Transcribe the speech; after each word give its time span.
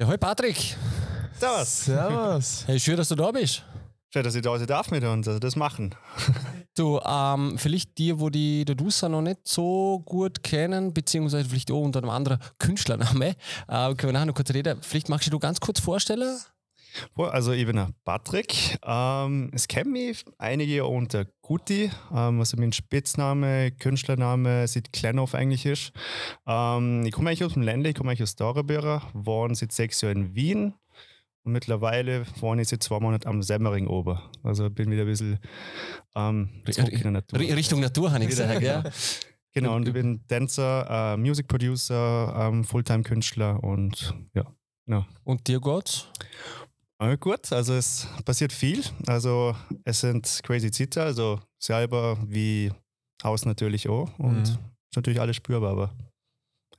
Ja, 0.00 0.08
hi 0.08 0.16
Patrick. 0.18 0.76
Servus. 1.38 1.84
Servus. 1.84 2.64
Hey, 2.66 2.80
schön, 2.80 2.96
dass 2.96 3.08
du 3.10 3.14
da 3.14 3.30
bist. 3.30 3.62
Schön, 4.12 4.24
dass 4.24 4.34
ich 4.34 4.42
da 4.42 4.58
sein 4.58 4.66
darf 4.66 4.90
mit 4.90 5.04
uns, 5.04 5.28
also 5.28 5.38
das 5.38 5.54
machen. 5.54 5.94
Du, 6.76 6.98
ähm, 7.06 7.56
vielleicht 7.56 7.96
die, 7.98 8.18
wo 8.18 8.30
die 8.30 8.64
der 8.64 8.74
Dusa 8.74 9.08
noch 9.08 9.22
nicht 9.22 9.46
so 9.46 10.02
gut 10.04 10.42
kennen, 10.42 10.92
beziehungsweise 10.92 11.48
vielleicht 11.48 11.70
auch 11.70 11.80
unter 11.82 12.00
einem 12.00 12.10
anderen 12.10 12.40
Künstlername, 12.58 13.36
äh, 13.68 13.94
können 13.94 13.98
wir 13.98 14.12
nachher 14.12 14.26
noch 14.26 14.34
kurz 14.34 14.50
reden. 14.50 14.82
Vielleicht 14.82 15.08
magst 15.08 15.28
du 15.28 15.30
dich 15.30 15.38
ganz 15.38 15.60
kurz 15.60 15.78
vorstellen? 15.78 16.36
Also 17.16 17.52
ich 17.52 17.66
bin 17.66 17.76
der 17.76 17.90
Patrick. 18.04 18.78
Ähm, 18.84 19.50
es 19.52 19.68
kennen 19.68 19.92
mich 19.92 20.24
einige 20.38 20.84
unter 20.86 21.26
Guti, 21.42 21.90
ähm, 22.12 22.40
also 22.40 22.56
mein 22.56 22.72
Spitzname, 22.72 23.70
Künstlername 23.72 24.66
seit 24.66 24.92
klein 24.92 25.18
auf 25.18 25.34
eigentlich 25.34 25.66
ist. 25.66 25.92
Ähm, 26.46 27.04
ich 27.04 27.12
komme 27.12 27.30
eigentlich 27.30 27.44
aus 27.44 27.54
dem 27.54 27.62
Ländle, 27.62 27.90
ich 27.90 27.94
komme 27.96 28.10
eigentlich 28.10 28.22
aus 28.22 28.36
Dorabera, 28.36 29.02
wohne 29.12 29.54
seit 29.54 29.72
sechs 29.72 30.00
Jahren 30.00 30.16
in 30.16 30.34
Wien 30.34 30.74
und 31.44 31.52
mittlerweile 31.52 32.24
wohne 32.40 32.62
ich 32.62 32.68
seit 32.68 32.82
zwei 32.82 33.00
Monaten 33.00 33.28
am 33.28 33.42
Semmering 33.42 33.86
oben. 33.86 34.18
Also 34.42 34.70
bin 34.70 34.90
wieder 34.90 35.02
ein 35.02 35.08
bisschen 35.08 35.38
ähm, 36.16 36.62
in 36.66 37.02
der 37.02 37.10
Natur. 37.10 37.38
Richtung 37.38 37.80
Natur, 37.80 38.12
habe 38.12 38.24
ich 38.24 38.30
gesagt, 38.30 38.62
ja. 38.62 38.82
Genau, 39.52 39.76
und 39.76 39.86
ich 39.86 39.94
bin 39.94 40.20
Dancer, 40.26 41.14
äh, 41.14 41.16
Music 41.16 41.46
Producer, 41.46 42.34
ähm, 42.36 42.64
Fulltime-Künstler 42.64 43.62
und 43.62 44.12
ja. 44.34 44.44
Genau. 44.86 45.06
Und 45.22 45.46
dir 45.46 45.60
geht's? 45.60 46.08
Äh, 46.98 47.16
gut, 47.18 47.52
also 47.52 47.74
es 47.74 48.06
passiert 48.24 48.52
viel. 48.52 48.82
Also 49.06 49.54
es 49.84 50.00
sind 50.00 50.40
crazy 50.42 50.70
Zeiten, 50.70 51.00
also 51.00 51.40
selber 51.58 52.18
wie 52.26 52.72
Haus 53.22 53.44
natürlich 53.44 53.88
auch 53.88 54.08
und 54.18 54.34
Mhm. 54.36 54.42
ist 54.42 54.96
natürlich 54.96 55.20
alles 55.20 55.36
spürbar, 55.36 55.72
aber 55.72 55.94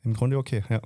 im 0.04 0.14
Grunde 0.14 0.38
okay, 0.38 0.64
ja. 0.70 0.78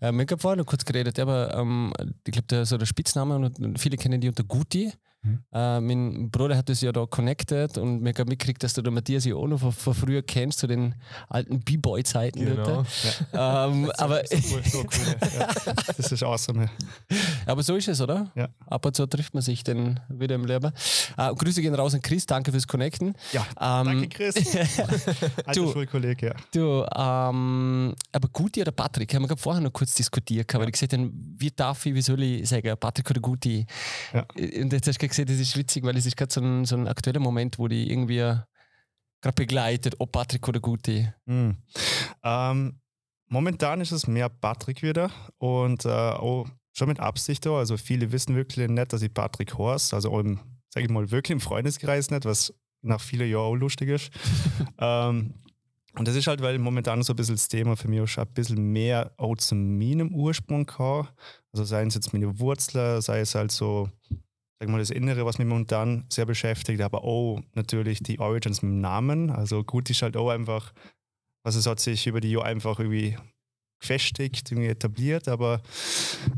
Äh, 0.00 0.12
wir 0.12 0.26
haben 0.26 0.38
vorhin 0.38 0.58
noch 0.58 0.66
kurz 0.66 0.84
geredet, 0.84 1.18
aber 1.18 1.54
ähm, 1.54 1.92
ich 2.26 2.32
glaube, 2.32 2.46
der, 2.48 2.64
so 2.66 2.78
der 2.78 2.86
Spitzname 2.86 3.36
und 3.36 3.78
viele 3.78 3.96
kennen 3.96 4.20
die 4.20 4.28
unter 4.28 4.44
Guti. 4.44 4.92
Mhm. 5.24 5.40
Äh, 5.52 5.80
mein 5.80 6.30
Bruder 6.30 6.56
hat 6.56 6.68
das 6.68 6.80
ja 6.82 6.92
da 6.92 7.06
connected 7.06 7.78
und 7.78 8.02
mir 8.02 8.12
haben 8.12 8.28
mitgekriegt, 8.28 8.62
dass 8.62 8.74
du 8.74 8.82
den 8.82 8.92
Matthias 8.94 9.24
ja 9.24 9.34
auch 9.34 9.46
noch 9.46 9.58
von, 9.58 9.72
von 9.72 9.94
früher 9.94 10.22
kennst, 10.22 10.58
zu 10.58 10.66
den 10.66 10.94
alten 11.28 11.60
B-Boy-Zeiten. 11.60 12.44
Genau. 12.44 12.84
Ähm, 13.32 13.90
aber, 13.98 14.22
So, 14.26 14.58
so 14.62 14.78
cool, 14.80 15.16
ja. 15.38 15.48
Das 15.96 16.12
ist 16.12 16.22
awesome. 16.22 16.68
aber 17.46 17.62
so 17.62 17.74
ist 17.76 17.88
es, 17.88 18.00
oder? 18.00 18.30
Ja. 18.34 18.48
Ab 18.66 18.84
und 18.86 18.94
zu 18.94 19.06
trifft 19.06 19.34
man 19.34 19.42
sich 19.42 19.64
dann 19.64 20.00
wieder 20.08 20.34
im 20.34 20.44
Leben. 20.44 20.72
Äh, 21.16 21.34
Grüße 21.34 21.62
gehen 21.62 21.74
raus 21.74 21.94
an 21.94 22.02
Chris, 22.02 22.26
danke 22.26 22.50
fürs 22.52 22.66
Connecten. 22.66 23.14
Ja, 23.32 23.46
Ähm, 23.60 23.86
danke 23.86 24.08
Chris. 24.08 24.34
Alter 25.46 25.52
Du- 25.52 25.72
Schulkollege, 25.72 26.26
ja. 26.28 26.34
Du, 26.52 26.84
ähm, 26.94 27.94
aber 28.12 28.28
Guti 28.32 28.60
oder 28.60 28.72
Patrick, 28.72 29.12
haben 29.14 29.22
wir 29.22 29.28
gerade 29.28 29.40
vorher 29.40 29.60
noch 29.62 29.72
kurz 29.72 29.94
diskutiert, 29.94 30.52
weil 30.54 30.66
ich 30.66 30.72
gesagt 30.72 30.92
habe, 30.92 31.10
wie 31.12 31.50
darf 31.50 31.84
ich, 31.86 31.94
wie 31.94 32.02
soll 32.02 32.22
ich 32.22 32.48
sagen, 32.48 32.74
Patrick 32.78 33.10
oder 33.10 33.20
Guti? 33.20 33.66
Ja. 34.12 34.24
Und 34.36 34.72
jetzt 34.72 34.86
hast 34.88 35.00
du 35.02 35.06
gesagt, 35.08 35.13
das 35.16 35.38
ist 35.38 35.56
witzig, 35.56 35.84
weil 35.84 35.96
es 35.96 36.06
ist 36.06 36.16
gerade 36.16 36.32
so 36.32 36.40
ein, 36.40 36.64
so 36.64 36.76
ein 36.76 36.88
aktueller 36.88 37.20
Moment, 37.20 37.58
wo 37.58 37.68
die 37.68 37.90
irgendwie 37.90 38.16
gerade 38.16 39.34
begleitet, 39.36 39.94
ob 39.98 40.12
Patrick 40.12 40.46
oder 40.48 40.60
Guti. 40.60 41.08
Hm. 41.26 41.56
Ähm, 42.22 42.80
momentan 43.28 43.80
ist 43.80 43.92
es 43.92 44.06
mehr 44.06 44.28
Patrick 44.28 44.82
wieder 44.82 45.10
und 45.38 45.84
äh, 45.84 45.88
auch 45.88 46.46
schon 46.72 46.88
mit 46.88 47.00
Absicht 47.00 47.46
da. 47.46 47.58
Also 47.58 47.76
viele 47.76 48.12
wissen 48.12 48.36
wirklich 48.36 48.68
nicht, 48.68 48.92
dass 48.92 49.02
ich 49.02 49.12
Patrick 49.12 49.56
Horst, 49.56 49.94
also 49.94 50.12
auch 50.12 50.20
im, 50.20 50.40
sag 50.68 50.82
ich 50.82 50.90
mal, 50.90 51.10
wirklich 51.10 51.32
im 51.32 51.40
Freundeskreis 51.40 52.10
nicht, 52.10 52.24
was 52.24 52.52
nach 52.82 53.00
vielen 53.00 53.30
Jahren 53.30 53.52
auch 53.52 53.54
lustig 53.54 53.88
ist. 53.88 54.10
ähm, 54.78 55.34
und 55.96 56.08
das 56.08 56.16
ist 56.16 56.26
halt, 56.26 56.42
weil 56.42 56.58
momentan 56.58 57.02
so 57.02 57.12
ein 57.12 57.16
bisschen 57.16 57.36
das 57.36 57.48
Thema 57.48 57.76
für 57.76 57.88
mich 57.88 58.00
auch 58.00 58.06
schon 58.06 58.24
ein 58.24 58.34
bisschen 58.34 58.72
mehr 58.72 59.12
auch 59.16 59.36
zu 59.36 59.54
meinem 59.54 60.12
Ursprung 60.12 60.66
kam. 60.66 61.08
Also 61.52 61.64
seien 61.64 61.88
es 61.88 61.94
jetzt 61.94 62.12
meine 62.12 62.38
Wurzeln, 62.40 63.00
sei 63.00 63.20
es 63.20 63.34
halt 63.36 63.52
so, 63.52 63.88
sag 64.58 64.68
mal, 64.68 64.78
das 64.78 64.90
Innere, 64.90 65.24
was 65.26 65.38
mich 65.38 65.48
momentan 65.48 66.04
sehr 66.08 66.26
beschäftigt, 66.26 66.80
aber 66.80 67.04
auch 67.04 67.40
natürlich 67.54 68.02
die 68.02 68.18
Origins 68.18 68.62
mit 68.62 68.70
dem 68.70 68.80
Namen. 68.80 69.30
Also 69.30 69.64
gut 69.64 69.90
ist 69.90 70.02
halt 70.02 70.16
auch 70.16 70.30
einfach, 70.30 70.72
also 71.44 71.58
es 71.58 71.66
hat 71.66 71.80
sich 71.80 72.06
über 72.06 72.20
die 72.20 72.30
Jahre 72.30 72.46
einfach 72.46 72.78
irgendwie 72.78 73.16
gefestigt, 73.84 74.50
irgendwie 74.50 74.70
etabliert, 74.70 75.28
aber 75.28 75.60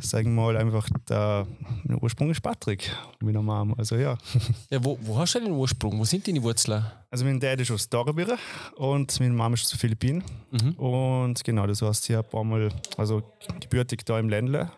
sagen 0.01 0.35
wir 0.35 0.43
mal 0.43 0.57
einfach, 0.57 0.89
der, 1.09 1.47
der 1.85 2.03
Ursprung 2.03 2.31
ist 2.31 2.41
Patrick, 2.41 2.91
wie 3.21 3.33
normal. 3.33 3.73
Also 3.77 3.97
ja. 3.97 4.19
Ja, 4.71 4.85
wo, 4.85 4.99
wo 5.03 5.17
hast 5.17 5.37
du 5.37 5.41
den 5.41 5.53
Ursprung? 5.53 5.99
Wo 5.99 6.05
sind 6.05 6.27
deine 6.27 6.43
Wurzeln? 6.43 6.85
Also 7.09 7.25
mein 7.25 7.39
Dad 7.39 7.61
ist 7.61 7.71
aus 7.71 7.89
Dorabira 7.89 8.37
und 8.77 9.19
meine 9.21 9.33
Mama 9.33 9.55
ist 9.55 9.63
aus 9.65 9.71
den 9.71 9.79
Philippinen. 9.79 10.25
Mhm. 10.51 10.73
Und 10.73 11.45
genau, 11.45 11.67
das 11.67 11.83
heißt, 11.83 12.11
ich 12.11 12.17
habe 12.17 12.37
einmal, 12.37 12.69
also 12.97 13.23
gebürtig 13.61 14.05
da 14.05 14.19
im 14.19 14.29
Ländle. 14.29 14.73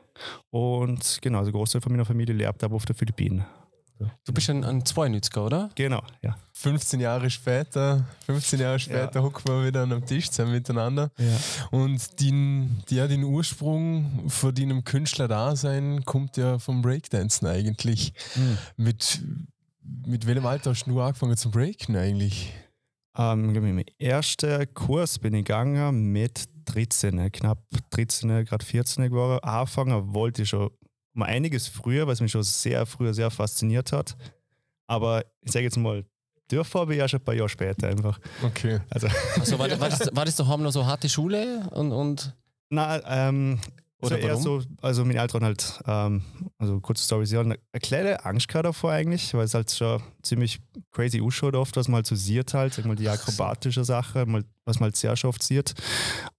Und 0.50 1.18
genau, 1.20 1.42
der 1.42 1.52
Großteil 1.52 1.80
von 1.80 1.92
meiner 1.92 2.04
Familie 2.04 2.34
lebt 2.34 2.62
aber 2.64 2.76
auf 2.76 2.86
den 2.86 2.96
Philippinen. 2.96 3.44
Du 4.24 4.32
bist 4.32 4.48
ein, 4.48 4.64
ein 4.64 4.82
92er, 4.82 5.40
oder? 5.40 5.70
Genau, 5.74 6.02
ja. 6.22 6.36
15 6.52 7.00
Jahre 7.00 7.28
später, 7.30 8.04
15 8.26 8.60
Jahre 8.60 8.78
später 8.78 9.22
hocken 9.22 9.42
wir 9.46 9.66
wieder 9.66 9.82
an 9.82 9.92
einem 9.92 10.06
Tisch 10.06 10.30
zusammen 10.30 10.52
miteinander. 10.52 11.10
ja. 11.18 11.36
Und 11.70 12.20
den, 12.20 12.82
ja, 12.90 13.08
den 13.08 13.24
Ursprung 13.24 14.28
von 14.28 14.54
deinem 14.54 14.84
Künstlerdasein 14.84 16.04
kommt 16.04 16.36
ja 16.36 16.58
vom 16.58 16.80
Breakdancen 16.80 17.48
eigentlich. 17.48 18.12
Mhm. 18.36 18.58
Mit, 18.76 19.20
mit 20.06 20.26
welchem 20.26 20.46
Alter 20.46 20.70
hast 20.70 20.84
du 20.86 21.00
angefangen 21.00 21.36
zum 21.36 21.50
Breaken 21.50 21.96
eigentlich? 21.96 22.52
Ähm, 23.16 23.54
Im 23.54 23.84
ersten 23.98 24.72
Kurs 24.74 25.18
bin 25.18 25.34
ich 25.34 25.44
gegangen 25.44 26.12
mit 26.12 26.48
13, 26.72 27.32
knapp 27.32 27.58
13, 27.90 28.44
gerade 28.44 28.64
14 28.64 29.04
geworden. 29.04 29.38
Anfangen 29.42 30.14
wollte 30.14 30.42
ich 30.42 30.48
schon 30.50 30.70
um 31.14 31.22
einiges 31.22 31.68
früher, 31.68 32.06
was 32.06 32.20
mich 32.20 32.32
schon 32.32 32.42
sehr 32.42 32.86
früher 32.86 33.14
sehr 33.14 33.30
fasziniert 33.30 33.92
hat. 33.92 34.16
Aber 34.86 35.24
ich 35.42 35.52
sage 35.52 35.64
jetzt 35.64 35.76
mal, 35.76 36.04
dürfen 36.50 36.80
habe 36.80 36.94
ich 36.94 36.98
ja 36.98 37.08
schon 37.08 37.20
ein 37.20 37.24
paar 37.24 37.34
Jahre 37.34 37.48
später 37.48 37.88
einfach. 37.88 38.18
Okay. 38.42 38.80
Also, 38.90 39.08
Also 39.38 39.58
war, 39.58 39.68
war, 39.80 39.88
das, 39.88 40.08
war 40.12 40.24
das 40.24 40.36
daheim 40.36 40.62
noch 40.62 40.70
so 40.72 40.86
harte 40.86 41.08
Schule? 41.08 41.68
Und, 41.72 41.92
und 41.92 42.34
na, 42.70 43.00
ähm, 43.28 43.58
Oder 44.00 44.16
Oder 44.16 44.18
eher 44.20 44.28
warum? 44.30 44.42
so, 44.42 44.62
also 44.80 45.04
meine 45.04 45.18
Eltern 45.18 45.42
halt, 45.42 45.80
ähm, 45.86 46.22
also 46.58 46.80
kurze 46.80 47.02
Story, 47.02 47.26
sie 47.26 47.36
haben 47.36 47.50
eine 47.50 47.80
kleine 47.80 48.24
Angst 48.24 48.46
gehabt 48.46 48.64
davor 48.66 48.92
eigentlich, 48.92 49.34
weil 49.34 49.44
es 49.44 49.54
halt 49.54 49.70
schon 49.72 50.00
ziemlich 50.22 50.60
crazy 50.92 51.20
ausschaut 51.20 51.56
oft, 51.56 51.76
was 51.76 51.88
man 51.88 51.96
halt 51.96 52.06
so 52.06 52.14
sieht 52.14 52.54
halt, 52.54 52.74
sag 52.74 52.84
mal 52.84 52.94
die 52.94 53.08
akrobatische 53.08 53.84
Sache, 53.84 54.24
mal, 54.24 54.44
was 54.64 54.78
man 54.78 54.86
halt 54.88 54.96
sehr 54.96 55.16
schon 55.16 55.30
oft 55.30 55.42
sieht. 55.42 55.74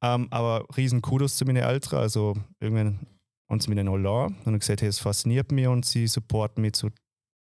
Ähm, 0.02 0.28
aber 0.32 0.66
riesen 0.78 1.02
Kudos 1.02 1.36
zu 1.36 1.44
meinen 1.46 1.58
Eltern, 1.64 2.00
also 2.00 2.36
irgendwann 2.62 3.06
sie 3.60 3.70
mir 3.70 3.76
dann 3.76 3.90
alle 3.90 4.28
und 4.46 4.60
gesagt, 4.60 4.82
hey, 4.82 4.88
es 4.90 5.00
fasziniert 5.00 5.52
mich 5.52 5.68
und 5.68 5.84
sie 5.84 6.08
supporten 6.08 6.62
mich 6.62 6.74
zu 6.74 6.90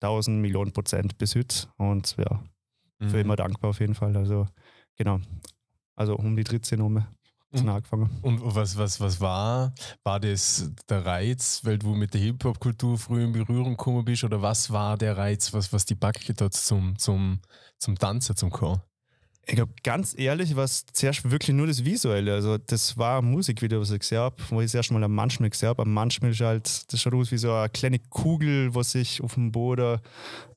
1000 0.02 0.42
Millionen 0.42 0.72
Prozent 0.72 1.18
bis 1.18 1.36
heute 1.36 1.68
und 1.78 2.16
ja, 2.18 2.44
Mhm. 3.00 3.10
für 3.10 3.20
immer 3.20 3.36
dankbar 3.36 3.70
auf 3.70 3.80
jeden 3.80 3.94
Fall, 3.94 4.18
also 4.18 4.48
genau, 4.96 5.20
also 5.96 6.16
um 6.16 6.36
die 6.36 6.44
13 6.44 6.82
um 6.82 7.06
Mhm. 7.52 7.62
mhm. 7.62 7.70
angefangen. 7.70 8.10
Und 8.22 8.56
was, 8.56 8.78
was, 8.78 9.00
was 9.00 9.22
war? 9.22 9.74
War 10.04 10.20
das 10.20 10.72
der 10.90 11.06
Reiz, 11.06 11.62
weil 11.64 11.78
du 11.78 11.96
mit 11.96 12.14
der 12.14 12.22
Hip-Hop-Kultur 12.22 12.98
früh 12.98 13.24
in 13.24 13.32
Berührung 13.32 13.72
gekommen 13.72 14.04
bist? 14.06 14.24
Oder 14.24 14.42
was 14.42 14.72
war 14.72 14.98
der 14.98 15.18
Reiz, 15.18 15.54
was, 15.54 15.72
was 15.72 15.86
die 15.86 15.96
Backe 15.96 16.34
hat 16.40 16.54
zum, 16.54 16.98
zum, 16.98 17.40
zum 17.80 17.98
Tanzen, 17.98 18.36
zum 18.36 18.50
Chor? 18.50 18.84
Ich 19.50 19.56
glaube, 19.56 19.72
ganz 19.82 20.14
ehrlich, 20.18 20.58
war 20.58 20.66
es 20.66 20.86
zuerst 20.92 21.30
wirklich 21.32 21.56
nur 21.56 21.68
das 21.68 21.86
Visuelle. 21.86 22.34
Also, 22.34 22.58
das 22.58 22.98
war 22.98 23.22
ein 23.22 23.32
Musikvideo, 23.32 23.80
was 23.80 23.92
ich 23.92 24.00
gesehen 24.00 24.18
habe, 24.18 24.36
wo 24.50 24.60
ich 24.60 24.66
das 24.66 24.76
erste 24.76 24.94
Mal 24.94 25.06
am 25.06 25.16
Manchmal 25.16 25.50
gesehen 25.50 25.70
habe. 25.70 25.84
Am 25.84 25.94
Manchmal 25.94 26.32
ist 26.32 26.42
halt, 26.42 26.92
das 26.92 27.02
schaut 27.02 27.14
aus 27.14 27.32
wie 27.32 27.38
so 27.38 27.54
eine 27.54 27.70
kleine 27.70 28.00
Kugel, 28.00 28.76
was 28.76 28.92
sich 28.92 29.24
auf 29.24 29.36
dem 29.36 29.54
Boden 29.54 30.02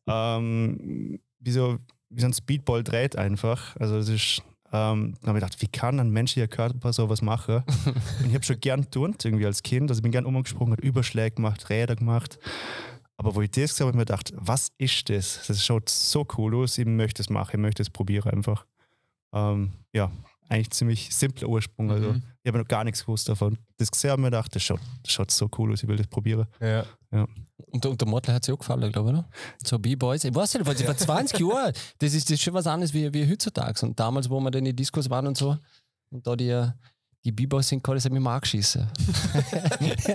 ähm, 0.08 1.20
wie, 1.38 1.52
so, 1.52 1.78
wie 2.08 2.20
so 2.20 2.26
ein 2.26 2.32
Speedball 2.32 2.82
dreht 2.82 3.14
einfach. 3.14 3.76
Also, 3.76 3.96
das 3.96 4.08
ist. 4.08 4.42
Ähm, 4.72 5.14
da 5.20 5.28
habe 5.28 5.38
ich 5.38 5.44
gedacht, 5.44 5.60
wie 5.62 5.66
kann 5.66 5.98
ein 5.98 6.10
menschlicher 6.10 6.46
Körper 6.48 6.92
sowas 6.92 7.22
machen? 7.22 7.64
und 8.20 8.26
ich 8.28 8.34
habe 8.34 8.44
schon 8.44 8.60
gern 8.60 8.90
turnt 8.90 9.24
irgendwie 9.24 9.46
als 9.46 9.62
Kind. 9.62 9.90
Also 9.90 9.98
ich 9.98 10.02
bin 10.02 10.12
gern 10.12 10.26
umgesprungen, 10.26 10.72
hat 10.72 10.80
Überschläge 10.80 11.36
gemacht, 11.36 11.68
Räder 11.70 11.96
gemacht. 11.96 12.38
Aber 13.16 13.34
wo 13.34 13.42
ich 13.42 13.50
das 13.50 13.70
gesehen 13.70 13.86
habe, 13.86 13.88
habe 13.88 13.90
ich 13.90 13.96
mir 13.96 14.04
gedacht, 14.04 14.32
was 14.36 14.68
ist 14.78 15.08
das? 15.10 15.46
Das 15.46 15.64
schaut 15.64 15.88
so 15.88 16.26
cool 16.38 16.54
aus, 16.56 16.78
ich 16.78 16.86
möchte 16.86 17.20
es 17.20 17.28
machen, 17.28 17.50
ich 17.56 17.60
möchte 17.60 17.82
es 17.82 17.90
probieren 17.90 18.30
einfach. 18.32 18.64
Ähm, 19.34 19.72
ja, 19.92 20.10
eigentlich 20.48 20.70
ziemlich 20.70 21.14
simpler 21.14 21.48
Ursprung. 21.48 21.90
Also 21.90 22.12
Mhm. 22.12 22.22
ich 22.42 22.48
habe 22.48 22.58
noch 22.58 22.66
gar 22.68 22.82
nichts 22.84 23.02
gewusst 23.04 23.28
davon. 23.28 23.58
Das 23.76 23.90
gesehen 23.90 24.10
habe 24.12 24.20
ich 24.20 24.24
mir 24.24 24.30
gedacht, 24.30 24.54
das 24.56 24.62
schaut, 24.62 24.80
das 25.02 25.12
schaut 25.12 25.30
so 25.30 25.48
cool 25.58 25.72
aus, 25.72 25.82
ich 25.82 25.88
will 25.88 25.96
das 25.96 26.06
probieren. 26.06 26.46
Ja. 27.12 27.26
Und, 27.72 27.84
der- 27.84 27.90
und 27.90 28.00
der 28.00 28.08
Mottler 28.08 28.34
hat 28.34 28.44
sich 28.44 28.54
auch 28.54 28.58
gefallen, 28.58 28.90
glaube 28.92 29.10
ich, 29.10 29.16
oder? 29.16 29.28
So 29.64 29.78
B-Boys. 29.78 30.24
Ich 30.24 30.34
weiß 30.34 30.54
nicht, 30.54 30.66
weil 30.66 30.76
sie 30.76 30.84
vor 30.84 30.96
20 30.96 31.38
Jahren, 31.48 31.72
das 31.98 32.14
ist, 32.14 32.26
das 32.28 32.34
ist 32.34 32.42
schon 32.42 32.54
was 32.54 32.66
anderes 32.66 32.92
wie, 32.94 33.12
wie 33.12 33.30
heutzutage. 33.30 33.86
Und 33.86 33.98
damals, 33.98 34.28
wo 34.28 34.40
wir 34.40 34.50
dann 34.50 34.60
in 34.60 34.64
die 34.66 34.76
Diskos 34.76 35.08
waren 35.10 35.26
und 35.26 35.36
so, 35.36 35.56
und 36.10 36.26
da 36.26 36.34
die, 36.34 36.66
die 37.24 37.32
B-Boys 37.32 37.68
sind, 37.68 37.82
kann 37.84 37.96
ich 37.96 38.10
mich 38.10 38.20
mal 38.20 38.34
angeschissen. 38.36 38.88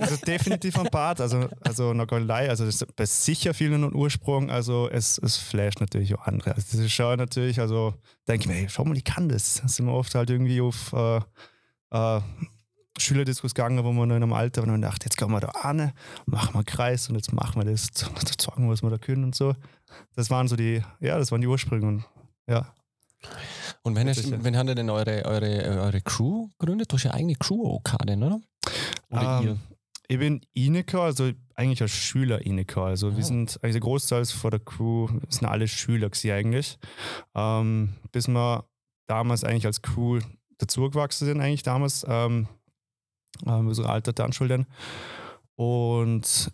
Also 0.01 0.17
definitiv 0.25 0.77
ein 0.77 0.87
Bart, 0.91 1.21
also, 1.21 1.47
also 1.61 1.93
noch 1.93 2.07
gar 2.07 2.19
nicht, 2.19 2.29
also 2.31 2.65
das 2.65 2.75
ist 2.81 2.95
bei 2.95 3.05
sicher 3.05 3.53
vielen 3.53 3.75
einen 3.75 3.95
Ursprung, 3.95 4.49
also 4.49 4.89
es, 4.89 5.17
es 5.19 5.37
flasht 5.37 5.79
natürlich 5.79 6.13
auch 6.15 6.25
andere. 6.25 6.55
Also 6.55 6.67
das 6.71 6.79
ist 6.85 6.91
schon 6.91 7.17
natürlich, 7.17 7.59
also 7.59 7.93
denke 8.27 8.41
ich 8.43 8.47
mir, 8.47 8.53
hey, 8.55 8.67
schau 8.69 8.83
mal, 8.85 8.97
ich 8.97 9.03
kann 9.03 9.29
das. 9.29 9.61
Das 9.61 9.75
sind 9.75 9.85
wir 9.85 9.93
oft 9.93 10.13
halt 10.15 10.29
irgendwie 10.29 10.59
auf, 10.61 10.91
äh, 10.93 11.17
äh, 11.91 12.21
Schülerdiskus 12.97 13.53
gegangen, 13.53 13.83
wo 13.83 13.91
wir 13.91 14.05
noch 14.05 14.15
in 14.15 14.23
einem 14.23 14.33
Alter 14.33 14.63
und 14.63 14.81
dachte, 14.81 15.05
jetzt 15.05 15.17
gehen 15.17 15.31
wir 15.31 15.39
da 15.39 15.49
an, 15.49 15.91
machen 16.25 16.53
wir 16.53 16.59
einen 16.59 16.65
Kreis 16.65 17.09
und 17.09 17.15
jetzt 17.15 17.33
machen 17.33 17.61
wir 17.61 17.69
das, 17.69 17.91
das 17.91 18.37
zeigen, 18.37 18.69
was 18.69 18.83
wir 18.83 18.89
da 18.89 18.97
können 18.97 19.23
und 19.25 19.35
so. 19.35 19.55
Das 20.15 20.29
waren 20.29 20.47
so 20.47 20.55
die, 20.55 20.81
ja, 20.99 21.17
das 21.17 21.31
waren 21.31 21.41
die 21.41 21.47
Ursprünge 21.47 21.87
und 21.87 22.05
ja. 22.47 22.73
Und 23.81 23.95
wenn, 23.95 24.07
hast, 24.07 24.43
wenn 24.43 24.57
habt 24.57 24.69
ihr 24.69 24.75
denn 24.75 24.89
eure, 24.89 25.25
eure, 25.25 25.81
eure 25.81 26.01
Crew 26.01 26.47
gegründet? 26.59 26.91
Du 26.91 26.95
hast 26.95 27.03
ja 27.03 27.11
eigene 27.11 27.35
Crew 27.35 27.67
auch 27.67 27.83
gehabt, 27.83 28.09
oder? 28.09 28.39
Oder 29.09 29.39
um, 29.39 29.45
ihr? 29.45 29.57
Ich 30.07 30.19
bin 30.19 30.41
Ineker, 30.53 31.01
also 31.01 31.31
eigentlich 31.55 31.81
als 31.81 31.91
Schüler 31.91 32.45
Ineker. 32.45 32.83
Also 32.83 33.09
oh. 33.09 33.17
wir 33.17 33.23
sind 33.23 33.59
eigentlich 33.61 33.75
der 33.75 33.81
Großteil 33.81 34.25
vor 34.25 34.51
der 34.51 34.59
Crew, 34.59 35.07
sind 35.29 35.47
alle 35.47 35.67
Schüler 35.67 36.09
gewesen 36.09 36.31
eigentlich. 36.31 36.77
Ähm, 37.33 37.95
bis 38.11 38.27
wir 38.27 38.65
damals 39.07 39.43
eigentlich 39.43 39.65
als 39.65 39.81
Crew 39.81 40.19
dazugewachsen 40.57 41.25
sind, 41.25 41.41
eigentlich 41.41 41.63
damals, 41.63 42.05
ähm, 42.07 42.47
ähm, 43.45 43.67
unsere 43.67 43.89
alte 43.89 44.13
Tanzschule. 44.13 44.65
Und 45.55 46.51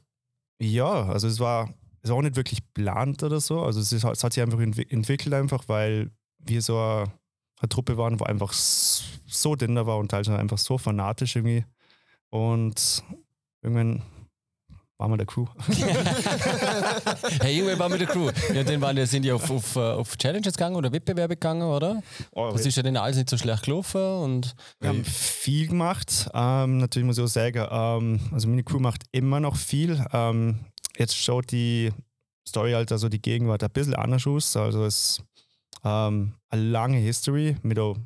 ja, 0.60 1.06
also 1.06 1.28
es 1.28 1.40
war, 1.40 1.74
es 2.02 2.10
war 2.10 2.18
auch 2.18 2.22
nicht 2.22 2.36
wirklich 2.36 2.64
geplant 2.64 3.24
oder 3.24 3.40
so. 3.40 3.62
Also 3.62 3.80
es, 3.80 3.92
ist, 3.92 4.04
es 4.04 4.24
hat 4.24 4.34
sich 4.34 4.44
einfach 4.44 4.60
entwickelt 4.60 5.34
einfach, 5.34 5.64
weil 5.68 6.12
wir 6.40 6.62
so 6.62 6.78
eine, 6.78 7.12
eine 7.60 7.70
Truppe 7.70 7.98
waren, 7.98 8.20
wo 8.20 8.26
einfach 8.26 8.54
so 8.54 9.56
dünn 9.56 9.76
war 9.76 9.98
und 9.98 10.10
teilweise 10.10 10.38
einfach 10.38 10.58
so 10.58 10.78
fanatisch 10.78 11.36
irgendwie. 11.36 11.66
Und 12.30 13.04
irgendwann 13.62 14.04
waren 15.02 15.12
wir 15.12 15.18
der 15.18 15.26
Crew. 15.26 15.48
hey, 17.42 17.58
irgendwann 17.58 17.80
waren 17.80 17.92
wir 17.92 17.98
der 17.98 18.08
Crew. 18.08 18.30
Ja, 18.54 18.64
dann 18.64 18.82
waren, 18.82 19.06
sind 19.08 19.24
die 19.24 19.32
auf, 19.32 19.50
auf, 19.50 19.76
äh, 19.76 19.80
auf 19.80 20.16
Challenges 20.16 20.54
gegangen 20.54 20.76
oder 20.76 20.92
Wettbewerbe 20.92 21.36
gegangen, 21.36 21.64
oder? 21.64 22.04
Oh, 22.34 22.52
das 22.52 22.68
ist 22.68 22.78
ja 22.78 22.84
dann 22.84 22.96
alles 22.98 23.18
nicht 23.18 23.30
so 23.30 23.36
schlecht 23.36 23.64
gelaufen. 23.64 24.00
Und 24.00 24.56
wir 24.80 24.90
haben 24.90 25.04
viel 25.04 25.68
gemacht. 25.68 26.30
Ähm, 26.36 26.78
natürlich 26.78 27.08
muss 27.08 27.18
ich 27.18 27.24
auch 27.24 27.28
sagen, 27.28 27.68
ähm, 27.72 28.20
also 28.32 28.48
meine 28.48 28.64
Crew 28.64 28.80
macht 28.80 29.04
immer 29.12 29.40
noch 29.40 29.56
viel. 29.56 30.06
Ähm, 30.14 30.60
jetzt 30.98 31.18
schaut 31.18 31.52
die 31.52 31.92
Story 32.48 32.74
halt, 32.74 32.92
also 32.92 33.10
die 33.10 33.22
Gegenwart 33.22 33.64
ein 33.64 33.72
bisschen 33.72 33.96
anders 33.96 34.28
aus. 34.28 34.56
Also 34.56 34.86
es 34.86 34.96
ist 34.96 35.24
ähm, 35.84 36.36
eine 36.50 36.62
lange 36.62 36.98
History 36.98 37.58
mit 37.64 37.80
auch 37.80 37.98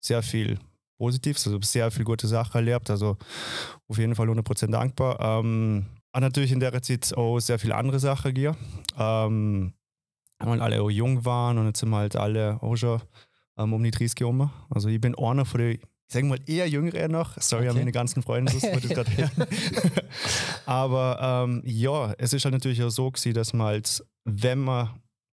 sehr 0.00 0.22
viel 0.22 0.60
Positives, 0.96 1.44
also 1.46 1.60
sehr 1.60 1.90
viel 1.90 2.04
gute 2.04 2.28
Sachen 2.28 2.54
erlebt. 2.54 2.88
Also 2.88 3.16
auf 3.88 3.98
jeden 3.98 4.14
Fall 4.14 4.28
100% 4.28 4.70
dankbar. 4.70 5.18
Ähm, 5.20 5.86
und 6.16 6.22
natürlich 6.22 6.50
in 6.50 6.60
der 6.60 6.82
Zeit 6.82 7.12
auch 7.14 7.38
sehr 7.40 7.58
viele 7.58 7.74
andere 7.74 7.98
Sachen 7.98 8.32
gegeben. 8.32 8.56
Ähm, 8.98 9.74
weil 10.38 10.62
alle 10.62 10.80
auch 10.80 10.90
jung 10.90 11.26
waren 11.26 11.58
und 11.58 11.66
jetzt 11.66 11.80
sind 11.80 11.90
wir 11.90 11.98
halt 11.98 12.16
alle 12.16 12.62
auch 12.62 12.74
schon 12.74 13.02
ähm, 13.58 13.74
um 13.74 13.82
die 13.84 13.90
30 13.90 14.20
herum. 14.20 14.50
Also 14.70 14.88
ich 14.88 14.98
bin 14.98 15.14
einer 15.14 15.44
von 15.44 15.60
den, 15.60 15.72
ich 15.72 15.80
sage 16.08 16.24
mal, 16.24 16.38
eher 16.46 16.68
jüngere 16.68 17.08
noch. 17.08 17.38
Sorry 17.40 17.64
okay. 17.64 17.70
an 17.70 17.76
meine 17.76 17.92
ganzen 17.92 18.22
Freunde, 18.22 18.50
das 18.50 18.62
wollte 18.62 18.86
ich 18.86 18.94
gerade 18.94 19.14
hören. 19.14 19.46
Aber 20.66 21.44
ähm, 21.46 21.62
ja, 21.66 22.14
es 22.16 22.32
ist 22.32 22.46
halt 22.46 22.54
natürlich 22.54 22.82
auch 22.82 22.88
so 22.88 23.10
gewesen, 23.10 23.34
dass 23.34 23.52
man 23.52 23.66
halt, 23.66 24.02
wenn 24.24 24.60
man, 24.60 24.88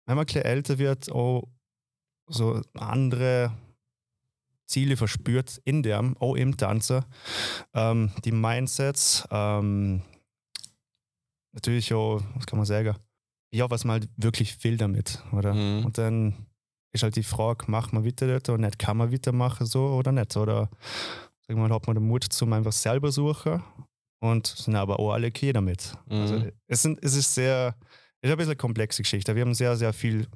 wenn 0.07 0.15
man 0.15 0.25
ein 0.27 0.41
älter 0.41 0.79
wird, 0.79 1.11
auch 1.11 1.47
so 2.27 2.59
andere 2.73 3.51
Ziele 4.65 4.97
verspürt 4.97 5.61
in 5.63 5.83
dem, 5.83 6.17
auch 6.17 6.35
im 6.35 6.57
Tanzen. 6.57 7.05
Ähm, 7.75 8.11
die 8.25 8.31
Mindsets, 8.31 9.27
ähm, 9.29 10.01
natürlich 11.53 11.93
auch, 11.93 12.21
was 12.35 12.45
kann 12.45 12.57
man 12.57 12.65
sagen, 12.65 12.95
ja, 13.53 13.69
was 13.69 13.83
man 13.83 14.01
halt 14.01 14.09
wirklich 14.17 14.63
will 14.63 14.77
damit, 14.77 15.21
oder? 15.31 15.53
Mhm. 15.53 15.85
Und 15.85 15.97
dann 15.97 16.47
ist 16.93 17.03
halt 17.03 17.15
die 17.15 17.23
Frage, 17.23 17.69
macht 17.69 17.93
man 17.93 18.05
weiter 18.05 18.27
dort 18.27 18.49
oder 18.49 18.57
nicht, 18.57 18.79
kann 18.79 18.97
man 18.97 19.11
weitermachen 19.11 19.65
so 19.65 19.87
oder 19.87 20.11
nicht, 20.11 20.35
oder 20.37 20.69
sag 21.47 21.57
mal, 21.57 21.69
hat 21.69 21.87
man 21.87 21.95
den 21.95 22.07
Mut 22.07 22.23
zum 22.23 22.53
einfach 22.53 22.71
selber 22.71 23.11
suchen 23.11 23.61
und 24.21 24.47
sind 24.47 24.75
aber 24.75 24.99
auch 24.99 25.13
alle 25.13 25.27
okay 25.27 25.51
damit. 25.53 25.97
Mhm. 26.07 26.21
Also 26.21 26.45
es, 26.67 26.81
sind, 26.81 27.03
es 27.03 27.15
ist 27.15 27.33
sehr, 27.33 27.75
es 28.21 28.29
ist 28.29 28.31
ein 28.31 28.37
bisschen 28.37 28.51
eine 28.51 28.57
komplexe 28.57 29.01
Geschichte. 29.01 29.35
Wir 29.35 29.41
haben 29.41 29.53
sehr, 29.53 29.75
sehr 29.75 29.93
viel 29.93 30.27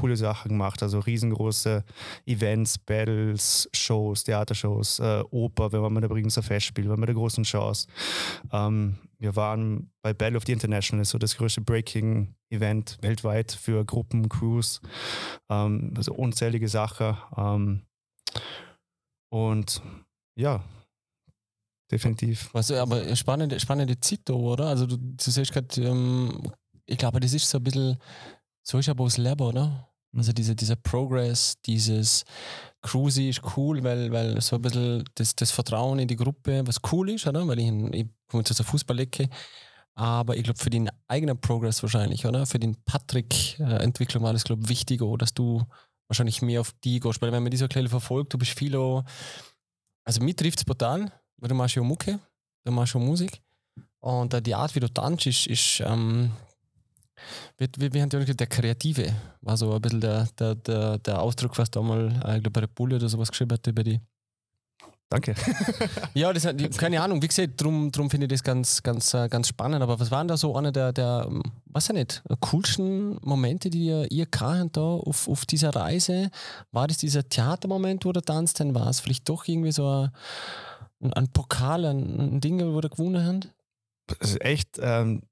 coole 0.00 0.16
Sachen 0.16 0.48
gemacht. 0.48 0.82
Also 0.82 0.98
riesengroße 0.98 1.84
Events, 2.26 2.78
Battles, 2.78 3.68
Shows, 3.72 4.24
Theatershows, 4.24 4.98
äh, 4.98 5.22
Oper, 5.30 5.72
wir 5.72 5.82
waren 5.82 5.92
mit 5.92 6.02
der 6.02 6.08
Bregenzer 6.08 6.42
Festspiel, 6.42 6.84
wir 6.84 6.90
waren 6.90 7.00
mit 7.00 7.08
der 7.08 7.14
großen 7.14 7.44
Chance. 7.44 7.86
Ähm, 8.52 8.98
wir 9.24 9.36
waren 9.36 9.90
bei 10.02 10.12
Battle 10.12 10.36
of 10.36 10.44
the 10.46 10.52
International, 10.52 11.04
so 11.06 11.16
das 11.16 11.36
größte 11.38 11.62
Breaking-Event 11.62 12.98
weltweit 13.00 13.52
für 13.52 13.82
Gruppen, 13.84 14.28
Crews, 14.28 14.82
ähm, 15.48 15.94
also 15.96 16.12
unzählige 16.12 16.68
Sachen. 16.68 17.16
Ähm, 17.36 17.86
und 19.32 19.80
ja, 20.38 20.62
definitiv. 21.90 22.50
Was, 22.52 22.70
aber 22.70 23.16
spannende, 23.16 23.58
spannende 23.58 23.98
Zeit 23.98 24.20
da, 24.26 24.34
oder? 24.34 24.66
Also 24.66 24.86
du, 24.86 24.98
du 24.98 25.30
siehst 25.30 25.52
gerade, 25.52 25.80
ähm, 25.80 26.52
ich 26.84 26.98
glaube, 26.98 27.18
das 27.18 27.32
ist 27.32 27.48
so 27.48 27.58
ein 27.58 27.64
bisschen 27.64 27.96
so 28.62 28.78
ist 28.78 28.88
aber 28.88 29.04
das 29.04 29.18
Leben, 29.18 29.42
oder? 29.42 29.88
Also 30.16 30.32
diese, 30.32 30.54
dieser 30.54 30.76
Progress, 30.76 31.56
dieses 31.64 32.24
Cruisy 32.82 33.30
ist 33.30 33.42
cool, 33.56 33.82
weil, 33.82 34.12
weil 34.12 34.40
so 34.40 34.56
ein 34.56 34.62
bisschen 34.62 35.04
das, 35.14 35.34
das 35.34 35.50
Vertrauen 35.50 35.98
in 35.98 36.08
die 36.08 36.16
Gruppe, 36.16 36.62
was 36.66 36.80
cool 36.92 37.10
ist, 37.10 37.26
oder? 37.26 37.46
Weil 37.46 37.58
ich, 37.58 37.70
ich 37.94 38.06
komme 38.34 38.42
jetzt 38.42 38.50
aus 38.50 38.56
der 38.56 38.66
Fußballecke, 38.66 39.28
aber 39.94 40.36
ich 40.36 40.42
glaube 40.42 40.58
für 40.58 40.70
den 40.70 40.90
eigenen 41.06 41.40
Progress 41.40 41.82
wahrscheinlich, 41.82 42.26
oder? 42.26 42.46
Für 42.46 42.58
den 42.58 42.76
Patrick-Entwicklung 42.84 44.24
war 44.24 44.32
das, 44.32 44.42
glaube 44.42 44.62
ich, 44.64 44.68
wichtiger, 44.68 45.16
dass 45.16 45.34
du 45.34 45.62
wahrscheinlich 46.08 46.42
mehr 46.42 46.60
auf 46.60 46.72
die 46.82 46.98
gehst. 46.98 47.22
Weil 47.22 47.30
wenn 47.30 47.44
man 47.44 47.52
diese 47.52 47.68
Kleine 47.68 47.88
verfolgt, 47.88 48.34
du 48.34 48.38
bist 48.38 48.58
viel 48.58 48.74
auch, 48.74 49.04
also 50.04 50.20
mich 50.20 50.34
trifft 50.34 50.58
es 50.58 50.64
brutal, 50.64 51.12
weil 51.36 51.48
du 51.48 51.54
machst 51.54 51.76
ja 51.76 51.82
Mucke, 51.82 52.18
du 52.64 52.72
machst 52.72 52.94
ja 52.94 53.00
Musik 53.00 53.40
und 54.00 54.46
die 54.46 54.54
Art, 54.54 54.74
wie 54.74 54.80
du 54.80 54.92
tanzt, 54.92 55.26
ist, 55.26 55.46
ist 55.46 55.80
ähm, 55.80 56.32
wie, 57.56 57.68
wie, 57.78 57.94
wie 57.94 58.02
haben 58.02 58.10
die 58.10 58.18
gesagt, 58.18 58.40
der 58.40 58.46
Kreative 58.48 59.14
war 59.42 59.56
so 59.56 59.72
ein 59.72 59.80
bisschen 59.80 60.00
der, 60.00 60.26
der, 60.38 60.56
der, 60.56 60.98
der 60.98 61.22
Ausdruck, 61.22 61.56
was 61.56 61.70
da 61.70 61.80
mal, 61.80 62.08
äh, 62.24 62.36
ich 62.36 62.42
glaube, 62.42 62.50
bei 62.50 62.60
der 62.62 62.66
Bulle 62.66 62.96
oder 62.96 63.08
sowas 63.08 63.30
geschrieben 63.30 63.52
hat 63.52 63.66
über 63.66 63.84
die. 63.84 64.00
Danke. 65.10 65.34
ja, 66.14 66.32
das, 66.32 66.48
keine 66.76 67.00
Ahnung, 67.00 67.22
wie 67.22 67.28
gesagt, 67.28 67.60
darum 67.60 67.92
drum 67.92 68.10
finde 68.10 68.26
ich 68.26 68.32
das 68.32 68.42
ganz, 68.42 68.82
ganz, 68.82 69.14
äh, 69.14 69.28
ganz 69.28 69.48
spannend. 69.48 69.82
Aber 69.82 70.00
was 70.00 70.10
waren 70.10 70.26
da 70.26 70.36
so 70.36 70.56
einer 70.56 70.72
der, 70.72 70.92
der 70.92 71.28
was 71.66 71.88
ja 71.88 71.94
nicht, 71.94 72.22
coolsten 72.40 73.18
Momente, 73.22 73.70
die 73.70 73.86
ihr, 73.86 74.10
ihr 74.10 74.26
da 74.26 74.80
auf, 74.80 75.28
auf 75.28 75.46
dieser 75.46 75.70
Reise? 75.70 76.30
War 76.72 76.88
das 76.88 76.98
dieser 76.98 77.28
Theatermoment, 77.28 78.04
wo 78.04 78.12
du 78.12 78.20
tanzt? 78.20 78.60
Dann 78.60 78.74
war 78.74 78.88
es 78.88 79.00
vielleicht 79.00 79.28
doch 79.28 79.46
irgendwie 79.46 79.72
so 79.72 80.08
ein, 81.00 81.12
ein 81.12 81.28
Pokal, 81.28 81.84
ein, 81.84 82.36
ein 82.36 82.40
Ding, 82.40 82.60
wo 82.60 82.80
ihr 82.80 82.88
gewonnen 82.88 83.24
habt? 83.26 83.52
Das 84.06 84.30
ist 84.30 84.40
echt, 84.40 84.78
ähm, 84.80 85.22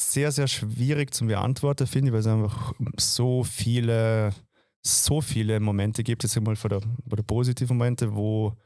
sehr, 0.00 0.32
sehr 0.32 0.48
schwierig 0.48 1.14
zu 1.14 1.26
beantworten, 1.26 1.86
finde 1.86 2.08
ich, 2.08 2.12
weil 2.12 2.20
es 2.20 2.26
einfach 2.26 2.72
so 2.98 3.44
viele, 3.44 4.32
so 4.82 5.20
viele 5.20 5.60
Momente 5.60 6.02
gibt, 6.02 6.22
jetzt 6.22 6.36
einmal 6.36 6.56
vor 6.56 6.70
der, 6.70 6.80
vor 6.80 7.16
der 7.16 7.22
positiven 7.22 7.76
Momente, 7.76 8.14
wo, 8.14 8.56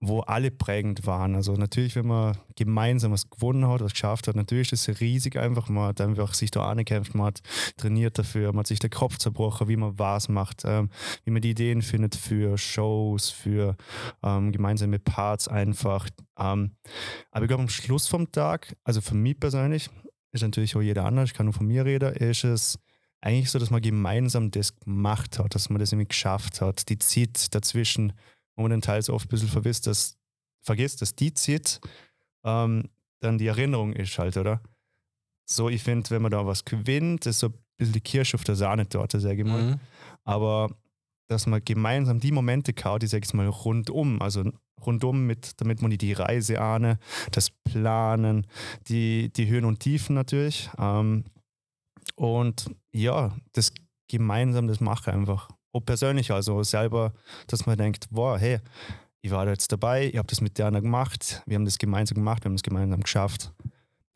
wo 0.00 0.20
alle 0.20 0.50
prägend 0.50 1.06
waren. 1.06 1.34
Also 1.34 1.54
natürlich, 1.54 1.96
wenn 1.96 2.06
man 2.06 2.36
gemeinsam 2.54 3.12
was 3.12 3.30
gewonnen 3.30 3.66
hat, 3.66 3.80
was 3.80 3.92
geschafft 3.92 4.28
hat, 4.28 4.36
natürlich 4.36 4.72
ist 4.72 4.88
es 4.88 5.00
riesig 5.00 5.38
einfach. 5.38 5.68
Man 5.68 5.88
hat 5.88 6.00
einfach 6.00 6.34
sich 6.34 6.50
da 6.50 6.68
angekämpft, 6.68 7.14
man 7.14 7.28
hat 7.28 7.40
trainiert 7.76 8.18
dafür, 8.18 8.52
man 8.52 8.60
hat 8.60 8.66
sich 8.66 8.78
den 8.78 8.90
Kopf 8.90 9.16
zerbrochen, 9.16 9.68
wie 9.68 9.76
man 9.76 9.98
was 9.98 10.28
macht, 10.28 10.62
ähm, 10.64 10.90
wie 11.24 11.30
man 11.30 11.40
die 11.40 11.50
Ideen 11.50 11.80
findet 11.80 12.14
für 12.14 12.58
Shows, 12.58 13.30
für 13.30 13.76
ähm, 14.22 14.52
gemeinsame 14.52 14.98
Parts 14.98 15.48
einfach. 15.48 16.08
Ähm, 16.38 16.76
aber 17.30 17.44
ich 17.44 17.48
glaube, 17.48 17.62
am 17.62 17.68
Schluss 17.70 18.06
vom 18.06 18.30
Tag, 18.30 18.76
also 18.84 19.00
für 19.00 19.14
mich 19.14 19.40
persönlich, 19.40 19.88
ist 20.32 20.42
natürlich 20.42 20.76
auch 20.76 20.82
jeder 20.82 21.06
anders, 21.06 21.30
ich 21.30 21.34
kann 21.34 21.46
nur 21.46 21.54
von 21.54 21.66
mir 21.66 21.86
reden, 21.86 22.12
ist 22.14 22.44
es 22.44 22.78
eigentlich 23.22 23.50
so, 23.50 23.58
dass 23.58 23.70
man 23.70 23.80
gemeinsam 23.80 24.50
das 24.50 24.78
gemacht 24.78 25.38
hat, 25.38 25.54
dass 25.54 25.70
man 25.70 25.80
das 25.80 25.92
irgendwie 25.92 26.08
geschafft 26.08 26.60
hat. 26.60 26.88
Die 26.88 26.98
Zeit 26.98 27.54
dazwischen, 27.54 28.12
wo 28.56 28.62
man 28.62 28.70
dann 28.70 28.80
teils 28.80 29.08
oft 29.08 29.26
ein 29.26 29.28
bisschen 29.28 29.48
vergisst, 29.48 29.86
dass, 29.86 30.18
vergisst, 30.62 31.02
dass 31.02 31.14
die 31.14 31.32
Zeit 31.34 31.80
ähm, 32.44 32.88
dann 33.20 33.38
die 33.38 33.46
Erinnerung 33.46 33.92
ist 33.92 34.18
halt, 34.18 34.36
oder? 34.36 34.60
So, 35.48 35.68
ich 35.68 35.82
finde, 35.82 36.10
wenn 36.10 36.22
man 36.22 36.32
da 36.32 36.44
was 36.46 36.64
gewinnt, 36.64 37.26
ist 37.26 37.38
so 37.38 37.48
ein 37.48 37.54
bisschen 37.76 37.92
die 37.92 38.00
Kirsche 38.00 38.36
auf 38.36 38.44
der 38.44 38.56
Sahnetorte, 38.56 39.20
sage 39.20 39.42
ich 39.42 39.48
mal. 39.48 39.62
Mhm. 39.62 39.80
Aber 40.24 40.74
dass 41.28 41.46
man 41.46 41.64
gemeinsam 41.64 42.20
die 42.20 42.32
Momente 42.32 42.72
kaut, 42.72 43.02
die, 43.02 43.06
sag 43.06 43.24
ich 43.24 43.34
mal, 43.34 43.46
rundum, 43.46 44.20
also 44.22 44.44
rundum 44.84 45.26
mit, 45.26 45.60
damit 45.60 45.82
man 45.82 45.90
die 45.90 46.12
Reise 46.12 46.60
ahne, 46.60 46.98
das 47.32 47.50
Planen, 47.50 48.46
die, 48.88 49.32
die 49.32 49.48
Höhen 49.48 49.64
und 49.64 49.80
Tiefen 49.80 50.14
natürlich. 50.14 50.70
Ähm, 50.78 51.24
und 52.14 52.70
ja, 52.92 53.36
das 53.52 53.72
gemeinsam 54.08 54.68
das 54.68 54.80
mache 54.80 55.12
einfach. 55.12 55.48
Persönlich, 55.80 56.30
also 56.30 56.62
selber, 56.62 57.12
dass 57.46 57.66
man 57.66 57.76
denkt, 57.76 58.06
wow, 58.10 58.38
hey, 58.38 58.60
ich 59.20 59.30
war 59.30 59.44
da 59.44 59.50
jetzt 59.50 59.72
dabei, 59.72 60.06
ich 60.06 60.16
habe 60.16 60.28
das 60.28 60.40
mit 60.40 60.56
der 60.58 60.70
gemacht, 60.70 61.42
wir 61.46 61.56
haben 61.56 61.64
das 61.64 61.78
gemeinsam 61.78 62.16
gemacht, 62.16 62.44
wir 62.44 62.50
haben 62.50 62.56
das 62.56 62.62
gemeinsam 62.62 63.00
geschafft. 63.02 63.52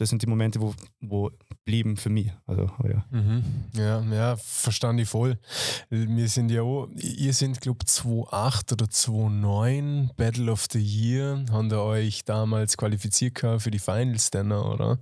Das 0.01 0.09
sind 0.09 0.23
die 0.23 0.27
Momente, 0.27 0.63
wo, 0.63 0.75
wo 1.03 1.31
geblieben 1.51 1.99
für 1.99 2.09
mich. 2.09 2.33
Also, 2.47 2.71
ja. 2.89 3.05
Mhm. 3.11 3.45
Ja, 3.75 4.01
ja, 4.01 4.37
verstand 4.37 4.99
ich 4.99 5.07
voll. 5.07 5.39
Wir 5.91 6.29
sind 6.29 6.51
ja 6.51 6.63
auch, 6.63 6.89
ihr 6.97 7.35
sind, 7.35 7.61
glaube 7.61 7.81
ich, 7.83 7.89
2008 7.89 8.73
oder 8.73 8.89
2009 8.89 10.11
Battle 10.17 10.51
of 10.51 10.67
the 10.73 10.79
Year, 10.79 11.45
haben 11.51 11.71
ihr 11.71 11.83
euch 11.83 12.25
damals 12.25 12.79
qualifiziert 12.79 13.39
für 13.39 13.71
die 13.71 13.79
Finals 13.79 14.31
dann, 14.31 14.53
oder? 14.53 15.01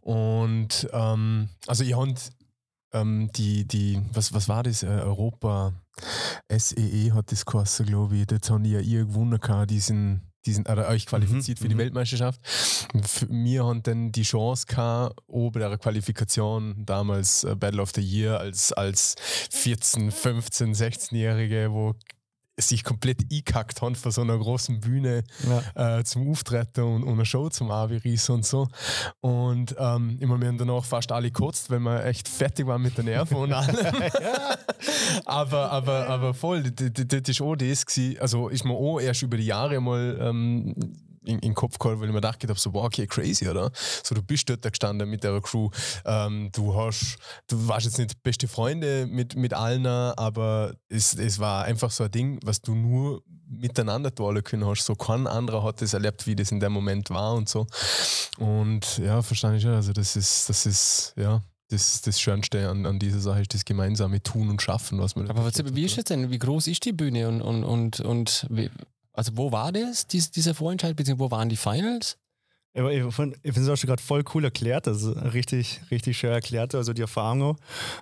Und 0.00 0.88
ähm, 0.94 1.50
also 1.66 1.84
ihr 1.84 1.98
habt 1.98 2.30
ähm, 2.94 3.30
die, 3.36 3.66
die, 3.66 4.00
was, 4.14 4.32
was 4.32 4.48
war 4.48 4.62
das? 4.62 4.82
Äh, 4.82 4.86
Europa 4.86 5.74
SEE 6.50 7.12
hat 7.12 7.32
das 7.32 7.44
geheißen, 7.44 7.86
glaube 7.86 8.16
ich. 8.16 8.26
Das 8.26 8.50
haben 8.50 8.64
die 8.64 8.72
ja 8.72 8.80
ihr 8.80 9.04
gewonnen 9.04 9.38
gehabt, 9.38 9.70
diesen 9.70 10.32
die 10.44 10.52
sind 10.52 10.68
oder 10.68 10.88
euch 10.88 11.06
qualifiziert 11.06 11.60
mhm, 11.60 11.62
für 11.62 11.68
die 11.68 11.74
mhm. 11.74 11.80
Weltmeisterschaft. 11.80 12.40
Wir 13.28 13.64
haben 13.64 13.82
dann 13.82 14.12
die 14.12 14.22
Chance 14.22 14.66
gehabt, 14.66 15.16
oben 15.26 15.60
der 15.60 15.78
Qualifikation 15.78 16.84
damals 16.84 17.44
äh, 17.44 17.54
Battle 17.54 17.82
of 17.82 17.92
the 17.94 18.00
Year 18.00 18.40
als, 18.40 18.72
als 18.72 19.14
14, 19.50 20.10
15, 20.10 20.74
16-Jährige, 20.74 21.70
wo 21.70 21.94
sich 22.58 22.84
komplett 22.84 23.22
eingekackt 23.22 23.80
haben 23.80 23.94
von 23.94 24.12
so 24.12 24.20
einer 24.20 24.38
großen 24.38 24.80
Bühne 24.80 25.24
ja. 25.74 25.98
äh, 25.98 26.04
zum 26.04 26.30
Auftreten 26.30 26.82
und, 26.82 27.02
und 27.02 27.14
eine 27.14 27.24
Show 27.24 27.48
zum 27.48 27.70
Aviris 27.70 28.28
und 28.28 28.44
so. 28.44 28.68
Und 29.20 29.74
ähm, 29.78 30.18
immer 30.20 30.36
mehr 30.36 30.52
danach 30.52 30.84
fast 30.84 31.12
alle 31.12 31.30
gekotzt, 31.30 31.70
weil 31.70 31.80
wir 31.80 32.04
echt 32.04 32.28
fertig 32.28 32.66
waren 32.66 32.82
mit 32.82 32.98
den 32.98 33.06
Nerven 33.06 33.36
und 33.36 33.52
allem. 33.52 33.76
aber, 35.24 35.70
aber, 35.70 36.08
aber 36.08 36.34
voll, 36.34 36.62
das, 36.62 37.40
war 37.40 37.46
auch 37.46 37.56
das 37.56 37.86
gewesen. 37.86 38.20
Also 38.20 38.48
ist 38.48 38.64
mir 38.64 38.74
auch 38.74 39.00
erst 39.00 39.22
über 39.22 39.36
die 39.36 39.46
Jahre 39.46 39.80
mal 39.80 40.18
ähm, 40.20 40.74
in, 41.24 41.36
in 41.36 41.40
den 41.40 41.54
Kopf 41.54 41.78
geholt, 41.78 41.98
weil 41.98 42.06
ich 42.06 42.12
mir 42.12 42.20
gedacht 42.20 42.42
habe, 42.42 42.58
so, 42.58 42.72
wow, 42.74 42.84
okay, 42.84 43.06
crazy, 43.06 43.48
oder? 43.48 43.70
So, 44.02 44.14
du 44.14 44.22
bist 44.22 44.48
dort 44.48 44.62
gestanden 44.62 45.08
mit 45.08 45.24
der 45.24 45.40
Crew, 45.40 45.70
ähm, 46.04 46.50
du 46.52 46.74
hast, 46.74 47.16
du 47.48 47.68
warst 47.68 47.86
jetzt 47.86 47.98
nicht 47.98 48.22
beste 48.22 48.48
Freunde 48.48 49.06
mit, 49.06 49.36
mit 49.36 49.54
allen, 49.54 49.86
aber 49.86 50.74
es, 50.88 51.14
es 51.14 51.38
war 51.38 51.64
einfach 51.64 51.90
so 51.90 52.04
ein 52.04 52.10
Ding, 52.10 52.40
was 52.44 52.60
du 52.60 52.74
nur 52.74 53.22
miteinander 53.48 54.14
tun 54.14 54.42
können 54.42 54.66
hast. 54.66 54.84
So 54.84 54.94
kein 54.94 55.26
anderer 55.26 55.62
hat 55.62 55.82
das 55.82 55.94
erlebt, 55.94 56.26
wie 56.26 56.34
das 56.34 56.50
in 56.50 56.60
dem 56.60 56.72
Moment 56.72 57.10
war 57.10 57.34
und 57.34 57.48
so. 57.48 57.66
Und 58.38 58.98
ja, 58.98 59.22
verstehe 59.22 59.56
ich 59.56 59.64
ja. 59.64 59.74
Also 59.74 59.92
das 59.92 60.16
ist, 60.16 60.48
das 60.48 60.66
ist, 60.66 61.14
ja, 61.16 61.42
das, 61.68 62.02
das 62.02 62.20
Schönste 62.20 62.68
an, 62.68 62.86
an 62.86 62.98
dieser 62.98 63.20
Sache 63.20 63.40
ist 63.42 63.54
das 63.54 63.64
gemeinsame 63.64 64.22
Tun 64.22 64.50
und 64.50 64.60
Schaffen, 64.60 64.98
was 64.98 65.16
man. 65.16 65.28
Aber 65.28 65.44
was, 65.44 65.54
wie 65.74 65.84
ist 65.84 65.98
es 65.98 66.04
denn? 66.04 66.30
Wie 66.30 66.38
groß 66.38 66.66
ist 66.66 66.84
die 66.84 66.92
Bühne 66.92 67.28
und, 67.28 67.40
und, 67.40 67.64
und, 67.64 68.00
und 68.00 68.46
wie, 68.50 68.70
also 69.12 69.36
wo 69.36 69.52
war 69.52 69.72
das, 69.72 70.06
dies, 70.06 70.30
dieser 70.30 70.54
Vorentscheid, 70.54 70.96
beziehungsweise 70.96 71.30
wo 71.30 71.30
waren 71.30 71.48
die 71.48 71.56
Finals? 71.56 72.18
Ich, 72.74 72.82
ich 72.82 73.14
finde 73.14 73.36
es 73.44 73.68
auch 73.68 73.76
schon 73.76 73.88
gerade 73.88 74.02
voll 74.02 74.24
cool 74.32 74.44
erklärt, 74.44 74.88
also 74.88 75.12
richtig, 75.12 75.82
richtig 75.90 76.16
schön 76.16 76.32
erklärt, 76.32 76.74
also 76.74 76.94
die 76.94 77.02
Erfahrung. 77.02 77.58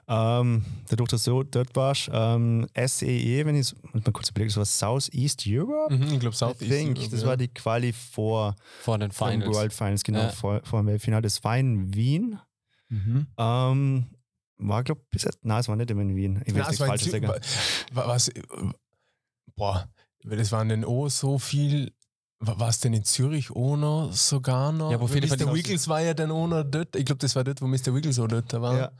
Ähm, 0.06 0.64
dadurch, 0.88 1.08
dass 1.08 1.24
du 1.24 1.42
dort 1.42 1.74
warst, 1.74 2.08
ähm, 2.12 2.68
SEE, 2.76 3.44
wenn 3.46 3.56
ich 3.56 3.72
es 3.72 3.76
mal 3.92 4.12
kurz 4.12 4.30
überlege, 4.30 4.54
das 4.54 4.56
war 4.56 4.64
Southeast 4.64 5.42
Europe? 5.44 5.92
Mhm, 5.92 6.14
ich 6.14 6.20
glaube 6.20 6.36
Southeast 6.36 6.72
Europe. 6.72 7.10
Das 7.10 7.22
ja. 7.22 7.26
war 7.26 7.36
die 7.36 7.48
Quali 7.48 7.92
vor, 7.92 8.54
vor 8.80 8.96
den 8.96 9.10
Finals. 9.10 9.52
World 9.52 9.72
Finals, 9.72 10.04
genau, 10.04 10.20
ja. 10.20 10.28
vor, 10.28 10.60
vor 10.62 10.82
dem 10.82 10.86
Weltfinale. 10.86 11.22
Das 11.22 11.42
war 11.42 11.58
in 11.58 11.92
Wien. 11.92 12.38
Mhm. 12.90 13.26
Ähm, 13.38 14.06
war, 14.58 14.84
glaube 14.84 15.00
ich, 15.04 15.10
bis 15.10 15.24
jetzt, 15.24 15.44
nein, 15.44 15.58
es 15.58 15.68
war 15.68 15.74
nicht 15.74 15.90
in 15.90 16.14
Wien. 16.14 16.42
Ich 16.46 16.54
weiß 16.54 16.70
nicht, 16.70 16.78
falsch 16.78 17.02
sagen. 17.02 17.28
Was, 17.92 18.30
boah, 19.56 19.88
weil 19.98 19.99
es 20.28 20.52
waren 20.52 20.68
denn 20.68 20.84
auch 20.84 21.08
so 21.08 21.38
viel. 21.38 21.92
War 22.42 22.70
es 22.70 22.80
denn 22.80 22.94
in 22.94 23.04
Zürich 23.04 23.50
noch 23.50 24.12
sogar 24.14 24.72
noch? 24.72 24.90
Ja, 24.90 24.98
wo 24.98 25.06
viele 25.06 25.26
Mr. 25.26 25.52
Wiggles 25.52 25.88
war 25.88 26.00
ja 26.00 26.14
dann 26.14 26.30
noch 26.30 26.62
dort. 26.62 26.96
Ich 26.96 27.04
glaube, 27.04 27.18
das 27.18 27.36
war 27.36 27.44
dort, 27.44 27.60
wo 27.60 27.66
Mr. 27.66 27.94
Wiggles 27.94 28.18
auch 28.18 28.28
dort 28.28 28.50
war. 28.54 28.78
Ja. 28.78 28.92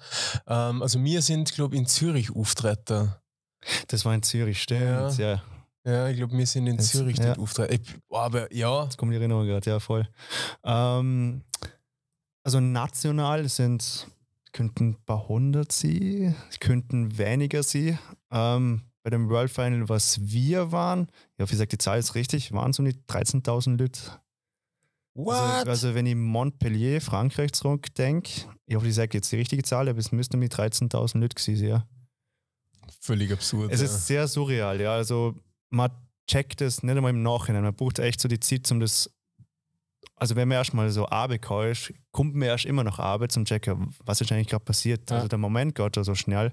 Ähm, 0.47 0.83
also 0.83 1.03
wir 1.03 1.23
sind, 1.23 1.50
glaube 1.55 1.75
ich, 1.75 1.81
in 1.81 1.87
Zürich 1.87 2.37
auftreten. 2.37 3.15
Das 3.89 4.05
war 4.05 4.15
in 4.15 4.23
Zürich, 4.23 4.61
stimmt, 4.61 5.19
ja. 5.19 5.33
ja. 5.33 5.43
Ja, 5.85 6.09
ich 6.09 6.17
glaube, 6.19 6.37
wir 6.37 6.47
sind 6.47 6.67
in 6.67 6.77
Jetzt, 6.77 6.91
Zürich 6.91 7.17
ja. 7.19 7.37
auftreten. 7.39 8.03
Aber 8.11 8.53
ja. 8.53 8.85
Jetzt 8.85 8.99
kommt 8.99 9.12
die 9.12 9.17
Erinnerung 9.17 9.47
gerade, 9.47 9.69
ja, 9.71 9.81
voll. 9.81 10.07
Ähm, 10.62 11.43
also 12.43 12.61
national 12.61 13.49
sind, 13.49 14.07
könnten 14.53 14.91
ein 14.91 15.05
paar 15.07 15.29
hundert 15.29 15.73
sie, 15.73 16.35
könnten 16.61 17.17
weniger 17.17 17.62
sie. 17.62 17.99
Ähm, 18.31 18.83
bei 19.02 19.11
dem 19.11 19.28
World 19.28 19.50
Final, 19.50 19.88
was 19.88 20.21
wir 20.21 20.73
waren, 20.73 21.09
ich 21.37 21.42
hoffe, 21.42 21.52
ich 21.52 21.59
sage 21.59 21.69
die 21.69 21.78
Zahl 21.78 21.99
ist 21.99 22.14
richtig, 22.14 22.52
waren 22.52 22.71
es 22.71 22.78
um 22.78 22.85
die 22.85 22.95
13.000 22.95 23.78
Leute. 23.78 24.00
Also, 25.14 25.26
What? 25.26 25.37
Also, 25.37 25.71
also, 25.71 25.95
wenn 25.95 26.07
ich 26.07 26.14
Montpellier, 26.14 27.00
Frankreich 27.00 27.52
zurückdenke, 27.52 28.30
ich 28.66 28.76
hoffe, 28.76 28.88
ich 28.88 28.95
sage 28.95 29.19
jetzt 29.19 29.33
die 29.33 29.37
richtige 29.37 29.62
Zahl, 29.62 29.88
aber 29.88 29.99
es 29.99 30.12
müssten 30.12 30.37
um 30.37 30.40
die 30.40 30.49
13.000 30.49 31.19
Leute 31.19 31.35
gewesen 31.35 31.66
ja. 31.66 31.87
Völlig 33.00 33.33
absurd. 33.33 33.73
Es 33.73 33.80
ja. 33.80 33.87
ist 33.87 34.07
sehr 34.07 34.28
surreal, 34.28 34.80
ja. 34.80 34.92
Also 34.95 35.35
man 35.71 35.90
checkt 36.26 36.61
es 36.61 36.83
nicht 36.83 36.97
einmal 36.97 37.11
im 37.11 37.23
Nachhinein. 37.23 37.62
Man 37.62 37.75
braucht 37.75 37.99
echt 37.99 38.21
so 38.21 38.28
die 38.28 38.40
Zeit, 38.40 38.71
um 38.71 38.80
das 38.80 39.11
also 40.21 40.37
wenn 40.37 40.49
man 40.49 40.59
erstmal 40.59 40.90
so 40.90 41.09
Arbeit 41.09 41.50
ist, 41.71 41.95
kommt 42.12 42.35
man 42.35 42.49
erst 42.49 42.66
immer 42.66 42.85
noch 42.85 42.99
Arbeit 42.99 43.33
zum 43.33 43.47
Checken, 43.47 43.95
was 44.04 44.21
ist 44.21 44.30
eigentlich 44.30 44.49
gerade 44.49 44.64
passiert. 44.64 45.11
Ja. 45.11 45.16
Also 45.16 45.28
der 45.28 45.38
Moment 45.38 45.75
geht 45.75 45.97
ja 45.97 46.04
so 46.04 46.14
schnell, 46.14 46.52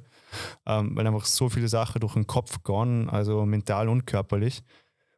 ähm, 0.66 0.96
weil 0.96 1.06
einfach 1.06 1.26
so 1.26 1.50
viele 1.50 1.68
Sachen 1.68 2.00
durch 2.00 2.14
den 2.14 2.28
Kopf 2.28 2.64
gehen, 2.64 3.10
also 3.10 3.46
mental 3.46 3.90
und 3.90 4.06
körperlich. 4.08 4.64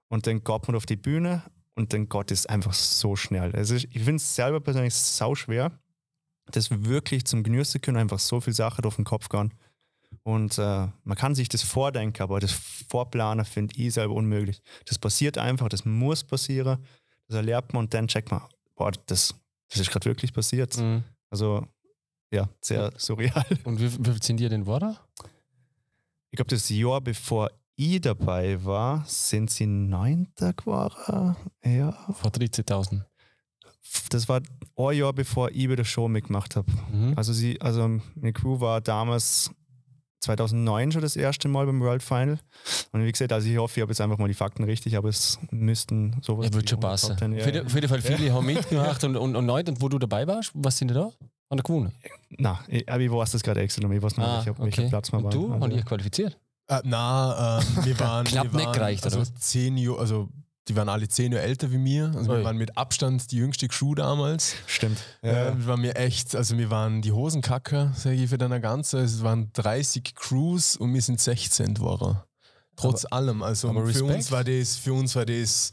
Und 0.08 0.26
dann 0.26 0.44
geht 0.44 0.68
man 0.68 0.76
auf 0.76 0.88
die 0.88 0.96
Bühne 0.96 1.44
und 1.76 1.94
dann 1.94 2.10
geht 2.10 2.32
es 2.32 2.48
einfach 2.48 2.74
so 2.74 3.16
schnell. 3.16 3.56
Also 3.56 3.76
ich, 3.76 3.86
ich 3.96 4.04
finde 4.04 4.16
es 4.16 4.36
selber 4.36 4.60
persönlich 4.60 4.96
sau 4.96 5.36
schwer, 5.36 5.72
das 6.48 6.72
wirklich 6.72 7.26
zum 7.26 7.44
Genießen 7.44 7.82
können, 7.82 7.98
einfach 7.98 8.20
so 8.20 8.42
viele 8.42 8.56
Sachen 8.56 8.82
durch 8.82 8.96
den 8.96 9.06
Kopf 9.06 9.30
gehen. 9.30 9.54
Und 10.24 10.58
äh, 10.58 10.88
man 11.04 11.18
kann 11.18 11.36
sich 11.36 11.50
das 11.50 11.62
vordenken, 11.62 12.24
aber 12.24 12.40
das 12.40 12.52
Vorplanen 12.90 13.46
finde 13.46 13.76
ich 13.78 13.94
selber 13.94 14.16
unmöglich. 14.16 14.60
Das 14.86 14.98
passiert 14.98 15.38
einfach, 15.38 15.70
das 15.70 15.86
muss 15.86 16.24
passieren 16.24 16.84
das 17.30 17.38
erlebt 17.38 17.74
man 17.74 17.86
und 17.86 17.94
dann 17.94 18.08
checkt 18.08 18.32
man, 18.32 18.42
boah, 18.76 18.92
das, 19.06 19.36
das 19.70 19.80
ist 19.80 19.92
gerade 19.92 20.06
wirklich 20.06 20.34
passiert. 20.34 20.76
Mhm. 20.78 21.04
Also, 21.30 21.66
ja, 22.32 22.50
sehr 22.60 22.92
surreal. 22.98 23.46
Und 23.64 23.80
wie, 23.80 23.92
wie 24.06 24.12
viel 24.12 24.22
sind 24.22 24.38
die 24.38 24.50
denn 24.50 24.62
geworden? 24.62 24.98
Ich 26.32 26.38
glaube, 26.38 26.50
das 26.50 26.70
Jahr 26.70 27.02
bevor 27.02 27.52
ich 27.76 28.02
dabei 28.02 28.64
war, 28.64 29.04
sind 29.06 29.50
sie 29.50 29.66
neunter 29.66 30.54
geworden. 30.54 31.36
Ja. 31.64 31.92
Vor 32.14 32.32
13.000. 32.32 33.04
Das 34.10 34.28
war 34.28 34.42
ein 34.76 34.98
Jahr 34.98 35.14
bevor 35.14 35.50
ich 35.52 35.68
bei 35.68 35.76
der 35.76 35.86
Show 35.86 36.08
mitgemacht 36.08 36.56
habe. 36.56 36.72
Mhm. 36.92 37.14
Also, 37.16 37.32
sie, 37.32 37.62
also 37.62 37.88
meine 38.16 38.34
Crew 38.34 38.60
war 38.60 38.82
damals 38.82 39.52
2009 40.22 40.92
schon 40.92 41.02
das 41.02 41.16
erste 41.16 41.48
Mal 41.48 41.66
beim 41.66 41.80
World 41.82 42.04
Final. 42.04 42.40
Und 42.92 43.06
wie 43.06 43.12
gesagt, 43.12 43.32
also 43.32 43.48
ich 43.48 43.58
hoffe, 43.58 43.80
ich 43.80 43.82
habe 43.82 43.92
jetzt 43.92 44.02
einfach 44.02 44.18
mal 44.18 44.28
die 44.28 44.34
Fakten 44.34 44.64
richtig, 44.64 44.98
aber 44.98 45.10
es 45.10 45.40
müssten 45.52 46.18
sowas. 46.22 46.48
Ja, 46.48 46.54
wird 46.54 46.70
schon 46.70 46.80
passen. 46.80 47.16
Ja, 47.20 47.46
auf, 47.64 47.74
jeden, 47.74 47.90
Fall 47.90 48.02
viele 48.02 48.28
ja. 48.28 48.34
haben 48.34 48.46
mitgemacht 48.54 49.04
und, 49.04 49.16
und, 49.16 49.36
und 49.36 49.46
neu. 49.46 49.64
Und 49.66 49.82
wo 49.82 49.90
du 49.90 50.00
dabei 50.00 50.28
warst, 50.28 50.52
was 50.54 50.78
sind 50.78 50.90
die 50.90 50.94
da? 50.94 51.12
An 51.50 51.58
der 51.58 51.64
gewonnen? 51.64 51.94
Nein, 52.30 52.58
aber 52.88 53.00
ich 53.00 53.12
weiß 53.12 53.32
das 53.32 53.42
gerade 53.42 53.62
extra 53.62 53.82
noch. 53.82 53.94
Ich 53.94 54.02
weiß 54.02 54.18
noch 54.18 54.26
ah, 54.26 54.38
nicht, 54.38 54.50
okay. 54.50 54.64
welcher 54.64 54.84
Platz 54.84 55.12
man 55.12 55.24
war. 55.24 55.32
Du? 55.32 55.52
Also, 55.52 55.64
Haben 55.64 55.76
die 55.76 55.82
qualifiziert? 55.82 56.38
Äh, 56.68 56.82
na, 56.84 57.60
äh, 57.60 57.86
wir 57.86 58.00
waren. 58.00 58.26
Knapp 58.26 58.46
wir 58.46 58.54
waren, 58.54 58.62
nicht 58.62 58.74
gereicht, 58.74 59.04
also 59.06 59.20
oder? 59.20 59.36
Zehn 59.36 59.78
Jahre, 59.78 60.00
also 60.00 60.30
die 60.68 60.76
waren 60.76 60.90
alle 60.90 61.08
zehn 61.08 61.32
Jahre 61.32 61.46
älter 61.46 61.72
wie 61.72 61.78
mir. 61.78 62.12
Also 62.16 62.32
wir 62.32 62.44
waren 62.44 62.58
mit 62.58 62.78
Abstand 62.78 63.32
die 63.32 63.38
jüngste 63.38 63.68
Crew 63.68 63.96
damals. 63.96 64.56
Stimmt. 64.68 65.00
Ja. 65.24 65.48
Äh, 65.48 65.58
wir 65.58 65.66
waren 65.66 65.82
mir 65.82 65.96
echt, 65.96 66.36
also 66.36 66.58
wir 66.58 66.70
waren 66.70 67.02
die 67.02 67.12
Hosenkacker, 67.12 67.94
sage 67.96 68.16
ich 68.18 68.30
für 68.30 68.38
deiner 68.38 68.60
ganze. 68.60 69.00
Es 69.00 69.24
waren 69.24 69.52
30 69.54 70.14
Crews 70.16 70.76
und 70.76 70.94
wir 70.94 71.02
sind 71.02 71.20
16 71.20 71.74
geworden. 71.74 72.20
Trotz 72.76 73.06
aber, 73.06 73.16
allem. 73.16 73.44
Also 73.44 73.74
für 73.86 74.06
uns 74.06 74.32
war 74.32 74.44
das, 74.44 74.76
für 74.76 74.94
uns 74.94 75.16
war 75.16 75.26
das 75.26 75.72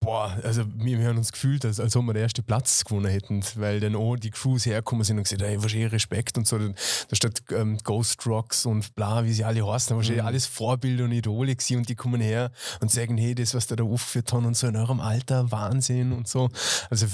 boah, 0.00 0.36
also 0.42 0.64
wir, 0.76 0.98
wir 0.98 1.08
haben 1.08 1.18
uns 1.18 1.32
gefühlt, 1.32 1.64
als, 1.64 1.80
als 1.80 1.96
ob 1.96 2.04
wir 2.04 2.14
den 2.14 2.22
ersten 2.22 2.44
Platz 2.44 2.84
gewonnen 2.84 3.10
hätten, 3.10 3.42
weil 3.56 3.80
dann 3.80 3.96
auch 3.96 4.16
die 4.16 4.30
Crews 4.30 4.66
herkommen 4.66 5.04
sind 5.04 5.18
und 5.18 5.24
gesagt, 5.24 5.42
hey, 5.42 5.60
wahrscheinlich 5.60 5.92
Respekt 5.92 6.38
und 6.38 6.46
so. 6.46 6.58
Da 6.58 7.16
steht 7.16 7.42
ähm, 7.50 7.78
Ghost 7.82 8.26
Rocks 8.26 8.66
und 8.66 8.94
bla, 8.94 9.24
wie 9.24 9.32
sie 9.32 9.44
alle 9.44 9.66
heißen, 9.66 9.96
wahrscheinlich 9.96 10.22
mhm. 10.22 10.28
alles 10.28 10.46
Vorbilder 10.46 11.04
und 11.04 11.12
Idole 11.12 11.54
gewesen 11.54 11.78
und 11.78 11.88
die 11.88 11.94
kommen 11.94 12.20
her 12.20 12.50
und 12.80 12.90
sagen, 12.90 13.16
hey, 13.16 13.34
das, 13.34 13.54
was 13.54 13.66
da 13.66 13.76
da 13.76 13.84
aufgeführt 13.84 14.32
haben 14.32 14.46
und 14.46 14.56
so 14.56 14.66
in 14.66 14.76
eurem 14.76 15.00
Alter, 15.00 15.50
Wahnsinn 15.50 16.12
und 16.12 16.28
so. 16.28 16.48
Also 16.90 17.06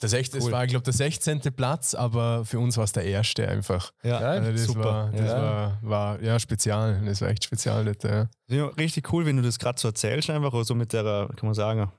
das, 0.00 0.14
echt, 0.14 0.32
cool. 0.32 0.40
das 0.40 0.50
war, 0.50 0.64
ich 0.64 0.70
glaube, 0.70 0.84
der 0.84 0.94
16. 0.94 1.40
Platz, 1.54 1.94
aber 1.94 2.44
für 2.46 2.58
uns 2.58 2.76
war 2.78 2.84
es 2.84 2.92
der 2.92 3.04
erste 3.04 3.46
einfach. 3.46 3.92
Ja, 4.02 4.18
also 4.18 4.50
das 4.50 4.64
super. 4.64 4.84
War, 4.84 5.10
das 5.12 5.20
ja. 5.20 5.42
War, 5.42 5.78
war, 5.82 6.22
ja 6.22 6.38
spezial. 6.40 7.02
Das 7.04 7.20
war 7.20 7.28
echt 7.28 7.44
spezial. 7.44 7.84
Das, 7.84 8.28
ja. 8.48 8.66
richtig 8.78 9.12
cool, 9.12 9.26
wenn 9.26 9.36
du 9.36 9.42
das 9.42 9.58
gerade 9.58 9.78
so 9.78 9.88
erzählst, 9.88 10.30
einfach 10.30 10.52
so 10.64 10.74
mit 10.74 10.94
der, 10.94 11.28
kann 11.36 11.46
man 11.46 11.54
sagen, 11.54 11.92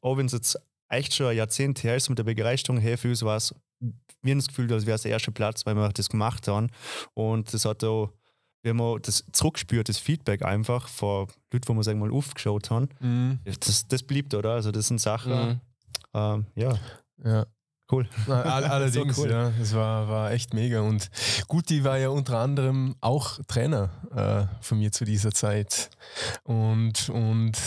auch 0.00 0.16
wenn 0.16 0.26
es 0.26 0.32
jetzt 0.32 0.58
echt 0.88 1.14
schon 1.14 1.26
ein 1.26 1.36
Jahrzehnt 1.36 1.82
her 1.82 1.96
ist 1.96 2.08
mit 2.08 2.18
der 2.18 2.24
Begeisterung 2.24 2.78
her 2.78 2.98
für 2.98 3.08
uns 3.08 3.22
war 3.22 3.36
es, 3.36 3.54
wir 3.80 4.30
haben 4.30 4.38
das 4.38 4.48
Gefühl, 4.48 4.72
als 4.72 4.86
wäre 4.86 4.96
es 4.96 5.02
der 5.02 5.10
erste 5.10 5.32
Platz, 5.32 5.66
weil 5.66 5.74
wir 5.74 5.88
das 5.88 6.08
gemacht 6.08 6.46
haben. 6.46 6.68
Und 7.14 7.52
das 7.52 7.64
hat 7.64 7.82
auch, 7.82 8.12
wir 8.62 8.70
haben 8.70 8.80
auch 8.80 8.98
das 8.98 9.24
zurückgespürt, 9.32 9.88
das 9.88 9.98
Feedback 9.98 10.42
einfach 10.42 10.88
von 10.88 11.26
Leuten, 11.52 11.68
wo 11.68 11.74
wir 11.74 11.82
sagen 11.82 11.98
mal 11.98 12.12
aufgeschaut 12.12 12.70
haben. 12.70 12.88
Mhm. 13.00 13.40
Das, 13.44 13.88
das 13.88 14.02
blieb, 14.02 14.32
oder? 14.32 14.52
Also 14.52 14.70
das 14.70 14.86
sind 14.86 15.00
Sachen, 15.00 15.32
mhm. 15.32 15.60
ähm, 16.14 16.46
ja. 16.54 16.78
Ja. 17.24 17.46
Cool. 17.90 18.08
Allerdings, 18.28 19.16
so 19.16 19.22
cool. 19.22 19.30
ja. 19.30 19.52
Es 19.60 19.74
war, 19.74 20.08
war 20.08 20.30
echt 20.32 20.54
mega. 20.54 20.80
Und 20.80 21.10
Guti 21.48 21.84
war 21.84 21.98
ja 21.98 22.08
unter 22.08 22.38
anderem 22.38 22.94
auch 23.00 23.38
Trainer 23.48 23.90
äh, 24.14 24.64
von 24.64 24.78
mir 24.78 24.92
zu 24.92 25.04
dieser 25.04 25.32
Zeit. 25.32 25.90
Und, 26.44 27.10
und 27.10 27.58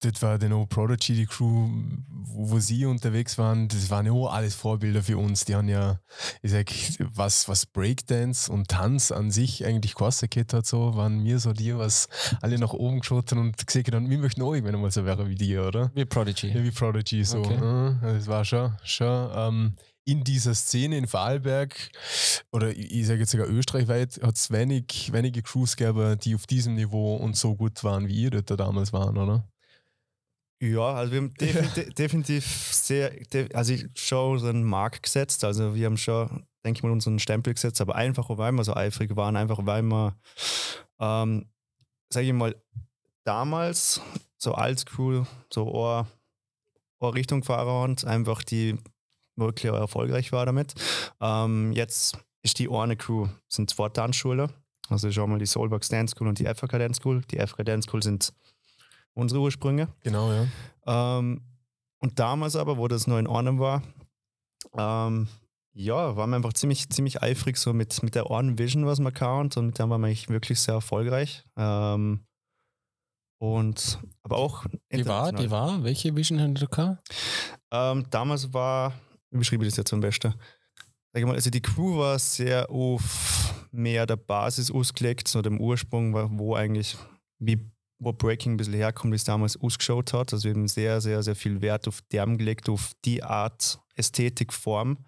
das 0.00 0.22
war 0.22 0.38
dann 0.38 0.52
auch 0.52 0.66
Prodigy, 0.66 1.14
die 1.14 1.26
Crew, 1.26 1.68
wo, 2.08 2.50
wo, 2.50 2.58
sie 2.58 2.86
unterwegs 2.86 3.36
waren, 3.38 3.68
das 3.68 3.90
waren 3.90 4.06
ja 4.06 4.12
auch 4.12 4.32
alles 4.32 4.54
Vorbilder 4.54 5.02
für 5.02 5.18
uns. 5.18 5.44
Die 5.44 5.54
haben 5.54 5.68
ja, 5.68 6.00
ich 6.42 6.50
sag, 6.50 6.70
was, 7.14 7.48
was 7.48 7.66
Breakdance 7.66 8.50
und 8.50 8.68
Tanz 8.68 9.12
an 9.12 9.30
sich 9.30 9.64
eigentlich 9.64 9.94
gekostet 9.94 10.52
hat, 10.52 10.66
so, 10.66 10.96
waren 10.96 11.22
mir 11.22 11.38
so 11.38 11.52
die, 11.52 11.76
was 11.76 12.08
alle 12.40 12.58
nach 12.58 12.72
oben 12.72 13.00
geschaut 13.00 13.30
haben 13.30 13.40
und 13.40 13.66
gesagt 13.66 13.92
haben, 13.92 14.08
wir 14.08 14.18
möchten 14.18 14.42
auch 14.42 14.54
irgendwann 14.54 14.80
mal 14.80 14.90
so 14.90 15.04
wäre 15.04 15.28
wie 15.28 15.34
die, 15.34 15.58
oder? 15.58 15.90
Wie 15.94 16.04
Prodigy. 16.04 16.48
Ja, 16.48 16.64
wie 16.64 16.70
Prodigy, 16.70 17.24
so. 17.24 17.38
Okay. 17.38 17.58
Ja, 17.60 17.98
das 18.00 18.26
war 18.26 18.44
schon, 18.44 18.72
schon 18.82 19.30
ähm, 19.34 19.74
in 20.04 20.24
dieser 20.24 20.54
Szene 20.54 20.96
in 20.96 21.06
Vorarlberg 21.06 21.90
oder 22.52 22.70
ich 22.70 23.06
sage 23.06 23.20
jetzt 23.20 23.30
sogar 23.30 23.48
österreichweit 23.48 24.20
hat 24.22 24.36
es 24.36 24.50
wenig, 24.50 25.10
wenige 25.12 25.42
Crews 25.42 25.76
gegeben, 25.76 26.18
die 26.18 26.34
auf 26.34 26.46
diesem 26.46 26.74
Niveau 26.74 27.16
und 27.16 27.36
so 27.36 27.54
gut 27.54 27.84
waren, 27.84 28.08
wie 28.08 28.22
ihr 28.22 28.30
da 28.30 28.56
damals 28.56 28.92
waren, 28.92 29.18
oder? 29.18 29.44
Ja, 30.62 30.92
also 30.92 31.12
wir 31.12 31.18
haben 31.18 31.34
definitiv, 31.34 31.94
definitiv 31.94 32.44
sehr, 32.44 33.12
also 33.54 33.72
ich 33.72 33.86
schon 33.94 34.32
unseren 34.32 34.62
Mark 34.62 35.02
gesetzt. 35.02 35.42
Also 35.42 35.74
wir 35.74 35.86
haben 35.86 35.96
schon, 35.96 36.46
denke 36.64 36.78
ich 36.78 36.82
mal, 36.82 36.92
unseren 36.92 37.18
Stempel 37.18 37.54
gesetzt, 37.54 37.80
aber 37.80 37.94
einfach, 37.94 38.28
weil 38.28 38.52
wir 38.52 38.64
so 38.64 38.74
eifrig 38.74 39.16
waren, 39.16 39.36
einfach 39.36 39.60
weil 39.64 39.82
wir, 39.82 40.16
ähm, 41.00 41.48
sage 42.12 42.26
ich 42.26 42.32
mal, 42.34 42.54
damals 43.24 44.02
so 44.36 44.52
Crew 44.52 45.24
so 45.50 45.72
eine, 45.72 46.06
eine 47.00 47.14
Richtung 47.14 47.40
gefahren 47.40 47.90
und 47.90 48.04
einfach 48.04 48.42
die 48.42 48.76
wirklich 49.36 49.72
erfolgreich 49.72 50.30
war 50.30 50.44
damit. 50.44 50.74
Ähm, 51.22 51.72
jetzt 51.72 52.18
ist 52.42 52.58
die 52.58 52.68
eine 52.68 52.96
Crew, 52.96 53.28
sind 53.48 53.70
zwei 53.70 53.88
Tanzschulen. 53.88 54.52
Also 54.90 55.10
schon 55.10 55.30
mal 55.30 55.38
die 55.38 55.46
Soulbox 55.46 55.88
Dance 55.88 56.12
School 56.12 56.28
und 56.28 56.38
die 56.38 56.46
FK 56.46 56.78
Dance 56.78 57.00
School. 57.00 57.22
Die 57.30 57.38
FK 57.38 57.64
Dance 57.64 57.88
School 57.88 58.02
sind 58.02 58.34
unsere 59.14 59.40
Ursprünge. 59.40 59.88
Genau, 60.02 60.32
ja. 60.32 60.46
Ähm, 60.86 61.42
und 61.98 62.18
damals 62.18 62.56
aber, 62.56 62.78
wo 62.78 62.88
das 62.88 63.06
noch 63.06 63.18
in 63.18 63.26
Ordnung 63.26 63.60
war, 63.60 63.82
ähm, 64.76 65.28
ja, 65.72 66.16
waren 66.16 66.30
wir 66.30 66.36
einfach 66.36 66.52
ziemlich, 66.52 66.88
ziemlich 66.90 67.22
eifrig 67.22 67.56
so 67.56 67.72
mit, 67.72 68.02
mit 68.02 68.14
der 68.14 68.26
Orden 68.26 68.58
Vision, 68.58 68.86
was 68.86 68.98
man 69.00 69.14
kann. 69.14 69.50
Und 69.54 69.66
mit 69.66 69.78
der 69.78 69.88
waren 69.88 70.00
wir 70.00 70.08
eigentlich 70.08 70.28
wirklich 70.28 70.60
sehr 70.60 70.74
erfolgreich. 70.74 71.44
Ähm, 71.56 72.26
und 73.38 73.98
aber 74.22 74.36
auch. 74.36 74.66
Die 74.92 75.06
war, 75.06 75.32
die 75.32 75.50
war? 75.50 75.82
Welche 75.82 76.14
Vision 76.14 76.40
hatte 76.40 76.66
du 76.66 76.98
ähm, 77.72 78.06
damals 78.10 78.52
war, 78.52 78.92
wie 79.30 79.38
beschriebe 79.38 79.64
ich 79.64 79.70
das 79.70 79.78
jetzt 79.78 79.92
am 79.92 80.00
besten? 80.00 80.34
Sag 81.12 81.20
ich 81.20 81.26
mal, 81.26 81.34
also 81.34 81.50
die 81.50 81.62
Crew 81.62 81.98
war 81.98 82.18
sehr 82.18 82.70
auf 82.70 83.66
mehr 83.72 84.06
der 84.06 84.16
Basis 84.16 84.70
ausgelegt, 84.70 85.28
so 85.28 85.40
dem 85.40 85.60
Ursprung, 85.60 86.38
wo 86.38 86.54
eigentlich, 86.54 86.96
wie 87.38 87.70
wo 88.00 88.12
Breaking 88.12 88.54
ein 88.54 88.56
bisschen 88.56 88.74
herkommt, 88.74 89.12
wie 89.12 89.16
es 89.16 89.24
damals 89.24 89.60
ausgeschaut 89.60 90.12
hat. 90.14 90.32
Also 90.32 90.48
wir 90.48 90.54
haben 90.54 90.66
sehr, 90.66 91.00
sehr, 91.00 91.22
sehr 91.22 91.36
viel 91.36 91.60
Wert 91.60 91.86
auf 91.86 92.00
Derm 92.10 92.38
gelegt, 92.38 92.68
auf 92.68 92.92
die 93.04 93.22
Art 93.22 93.78
Ästhetik, 93.94 94.52
Form. 94.52 95.04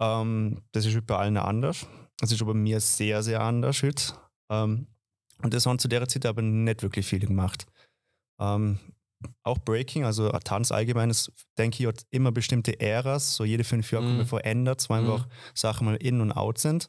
Ähm, 0.00 0.62
das 0.72 0.86
ist 0.86 1.06
bei 1.06 1.16
allen 1.16 1.36
anders. 1.36 1.86
Das 2.18 2.30
ist 2.30 2.40
aber 2.40 2.54
mir 2.54 2.80
sehr, 2.80 3.22
sehr 3.22 3.42
anders. 3.42 3.82
Ähm, 4.48 4.86
und 5.42 5.52
das 5.52 5.66
haben 5.66 5.78
zu 5.80 5.88
der 5.88 6.08
Zeit 6.08 6.24
aber 6.24 6.42
nicht 6.42 6.82
wirklich 6.82 7.06
viele 7.06 7.26
gemacht. 7.26 7.66
Ähm, 8.38 8.78
auch 9.42 9.58
Breaking, 9.58 10.04
also 10.04 10.30
Tanz 10.30 10.70
allgemein, 10.70 11.08
das, 11.08 11.32
denke 11.58 11.82
ich, 11.82 11.88
hat 11.88 12.06
immer 12.10 12.30
bestimmte 12.30 12.78
Äras. 12.80 13.34
So 13.34 13.44
jede 13.44 13.64
fünf 13.64 13.90
Jahre 13.90 14.06
mm. 14.06 14.26
verändert, 14.26 14.88
weil 14.88 15.02
mm. 15.02 15.10
einfach 15.10 15.28
Sachen 15.54 15.86
mal 15.86 15.96
in 15.96 16.20
und 16.20 16.32
out 16.32 16.58
sind. 16.58 16.88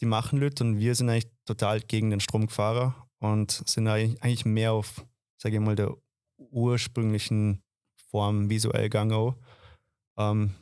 Die 0.00 0.06
machen 0.06 0.38
Leute 0.38 0.64
und 0.64 0.78
wir 0.78 0.94
sind 0.94 1.08
eigentlich 1.08 1.30
total 1.46 1.80
gegen 1.80 2.10
den 2.10 2.20
Strom 2.20 2.46
gefahren 2.46 2.94
und 3.32 3.62
sind 3.66 3.88
eigentlich 3.88 4.44
mehr 4.44 4.72
auf, 4.72 5.04
sage 5.38 5.56
ich 5.56 5.60
mal, 5.60 5.76
der 5.76 5.94
ursprünglichen 6.36 7.62
Form 8.10 8.50
visuell 8.50 8.84
gegangen. 8.84 9.34
Ähm, 10.16 10.54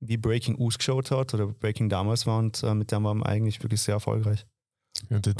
wie 0.00 0.16
Breaking 0.16 0.60
ausgeschaut 0.60 1.10
hat 1.10 1.32
oder 1.34 1.46
Breaking 1.46 1.88
damals 1.88 2.26
war 2.26 2.38
und 2.38 2.62
äh, 2.62 2.74
mit 2.74 2.92
dem 2.92 3.04
waren 3.04 3.18
wir 3.18 3.26
eigentlich 3.26 3.62
wirklich 3.62 3.80
sehr 3.80 3.94
erfolgreich. 3.94 4.44
Ja, 5.10 5.18
das, 5.18 5.34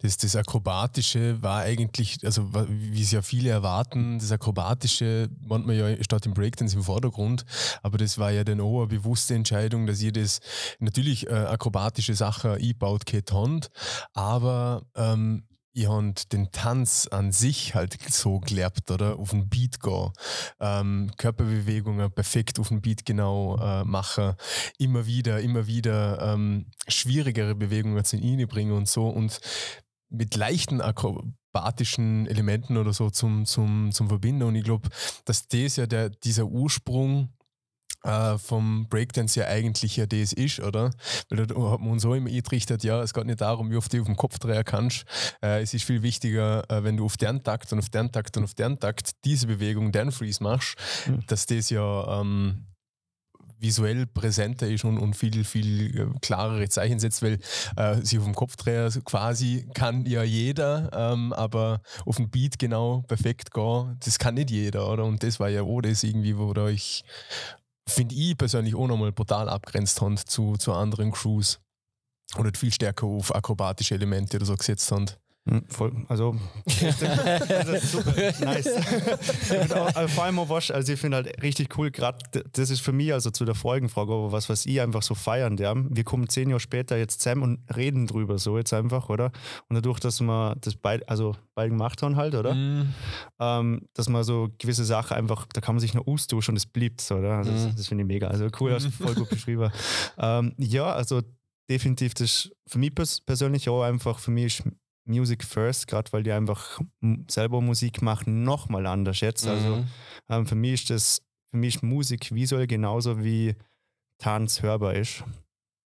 das, 0.00 0.16
das, 0.16 0.34
Akrobatische 0.36 1.40
war 1.40 1.60
eigentlich, 1.60 2.18
also 2.24 2.52
wie 2.68 3.00
es 3.00 3.12
ja 3.12 3.22
viele 3.22 3.50
erwarten, 3.50 4.18
das 4.18 4.32
Akrobatische 4.32 5.28
manchmal 5.40 5.76
ja 5.76 6.02
statt 6.02 6.26
im 6.26 6.34
Breakdance 6.34 6.74
im 6.74 6.82
Vordergrund, 6.82 7.44
aber 7.82 7.96
das 7.98 8.18
war 8.18 8.32
ja 8.32 8.42
dann 8.42 8.60
auch 8.60 8.78
eine 8.80 8.88
bewusste 8.88 9.34
Entscheidung, 9.34 9.86
dass 9.86 10.02
ihr 10.02 10.10
das 10.10 10.40
natürlich 10.80 11.28
äh, 11.28 11.32
akrobatische 11.32 12.14
Sachen 12.14 12.50
einbaut, 12.50 13.04
Hand, 13.30 13.70
aber 14.14 14.82
ähm, 14.96 15.44
ihr 15.78 15.90
habt 15.90 16.32
den 16.32 16.50
Tanz 16.50 17.06
an 17.10 17.30
sich 17.30 17.74
halt 17.74 17.96
so 18.10 18.40
gelernt, 18.40 18.90
oder? 18.90 19.18
Auf 19.18 19.30
den 19.30 19.48
Beat 19.48 19.80
gehen, 19.80 20.10
ähm, 20.60 21.10
Körperbewegungen 21.16 22.10
perfekt 22.10 22.58
auf 22.58 22.68
den 22.68 22.80
Beat 22.80 23.06
genau 23.06 23.56
äh, 23.58 23.84
machen, 23.84 24.34
immer 24.78 25.06
wieder, 25.06 25.40
immer 25.40 25.66
wieder 25.66 26.34
ähm, 26.34 26.66
schwierigere 26.88 27.54
Bewegungen 27.54 28.04
zu 28.04 28.16
ihnen 28.16 28.48
bringen 28.48 28.72
und 28.72 28.88
so 28.88 29.08
und 29.08 29.40
mit 30.10 30.34
leichten 30.34 30.80
akrobatischen 30.80 32.26
Elementen 32.26 32.76
oder 32.76 32.92
so 32.92 33.10
zum, 33.10 33.46
zum, 33.46 33.92
zum 33.92 34.08
Verbinden. 34.08 34.42
Und 34.42 34.56
ich 34.56 34.64
glaube, 34.64 34.88
dass 35.26 35.46
das 35.46 35.76
ja 35.76 35.86
der, 35.86 36.10
dieser 36.10 36.46
Ursprung 36.46 37.28
äh, 38.04 38.38
vom 38.38 38.88
Breakdance 38.88 39.40
ja 39.40 39.46
eigentlich 39.46 39.96
ja 39.96 40.06
das 40.06 40.32
ist, 40.32 40.60
oder? 40.60 40.90
Weil 41.28 41.46
da 41.46 41.54
hat 41.70 41.80
man 41.80 41.90
uns 41.90 42.02
so 42.02 42.14
immer 42.14 42.28
eingetrichtert, 42.28 42.84
ja, 42.84 43.02
es 43.02 43.14
geht 43.14 43.26
nicht 43.26 43.40
darum, 43.40 43.70
wie 43.70 43.76
oft 43.76 43.92
du 43.92 44.00
auf 44.00 44.06
dem 44.06 44.16
Kopf 44.16 44.38
drehen 44.38 44.64
kannst. 44.64 45.04
Äh, 45.42 45.62
es 45.62 45.74
ist 45.74 45.84
viel 45.84 46.02
wichtiger, 46.02 46.68
äh, 46.70 46.84
wenn 46.84 46.96
du 46.96 47.04
auf 47.04 47.16
den 47.16 47.42
Takt 47.42 47.72
und 47.72 47.78
auf 47.78 47.88
den 47.88 48.12
Takt 48.12 48.36
und 48.36 48.44
auf 48.44 48.54
den 48.54 48.78
Takt 48.78 49.12
diese 49.24 49.46
Bewegung, 49.46 49.92
den 49.92 50.12
Freeze 50.12 50.42
machst, 50.42 50.76
mhm. 51.06 51.24
dass 51.26 51.46
das 51.46 51.70
ja 51.70 52.20
ähm, 52.20 52.68
visuell 53.60 54.06
präsenter 54.06 54.68
ist 54.68 54.84
und, 54.84 54.98
und 54.98 55.14
viel, 55.14 55.44
viel 55.44 55.98
äh, 55.98 56.18
klarere 56.20 56.68
Zeichen 56.68 56.98
setzt, 56.98 57.22
weil 57.22 57.38
äh, 57.76 57.96
sich 58.02 58.18
auf 58.18 58.24
dem 58.24 58.34
Kopfdreher 58.34 58.90
quasi 59.04 59.68
kann 59.74 60.06
ja 60.06 60.22
jeder, 60.22 60.90
ähm, 60.92 61.32
aber 61.32 61.80
auf 62.06 62.16
den 62.16 62.30
Beat 62.30 62.58
genau 62.58 63.02
perfekt 63.08 63.52
gehen, 63.52 63.96
das 64.04 64.18
kann 64.18 64.34
nicht 64.34 64.50
jeder, 64.50 64.88
oder? 64.88 65.04
Und 65.04 65.22
das 65.22 65.40
war 65.40 65.48
ja 65.48 65.62
auch 65.62 65.80
das 65.80 66.04
irgendwie, 66.04 66.38
wo 66.38 66.52
da 66.52 66.68
ich 66.68 67.04
finde 67.88 68.14
ich 68.14 68.36
persönlich 68.36 68.74
auch 68.74 68.86
nochmal 68.86 69.12
brutal 69.12 69.48
abgrenzt 69.48 70.00
haben 70.00 70.16
zu, 70.16 70.56
zu 70.56 70.72
anderen 70.72 71.12
Crews. 71.12 71.60
Oder 72.36 72.50
viel 72.54 72.72
stärker 72.72 73.06
auf 73.06 73.34
akrobatische 73.34 73.94
Elemente 73.94 74.36
oder 74.36 74.46
so 74.46 74.54
gesetzt 74.54 74.92
haben. 74.92 75.06
Hm, 75.48 75.64
voll, 75.68 75.92
also, 76.08 76.36
das 76.66 77.68
ist 77.68 77.92
super, 77.92 78.12
nice. 78.44 78.68
auch, 79.72 80.08
vor 80.10 80.24
allem 80.24 80.38
auch 80.40 80.48
was, 80.50 80.70
also 80.70 80.92
ich 80.92 81.00
finde 81.00 81.16
halt 81.16 81.42
richtig 81.42 81.78
cool, 81.78 81.90
gerade 81.90 82.18
das 82.52 82.68
ist 82.68 82.80
für 82.80 82.92
mich, 82.92 83.14
also 83.14 83.30
zu 83.30 83.46
der 83.46 83.54
Folgenfrage, 83.54 84.12
aber 84.12 84.30
was, 84.30 84.50
was 84.50 84.66
ich 84.66 84.78
einfach 84.80 85.00
so 85.00 85.14
feiern 85.14 85.56
der, 85.56 85.74
wir 85.76 86.04
kommen 86.04 86.28
zehn 86.28 86.50
Jahre 86.50 86.60
später 86.60 86.98
jetzt 86.98 87.22
zusammen 87.22 87.42
und 87.42 87.76
reden 87.76 88.06
drüber, 88.06 88.38
so 88.38 88.58
jetzt 88.58 88.74
einfach, 88.74 89.08
oder? 89.08 89.32
Und 89.70 89.76
dadurch, 89.76 90.00
dass 90.00 90.20
wir 90.20 90.54
das 90.60 90.76
beide, 90.76 91.08
also 91.08 91.34
beide 91.54 91.70
gemacht 91.70 92.02
haben 92.02 92.16
halt, 92.16 92.34
oder? 92.34 92.54
Mm. 92.54 92.94
Ähm, 93.40 93.88
dass 93.94 94.10
man 94.10 94.24
so 94.24 94.50
gewisse 94.58 94.84
Sachen 94.84 95.16
einfach, 95.16 95.46
da 95.54 95.62
kann 95.62 95.76
man 95.76 95.80
sich 95.80 95.94
noch 95.94 96.06
austauschen 96.06 96.52
und 96.52 96.56
es 96.56 96.66
bleibt 96.66 97.00
so, 97.00 97.16
oder? 97.16 97.38
Also 97.38 97.52
mm. 97.52 97.54
Das, 97.54 97.76
das 97.76 97.88
finde 97.88 98.02
ich 98.02 98.08
mega, 98.08 98.28
also 98.28 98.48
cool, 98.60 98.72
hast 98.72 98.86
du 98.86 98.90
voll 98.90 99.14
gut 99.14 99.28
beschrieben. 99.30 99.72
Ähm, 100.18 100.52
ja, 100.58 100.92
also 100.92 101.22
definitiv, 101.70 102.12
das 102.12 102.50
für 102.66 102.78
mich 102.78 102.92
persönlich 102.94 103.68
auch 103.70 103.82
einfach, 103.82 104.18
für 104.18 104.30
mich 104.30 104.58
ist 104.58 104.64
Music 105.08 105.44
First, 105.44 105.86
gerade 105.86 106.12
weil 106.12 106.22
die 106.22 106.32
einfach 106.32 106.80
selber 107.28 107.60
Musik 107.60 108.02
machen, 108.02 108.44
nochmal 108.44 108.86
anders 108.86 109.20
jetzt. 109.20 109.46
Also, 109.46 109.76
mhm. 109.76 109.86
Also 110.26 110.40
ähm, 110.40 110.46
für 110.46 110.54
mich 110.54 110.74
ist 110.74 110.90
das, 110.90 111.22
für 111.50 111.56
mich 111.56 111.76
ist 111.76 111.82
Musik 111.82 112.32
visuell 112.32 112.66
genauso 112.66 113.22
wie 113.24 113.54
Tanz 114.18 114.62
hörbar 114.62 114.94
ist. 114.94 115.24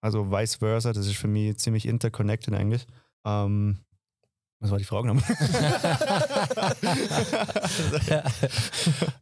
Also 0.03 0.31
vice 0.31 0.57
versa, 0.57 0.93
das 0.93 1.07
ist 1.07 1.17
für 1.17 1.29
mich 1.29 1.57
ziemlich 1.59 1.87
interconnected 1.87 2.55
eigentlich. 2.55 2.87
Ähm, 3.25 3.81
was 4.59 4.71
war 4.71 4.79
die 4.79 4.85
Frage 4.85 5.09
nochmal? 5.09 5.23
ja. 8.09 8.23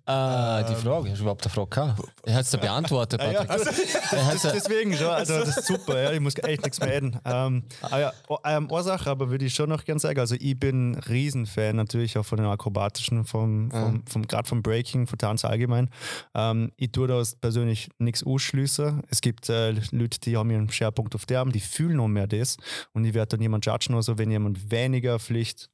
äh, 0.60 0.64
die 0.68 0.74
Frage, 0.76 1.10
hast 1.10 1.18
du 1.18 1.22
überhaupt 1.22 1.42
eine 1.42 1.52
Frage 1.52 1.70
gehabt? 1.70 2.02
Er 2.22 2.34
hat 2.34 2.44
es 2.44 2.56
beantwortet, 2.56 3.20
Patrick. 3.20 3.48
Ja, 3.48 3.54
also, 3.54 3.64
das, 3.64 4.52
deswegen 4.52 4.94
schon, 4.94 5.08
also 5.08 5.40
das 5.40 5.56
ist 5.56 5.66
super, 5.66 6.00
ja, 6.00 6.12
ich 6.12 6.20
muss 6.20 6.36
echt 6.36 6.62
nichts 6.62 6.78
mehr 6.78 6.90
reden. 6.90 7.18
Ähm, 7.24 7.64
ah 7.82 7.98
ja, 7.98 8.12
ähm, 8.44 8.70
Ursache, 8.70 9.10
aber 9.10 9.28
würde 9.28 9.44
ich 9.44 9.54
schon 9.54 9.70
noch 9.70 9.84
gerne 9.84 9.98
sagen, 9.98 10.20
also 10.20 10.36
ich 10.38 10.58
bin 10.58 10.94
Riesenfan 10.94 11.74
natürlich 11.74 12.16
auch 12.16 12.24
von 12.24 12.38
den 12.38 12.46
akrobatischen, 12.46 13.24
vom, 13.24 13.72
vom, 13.72 14.04
vom, 14.06 14.28
gerade 14.28 14.48
vom 14.48 14.62
Breaking, 14.62 15.08
von 15.08 15.18
Tanz 15.18 15.44
allgemein. 15.44 15.90
Ähm, 16.36 16.70
ich 16.76 16.92
tue 16.92 17.08
da 17.08 17.20
persönlich 17.40 17.88
nichts 17.98 18.24
ausschließen. 18.24 19.02
Es 19.10 19.20
gibt 19.20 19.48
äh, 19.48 19.72
Leute, 19.90 20.20
die 20.20 20.36
haben 20.36 20.50
ihren 20.52 20.70
Schwerpunkt 20.70 21.16
auf 21.16 21.26
der, 21.26 21.44
die 21.46 21.58
fühlen 21.58 21.96
noch 21.96 22.06
mehr 22.06 22.28
das 22.28 22.56
und 22.92 23.04
ich 23.04 23.14
werde 23.14 23.30
dann 23.30 23.42
jemand 23.42 23.66
judgen, 23.66 23.96
also 23.96 24.16
wenn 24.16 24.30
jemand 24.30 24.70
weniger 24.70 25.18
Pflicht, 25.24 25.70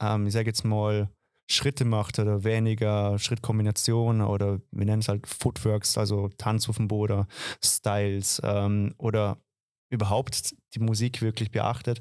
ähm, 0.00 0.26
ich 0.26 0.32
sage 0.32 0.48
jetzt 0.48 0.64
mal, 0.64 1.08
Schritte 1.50 1.84
macht 1.84 2.18
oder 2.18 2.44
weniger 2.44 3.18
Schrittkombinationen 3.18 4.22
oder 4.26 4.60
wir 4.70 4.86
nennen 4.86 5.00
es 5.00 5.08
halt 5.08 5.26
Footworks, 5.26 5.98
also 5.98 6.28
Tanz 6.38 6.68
auf 6.68 6.76
dem 6.76 6.88
Boden, 6.88 7.26
Styles 7.62 8.40
ähm, 8.44 8.94
oder 8.96 9.38
überhaupt 9.90 10.54
die 10.74 10.78
Musik 10.78 11.20
wirklich 11.20 11.50
beachtet, 11.50 12.00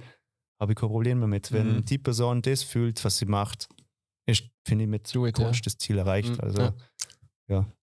habe 0.62 0.71
ich 0.74 0.78
kein 0.78 0.89
Problem 0.89 1.19
damit. 1.19 1.52
Wenn 1.52 1.78
Mhm. 1.78 1.86
die 1.86 1.97
Person 1.97 2.41
das 2.41 2.63
fühlt, 2.63 3.04
was 3.04 3.17
sie 3.17 3.26
macht, 3.26 3.67
ist, 4.26 4.43
finde 4.65 4.86
ich, 4.86 4.89
mit 4.89 5.13
it, 5.13 5.38
ja. 5.39 5.52
Das 5.52 5.78
Ziel 5.78 5.97
erreicht. 5.97 6.30
Mhm, 6.30 6.39
Also 6.39 6.62
ja. 6.62 6.74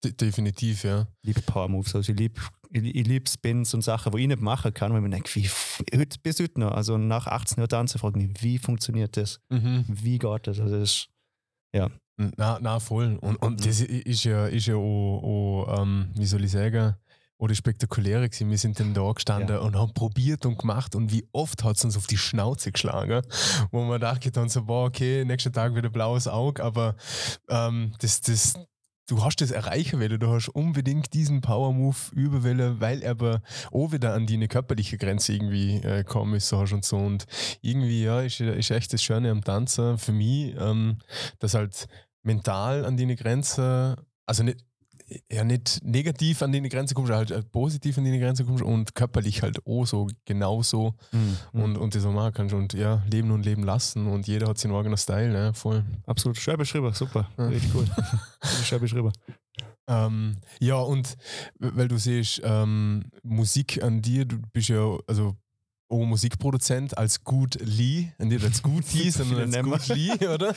De 0.05 0.13
definitiv, 0.13 0.85
ja. 0.85 1.07
liebe 1.23 1.43
Power 1.43 1.69
Moves. 1.69 1.95
Also 1.95 2.13
ich 2.13 2.19
liebe 2.19 2.41
ich, 2.71 2.85
ich 3.09 3.29
Spins 3.31 3.73
und 3.75 3.83
Sachen, 3.83 4.13
wo 4.13 4.19
ich 4.19 4.27
nicht 4.27 4.41
machen 4.41 4.75
kann, 4.75 4.93
weil 4.93 4.99
ich 4.99 5.05
mir 5.05 5.11
denke, 5.11 5.35
wie, 5.35 5.49
heute, 5.97 6.19
bis 6.23 6.39
heute 6.41 6.61
noch, 6.61 6.73
also 6.73 6.99
nach 6.99 7.27
18 7.27 7.61
Uhr 7.61 7.69
tanzen, 7.69 7.99
frage 7.99 8.21
ich 8.21 8.29
mich, 8.29 8.43
wie 8.43 8.59
funktioniert 8.59 9.17
das? 9.17 9.41
Mhm. 9.49 9.85
Wie 9.89 10.19
geht 10.19 10.47
das? 10.47 10.61
Also 10.61 10.79
das 10.79 10.91
ist, 10.91 11.09
Na, 12.37 12.59
na 12.61 12.81
voll. 12.81 13.17
Und, 13.21 13.37
und 13.37 13.61
Mhm. 13.61 13.65
das 13.65 13.81
ist 13.81 14.25
ja, 14.25 14.47
ist 14.47 14.67
ja 14.67 14.75
auch, 14.75 15.23
auch 15.69 15.83
ähm, 15.83 16.09
wie 16.15 16.27
soll 16.27 16.45
ich 16.45 16.51
sagen, 16.51 16.97
oder 17.39 17.55
spektakuläre 17.55 18.29
gewesen. 18.29 18.51
Wir 18.51 18.59
sind 18.59 18.81
dann 18.81 18.93
da 18.95 19.13
gestanden 19.13 19.51
Ja. 19.55 19.61
und 19.61 19.77
haben 19.77 19.95
probiert 19.95 20.45
und 20.45 20.59
gemacht 20.59 20.97
und 20.97 21.13
wie 21.13 21.27
oft 21.33 21.63
hat 21.63 21.77
es 21.77 21.85
uns 21.85 21.97
auf 21.97 22.09
die 22.09 22.19
Schnauze 22.19 22.73
geschlagen, 22.73 23.23
wo 23.71 23.85
man 23.85 24.01
dachte 24.01 24.33
dann 24.33 24.49
so, 24.49 24.65
boah, 24.65 24.87
okay, 24.87 25.25
nächster 25.25 25.53
Tag 25.53 25.75
wieder 25.77 25.89
blaues 25.91 26.27
Auge, 26.27 26.63
aber 26.65 26.97
ähm, 27.49 27.93
das, 28.01 28.21
das, 28.21 28.55
du 29.09 29.25
hast 29.25 29.41
das 29.41 29.51
erreichen 29.51 30.01
wollen, 30.01 30.21
du 30.21 30.29
hast 30.29 30.49
unbedingt 30.49 31.13
diesen 31.15 31.41
Power-Move 31.41 31.97
überwählen, 32.13 32.81
weil 32.81 33.03
er 33.03 33.13
aber 33.13 33.43
auch 33.73 33.91
wieder 33.91 34.15
an 34.15 34.27
die 34.27 34.47
körperliche 34.47 34.99
Grenze 34.99 35.33
irgendwie 35.33 35.77
äh, 35.79 36.05
ist, 36.37 36.49
so 36.49 36.61
hast 36.61 36.73
und 36.73 36.85
so. 36.85 36.99
Und 36.99 37.27
irgendwie, 37.63 38.05
ja, 38.05 38.21
ist, 38.21 38.41
ist 38.41 38.71
echt 38.71 38.93
das 38.93 39.03
Schöne 39.03 39.31
am 39.31 39.43
Tanzen 39.43 39.99
für 39.99 40.13
mich, 40.13 40.55
ähm, 40.59 40.99
dass 41.41 41.55
halt 41.55 41.89
mental 42.23 42.85
an 42.85 42.97
die 42.97 43.17
Grenze, 43.17 43.97
also 44.27 44.43
nicht, 44.43 44.65
ja 45.31 45.45
nicht 45.45 45.81
negativ 45.83 46.43
an 46.43 46.53
die 46.53 46.61
Grenze 46.69 46.95
kommst, 46.95 47.11
halt 47.13 47.31
äh, 47.31 47.43
positiv 47.43 47.97
an 47.99 48.05
die 48.05 48.19
Grenze 48.19 48.45
kommst 48.45 48.63
und 48.63 48.95
körperlich 48.95 49.43
halt 49.43 49.65
auch 49.67 49.85
so 49.87 50.09
genauso 50.25 50.95
Mhm. 51.13 51.37
und, 51.63 51.77
und 51.79 51.95
das 51.95 52.05
auch 52.05 52.13
machen 52.13 52.33
kannst 52.35 52.55
und 52.55 52.73
ja, 52.75 53.03
leben 53.11 53.31
und 53.31 53.45
leben 53.45 53.63
lassen 53.63 54.07
und 54.07 54.27
jeder 54.27 54.49
hat 54.49 54.59
seinen 54.59 54.75
eigenen 54.75 54.99
Style, 54.99 55.31
ne, 55.33 55.55
voll. 55.55 55.85
absolut 56.07 56.37
schön 56.39 56.57
beschrieben, 56.59 56.93
super, 56.93 57.29
Ja. 57.39 57.47
richtig 57.47 57.75
cool. 57.75 57.87
Schön 58.65 58.81
beschrieben. 58.81 59.13
Ähm, 59.91 60.37
ja, 60.61 60.77
und 60.77 61.17
weil 61.59 61.89
du 61.89 61.97
siehst, 61.97 62.43
ähm, 62.45 63.05
Musik 63.23 63.83
an 63.83 64.03
dir, 64.03 64.27
du 64.27 64.37
bist 64.53 64.69
ja, 64.69 64.99
also 65.07 65.35
auch 65.89 66.05
Musikproduzent 66.05 66.97
als 66.97 67.25
Gut 67.25 67.59
Lee, 67.61 68.13
nicht 68.19 68.45
als 68.45 68.63
Gut 68.63 68.93
Lee, 68.93 69.11
sondern 69.11 69.55
als. 69.55 69.89
Gut 69.89 69.97
Lee, 69.97 70.29
oder? 70.29 70.55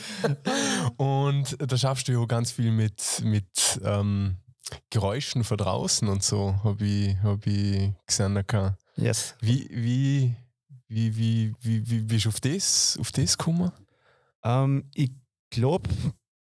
Und 0.96 1.56
da 1.58 1.76
schaffst 1.76 2.08
du 2.08 2.12
ja 2.12 2.24
ganz 2.26 2.50
viel 2.50 2.70
mit, 2.70 3.22
mit 3.24 3.80
ähm, 3.84 4.36
Geräuschen 4.90 5.44
von 5.44 5.56
draußen 5.56 6.08
und 6.08 6.22
so, 6.22 6.54
habe 6.64 6.84
ich, 6.84 7.16
hab 7.22 7.46
ich 7.46 7.92
gesehen. 8.06 8.44
Yes. 8.96 9.34
Wie, 9.40 9.68
wie, 9.70 10.36
wie, 10.88 11.16
wie, 11.16 11.54
wie, 11.60 11.90
wie 11.90 12.00
bist 12.00 12.26
du 12.26 12.28
auf 12.28 12.40
das, 12.40 12.98
auf 13.00 13.10
das 13.12 13.38
gekommen? 13.38 13.72
Ähm, 14.44 14.84
ich 14.94 15.12
glaube, 15.50 15.88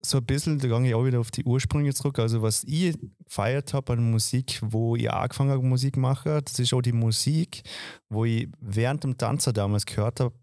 so 0.03 0.19
ein 0.19 0.25
bisschen, 0.25 0.59
da 0.59 0.69
gehe 0.69 0.89
ich 0.89 0.95
auch 0.95 1.05
wieder 1.05 1.21
auf 1.21 1.31
die 1.31 1.45
Ursprünge 1.45 1.93
zurück. 1.93 2.19
Also, 2.19 2.43
was 2.43 2.65
ich 2.65 2.97
gefeiert 3.25 3.75
habe 3.75 3.93
an 3.93 4.11
Musik, 4.11 4.61
wo 4.63 4.97
ich 4.97 5.11
angefangen 5.11 5.51
habe, 5.51 5.63
Musik 5.63 5.97
machen, 5.97 6.41
das 6.45 6.59
ist 6.59 6.73
auch 6.73 6.81
die 6.81 6.93
Musik, 6.93 7.63
wo 8.09 8.25
ich 8.25 8.49
während 8.61 9.05
dem 9.05 9.19
Tanzen 9.19 9.53
damals 9.53 9.85
gehört 9.85 10.21
habe, 10.21 10.35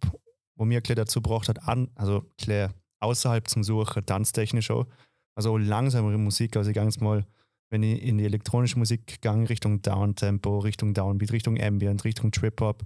wo 0.56 0.66
mir 0.66 0.82
klar 0.82 0.96
dazu 0.96 1.22
gebracht 1.22 1.50
hat, 1.50 1.68
an, 1.68 1.90
also 1.96 2.24
klar 2.38 2.74
außerhalb 3.00 3.48
zum 3.48 3.64
Suchen, 3.64 4.06
tanztechnisch 4.06 4.72
auch. 4.72 4.86
Also 5.36 5.54
auch 5.54 5.58
langsamere 5.58 6.18
Musik. 6.18 6.56
Also, 6.56 6.70
ich 6.70 6.76
gehe 6.76 6.84
jetzt 6.84 7.02
mal, 7.02 7.26
wenn 7.70 7.84
ich 7.84 8.02
in 8.04 8.18
die 8.18 8.26
elektronische 8.26 8.78
Musik 8.78 9.08
gegangen, 9.08 9.48
Richtung 9.48 9.82
Downtempo, 9.82 10.60
Richtung 10.60 10.94
Downbeat, 10.94 11.32
Richtung 11.32 11.60
Ambient, 11.60 12.04
Richtung 12.06 12.32
Trip-Hop, 12.32 12.84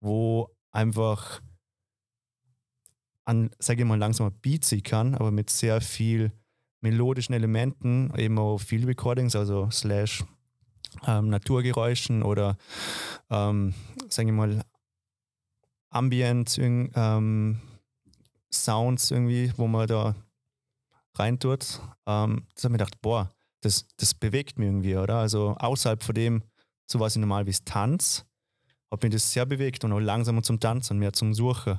wo 0.00 0.50
einfach 0.70 1.40
an, 3.24 3.50
sage 3.58 3.82
ich 3.82 3.88
mal, 3.88 3.98
langsamer 3.98 4.30
Beat 4.30 4.64
sein 4.64 4.82
kann, 4.82 5.14
aber 5.14 5.30
mit 5.30 5.50
sehr 5.50 5.80
viel 5.80 6.32
melodischen 6.80 7.34
Elementen, 7.34 8.12
eben 8.16 8.38
auch 8.38 8.58
Field 8.58 8.86
Recordings, 8.86 9.36
also 9.36 9.68
slash 9.70 10.24
ähm, 11.06 11.28
Naturgeräuschen 11.28 12.22
oder 12.22 12.56
ähm, 13.30 13.74
sage 14.08 14.30
ich 14.30 14.34
mal 14.34 14.64
Ambient 15.90 16.56
ähm, 16.58 17.60
Sounds 18.52 19.10
irgendwie, 19.10 19.52
wo 19.56 19.66
man 19.66 19.86
da 19.86 20.14
reintut. 21.14 21.80
Ähm, 22.06 22.46
das 22.54 22.64
habe 22.64 22.72
ich 22.74 22.78
mir 22.78 22.78
gedacht, 22.78 23.00
boah, 23.00 23.30
das, 23.60 23.86
das 23.96 24.14
bewegt 24.14 24.58
mich 24.58 24.68
irgendwie, 24.68 24.96
oder? 24.96 25.16
Also 25.16 25.56
außerhalb 25.58 26.02
von 26.02 26.14
dem, 26.14 26.42
zu 26.86 27.00
was 27.00 27.14
ich 27.14 27.20
normal 27.20 27.46
wie 27.46 27.52
Tanz, 27.64 28.24
hat 28.90 29.02
mich 29.02 29.12
das 29.12 29.32
sehr 29.32 29.46
bewegt 29.46 29.84
und 29.84 29.92
auch 29.92 30.00
langsamer 30.00 30.42
zum 30.42 30.58
Tanzen, 30.58 30.98
mehr 30.98 31.12
zum 31.12 31.34
Suchen. 31.34 31.78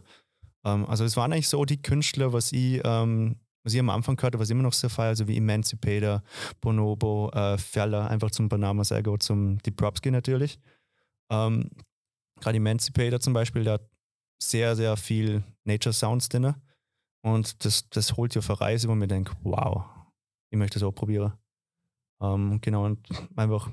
Ähm, 0.65 0.85
also 0.85 1.03
es 1.03 1.17
waren 1.17 1.33
eigentlich 1.33 1.49
so 1.49 1.65
die 1.65 1.81
Künstler, 1.81 2.33
was 2.33 2.51
ich, 2.51 2.81
ähm, 2.83 3.37
was 3.63 3.73
ich 3.73 3.79
am 3.79 3.89
Anfang 3.89 4.15
gehört 4.15 4.33
habe, 4.33 4.41
was 4.41 4.49
ich 4.49 4.53
immer 4.53 4.63
noch 4.63 4.73
sehr 4.73 4.89
feier, 4.89 5.09
also 5.09 5.27
wie 5.27 5.37
Emancipator, 5.37 6.23
Bonobo, 6.61 7.29
äh, 7.33 7.57
Feller, 7.57 8.09
einfach 8.09 8.31
zum 8.31 8.49
Banama 8.49 8.83
Sago, 8.83 9.17
zum 9.17 9.59
Deep 9.59 9.81
natürlich. 10.05 10.59
Ähm, 11.31 11.69
Gerade 12.39 12.57
Emancipator 12.57 13.19
zum 13.19 13.33
Beispiel, 13.33 13.63
der 13.63 13.73
hat 13.73 13.89
sehr, 14.41 14.75
sehr 14.75 14.97
viel 14.97 15.43
Nature 15.63 15.93
Sounds 15.93 16.27
drin. 16.29 16.55
Und 17.23 17.63
das, 17.63 17.87
das 17.89 18.17
holt 18.17 18.33
ja 18.33 18.41
für 18.41 18.59
Reise, 18.59 18.87
wo 18.87 18.95
man 18.95 19.07
denkt, 19.07 19.31
wow, 19.43 19.85
ich 20.49 20.57
möchte 20.57 20.79
das 20.79 20.87
auch 20.87 20.91
probieren. 20.91 21.33
Ähm, 22.21 22.59
genau, 22.61 22.85
und 22.85 23.07
einfach 23.35 23.71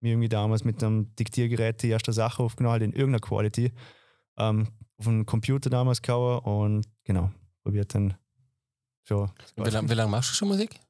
mir 0.00 0.12
irgendwie 0.12 0.28
damals 0.28 0.64
mit 0.64 0.82
einem 0.82 1.14
Diktiergerät 1.16 1.82
die 1.82 1.88
erste 1.88 2.12
Sache 2.12 2.42
aufgenommen, 2.42 2.72
halt 2.72 2.82
in 2.82 2.92
irgendeiner 2.92 3.20
Quality. 3.20 3.72
Ähm, 4.38 4.68
auf 4.98 5.06
einem 5.08 5.26
Computer 5.26 5.70
damals 5.70 6.02
gehauen 6.02 6.38
und 6.40 6.86
genau, 7.04 7.30
probiert 7.62 7.94
dann 7.94 8.14
schon. 9.04 9.30
Wie 9.56 9.70
lange 9.70 9.94
lang 9.94 10.10
machst 10.10 10.30
du 10.30 10.34
schon 10.34 10.48
Musik? 10.48 10.80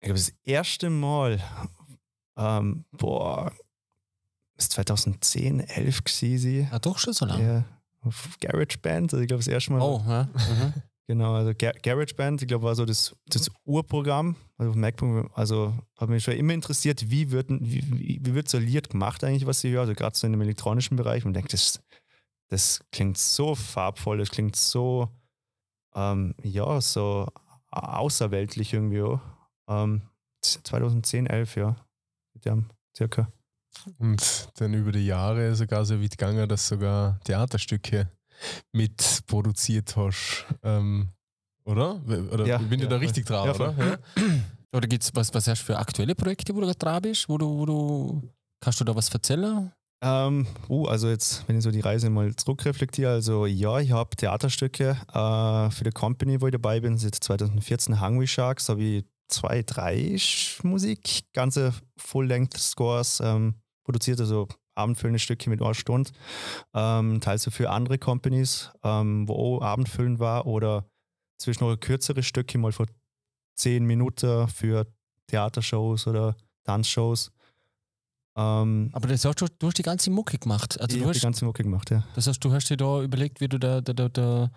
Ich 0.00 0.06
glaube, 0.06 0.18
das 0.18 0.32
erste 0.42 0.90
Mal, 0.90 1.42
ähm, 2.36 2.84
boah, 2.92 3.52
ist 4.56 4.72
2010, 4.72 5.60
11 5.60 6.04
gewesen. 6.04 6.68
Ah, 6.70 6.78
doch 6.78 6.98
schon 6.98 7.12
so 7.12 7.24
lange. 7.24 7.42
Ja, 7.44 7.64
auf 8.02 8.36
GarageBand, 8.40 9.12
also 9.14 9.22
ich 9.22 9.28
glaube, 9.28 9.40
das 9.42 9.48
erste 9.48 9.72
Mal. 9.72 9.80
Oh, 9.80 10.02
ja. 10.06 10.24
Mhm. 10.24 10.74
Genau, 11.06 11.34
also 11.34 11.52
Ga- 11.54 11.74
GarageBand, 11.82 12.40
ich 12.40 12.48
glaube, 12.48 12.64
war 12.64 12.74
so 12.74 12.86
das, 12.86 13.14
das 13.26 13.50
Urprogramm. 13.66 14.36
Also 14.56 14.70
auf 14.70 14.76
MacBook, 14.76 15.30
also 15.34 15.74
hat 15.98 16.08
mich 16.08 16.24
schon 16.24 16.32
immer 16.32 16.54
interessiert, 16.54 17.10
wie 17.10 17.30
wird, 17.30 17.50
wie, 17.50 17.84
wie, 18.24 18.34
wird 18.34 18.48
so 18.48 18.56
Lied 18.56 18.88
gemacht 18.88 19.22
eigentlich, 19.22 19.44
was 19.44 19.62
ich 19.64 19.72
höre, 19.72 19.82
also 19.82 19.92
gerade 19.92 20.16
so 20.16 20.26
in 20.26 20.32
dem 20.32 20.40
elektronischen 20.40 20.96
Bereich. 20.96 21.26
Und 21.26 21.34
denke, 21.34 21.50
das, 21.50 21.78
das 22.48 22.84
klingt 22.92 23.18
so 23.18 23.54
farbvoll, 23.54 24.18
das 24.18 24.30
klingt 24.30 24.56
so, 24.56 25.08
ähm, 25.94 26.34
ja, 26.42 26.80
so 26.80 27.28
außerweltlich 27.70 28.72
irgendwie 28.72 29.02
auch. 29.02 29.20
Ähm, 29.68 30.02
2010, 30.42 31.26
11, 31.26 31.56
ja, 31.56 31.76
mit 32.34 32.44
dem 32.44 32.66
circa. 32.96 33.28
Und 33.98 34.48
dann 34.56 34.74
über 34.74 34.92
die 34.92 35.06
Jahre 35.06 35.54
sogar 35.54 35.84
so 35.84 36.00
weit 36.00 36.12
gegangen, 36.12 36.48
dass 36.48 36.68
du 36.68 36.76
sogar 36.76 37.18
Theaterstücke 37.24 38.08
mit 38.72 39.22
produziert 39.26 39.96
hast. 39.96 40.46
Ähm, 40.62 41.08
oder? 41.64 42.00
Oder 42.04 42.46
Ja, 42.46 42.58
bin 42.58 42.78
ich 42.78 42.84
ja, 42.84 42.90
da 42.90 42.96
richtig 42.96 43.26
drauf, 43.26 43.46
Ja, 43.46 43.54
oder? 43.54 43.74
Ja. 43.78 43.98
Oder 44.72 44.88
gibt's 44.88 45.14
was, 45.14 45.32
was 45.32 45.46
hast 45.46 45.60
du 45.62 45.66
für 45.66 45.78
aktuelle 45.78 46.14
Projekte, 46.14 46.54
wo 46.54 46.60
du 46.60 46.66
gerade 46.66 46.78
dran 46.78 47.02
bist? 47.02 47.28
Wo 47.28 47.38
du, 47.38 47.46
wo 47.46 47.64
du, 47.64 48.28
kannst 48.60 48.80
du 48.80 48.84
da 48.84 48.94
was 48.94 49.08
erzählen? 49.08 49.72
Ähm, 50.04 50.46
uh, 50.68 50.84
also 50.84 51.08
jetzt, 51.08 51.48
wenn 51.48 51.56
ich 51.56 51.64
so 51.64 51.70
die 51.70 51.80
Reise 51.80 52.10
mal 52.10 52.36
zurückreflektiere, 52.36 53.10
also 53.10 53.46
ja, 53.46 53.78
ich 53.78 53.90
habe 53.90 54.14
Theaterstücke 54.14 54.98
äh, 55.08 55.70
für 55.70 55.84
die 55.84 55.92
Company, 55.92 56.42
wo 56.42 56.46
ich 56.46 56.52
dabei 56.52 56.80
bin, 56.80 56.98
seit 56.98 57.14
2014 57.14 58.02
Hungry 58.02 58.26
Sharks, 58.26 58.68
habe 58.68 58.82
ich 58.82 59.04
zwei, 59.28 59.62
drei 59.62 60.14
Musik, 60.62 61.24
ganze 61.32 61.72
Full-Length-Scores 61.96 63.20
ähm, 63.24 63.54
produziert, 63.84 64.20
also 64.20 64.46
abendfüllende 64.74 65.20
Stücke 65.20 65.48
mit 65.48 65.62
einer 65.62 65.72
Stunde, 65.72 66.10
ähm, 66.74 67.22
teils 67.22 67.44
so 67.44 67.50
für 67.50 67.70
andere 67.70 67.96
Companies, 67.96 68.72
ähm, 68.82 69.26
wo 69.26 69.56
auch 69.56 69.62
abendfüllend 69.62 70.18
war 70.18 70.46
oder 70.46 70.84
zwischendurch 71.38 71.80
kürzere 71.80 72.22
Stücke, 72.22 72.58
mal 72.58 72.72
vor 72.72 72.86
zehn 73.56 73.86
Minuten 73.86 74.48
für 74.48 74.86
Theatershows 75.28 76.06
oder 76.06 76.36
Tanzshows. 76.64 77.33
Ähm, 78.36 78.90
Aber 78.92 79.08
das 79.08 79.24
heißt, 79.24 79.40
du, 79.40 79.46
du 79.58 79.66
hast 79.68 79.78
die 79.78 79.82
ganze 79.82 80.10
Mucke 80.10 80.38
gemacht. 80.38 80.80
Also 80.80 80.96
ich 80.96 81.02
du 81.02 81.06
habe 81.06 81.12
die 81.12 81.18
hast, 81.18 81.22
ganze 81.22 81.44
Mucke 81.44 81.62
gemacht, 81.62 81.90
ja. 81.90 82.04
das 82.14 82.26
heißt, 82.26 82.44
du 82.44 82.52
hast 82.52 82.68
dir 82.68 82.76
da 82.76 83.02
überlegt, 83.02 83.40
wie 83.40 83.48
du 83.48 83.58
da, 83.58 83.80
da, 83.80 83.92
da, 83.92 84.08
da 84.08 84.50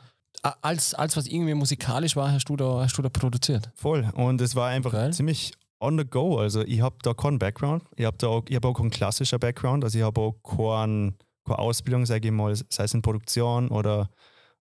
als, 0.61 0.93
als 0.93 1.17
was 1.17 1.27
irgendwie 1.27 1.53
musikalisch 1.53 2.15
war, 2.15 2.31
hast 2.31 2.45
du 2.49 2.55
da, 2.55 2.81
hast 2.81 2.97
du 2.97 3.01
da 3.01 3.09
produziert. 3.09 3.71
Voll. 3.75 4.09
Und 4.15 4.41
es 4.41 4.55
war 4.55 4.69
einfach 4.69 4.91
Geil. 4.91 5.13
ziemlich 5.13 5.53
on 5.79 5.97
the 5.97 6.05
go. 6.05 6.37
Also 6.39 6.61
ich 6.61 6.81
habe 6.81 6.95
da 7.01 7.13
keinen 7.13 7.39
Background. 7.39 7.83
Ich 7.95 8.05
habe 8.05 8.17
da 8.17 8.27
auch, 8.27 8.43
ich 8.47 8.55
hab 8.55 8.65
auch 8.65 8.73
keinen 8.73 8.89
klassischen 8.89 9.39
Background. 9.39 9.83
Also 9.83 9.97
ich 9.97 10.03
habe 10.03 10.19
auch 10.21 10.35
keinen, 10.43 11.17
keine 11.45 11.59
Ausbildung, 11.59 12.05
sage 12.05 12.27
ich 12.27 12.33
mal, 12.33 12.55
sei 12.55 12.83
es 12.83 12.93
in 12.93 13.01
Produktion 13.01 13.69
oder 13.69 14.09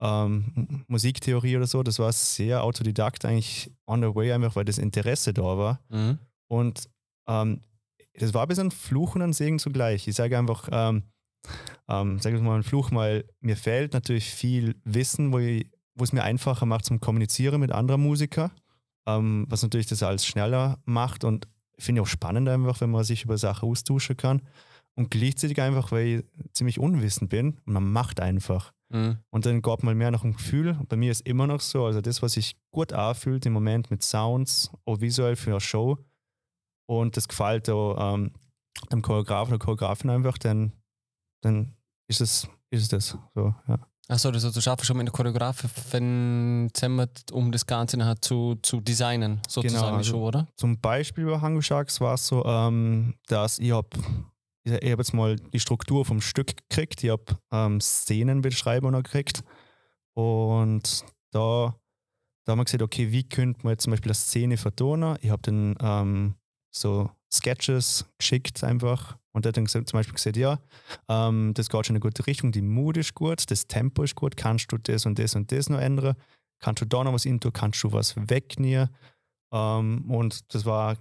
ähm, 0.01 0.85
Musiktheorie 0.89 1.57
oder 1.57 1.67
so. 1.67 1.83
Das 1.83 1.99
war 1.99 2.13
sehr 2.13 2.63
autodidakt 2.63 3.25
eigentlich 3.25 3.71
on 3.87 4.03
the 4.03 4.15
way, 4.15 4.33
einfach 4.33 4.57
weil 4.57 4.65
das 4.65 4.79
Interesse 4.79 5.33
da 5.33 5.43
war. 5.43 5.81
Mhm. 5.89 6.19
Und 6.49 6.89
ähm, 7.27 7.61
das 8.19 8.35
war 8.35 8.43
ein 8.43 8.49
bisschen 8.49 8.69
ein 8.69 8.73
Fluch 8.73 9.15
und 9.15 9.23
ein 9.23 9.33
Segen 9.33 9.59
zugleich. 9.59 10.07
Ich 10.09 10.15
sage 10.15 10.39
einfach, 10.39 10.69
ähm, 10.71 11.05
ähm, 11.89 12.19
sage 12.19 12.37
ich 12.37 12.43
mal 12.43 12.57
ein 12.57 12.63
Fluch, 12.63 12.91
weil 12.93 13.25
mir 13.41 13.57
fehlt 13.57 13.93
natürlich 13.95 14.31
viel 14.31 14.77
Wissen, 14.85 15.33
wo, 15.33 15.39
ich, 15.39 15.71
wo 15.95 16.05
es 16.05 16.13
mir 16.13 16.23
einfacher 16.23 16.67
macht 16.67 16.85
zum 16.85 17.01
Kommunizieren 17.01 17.61
mit 17.61 17.73
anderen 17.73 18.03
Musikern, 18.03 18.51
ähm, 19.07 19.47
was 19.49 19.63
natürlich 19.63 19.87
das 19.87 20.03
alles 20.03 20.27
schneller 20.27 20.79
macht 20.85 21.25
und 21.25 21.49
finde 21.79 22.01
ich 22.01 22.03
auch 22.03 22.11
spannend 22.11 22.49
einfach, 22.49 22.81
wenn 22.81 22.91
man 22.91 23.05
sich 23.05 23.25
über 23.25 23.39
Sachen 23.39 23.69
austauschen 23.69 24.17
kann. 24.17 24.43
Und 24.95 25.13
gleichzeitig 25.13 25.61
einfach, 25.61 25.93
weil 25.93 26.07
ich 26.07 26.53
ziemlich 26.53 26.81
unwissend 26.81 27.31
bin 27.31 27.59
und 27.65 27.73
man 27.73 27.91
macht 27.91 28.19
einfach. 28.19 28.73
Mhm. 28.89 29.19
Und 29.31 29.47
dann 29.47 29.63
gab 29.63 29.85
mal 29.85 29.95
mehr 29.95 30.11
nach 30.11 30.23
dem 30.23 30.33
Gefühl. 30.35 30.77
Bei 30.89 30.97
mir 30.97 31.13
ist 31.13 31.21
immer 31.21 31.47
noch 31.47 31.61
so, 31.61 31.85
also 31.85 32.01
das, 32.01 32.21
was 32.21 32.33
sich 32.33 32.57
gut 32.73 32.93
anfühlt 32.93 33.47
im 33.47 33.53
Moment 33.53 33.93
mit 33.93 34.03
Sounds, 34.03 34.73
auch 34.85 35.01
visuell 35.01 35.37
für 35.37 35.51
eine 35.51 35.61
Show. 35.61 35.99
Und 36.89 37.17
das 37.17 37.29
gefällt 37.29 37.69
auch 37.69 38.15
ähm, 38.15 38.33
dem 38.91 39.03
Choreograf 39.03 39.49
oder 39.49 39.59
Choreografin 39.59 40.11
einfach, 40.11 40.39
dann, 40.39 40.73
dann 41.43 41.77
ist 42.09 42.21
es, 42.21 42.49
ist 42.71 42.83
es 42.83 42.89
das. 42.89 43.19
So, 43.35 43.55
ja. 43.69 43.79
Achso, 44.11 44.31
also 44.31 44.51
du 44.51 44.61
schaffst 44.63 44.87
schon 44.87 44.97
mit 44.97 45.05
einer 45.05 45.13
Choreografin 45.13 46.71
zusammen, 46.73 47.09
um 47.33 47.53
das 47.53 47.67
Ganze 47.67 47.99
nachher 47.99 48.19
zu, 48.23 48.55
zu 48.63 48.81
designen, 48.81 49.41
sozusagen 49.47 49.83
Genau, 49.85 49.97
also- 49.99 50.11
schon, 50.13 50.21
oder? 50.23 50.49
Zum 50.57 50.81
Beispiel 50.81 51.27
bei 51.27 51.39
Hango 51.39 51.61
Sharks 51.61 52.01
war 52.01 52.15
es 52.15 52.27
so, 52.27 52.43
ähm, 52.47 53.15
dass 53.27 53.59
ich 53.59 53.73
habe 53.73 53.91
ich 54.65 54.73
hab 54.73 54.99
jetzt 54.99 55.13
mal 55.13 55.37
die 55.37 55.61
Struktur 55.61 56.07
vom 56.07 56.23
Stück 56.23 56.57
gekriegt, 56.69 57.05
ich 57.05 57.11
habe 57.11 57.39
ähm, 57.53 57.81
Szenenbeschreibungen 57.83 59.03
gekriegt 59.03 59.45
und 60.15 61.05
da, 61.33 61.75
da 62.47 62.53
haben 62.53 62.59
wir 62.61 62.65
gesagt, 62.65 62.83
okay, 62.83 63.13
wie 63.13 63.29
könnte 63.29 63.61
man 63.63 63.73
jetzt 63.73 63.83
zum 63.85 63.91
Beispiel 63.91 64.11
eine 64.11 64.15
Szene 64.15 64.57
vertonen? 64.57 65.19
Ich 65.21 65.29
habe 65.31 65.43
dann 65.43 65.77
ähm, 65.81 66.35
so 66.81 67.11
Sketches 67.33 68.07
geschickt 68.19 68.65
einfach 68.65 69.17
und 69.33 69.45
der 69.45 69.51
hat 69.51 69.57
dann 69.57 69.67
zum 69.67 69.85
Beispiel 69.85 70.15
gesagt, 70.15 70.37
ja, 70.37 70.59
ähm, 71.09 71.53
das 71.55 71.69
geht 71.69 71.87
schon 71.87 71.95
in 71.95 72.03
eine 72.03 72.09
gute 72.09 72.27
Richtung, 72.27 72.53
die 72.53 72.63
Mut 72.63 72.97
ist 72.97 73.15
gut, 73.15 73.51
das 73.51 73.67
Tempo 73.67 74.03
ist 74.03 74.15
gut, 74.15 74.37
kannst 74.37 74.73
du 74.73 74.79
das 74.79 75.07
und 75.07 75.19
das 75.19 75.35
und 75.35 75.53
das 75.53 75.69
noch 75.69 75.79
ändern? 75.79 76.17
Kannst 76.61 76.83
du 76.83 76.87
da 76.87 77.05
noch 77.05 77.13
was 77.13 77.25
intro, 77.25 77.51
kannst 77.53 77.83
du 77.85 77.93
was 77.93 78.17
wegnehmen? 78.17 78.89
Ähm, 79.53 80.11
und 80.11 80.53
das 80.55 80.65
war 80.65 80.97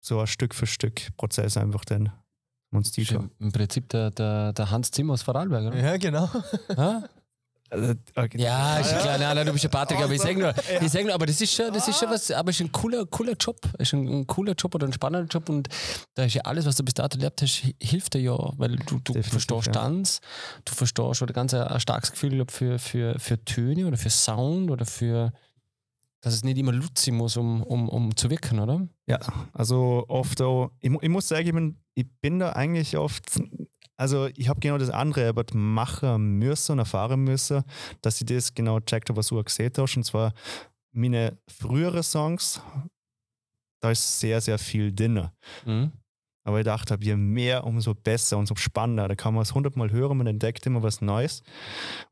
so 0.00 0.20
ein 0.20 0.26
Stück 0.26 0.54
für 0.54 0.66
Stück 0.66 1.14
Prozess 1.16 1.56
einfach 1.56 1.84
dann. 1.84 2.12
Im 3.38 3.52
Prinzip 3.52 3.88
der, 3.90 4.10
der, 4.10 4.52
der 4.54 4.70
Hans 4.70 4.90
Zimmer 4.90 5.12
aus 5.12 5.22
Vorarlberg, 5.22 5.66
oder? 5.66 5.78
Ja, 5.78 5.96
genau. 5.98 6.28
Ja, 7.72 7.78
Also, 7.78 7.94
okay. 8.16 8.38
ja 8.38 8.78
ist 8.80 8.98
klar, 9.00 9.18
nein, 9.18 9.34
nein, 9.34 9.46
du 9.46 9.52
bist 9.52 9.64
ja 9.64 9.70
Patrick, 9.70 9.98
aber 10.02 10.12
ich 10.12 10.20
sag 10.20 10.36
nur, 10.36 10.52
ich 10.80 10.90
sag 10.92 11.04
nur, 11.04 11.14
aber 11.14 11.24
das 11.26 11.40
ist 11.40 11.54
schon, 11.54 11.72
das 11.72 11.88
ist 11.88 11.98
schon 11.98 12.10
was, 12.10 12.30
aber 12.30 12.50
es 12.50 12.56
ist 12.60 12.66
ein 12.66 12.72
cooler, 12.72 13.06
cooler 13.06 13.32
Job, 13.32 13.56
es 13.78 13.88
ist 13.88 13.94
ein, 13.94 14.06
ein 14.08 14.26
cooler 14.26 14.52
Job 14.52 14.74
oder 14.74 14.86
ein 14.86 14.92
spannender 14.92 15.26
Job 15.26 15.48
und 15.48 15.68
da 16.14 16.24
ist 16.24 16.34
ja 16.34 16.42
alles, 16.42 16.66
was 16.66 16.76
du 16.76 16.84
bis 16.84 16.94
dato 16.94 17.16
erlebt 17.18 17.40
hast, 17.40 17.62
hi- 17.64 17.74
hilft 17.80 18.12
dir 18.14 18.20
ja, 18.20 18.36
weil 18.58 18.76
du, 18.76 18.98
du 18.98 19.12
Definitiv, 19.14 19.30
verstehst 19.32 19.66
ja. 19.68 19.72
Tanz, 19.72 20.20
du 20.66 20.74
verstehst 20.74 21.22
oder 21.22 21.32
ganz 21.32 21.54
ein, 21.54 21.62
ein 21.62 21.80
starkes 21.80 22.12
Gefühl 22.12 22.30
glaub, 22.30 22.50
für, 22.50 22.78
für, 22.78 23.18
für 23.18 23.42
Töne 23.44 23.86
oder 23.86 23.96
für 23.96 24.10
Sound 24.10 24.70
oder 24.70 24.84
für, 24.84 25.32
dass 26.20 26.34
es 26.34 26.44
nicht 26.44 26.58
immer 26.58 26.72
Luzi 26.72 27.10
muss, 27.10 27.36
um, 27.38 27.62
um, 27.62 27.88
um 27.88 28.14
zu 28.16 28.28
wirken, 28.30 28.60
oder? 28.60 28.86
Ja, 29.06 29.18
also 29.54 30.04
oft 30.08 30.40
auch, 30.42 30.72
ich, 30.80 30.92
ich 31.00 31.08
muss 31.08 31.26
sagen, 31.28 31.46
ich 31.46 31.54
bin, 31.54 31.78
ich 31.94 32.06
bin 32.20 32.38
da 32.38 32.52
eigentlich 32.52 32.96
oft, 32.98 33.24
also 34.02 34.28
ich 34.36 34.48
habe 34.48 34.58
genau 34.58 34.78
das 34.78 34.90
andere 34.90 35.28
aber 35.28 35.44
machen 35.54 36.36
müssen 36.40 36.72
und 36.72 36.78
erfahren 36.80 37.22
müssen, 37.22 37.62
dass 38.00 38.20
ich 38.20 38.26
das 38.26 38.52
genau 38.52 38.80
checkt 38.80 39.08
habe, 39.08 39.18
was 39.18 39.28
du 39.28 39.40
gesehen 39.40 39.70
hast. 39.78 39.96
Und 39.96 40.02
zwar 40.02 40.34
meine 40.90 41.38
früheren 41.46 42.02
Songs, 42.02 42.60
da 43.80 43.92
ist 43.92 44.18
sehr, 44.18 44.40
sehr 44.40 44.58
viel 44.58 44.92
drin. 44.92 45.28
Mhm. 45.64 45.92
Aber 46.42 46.58
ich 46.58 46.64
dachte, 46.64 46.98
je 47.00 47.14
mehr, 47.14 47.62
umso 47.62 47.94
besser, 47.94 48.38
umso 48.38 48.56
spannender. 48.56 49.06
Da 49.06 49.14
kann 49.14 49.34
man 49.34 49.42
es 49.42 49.54
hundertmal 49.54 49.92
hören, 49.92 50.18
man 50.18 50.26
entdeckt 50.26 50.66
immer 50.66 50.82
was 50.82 51.00
Neues. 51.00 51.44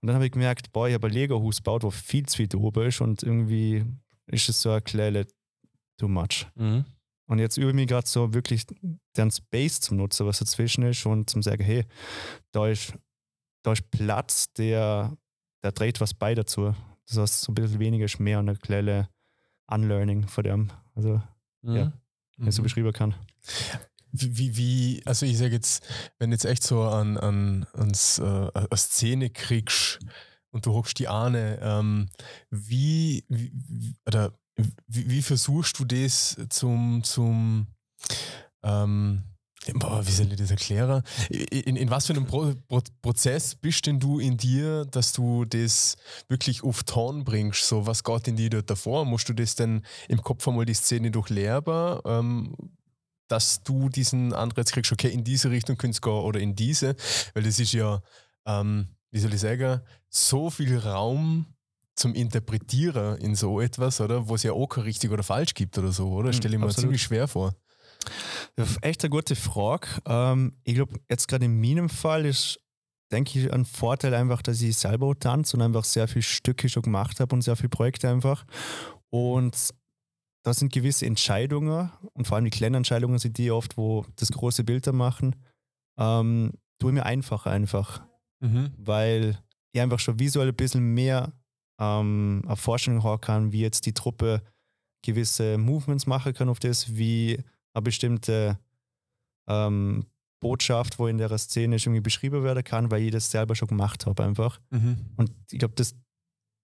Und 0.00 0.07
dann 0.07 0.14
habe 0.14 0.26
ich 0.26 0.31
gemerkt, 0.31 0.70
boah, 0.72 0.87
ich 0.87 0.94
habe 0.94 1.09
ein 1.09 1.12
Lego-Haus 1.12 1.57
gebaut, 1.57 1.83
wo 1.83 1.90
viel 1.90 2.24
zu 2.26 2.40
weit 2.40 2.55
oben 2.55 2.87
ist 2.87 3.00
und 3.00 3.24
irgendwie 3.24 3.85
ist 4.29 4.48
es 4.48 4.62
so 4.62 4.70
ein 4.70 4.85
kleines 4.85 5.26
too 5.98 6.07
much. 6.07 6.46
Mhm. 6.55 6.85
Und 7.31 7.38
jetzt 7.38 7.57
übe 7.59 7.69
ich 7.69 7.75
mich 7.75 7.87
gerade 7.87 8.09
so 8.09 8.35
wirklich 8.35 8.66
den 9.16 9.31
Space 9.31 9.81
zum 9.81 9.99
Nutzen, 9.99 10.27
was 10.27 10.40
dazwischen 10.40 10.83
ist 10.83 11.07
und 11.07 11.31
zum 11.31 11.43
sagen, 11.45 11.62
hey, 11.62 11.85
da 12.51 12.66
ist, 12.66 12.93
da 13.62 13.73
ist 13.73 13.88
Platz, 13.93 14.53
der, 14.55 15.16
der 15.62 15.73
trägt 15.73 16.01
was 16.01 16.12
bei 16.12 16.35
dazu. 16.35 16.75
Das 17.07 17.19
heißt, 17.19 17.40
so 17.43 17.53
ein 17.53 17.55
bisschen 17.55 17.79
weniger 17.79 18.07
ist 18.07 18.19
mehr 18.19 18.40
und 18.40 18.49
ein 18.49 18.59
kleines 18.59 19.07
Unlearning 19.69 20.27
von 20.27 20.43
dem, 20.45 20.73
also 20.97 21.23
Mhm. 21.62 21.77
Ja. 21.77 21.93
wenn 22.38 22.49
ich 22.49 22.55
so 22.57 22.62
Mhm. 22.62 22.64
beschreiben 22.64 22.93
kann. 22.93 23.14
Wie, 24.12 24.57
wie, 24.57 25.03
also 25.05 25.25
ich 25.25 25.38
sage 25.38 25.53
jetzt, 25.55 25.87
wenn 26.19 26.31
du 26.31 26.35
jetzt 26.35 26.47
echt 26.47 26.64
so 26.64 26.83
an, 26.83 27.16
an, 27.16 27.64
ans, 27.75 28.19
äh, 28.19 28.23
eine 28.55 28.66
Szene 28.77 29.31
kriegst 29.31 30.01
und 30.51 30.66
du 30.66 30.73
hockst 30.73 30.99
die 30.99 31.07
Ahne, 31.07 31.61
ähm, 31.62 32.09
wie, 32.51 33.25
wie- 33.29 33.95
oder 34.05 34.33
wie, 34.87 35.11
wie 35.11 35.23
versuchst 35.23 35.79
du 35.79 35.85
das 35.85 36.37
zum, 36.49 37.03
zum 37.05 37.66
ähm, 38.62 39.23
boah, 39.75 40.07
wie 40.07 40.11
soll 40.11 40.33
ich 40.33 40.38
das 40.38 40.51
erklären? 40.51 41.03
In, 41.29 41.77
in 41.77 41.90
was 41.90 42.07
für 42.07 42.14
einem 42.14 42.27
Pro, 42.27 42.55
Pro, 42.68 42.81
Prozess 43.03 43.55
bist 43.55 43.87
denn 43.87 44.01
du 44.01 44.18
in 44.18 44.37
dir, 44.37 44.85
dass 44.87 45.12
du 45.12 45.44
das 45.44 45.96
wirklich 46.29 46.62
auf 46.62 46.83
Ton 46.85 47.25
bringst? 47.25 47.66
So, 47.66 47.87
was 47.87 48.03
geht 48.03 48.29
in 48.29 48.37
dir 48.37 48.51
dort 48.51 48.70
davor? 48.70 49.05
Musst 49.05 49.29
du 49.29 49.33
das 49.33 49.55
denn 49.55 49.83
im 50.09 50.23
Kopf 50.23 50.46
einmal 50.49 50.64
die 50.64 50.75
Szene 50.75 51.11
durchlernen? 51.11 52.01
Ähm, 52.05 52.57
dass 53.29 53.62
du 53.62 53.88
diesen 53.88 54.33
Anreiz 54.33 54.73
kriegst, 54.73 54.90
okay, 54.90 55.09
in 55.09 55.23
diese 55.23 55.51
Richtung 55.51 55.77
könntest 55.77 56.05
du 56.05 56.11
gehen 56.11 56.25
oder 56.25 56.40
in 56.40 56.57
diese, 56.57 56.96
weil 57.33 57.44
das 57.44 57.61
ist 57.61 57.73
ja, 57.73 58.03
ähm, 58.44 58.88
wie 59.12 59.20
soll 59.20 59.33
ich 59.33 59.40
sagen, 59.40 59.81
so 60.09 60.51
viel 60.51 60.77
Raum 60.77 61.46
zum 62.01 62.15
Interpretieren 62.15 63.19
in 63.19 63.35
so 63.35 63.61
etwas, 63.61 64.01
oder? 64.01 64.29
Wo 64.29 64.35
es 64.35 64.43
ja 64.43 64.53
auch 64.53 64.67
kein 64.69 64.85
richtig 64.85 65.11
oder 65.11 65.23
falsch 65.23 65.55
gibt 65.55 65.77
oder 65.79 65.93
so, 65.93 66.09
oder? 66.13 66.33
Stelle 66.33 66.55
ich 66.55 66.61
mir 66.61 66.67
absolut. 66.67 66.83
ziemlich 66.87 67.03
schwer 67.03 67.29
vor. 67.29 67.55
Echt 68.81 69.05
eine 69.05 69.11
gute 69.11 69.37
Frage. 69.37 69.87
Ähm, 70.07 70.53
ich 70.65 70.75
glaube, 70.75 70.99
jetzt 71.11 71.29
gerade 71.29 71.45
in 71.45 71.61
meinem 71.61 71.89
Fall 71.89 72.25
ist, 72.27 72.59
denke 73.13 73.39
ich, 73.39 73.53
ein 73.53 73.65
Vorteil 73.65 74.15
einfach, 74.15 74.41
dass 74.43 74.61
ich 74.63 74.77
selber 74.77 75.07
auch 75.09 75.15
tanze 75.15 75.57
und 75.57 75.63
einfach 75.63 75.85
sehr 75.85 76.09
viele 76.09 76.23
Stücke 76.23 76.69
schon 76.69 76.83
gemacht 76.83 77.21
habe 77.21 77.35
und 77.35 77.43
sehr 77.43 77.57
viele 77.57 77.69
Projekte 77.69 78.09
einfach. 78.09 78.47
Und 79.11 79.75
da 80.43 80.55
sind 80.55 80.73
gewisse 80.73 81.05
Entscheidungen 81.07 81.91
und 82.15 82.27
vor 82.27 82.37
allem 82.37 82.45
die 82.47 82.51
kleinen 82.51 82.77
Entscheidungen 82.77 83.19
sind 83.19 83.37
die 83.37 83.51
oft, 83.51 83.77
wo 83.77 84.07
das 84.17 84.33
große 84.33 84.65
Bild 84.65 84.87
da 84.87 84.93
machen, 84.93 85.37
ähm, 85.99 86.53
tue 86.79 86.93
mir 86.93 87.05
einfach 87.05 87.45
einfach, 87.47 88.03
Mhm. 88.43 88.73
weil 88.79 89.39
ich 89.73 89.81
einfach 89.83 89.99
schon 89.99 90.19
visuell 90.19 90.49
ein 90.49 90.55
bisschen 90.55 90.95
mehr 90.95 91.33
ähm, 91.81 92.43
eine 92.47 92.57
Vorstellung 92.57 93.03
haben 93.03 93.21
kann, 93.21 93.53
wie 93.53 93.61
jetzt 93.61 93.87
die 93.87 93.95
Truppe 93.95 94.43
gewisse 95.03 95.59
Movements 95.59 96.07
machen 96.07 96.35
kann 96.35 96.49
auf 96.49 96.61
das, 96.61 96.97
wie 96.97 97.43
eine 97.73 97.83
bestimmte 97.83 98.59
ähm, 99.49 100.07
Botschaft, 100.40 100.99
wo 100.99 101.07
in 101.07 101.19
der 101.19 101.37
Szene 101.38 101.77
irgendwie 101.77 102.01
beschrieben 102.01 102.43
werden 102.45 102.64
kann, 102.64 102.90
weil 102.90 103.03
ich 103.03 103.11
das 103.11 103.31
selber 103.31 103.55
schon 103.55 103.69
gemacht 103.69 104.07
habe 104.07 104.23
einfach. 104.25 104.61
Mhm. 104.71 104.99
Und 105.16 105.33
ich 105.51 105.59
glaube, 105.59 105.75
das 105.75 105.95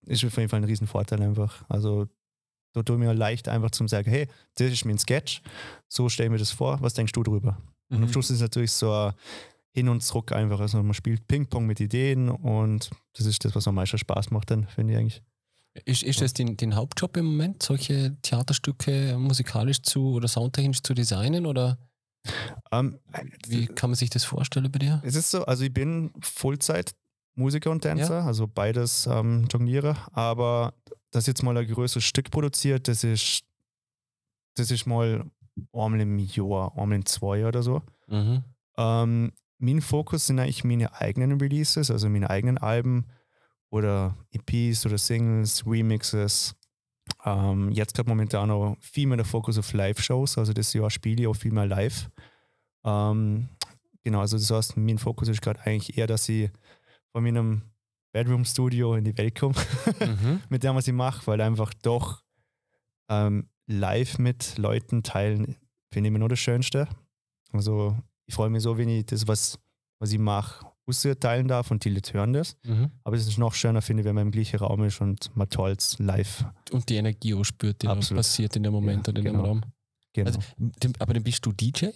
ist 0.07 0.25
auf 0.25 0.37
jeden 0.37 0.49
Fall 0.49 0.61
ein 0.61 0.65
Riesenvorteil 0.65 1.21
einfach. 1.23 1.65
Also 1.69 2.07
da 2.75 2.83
tue 2.83 2.97
ich 2.97 3.01
mir 3.01 3.13
leicht 3.15 3.49
einfach 3.49 3.71
zum 3.71 3.89
sagen, 3.89 4.11
hey, 4.11 4.29
das 4.57 4.71
ist 4.71 4.85
mein 4.85 4.99
Sketch, 4.99 5.43
so 5.89 6.09
stell 6.09 6.29
mir 6.29 6.39
das 6.39 6.51
vor, 6.51 6.81
was 6.83 6.95
denkst 6.95 7.13
du 7.13 7.23
drüber? 7.23 7.57
Und 7.89 7.97
am 7.97 8.03
Mhm. 8.03 8.09
Schluss 8.13 8.31
ist 8.31 8.37
es 8.37 8.43
natürlich 8.43 8.73
so 8.73 8.93
ein 8.93 9.15
Hin 9.77 9.91
und 9.91 10.01
Zurück 10.01 10.33
einfach. 10.33 10.61
Also 10.61 10.83
man 10.83 10.95
spielt 10.95 11.29
Ping-Pong 11.29 11.67
mit 11.67 11.81
Ideen 11.81 12.31
und 12.31 12.91
das 13.13 13.27
ist 13.27 13.45
das, 13.45 13.55
was 13.55 13.69
am 13.69 13.75
meisten 13.75 13.99
Spaß 13.99 14.31
macht, 14.31 14.51
dann 14.51 14.67
finde 14.67 14.95
ich 14.95 14.99
eigentlich. 14.99 15.23
Ist, 15.85 16.03
ist 16.03 16.23
das 16.23 16.33
dein, 16.33 16.57
dein 16.57 16.75
Hauptjob 16.75 17.15
im 17.19 17.27
Moment, 17.27 17.63
solche 17.63 18.17
Theaterstücke 18.23 19.17
musikalisch 19.19 19.83
zu 19.83 20.15
oder 20.15 20.29
soundtechnisch 20.29 20.83
zu 20.83 20.95
designen? 20.95 21.45
Oder 21.45 21.77
Ähm, 22.73 22.99
wie 23.47 23.67
kann 23.67 23.91
man 23.91 23.95
sich 23.97 24.09
das 24.09 24.25
vorstellen 24.25 24.73
bei 24.73 24.79
dir? 24.79 25.03
Es 25.05 25.15
ist 25.15 25.31
so, 25.31 25.45
also 25.45 25.65
ich 25.65 25.75
bin 25.75 26.11
Vollzeit 26.21 26.95
Musiker 27.35 27.71
und 27.71 27.83
Tänzer, 27.83 28.25
also 28.25 28.47
beides 28.47 29.07
ähm, 29.07 29.47
jongliere, 29.51 29.95
aber 30.13 30.73
das 31.11 31.27
jetzt 31.27 31.43
mal 31.43 31.55
ein 31.55 31.67
größeres 31.67 32.03
Stück 32.03 32.31
produziert, 32.31 32.89
das 32.89 33.05
ist, 33.05 33.45
das 34.55 34.71
ist 34.71 34.87
mal 34.87 35.31
einmal 35.75 36.01
im 36.01 36.19
Jahr, 36.19 36.73
einmal 36.79 36.97
in 36.97 37.05
zwei 37.05 37.47
oder 37.47 37.63
so. 37.63 37.83
Mhm. 38.09 38.43
Ähm, 38.79 39.33
mein 39.59 39.81
Fokus 39.81 40.27
sind 40.27 40.39
eigentlich 40.39 40.65
meine 40.65 40.95
eigenen 41.01 41.41
Releases, 41.41 41.91
also 41.91 42.09
meine 42.09 42.31
eigenen 42.31 42.59
Alben 42.59 43.07
oder 43.71 44.17
EPs 44.31 44.87
oder 44.87 44.99
Singles, 44.99 45.67
Remixes. 45.67 46.55
Ähm, 47.25 47.71
jetzt 47.73 47.95
gerade 47.95 48.09
momentan 48.09 48.51
auch 48.51 48.77
viel 48.81 49.07
mehr 49.07 49.17
der 49.17 49.27
Fokus 49.27 49.59
auf 49.59 49.73
Live-Shows, 49.73 50.39
also 50.39 50.53
das 50.53 50.73
Jahr 50.73 50.91
spiele 50.91 51.23
ich 51.23 51.27
auch 51.29 51.37
viel 51.37 51.53
mehr 51.53 51.67
live. 51.67 52.11
Ähm, 52.85 53.49
genau, 54.03 54.21
also 54.21 54.37
das 54.37 54.51
heißt, 54.51 54.77
mein 54.77 54.99
Fokus 54.99 55.29
ist 55.29 55.41
gerade 55.43 55.61
eigentlich 55.61 55.97
eher, 55.97 56.07
dass 56.07 56.29
ich 56.29 56.51
von 57.13 57.23
meinem 57.23 57.63
Bedroom 58.13 58.45
Studio 58.45 58.95
in 58.95 59.05
die 59.05 59.17
Welt 59.17 59.39
komme, 59.39 59.55
Mhm. 60.01 60.41
mit 60.49 60.63
dem, 60.65 60.75
was 60.75 60.89
ich 60.89 60.95
mache, 60.95 61.27
weil 61.27 61.41
einfach 61.41 61.73
doch 61.75 62.23
ähm, 63.09 63.49
live 63.67 64.19
mit 64.19 64.59
Leuten 64.59 65.03
teilen, 65.03 65.57
finde 65.93 66.09
ich 66.09 66.11
immer 66.11 66.19
nur 66.19 66.29
das 66.29 66.39
Schönste. 66.41 66.89
Also 67.53 67.97
ich 68.27 68.35
freue 68.35 68.51
mich 68.51 68.63
so, 68.63 68.77
wenn 68.77 68.89
ich 68.89 69.07
das, 69.07 69.27
was, 69.27 69.59
was 69.99 70.13
ich 70.13 70.19
mache, 70.19 70.67
teilen 71.19 71.49
darf 71.49 71.71
und 71.71 71.85
die 71.85 71.91
Leute 71.91 72.13
hören 72.13 72.33
das. 72.33 72.57
Mhm. 72.65 72.91
Aber 73.03 73.17
es 73.17 73.27
ist 73.27 73.39
noch 73.39 73.55
schöner, 73.55 73.83
finde 73.83 74.03
ich, 74.03 74.05
wenn 74.07 74.15
man 74.15 74.27
im 74.27 74.31
gleichen 74.31 74.59
Raum 74.59 74.85
ist 74.85 75.01
und 75.01 75.35
man 75.37 75.49
tolls 75.49 75.99
live. 75.99 76.45
Und 76.71 76.89
die 76.89 76.97
Energie 76.97 77.35
auch 77.35 77.45
spürt, 77.45 77.83
die 77.83 77.87
passiert 77.87 78.55
in 78.57 78.63
dem 78.63 78.73
Moment 78.73 79.07
Ja, 79.07 79.13
oder 79.13 79.19
in 79.19 79.25
dem 79.25 79.33
genau. 79.35 79.45
Raum. 79.45 79.63
Genau. 80.13 80.29
Also, 80.29 80.41
dem, 80.59 80.93
aber 80.99 81.15
dann 81.15 81.25
bist 81.25 81.45
du 81.45 81.53
DJ? 81.53 81.87
Äh, 81.87 81.93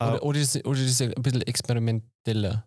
Oder, 0.00 0.22
oder, 0.22 0.40
ist, 0.40 0.66
oder 0.66 0.80
ist 0.80 1.00
es 1.00 1.14
ein 1.14 1.22
bisschen 1.22 1.42
experimenteller? 1.42 2.66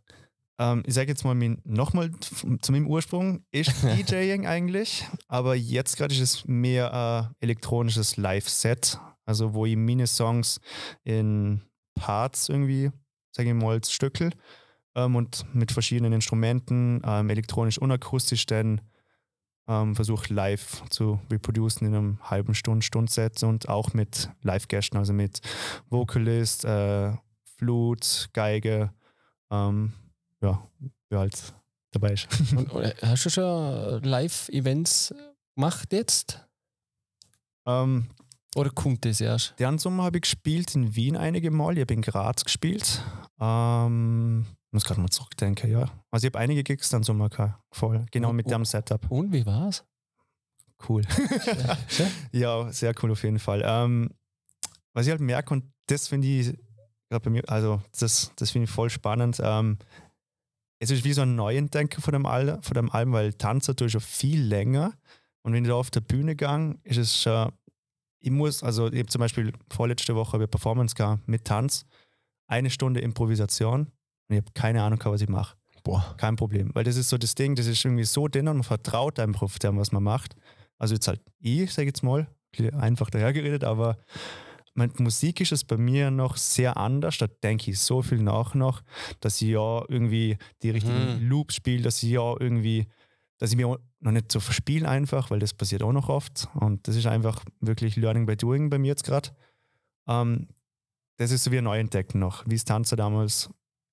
Ähm, 0.59 0.83
ich 0.85 0.93
sage 0.93 1.09
jetzt 1.09 1.23
mal 1.23 1.35
nochmal 1.63 2.11
zu 2.19 2.71
meinem 2.71 2.87
Ursprung, 2.87 3.43
ist 3.51 3.71
DJing 3.83 4.45
eigentlich, 4.45 5.05
aber 5.27 5.55
jetzt 5.55 5.97
gerade 5.97 6.13
ist 6.13 6.21
es 6.21 6.45
mehr 6.45 6.93
ein 6.93 7.35
elektronisches 7.39 8.17
Live-Set, 8.17 8.99
also 9.25 9.53
wo 9.53 9.65
ich 9.65 9.75
meine 9.75 10.07
Songs 10.07 10.59
in 11.03 11.61
Parts 12.03 12.49
irgendwie, 12.49 12.91
sage 13.31 13.47
ich 13.47 13.55
mal, 13.55 13.81
stückel 13.85 14.31
ähm, 14.93 15.15
und 15.15 15.45
mit 15.55 15.71
verschiedenen 15.71 16.11
Instrumenten, 16.11 17.01
ähm, 17.05 17.29
elektronisch 17.29 17.77
und 17.77 17.93
akustisch 17.93 18.45
dann 18.45 18.81
ähm, 19.69 19.95
versuche 19.95 20.33
live 20.33 20.83
zu 20.89 21.21
reproducen 21.31 21.87
in 21.87 21.95
einem 21.95 22.19
halben 22.29 22.55
Stunde, 22.55 22.83
Stundset 22.83 23.41
und 23.43 23.69
auch 23.69 23.93
mit 23.93 24.29
Live-Gästen, 24.41 24.97
also 24.97 25.13
mit 25.13 25.39
Vocalist, 25.89 26.65
äh, 26.65 27.13
Flut, 27.55 28.29
Geige, 28.33 28.91
ähm, 29.49 29.93
ja, 30.41 30.61
wer 31.07 31.19
halt 31.19 31.53
dabei 31.91 32.11
ist. 32.11 32.27
Und, 32.51 32.73
oder, 32.73 32.93
hast 33.01 33.23
du 33.23 33.29
schon 33.29 34.03
Live-Events 34.03 35.15
gemacht 35.55 35.93
jetzt? 35.93 36.45
ähm, 37.65 38.07
Oder 38.55 38.69
kommt 38.69 39.03
das 39.05 39.19
erst? 39.21 39.55
den 39.59 39.77
Sommer 39.79 40.03
habe 40.03 40.17
ich 40.17 40.21
gespielt 40.23 40.75
in 40.75 40.95
Wien 40.95 41.17
einige 41.17 41.49
Mal, 41.51 41.75
ich 41.77 41.81
habe 41.81 41.93
in 41.93 42.01
Graz 42.01 42.43
gespielt. 42.45 43.01
Ähm, 43.39 44.45
muss 44.71 44.83
gerade 44.85 45.01
mal 45.01 45.09
zurückdenken, 45.09 45.71
ja. 45.71 45.89
Also 46.11 46.27
ich 46.27 46.33
habe 46.33 46.39
einige 46.39 46.63
Gigs 46.63 46.89
dann 46.89 47.03
Sommer 47.03 47.29
gehabt, 47.29 47.59
voll, 47.71 48.05
genau 48.11 48.29
Und- 48.29 48.35
mit 48.37 48.49
dem 48.51 48.65
Setup. 48.65 49.09
Und 49.09 49.31
wie 49.33 49.45
war's? 49.45 49.83
Cool. 50.87 51.03
Ja, 52.31 52.71
sehr 52.71 52.93
cool 53.01 53.11
auf 53.11 53.23
jeden 53.23 53.39
Fall. 53.39 53.61
Ähm, 53.65 54.09
was 54.93 55.05
ich 55.05 55.11
halt 55.11 55.21
merke, 55.21 55.53
und 55.53 55.71
das 55.87 56.07
finde 56.07 56.27
ich 56.27 56.47
gerade 57.09 57.23
bei 57.23 57.29
mir, 57.29 57.43
also 57.47 57.81
das, 57.99 58.31
das 58.35 58.51
finde 58.51 58.65
ich 58.65 58.71
voll 58.71 58.89
spannend. 58.89 59.39
Ähm, 59.41 59.77
es 60.79 60.91
ist 60.91 61.03
wie 61.05 61.13
so 61.13 61.21
ein 61.21 61.35
Neuentdecken 61.35 62.01
von 62.01 62.11
dem, 62.13 62.25
Al 62.25 62.59
von 62.61 62.73
dem 62.75 62.91
Album, 62.91 63.13
weil 63.13 63.33
Tanzer 63.33 63.75
tue 63.75 63.87
ich 63.87 63.93
schon 63.93 64.01
viel 64.01 64.41
länger. 64.41 64.93
Und 65.43 65.53
wenn 65.53 65.63
ich 65.63 65.69
da 65.69 65.75
auf 65.75 65.91
der 65.91 66.01
Bühne 66.01 66.35
gang, 66.35 66.79
ist 66.83 66.97
es 66.97 67.21
schon, 67.21 67.51
ich 68.23 68.31
muss, 68.31 68.63
also 68.63 68.87
ich 68.87 68.99
habe 68.99 69.09
zum 69.09 69.19
Beispiel 69.19 69.51
vorletzte 69.69 70.15
Woche 70.15 70.37
eine 70.37 70.47
Performance 70.47 70.95
gehabt 70.95 71.27
mit 71.27 71.43
Tanz, 71.43 71.85
eine 72.47 72.69
Stunde 72.69 73.01
Improvisation 73.01 73.81
und 73.81 74.35
ich 74.35 74.37
habe 74.37 74.51
keine 74.53 74.81
Ahnung, 74.81 74.99
was 75.03 75.21
ich 75.21 75.27
mache. 75.29 75.57
Boah. 75.83 76.15
Kein 76.17 76.37
Problem. 76.37 76.71
Weil 76.73 76.85
das 76.85 76.95
ist 76.95 77.09
so 77.09 77.17
das 77.17 77.35
Ding, 77.35 77.55
das 77.55 77.67
ist 77.67 77.83
irgendwie 77.83 78.05
so 78.05 78.29
drin 78.29 78.47
und 78.47 78.57
man 78.57 78.63
vertraut 78.63 79.19
einfach 79.19 79.41
auf 79.41 79.59
dem, 79.59 79.77
was 79.77 79.91
man 79.91 80.03
macht. 80.03 80.35
Also 80.77 80.95
jetzt 80.95 81.09
halt 81.09 81.21
ich, 81.39 81.73
sage 81.73 81.87
jetzt 81.87 82.01
mal, 82.01 82.27
einfach 82.71 83.09
dahergeredet, 83.09 83.65
aber 83.65 83.97
mit 84.73 84.99
Musik 85.01 85.41
ist 85.41 85.51
es 85.51 85.65
bei 85.65 85.75
mir 85.75 86.09
noch 86.09 86.37
sehr 86.37 86.77
anders. 86.77 87.17
Da 87.17 87.27
denke 87.27 87.71
ich 87.71 87.79
so 87.79 88.01
viel 88.01 88.19
nach 88.19 88.55
noch, 88.55 88.81
dass 89.19 89.41
ich 89.41 89.49
ja 89.49 89.83
irgendwie 89.89 90.37
die 90.61 90.69
richtigen 90.69 91.19
Mhm. 91.19 91.27
Loops 91.27 91.55
spiele, 91.55 91.83
dass 91.83 92.01
ich 92.01 92.11
ja 92.11 92.35
irgendwie, 92.39 92.87
dass 93.37 93.51
ich 93.51 93.57
mir 93.57 93.77
noch 94.03 94.11
nicht 94.11 94.31
so 94.31 94.39
verspiele 94.39 94.87
einfach, 94.87 95.31
weil 95.31 95.39
das 95.39 95.53
passiert 95.53 95.81
auch 95.83 95.91
noch 95.93 96.09
oft. 96.09 96.47
Und 96.55 96.87
das 96.87 96.95
ist 96.95 97.05
einfach 97.07 97.43
wirklich 97.61 97.95
Learning 97.95 98.25
by 98.25 98.35
Doing 98.35 98.69
bei 98.69 98.77
mir 98.77 98.87
jetzt 98.89 99.03
gerade. 99.03 99.29
Ähm, 100.07 100.47
das 101.17 101.31
ist 101.31 101.43
so 101.45 101.51
wie 101.51 101.57
ein 101.59 101.63
Neuentdecken 101.63 102.19
noch, 102.19 102.43
wie 102.47 102.55
es 102.55 102.65
Tanzer 102.65 102.95
damals, 102.95 103.49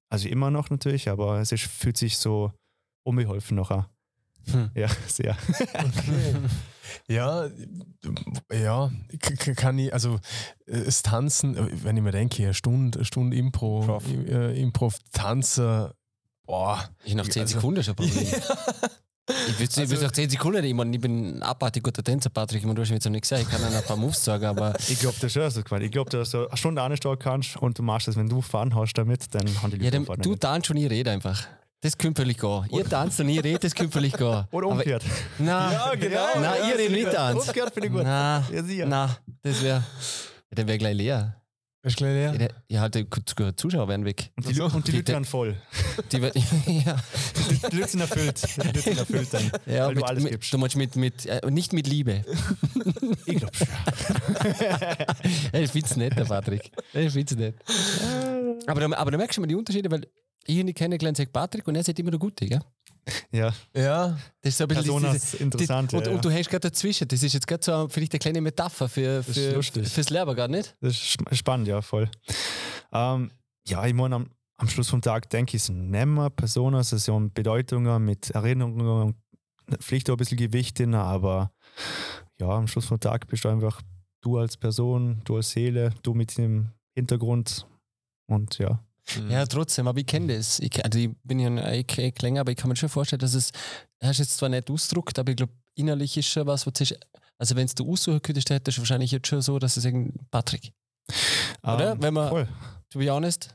also 0.08 0.28
immer 0.28 0.50
noch 0.50 0.70
natürlich, 0.70 1.08
aber 1.08 1.38
es 1.40 1.52
ist, 1.52 1.64
fühlt 1.64 1.96
sich 1.96 2.16
so 2.18 2.52
unbeholfen 3.04 3.56
noch 3.56 3.70
an. 3.70 3.86
Hm. 4.50 4.70
Ja, 4.74 4.88
sehr. 5.06 5.36
Ja, 7.06 7.48
ja, 8.52 8.90
k- 9.20 9.54
kann 9.54 9.78
ich, 9.78 9.92
also 9.92 10.18
das 10.66 11.02
Tanzen, 11.02 11.56
wenn 11.84 11.96
ich 11.96 12.02
mir 12.02 12.10
denke, 12.10 12.42
eine 12.42 12.54
Stunde, 12.54 12.98
eine 12.98 13.04
Stunde 13.04 13.36
Impro, 13.36 13.80
Prof. 13.84 14.04
äh, 14.08 14.60
Improv, 14.60 14.96
Tanzer, 15.12 15.94
boah. 16.46 16.90
Ich 17.04 17.14
nach 17.14 17.28
10 17.28 17.42
Also- 17.42 17.54
Sekunden 17.58 17.84
schon 17.84 17.94
Problem. 17.96 18.26
Ich 19.48 19.58
würde 19.58 19.80
Also- 19.80 19.94
also, 19.94 20.04
nach 20.06 20.12
10 20.12 20.30
Sekunden, 20.30 20.64
ich, 20.64 20.74
mein, 20.74 20.92
ich 20.92 21.00
bin 21.00 21.38
ein 21.38 21.42
abartig 21.42 21.82
guter 21.82 22.02
Tänzer, 22.02 22.30
Patrick. 22.30 22.60
Ich 22.60 22.66
mein, 22.66 22.74
du 22.74 22.82
hast 22.82 22.88
mir 22.90 22.96
jetzt 22.96 23.04
noch 23.04 23.12
nicht 23.12 23.22
gesagt, 23.22 23.42
ich 23.42 23.48
kann 23.48 23.60
dann 23.62 23.74
ein 23.74 23.82
paar 23.84 23.96
Moves 23.96 24.22
sagen, 24.24 24.44
aber 24.44 24.74
Ich 24.88 24.98
glaube, 25.00 25.16
das 25.20 25.24
ist 25.24 25.32
schon 25.32 25.50
so 25.50 25.62
gemeint. 25.62 25.84
Ich 25.84 25.92
glaube, 25.92 26.10
dass 26.10 26.30
du 26.30 26.46
eine 26.48 26.56
Stunde 26.56 26.82
anstehen 26.82 27.18
kannst 27.18 27.56
und 27.56 27.78
du 27.78 27.82
machst 27.82 28.08
das, 28.08 28.16
wenn 28.16 28.28
du 28.28 28.40
Fun 28.42 28.74
hast 28.74 28.94
damit, 28.94 29.34
dann 29.34 29.42
haben 29.62 29.70
die 29.70 29.76
ja, 29.78 29.84
Leute 29.84 29.90
dann, 29.96 30.06
vorne 30.06 30.22
du 30.22 30.34
tanzt 30.36 30.70
und 30.70 30.76
ich 30.76 30.90
rede 30.90 31.10
einfach. 31.10 31.46
Das 31.82 31.96
könnte 31.96 32.20
völlig 32.22 32.38
gehen. 32.38 32.66
Ihr 32.72 32.84
tanzt 32.86 33.20
und 33.20 33.28
ich 33.30 33.42
rede, 33.42 33.58
das 33.58 33.74
könnte 33.74 33.92
völlig 33.92 34.12
gehen. 34.12 34.44
Oder 34.50 34.66
umgekehrt. 34.66 35.02
Nein, 35.38 35.72
Ja, 35.72 35.94
genau. 35.94 36.26
Nein, 36.34 36.42
Ja, 36.44 36.68
ihr 36.68 36.78
redet 36.78 36.92
nicht 36.92 37.12
tanzt. 37.12 37.40
Umgekehrt 37.48 37.72
finde 37.72 37.86
ich 37.88 37.92
gut. 37.94 38.02
Nein, 38.02 38.44
Ja, 38.52 38.62
sicher. 38.62 38.86
nein, 38.86 39.10
das 39.42 39.62
wäre. 39.62 39.82
Der 40.54 40.66
wäre 40.68 40.76
gleich 40.78 40.94
leer. 40.96 41.36
Ist 41.82 41.96
gleich 41.96 42.12
leer? 42.12 42.34
Ja, 42.38 42.48
Ja, 42.68 42.80
halt, 42.82 42.94
die 42.94 43.06
Zuschauer 43.56 43.88
wären 43.88 44.04
weg. 44.04 44.30
Und 44.36 44.46
die, 44.48 44.52
so. 44.54 44.64
und 44.66 44.86
die 44.86 44.90
Die- 44.92 44.98
Leute 44.98 45.12
werden 45.12 45.24
voll. 45.24 45.56
Die, 46.12 46.16
ja, 46.84 46.96
Die 47.70 47.76
Leute 47.76 47.88
sind 47.88 48.00
erfüllt. 48.00 48.42
Die 48.56 48.60
Leute 48.66 48.80
sind 48.80 48.98
erfüllt 48.98 49.28
dann, 49.32 49.50
ja 49.64 49.86
weil 49.86 49.94
mit, 49.94 50.02
du 50.02 50.06
alles 50.06 50.22
mit, 50.24 50.32
gibst. 50.32 50.52
du 50.52 50.58
meinst 50.58 50.76
mit, 50.76 50.96
mit 50.96 51.24
äh, 51.26 51.40
nicht 51.50 51.72
mit 51.72 51.86
Liebe. 51.86 52.22
Ich 53.24 53.36
glaube 53.38 53.56
schon. 53.56 53.66
Ich 55.62 55.70
finde 55.70 55.86
es 55.86 55.96
nicht, 55.96 56.18
der 56.18 56.24
Patrick. 56.24 56.70
Ich 56.92 57.12
finde 57.12 57.34
es 57.34 57.36
nicht. 57.40 57.54
Aber, 58.68 58.98
aber 58.98 59.10
da 59.10 59.16
merkst 59.16 59.36
du 59.38 59.40
mal 59.40 59.46
die 59.46 59.54
Unterschiede, 59.54 59.90
weil 59.90 60.06
ich 60.46 60.56
ihn 60.56 60.66
nicht 60.66 60.76
kennengelernt 60.78 61.16
sagt 61.16 61.32
Patrick 61.32 61.66
und 61.66 61.76
er 61.76 61.82
sagt 61.84 61.98
immer 61.98 62.10
der 62.10 62.20
Gute, 62.20 62.46
gell? 62.46 62.60
Ja, 63.32 63.52
Ja, 63.74 64.18
Das 64.42 64.54
ist 64.54 64.60
ein 64.60 64.68
bisschen 64.68 64.84
Personas 64.84 65.20
diese- 65.30 65.36
interessant. 65.36 65.92
die, 65.92 65.96
und, 65.96 66.06
ja, 66.06 66.12
und 66.12 66.24
du 66.24 66.30
hängst 66.30 66.50
gerade 66.50 66.68
dazwischen. 66.70 67.06
Das 67.06 67.22
ist 67.22 67.32
jetzt 67.32 67.46
gerade 67.46 67.62
so 67.64 67.88
vielleicht 67.88 68.12
eine 68.12 68.18
kleine 68.18 68.40
Metapher 68.40 68.88
für, 68.88 69.22
für, 69.22 69.62
fürs 69.62 70.10
Lehrer, 70.10 70.34
gar 70.34 70.48
nicht? 70.48 70.74
Das 70.80 70.92
ist 70.94 71.12
sp- 71.14 71.30
spannend, 71.34 71.68
ja, 71.68 71.80
voll. 71.80 72.10
Ähm, 72.92 73.30
ja, 73.68 73.86
ich 73.86 73.94
meine, 73.94 74.16
am, 74.16 74.30
am 74.56 74.68
Schluss 74.68 74.88
vom 74.90 75.00
Tag 75.00 75.30
denke 75.30 75.50
ich, 75.50 75.62
es 75.62 75.66
sind 75.66 75.90
nicht 75.90 76.06
mehr 76.06 76.28
Personen, 76.30 76.80
es 76.80 76.90
sind 76.90 77.32
Bedeutungen 77.34 78.04
mit 78.04 78.30
Erinnerungen, 78.30 79.14
vielleicht 79.78 80.10
auch 80.10 80.14
ein 80.14 80.18
bisschen 80.18 80.38
Gewicht 80.38 80.78
drin, 80.80 80.94
aber 80.94 81.52
ja, 82.40 82.48
am 82.48 82.66
Schluss 82.66 82.86
vom 82.86 82.98
Tag 82.98 83.28
bist 83.28 83.44
du 83.44 83.48
einfach 83.48 83.80
du 84.22 84.38
als 84.38 84.56
Person, 84.56 85.20
du 85.24 85.36
als 85.36 85.50
Seele, 85.50 85.94
du 86.02 86.14
mit 86.14 86.36
dem 86.36 86.72
Hintergrund 86.96 87.66
und 88.26 88.58
ja. 88.58 88.82
Ja, 89.28 89.46
trotzdem, 89.46 89.88
aber 89.88 89.98
ich 89.98 90.06
kenne 90.06 90.36
das. 90.36 90.58
Ich, 90.60 90.84
also 90.84 90.98
ich 90.98 91.10
bin 91.24 91.38
ja 91.38 91.48
ein 91.48 91.58
Eck 91.58 92.22
länger, 92.22 92.42
aber 92.42 92.52
ich 92.52 92.56
kann 92.56 92.68
mir 92.68 92.76
schon 92.76 92.88
vorstellen, 92.88 93.20
dass 93.20 93.34
es, 93.34 93.52
hast 94.02 94.18
jetzt 94.18 94.36
zwar 94.36 94.48
nicht 94.48 94.70
ausgedruckt, 94.70 95.18
aber 95.18 95.30
ich 95.30 95.36
glaube, 95.36 95.52
innerlich 95.74 96.16
ist 96.16 96.28
schon 96.28 96.46
was, 96.46 96.66
was 96.66 96.80
ist, 96.80 96.98
also 97.38 97.56
wenn 97.56 97.64
es 97.64 97.74
du 97.74 97.90
aussuchen 97.90 98.20
könntest, 98.22 98.50
hättest 98.50 98.78
du 98.78 98.82
wahrscheinlich 98.82 99.10
jetzt 99.10 99.28
schon 99.28 99.42
so, 99.42 99.58
dass 99.58 99.76
es 99.76 99.84
irgendwie 99.84 100.12
Patrick, 100.30 100.72
oder? 101.62 101.92
Ähm, 101.92 102.02
wenn 102.02 102.14
man, 102.14 102.28
voll. 102.28 102.48
to 102.90 102.98
be 102.98 103.10
honest, 103.10 103.54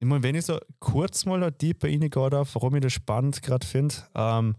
Ich 0.00 0.06
meine, 0.06 0.22
wenn 0.22 0.34
ich 0.34 0.46
so 0.46 0.58
kurz 0.78 1.24
mal 1.26 1.40
da 1.40 1.50
deeper 1.50 1.88
reingehen 1.88 2.30
darf, 2.30 2.54
warum 2.54 2.74
ich 2.74 2.82
das 2.82 2.92
spannend 2.92 3.42
gerade 3.42 3.66
finde, 3.66 3.94
ähm, 4.14 4.56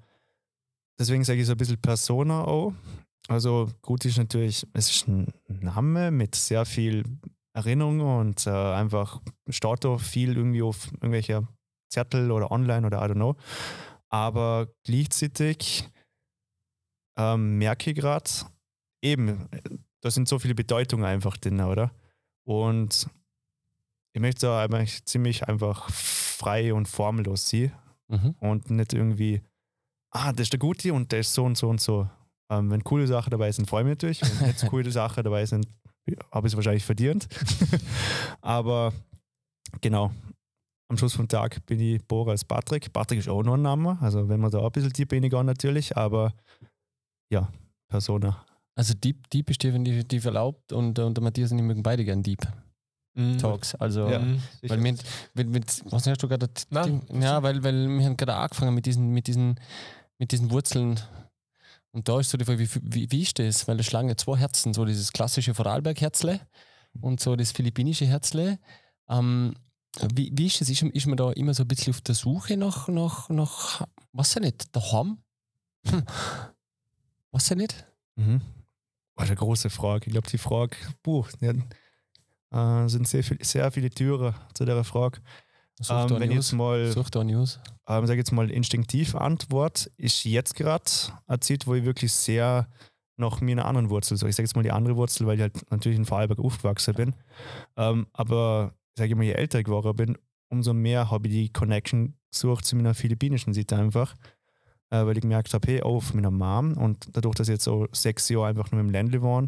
deswegen 0.99 1.23
sage 1.23 1.41
ich 1.41 1.47
so 1.47 1.53
ein 1.53 1.57
bisschen 1.57 1.81
Persona 1.81 2.43
auch. 2.43 2.73
Also 3.27 3.69
gut 3.81 4.05
ist 4.05 4.17
natürlich, 4.17 4.65
es 4.73 4.89
ist 4.89 5.07
ein 5.07 5.27
Name 5.47 6.11
mit 6.11 6.35
sehr 6.35 6.65
viel 6.65 7.03
Erinnerungen 7.53 8.01
und 8.01 8.47
äh, 8.47 8.49
einfach 8.49 9.21
da 9.45 9.97
viel 9.97 10.37
irgendwie 10.37 10.61
auf 10.61 10.91
irgendwelche 10.93 11.47
Zettel 11.91 12.31
oder 12.31 12.51
online 12.51 12.87
oder 12.87 12.99
I 12.99 13.09
don't 13.09 13.15
know. 13.15 13.35
Aber 14.09 14.67
gleichzeitig 14.83 15.89
ähm, 17.17 17.57
merke 17.57 17.91
ich 17.91 17.97
gerade, 17.97 18.29
eben, 19.03 19.49
da 20.01 20.11
sind 20.11 20.27
so 20.27 20.39
viele 20.39 20.55
Bedeutungen 20.55 21.05
einfach 21.05 21.37
drin, 21.37 21.61
oder? 21.61 21.91
Und 22.45 23.07
ich 24.13 24.21
möchte 24.21 24.47
da 24.47 24.63
eigentlich 24.63 25.05
ziemlich 25.05 25.47
einfach 25.47 25.89
frei 25.89 26.73
und 26.73 26.87
formlos 26.87 27.49
sein 27.49 27.71
mhm. 28.07 28.35
und 28.39 28.69
nicht 28.69 28.93
irgendwie, 28.93 29.41
ah, 30.11 30.31
das 30.31 30.47
ist 30.47 30.53
der 30.53 30.59
Gute 30.59 30.93
und 30.93 31.11
der 31.11 31.19
ist 31.19 31.33
so 31.33 31.45
und 31.45 31.57
so 31.57 31.69
und 31.69 31.79
so. 31.79 32.09
Ähm, 32.49 32.69
wenn 32.69 32.83
coole 32.83 33.07
Sachen 33.07 33.31
dabei 33.31 33.51
sind, 33.51 33.69
freue 33.69 33.83
ich 33.83 33.85
mich 33.85 33.93
natürlich. 33.93 34.41
Wenn 34.41 34.53
so 34.53 34.67
coole 34.69 34.91
Sachen 34.91 35.23
dabei 35.23 35.45
sind, 35.45 35.67
habe 36.31 36.47
ich 36.47 36.53
es 36.53 36.57
wahrscheinlich 36.57 36.85
verdient. 36.85 37.27
Aber 38.41 38.93
genau, 39.81 40.11
am 40.89 40.97
Schluss 40.97 41.13
vom 41.13 41.27
Tag 41.27 41.65
bin 41.65 41.79
ich 41.79 42.05
Bohrer 42.05 42.31
als 42.31 42.43
Patrick. 42.43 42.91
Patrick 42.91 43.19
ist 43.19 43.29
auch 43.29 43.43
noch 43.43 43.53
ein 43.53 43.61
Name, 43.61 43.97
also 44.01 44.27
wenn 44.27 44.39
man 44.39 44.51
da 44.51 44.59
auch 44.59 44.65
ein 44.65 44.71
bisschen 44.71 44.93
tiefer 44.93 45.15
reingehen 45.15 45.45
natürlich, 45.45 45.95
aber 45.95 46.33
ja, 47.31 47.49
Persona. 47.87 48.45
also 48.75 48.93
Dieb, 48.93 49.29
Dieb 49.29 49.49
ist 49.49 49.63
definitiv 49.63 50.25
erlaubt 50.25 50.73
und, 50.73 50.99
und 50.99 51.15
der 51.15 51.23
Matthias 51.23 51.51
und 51.51 51.59
ich 51.59 51.63
mögen 51.63 51.83
beide 51.83 52.03
gern 52.03 52.23
Dieb. 52.23 52.41
Mhm. 53.13 53.37
Talks. 53.37 53.75
Also, 53.75 54.07
Ja. 54.07 54.21
Weil 54.63 54.77
mit, 54.77 55.03
mit, 55.33 55.49
mit, 55.49 55.83
was 55.91 56.07
hast 56.07 56.23
du 56.23 56.27
gerade? 56.27 56.49
Ja, 56.71 57.43
weil, 57.43 57.63
weil 57.63 57.87
wir 57.87 58.05
haben 58.05 58.17
gerade 58.17 58.35
angefangen 58.35 58.73
mit 58.73 58.85
diesen, 58.85 59.09
mit 59.09 59.27
diesen, 59.27 59.59
mit 60.17 60.31
diesen 60.31 60.51
Wurzeln. 60.51 60.99
Und 61.91 62.07
da 62.07 62.19
ist 62.19 62.29
so 62.29 62.37
die 62.37 62.45
Frage, 62.45 62.59
wie, 62.59 62.69
wie, 62.81 63.11
wie 63.11 63.21
ist 63.21 63.37
das? 63.39 63.67
Weil 63.67 63.75
eine 63.75 63.83
Schlange 63.83 64.15
zwei 64.15 64.37
Herzen, 64.37 64.73
so 64.73 64.85
dieses 64.85 65.11
klassische 65.11 65.53
Vorarlberg-Herzle 65.53 66.39
und 66.99 67.19
so 67.19 67.35
das 67.35 67.51
philippinische 67.51 68.05
Herzle. 68.05 68.59
Ähm, 69.09 69.53
wie, 70.13 70.31
wie 70.33 70.47
ist 70.47 70.61
das? 70.61 70.69
Ist, 70.69 70.83
ist 70.83 71.07
man 71.07 71.17
da 71.17 71.31
immer 71.31 71.53
so 71.53 71.63
ein 71.63 71.67
bisschen 71.67 71.93
auf 71.93 72.01
der 72.01 72.15
Suche 72.15 72.55
nach, 72.55 72.87
nach, 72.87 73.29
nach 73.29 73.85
was 74.13 74.33
ja 74.35 74.41
nicht, 74.41 74.73
daheim? 74.75 75.17
Hm. 75.87 76.03
Was 77.31 77.49
ja 77.49 77.55
nicht? 77.55 77.85
Mhm. 78.15 78.41
Oh, 79.17 79.21
eine 79.21 79.35
große 79.35 79.69
Frage. 79.69 80.07
Ich 80.07 80.11
glaube, 80.11 80.29
die 80.29 80.37
Frage, 80.37 80.75
ja, 81.39 82.83
äh, 82.83 82.89
sind 82.89 83.07
sehr, 83.07 83.23
viel, 83.23 83.43
sehr 83.43 83.71
viele 83.71 83.89
Türen 83.89 84.35
zu 84.53 84.65
der 84.65 84.83
Frage. 84.83 85.21
Such 85.81 85.93
Ähm, 85.95 86.07
da 86.07 86.15
wenn 86.15 86.23
ich 86.29 86.35
News. 86.35 86.51
jetzt 86.51 86.57
mal, 86.57 86.91
Such 86.91 87.09
da 87.09 87.23
News. 87.23 87.59
ähm, 87.87 88.07
sag 88.07 88.17
jetzt 88.17 88.31
mal 88.31 88.49
instinktiv 88.51 89.15
Antwort, 89.15 89.91
ist 89.97 90.23
jetzt 90.25 90.55
gerade 90.55 90.83
eine 91.27 91.39
Zeit, 91.39 91.67
wo 91.67 91.75
ich 91.75 91.83
wirklich 91.85 92.11
sehr 92.13 92.67
nach 93.17 93.41
meiner 93.41 93.65
anderen 93.65 93.89
Wurzel, 93.89 94.17
so 94.17 94.25
ich 94.27 94.35
sage 94.35 94.45
jetzt 94.45 94.55
mal 94.55 94.63
die 94.63 94.71
andere 94.71 94.95
Wurzel, 94.95 95.27
weil 95.27 95.35
ich 95.35 95.41
halt 95.41 95.71
natürlich 95.71 95.97
in 95.97 96.05
Vorarlberg 96.05 96.39
aufgewachsen 96.39 96.93
bin. 96.95 97.15
Ähm, 97.77 98.07
aber 98.13 98.73
sage 98.97 99.09
ich 99.11 99.15
mal, 99.15 99.23
je 99.23 99.33
älter 99.33 99.59
ich 99.59 99.65
geworden 99.65 99.95
bin, 99.95 100.17
umso 100.49 100.73
mehr 100.73 101.11
habe 101.11 101.27
ich 101.27 101.33
die 101.33 101.49
Connection 101.53 102.15
gesucht 102.31 102.65
zu 102.65 102.75
meiner 102.75 102.93
philippinischen 102.93 103.53
Seite 103.53 103.75
einfach. 103.77 104.15
Äh, 104.89 105.05
weil 105.05 105.15
ich 105.15 105.21
gemerkt 105.21 105.53
habe, 105.53 105.65
hey, 105.71 105.81
oh, 105.83 106.01
von 106.01 106.17
meiner 106.17 106.31
Mom 106.31 106.73
und 106.77 107.07
dadurch, 107.13 107.35
dass 107.35 107.47
ich 107.47 107.53
jetzt 107.53 107.63
so 107.63 107.87
sechs 107.93 108.27
Jahre 108.27 108.47
einfach 108.47 108.71
nur 108.71 108.81
im 108.81 108.89
Ländle 108.89 109.21
war 109.21 109.47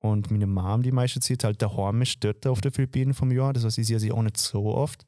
und 0.00 0.30
meine 0.30 0.46
Mom 0.46 0.82
die 0.82 0.92
meiste 0.92 1.20
Zeit 1.20 1.42
halt 1.44 1.62
daheim 1.62 2.02
ist, 2.02 2.22
dort 2.22 2.46
auf 2.46 2.60
den 2.60 2.70
Philippinen 2.72 3.14
vom 3.14 3.30
Jahr, 3.32 3.54
das 3.54 3.64
heißt, 3.64 3.78
ich 3.78 3.86
sehe 3.86 3.98
sie 3.98 4.12
auch 4.12 4.20
nicht 4.22 4.36
so 4.36 4.74
oft, 4.74 5.06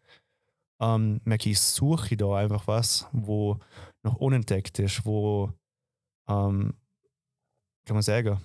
ähm, 0.80 1.20
merke 1.24 1.50
ich, 1.50 1.60
suche 1.60 2.16
da 2.16 2.36
einfach 2.36 2.66
was, 2.66 3.08
wo 3.12 3.58
noch 4.02 4.16
unentdeckt 4.16 4.78
ist, 4.78 5.04
wo, 5.04 5.52
ähm, 6.28 6.74
kann 7.84 7.96
man 7.96 8.02
sagen, 8.02 8.40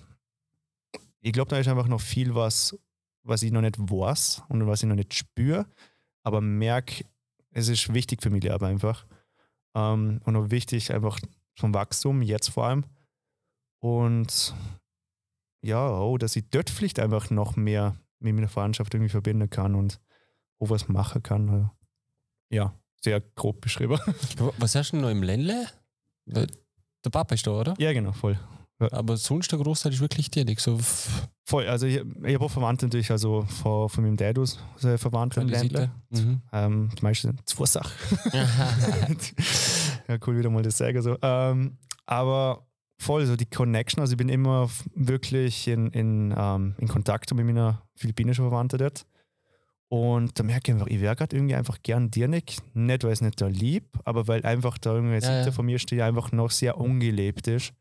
ich 1.20 1.32
glaube, 1.32 1.50
da 1.50 1.58
ist 1.58 1.68
einfach 1.68 1.88
noch 1.88 2.00
viel 2.00 2.34
was, 2.34 2.78
was 3.22 3.42
ich 3.42 3.52
noch 3.52 3.60
nicht 3.60 3.78
weiß 3.78 4.42
und 4.48 4.66
was 4.66 4.82
ich 4.82 4.88
noch 4.88 4.96
nicht 4.96 5.14
spüre, 5.14 5.66
aber 6.22 6.40
merke, 6.40 7.04
es 7.50 7.68
ist 7.68 7.92
wichtig 7.92 8.22
für 8.22 8.30
mich 8.30 8.42
Leben 8.42 8.64
einfach. 8.64 9.06
Ähm, 9.74 10.20
und 10.24 10.36
auch 10.36 10.50
wichtig 10.50 10.92
einfach 10.92 11.20
vom 11.56 11.74
Wachstum, 11.74 12.22
jetzt 12.22 12.48
vor 12.48 12.66
allem. 12.66 12.84
Und 13.80 14.54
ja, 15.62 15.90
oh, 16.00 16.18
dass 16.18 16.36
ich 16.36 16.48
dort 16.50 16.70
vielleicht 16.70 16.98
einfach 16.98 17.30
noch 17.30 17.56
mehr 17.56 17.96
mit 18.18 18.34
meiner 18.34 18.48
Freundschaft 18.48 18.94
irgendwie 18.94 19.10
verbinden 19.10 19.50
kann 19.50 19.74
und 19.74 20.00
auch 20.58 20.70
was 20.70 20.88
machen 20.88 21.22
kann. 21.22 21.70
Also, 22.52 22.64
Ja, 22.64 22.74
sehr 23.02 23.20
grob 23.20 23.60
beschrieben. 23.60 23.98
Was 24.58 24.74
hast 24.74 24.92
du 24.92 24.96
denn 24.96 25.02
noch 25.02 25.10
im 25.10 25.22
Ländle? 25.22 25.66
Der 26.26 27.10
Papa 27.10 27.34
ist 27.34 27.46
da, 27.46 27.52
oder? 27.52 27.74
ja, 27.78 27.92
genau, 27.92 28.12
voll. 28.12 28.38
Aber 28.78 29.16
sonst 29.16 29.52
der 29.52 29.58
Großteil 29.60 29.92
ist 29.92 30.00
wirklich 30.00 30.30
tätig. 30.30 30.60
So 30.60 30.78
Voll, 31.44 31.66
also 31.66 31.86
ich, 31.86 31.96
ich 31.96 32.34
habe 32.34 32.44
auch 32.44 32.50
Verwandte 32.50 32.86
natürlich, 32.86 33.10
also 33.10 33.42
von, 33.42 33.88
von 33.88 34.04
meinem 34.04 34.16
Dad 34.16 34.38
aus, 34.38 34.58
sehr 34.76 34.96
Verwandte 34.96 35.40
im 35.40 35.48
Ländle. 35.48 35.90
Mhm. 36.10 36.40
Ähm, 36.52 36.90
die 36.96 37.02
meisten 37.02 37.28
sind 37.28 37.48
zwei 37.48 37.66
Sachen. 37.66 37.92
ja, 40.08 40.16
cool, 40.26 40.38
wieder 40.38 40.50
mal 40.50 40.62
das 40.62 40.78
sagen. 40.78 41.02
So. 41.02 41.16
Ähm, 41.20 41.78
aber 42.06 42.66
voll, 42.98 43.26
so 43.26 43.34
die 43.34 43.46
Connection, 43.46 44.00
also 44.00 44.12
ich 44.12 44.16
bin 44.16 44.28
immer 44.28 44.70
wirklich 44.94 45.66
in, 45.66 45.90
in, 45.90 46.32
ähm, 46.36 46.76
in 46.78 46.86
Kontakt 46.86 47.34
mit 47.34 47.44
meiner 47.44 47.82
philippinischen 47.96 48.48
Verwandte 48.48 48.78
dort. 48.78 49.04
Und 49.92 50.38
da 50.38 50.42
merke 50.42 50.70
ich 50.70 50.74
einfach, 50.74 50.86
ich 50.86 51.02
wäre 51.02 51.14
gerade 51.14 51.36
irgendwie 51.36 51.54
einfach 51.54 51.82
gern 51.82 52.10
dirnig. 52.10 52.56
Nicht, 52.72 53.04
weil 53.04 53.12
es 53.12 53.20
nicht 53.20 53.38
da 53.38 53.46
lieb, 53.46 53.84
aber 54.06 54.26
weil 54.26 54.42
einfach 54.46 54.78
da 54.78 54.94
irgendwie 54.94 55.16
Ja, 55.16 55.20
Seite 55.20 55.50
ja. 55.50 55.52
von 55.52 55.66
mir 55.66 55.78
steht, 55.78 56.00
einfach 56.00 56.32
noch 56.32 56.50
sehr 56.50 56.78
ungelebt 56.78 57.46
ist. 57.46 57.74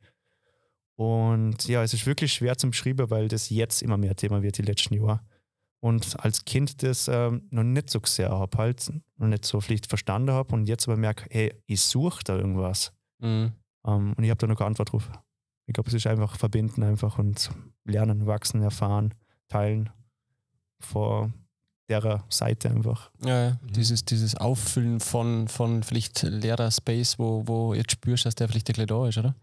Und 0.97 1.66
ja, 1.70 1.82
es 1.84 1.93
ist 1.93 2.05
wirklich 2.05 2.34
schwer 2.34 2.57
zum 2.57 2.72
Beschreiben, 2.72 3.09
weil 3.09 3.30
das 3.30 3.49
jetzt 3.49 3.82
immer 3.82 3.95
mehr 3.95 4.14
Thema 4.14 4.43
wird 4.43 4.57
die 4.57 4.64
letzten 4.64 4.95
Jahre. 4.95 5.22
Und 5.80 6.20
als 6.20 6.43
Kind 6.43 6.84
das 6.84 7.07
ähm, 7.07 7.47
noch 7.49 7.64
nicht 7.64 7.89
so 7.89 8.01
sehr 8.03 8.30
habe, 8.30 8.57
halt, 8.57 8.91
noch 9.16 9.28
nicht 9.28 9.45
so 9.45 9.62
vielleicht 9.62 9.88
verstanden 9.88 10.32
habe 10.32 10.53
und 10.53 10.68
jetzt 10.68 10.89
aber 10.89 10.97
merke, 10.97 11.28
hey, 11.30 11.53
ich 11.66 11.80
suche 11.80 12.26
da 12.26 12.36
irgendwas. 12.36 12.91
Mhm. 13.20 13.53
Ähm, 13.88 14.14
und 14.18 14.22
ich 14.22 14.30
habe 14.30 14.38
da 14.38 14.47
noch 14.47 14.57
keine 14.57 14.68
Antwort 14.68 14.91
drauf. 14.91 15.09
Ich 15.66 15.74
glaube, 15.74 15.88
es 15.88 15.93
ist 15.93 16.07
einfach 16.07 16.36
verbinden 16.36 16.84
einfach 16.84 17.18
und 17.20 17.51
lernen, 17.86 18.26
wachsen, 18.26 18.62
erfahren, 18.62 19.14
teilen 19.47 19.89
vor 20.82 21.32
derer 21.91 22.23
Seite 22.29 22.69
einfach. 22.69 23.11
Ja, 23.25 23.43
ja. 23.43 23.49
Mhm. 23.61 23.73
Dieses, 23.73 24.05
dieses 24.05 24.35
Auffüllen 24.35 24.99
von, 24.99 25.47
von 25.47 25.83
vielleicht 25.83 26.23
leerer 26.23 26.71
Space, 26.71 27.19
wo, 27.19 27.43
wo 27.45 27.73
jetzt 27.73 27.91
spürst, 27.91 28.25
dass 28.25 28.35
der 28.35 28.47
vielleicht 28.47 28.67
ein 28.69 28.73
bisschen 28.73 28.87
da 28.87 29.07
ist, 29.07 29.17
oder? 29.17 29.35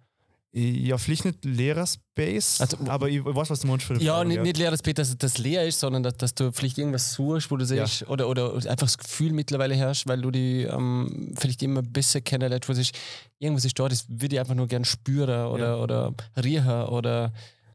Ja, 0.50 0.96
vielleicht 0.96 1.26
nicht 1.26 1.44
Lehrerspace, 1.44 2.60
Also- 2.62 2.78
aber 2.88 3.08
ich 3.10 3.22
weiß, 3.24 3.50
was 3.50 3.60
du 3.60 3.66
meinst. 3.66 3.86
Ja, 4.00 4.14
Frage, 4.14 4.28
nicht, 4.28 4.40
nicht 4.42 4.56
leerer 4.56 4.78
Space, 4.78 4.94
dass 4.94 5.18
das 5.18 5.36
leer 5.38 5.66
ist, 5.66 5.78
sondern 5.78 6.02
dass, 6.02 6.16
dass 6.16 6.34
du 6.34 6.50
vielleicht 6.52 6.78
irgendwas 6.78 7.12
suchst, 7.12 7.50
wo 7.50 7.56
du 7.58 7.64
Ja. 7.66 7.86
siehst, 7.86 8.08
oder, 8.08 8.28
oder 8.28 8.54
einfach 8.54 8.86
das 8.86 8.96
Gefühl 8.96 9.32
mittlerweile 9.34 9.74
herrscht, 9.74 10.06
weil 10.08 10.22
du 10.22 10.30
die 10.30 10.62
ähm, 10.62 11.34
vielleicht 11.38 11.62
immer 11.62 11.82
besser 11.82 12.22
kennenlernst, 12.22 12.66
wo 12.68 12.72
sich 12.72 12.92
irgendwas 13.38 13.66
ist 13.66 13.78
da, 13.78 13.88
das 13.88 14.06
würde 14.08 14.36
ich 14.36 14.40
einfach 14.40 14.54
nur 14.54 14.66
gern 14.68 14.86
spüren 14.86 15.46
oder, 15.48 15.68
Ja. 15.68 15.76
oder 15.76 16.14
riechen 16.42 16.82
oder 16.84 17.32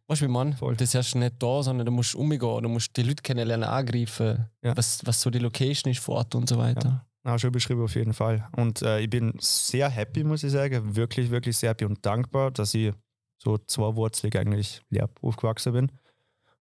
weißt 0.07 0.21
du, 0.21 0.25
wie 0.25 0.31
man? 0.31 0.53
Voll. 0.53 0.75
Das 0.75 0.93
ist 0.93 1.15
nicht 1.15 1.35
da, 1.41 1.63
sondern 1.63 1.85
du 1.85 1.91
musst 1.91 2.15
umgehen, 2.15 2.39
du 2.63 2.69
musst 2.69 2.95
die 2.97 3.03
Leute 3.03 3.21
kennenlernen, 3.23 3.67
angreifen, 3.67 4.47
Ja. 4.63 4.75
was, 4.77 5.05
was 5.05 5.21
so 5.21 5.29
die 5.29 5.39
Location 5.39 5.91
ist 5.91 5.99
vor 6.01 6.15
Ort 6.17 6.35
und 6.35 6.47
so 6.49 6.57
weiter. 6.57 7.05
Ja, 7.25 7.39
schon 7.39 7.51
beschrieben 7.53 7.81
auf 7.83 7.95
jeden 7.95 8.13
Fall. 8.13 8.47
Und 8.57 8.81
äh, 8.81 8.99
ich 8.99 9.09
bin 9.09 9.33
sehr 9.39 9.89
happy, 9.89 10.23
muss 10.25 10.43
ich 10.43 10.51
sagen. 10.51 10.95
Wirklich, 10.95 11.29
wirklich 11.31 11.55
sehr 11.57 11.69
happy 11.69 11.85
und 11.85 12.05
dankbar, 12.05 12.51
dass 12.51 12.73
ich 12.73 12.93
so 13.37 13.57
zweiwurzelig 13.57 14.37
eigentlich 14.37 14.81
leer 14.89 15.09
aufgewachsen 15.21 15.71
bin. 15.73 15.91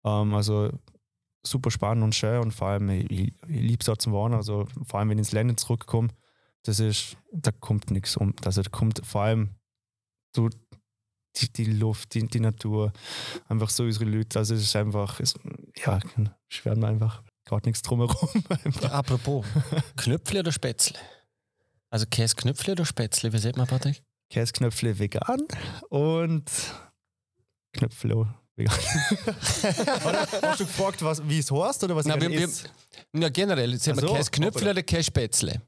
Ähm, 0.04 0.34
also 0.34 0.70
super 1.46 1.70
spannend 1.70 2.02
und 2.04 2.14
schön 2.14 2.40
und 2.40 2.52
vor 2.52 2.68
allem, 2.68 2.90
ich, 2.90 3.08
ich 3.10 3.32
liebe 3.46 3.80
es 3.80 3.86
da 3.86 3.96
zum 3.96 4.12
Wohnen. 4.12 4.34
Also 4.34 4.66
vor 4.84 4.98
allem, 4.98 5.10
wenn 5.10 5.18
ich 5.18 5.20
ins 5.20 5.32
Land 5.32 5.60
zurückkomme, 5.60 6.08
das 6.64 6.80
ist, 6.80 7.16
da 7.32 7.52
kommt 7.52 7.90
nichts 7.92 8.16
um. 8.16 8.34
Also 8.44 8.62
da 8.62 8.68
kommt 8.68 9.00
vor 9.06 9.22
allem 9.22 9.50
so 10.34 10.50
die, 11.40 11.52
die 11.52 11.64
Luft, 11.72 12.14
die, 12.14 12.26
die 12.26 12.40
Natur, 12.40 12.92
einfach 13.48 13.70
so 13.70 13.84
unsere 13.84 14.04
Leute. 14.04 14.38
Also 14.38 14.54
es 14.54 14.62
ist 14.62 14.76
einfach, 14.76 15.20
es, 15.20 15.34
ja, 15.84 15.98
schwer 16.48 16.76
mir 16.76 16.88
einfach 16.88 17.22
gerade 17.44 17.68
nichts 17.68 17.82
drumherum. 17.82 18.28
einfach. 18.64 18.90
Apropos, 18.92 19.46
Knöpfle 19.96 20.40
oder 20.40 20.52
Spätzle? 20.52 20.98
Also 21.90 22.06
Käse 22.10 22.36
Knöpfle 22.36 22.72
oder 22.72 22.84
Spätzle, 22.84 23.32
wie 23.32 23.38
sieht 23.38 23.56
man, 23.56 23.66
Patrick? 23.66 24.02
Käseknöpfle 24.30 24.98
vegan 24.98 25.46
und 25.88 26.50
Knöpfle 27.72 28.34
vegan. 28.56 28.74
hast 30.42 30.60
du 30.60 30.64
gefragt, 30.66 31.02
was, 31.02 31.26
wie 31.26 31.38
es 31.38 31.50
heißt 31.50 31.84
oder 31.84 31.96
was 31.96 32.04
Na, 32.06 32.16
ich 32.16 32.20
wir- 32.22 32.28
gerne 32.30 32.52
wir-? 33.12 33.20
Ja, 33.22 33.28
generell, 33.30 33.78
sieht 33.78 33.96
man 33.96 34.06
so, 34.06 34.14
Käse 34.14 34.30
Knöpfle 34.30 34.60
hoppala. 34.60 34.70
oder 34.72 34.82
Käse 34.82 35.04
Spätzle? 35.04 35.62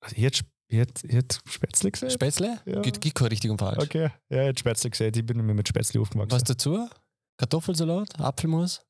Also 0.00 0.16
ich 0.16 0.42
ich 0.72 1.12
hätte, 1.14 1.38
Spätzle 1.46 1.90
gesehen. 1.90 2.10
Spätzle? 2.10 2.58
Ja. 2.64 2.80
Gibt, 2.80 3.00
gibt 3.00 3.14
kein 3.14 3.28
richtig 3.28 3.50
und 3.50 3.58
falsch. 3.58 3.78
Okay, 3.82 4.10
ja, 4.30 4.38
hätte 4.38 4.60
Spätzle 4.60 4.90
gesehen. 4.90 5.12
Ich 5.14 5.26
bin 5.26 5.38
immer 5.38 5.54
mit 5.54 5.68
Spätzle 5.68 6.00
aufgewachsen. 6.00 6.32
Was 6.32 6.44
dazu? 6.44 6.88
Kartoffelsalat, 7.36 8.18
Apfelmus, 8.20 8.82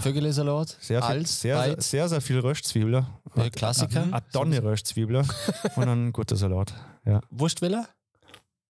Vögelesalat, 0.00 0.76
Sehr, 0.80 1.02
viel, 1.02 1.26
sehr, 1.26 1.62
sehr, 1.64 1.80
sehr, 1.80 2.08
sehr 2.08 2.20
viel 2.20 2.40
Röstzwiebeln. 2.40 3.06
Ja, 3.36 3.50
Klassiker. 3.50 4.02
Eine 4.04 4.28
Tonne 4.32 4.62
Röstzwiebeln 4.62 5.26
und 5.76 5.88
ein 5.88 6.12
guter 6.12 6.36
Salat. 6.36 6.74
Wurstwelle? 7.30 7.86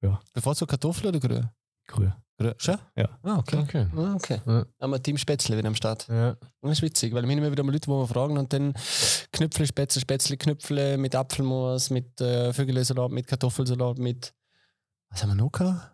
Ja. 0.03 0.21
Bevorzugt 0.33 0.71
Kartoffel 0.71 1.09
oder 1.09 1.19
Grün? 1.19 1.49
Grün. 1.87 2.13
Schon? 2.59 2.79
Ja. 2.97 3.09
Ah, 3.23 3.39
okay. 3.39 3.57
Okay. 3.59 3.87
Ah, 3.97 4.15
okay. 4.15 4.41
Ja. 4.45 4.67
Haben 4.81 4.91
wir 4.91 5.03
Team 5.03 5.17
Spätzle 5.17 5.57
wieder 5.57 5.69
am 5.69 5.75
Start. 5.77 6.09
Ja. 6.09 6.37
Das 6.61 6.73
ist 6.73 6.83
witzig, 6.83 7.15
weil 7.15 7.23
wir 7.23 7.31
haben 7.31 7.39
immer 7.39 7.51
wieder 7.51 7.63
mal 7.63 7.73
Leute, 7.73 7.87
die 7.87 7.93
wir 7.93 8.07
fragen 8.09 8.37
und 8.37 8.53
dann 8.53 8.75
Knöpfle, 9.33 9.67
Spätzle, 9.67 10.01
Spätzle, 10.01 10.37
Knöpfle 10.37 10.99
mit 10.99 11.15
Apfelmus, 11.15 11.91
mit 11.91 12.21
äh, 12.21 12.53
Vögelesalat, 12.53 13.13
mit 13.13 13.27
Kartoffelsalat, 13.29 13.99
mit. 13.99 14.35
Was 15.11 15.23
haben 15.23 15.31
wir 15.31 15.37
noch 15.37 15.53
gehabt? 15.53 15.93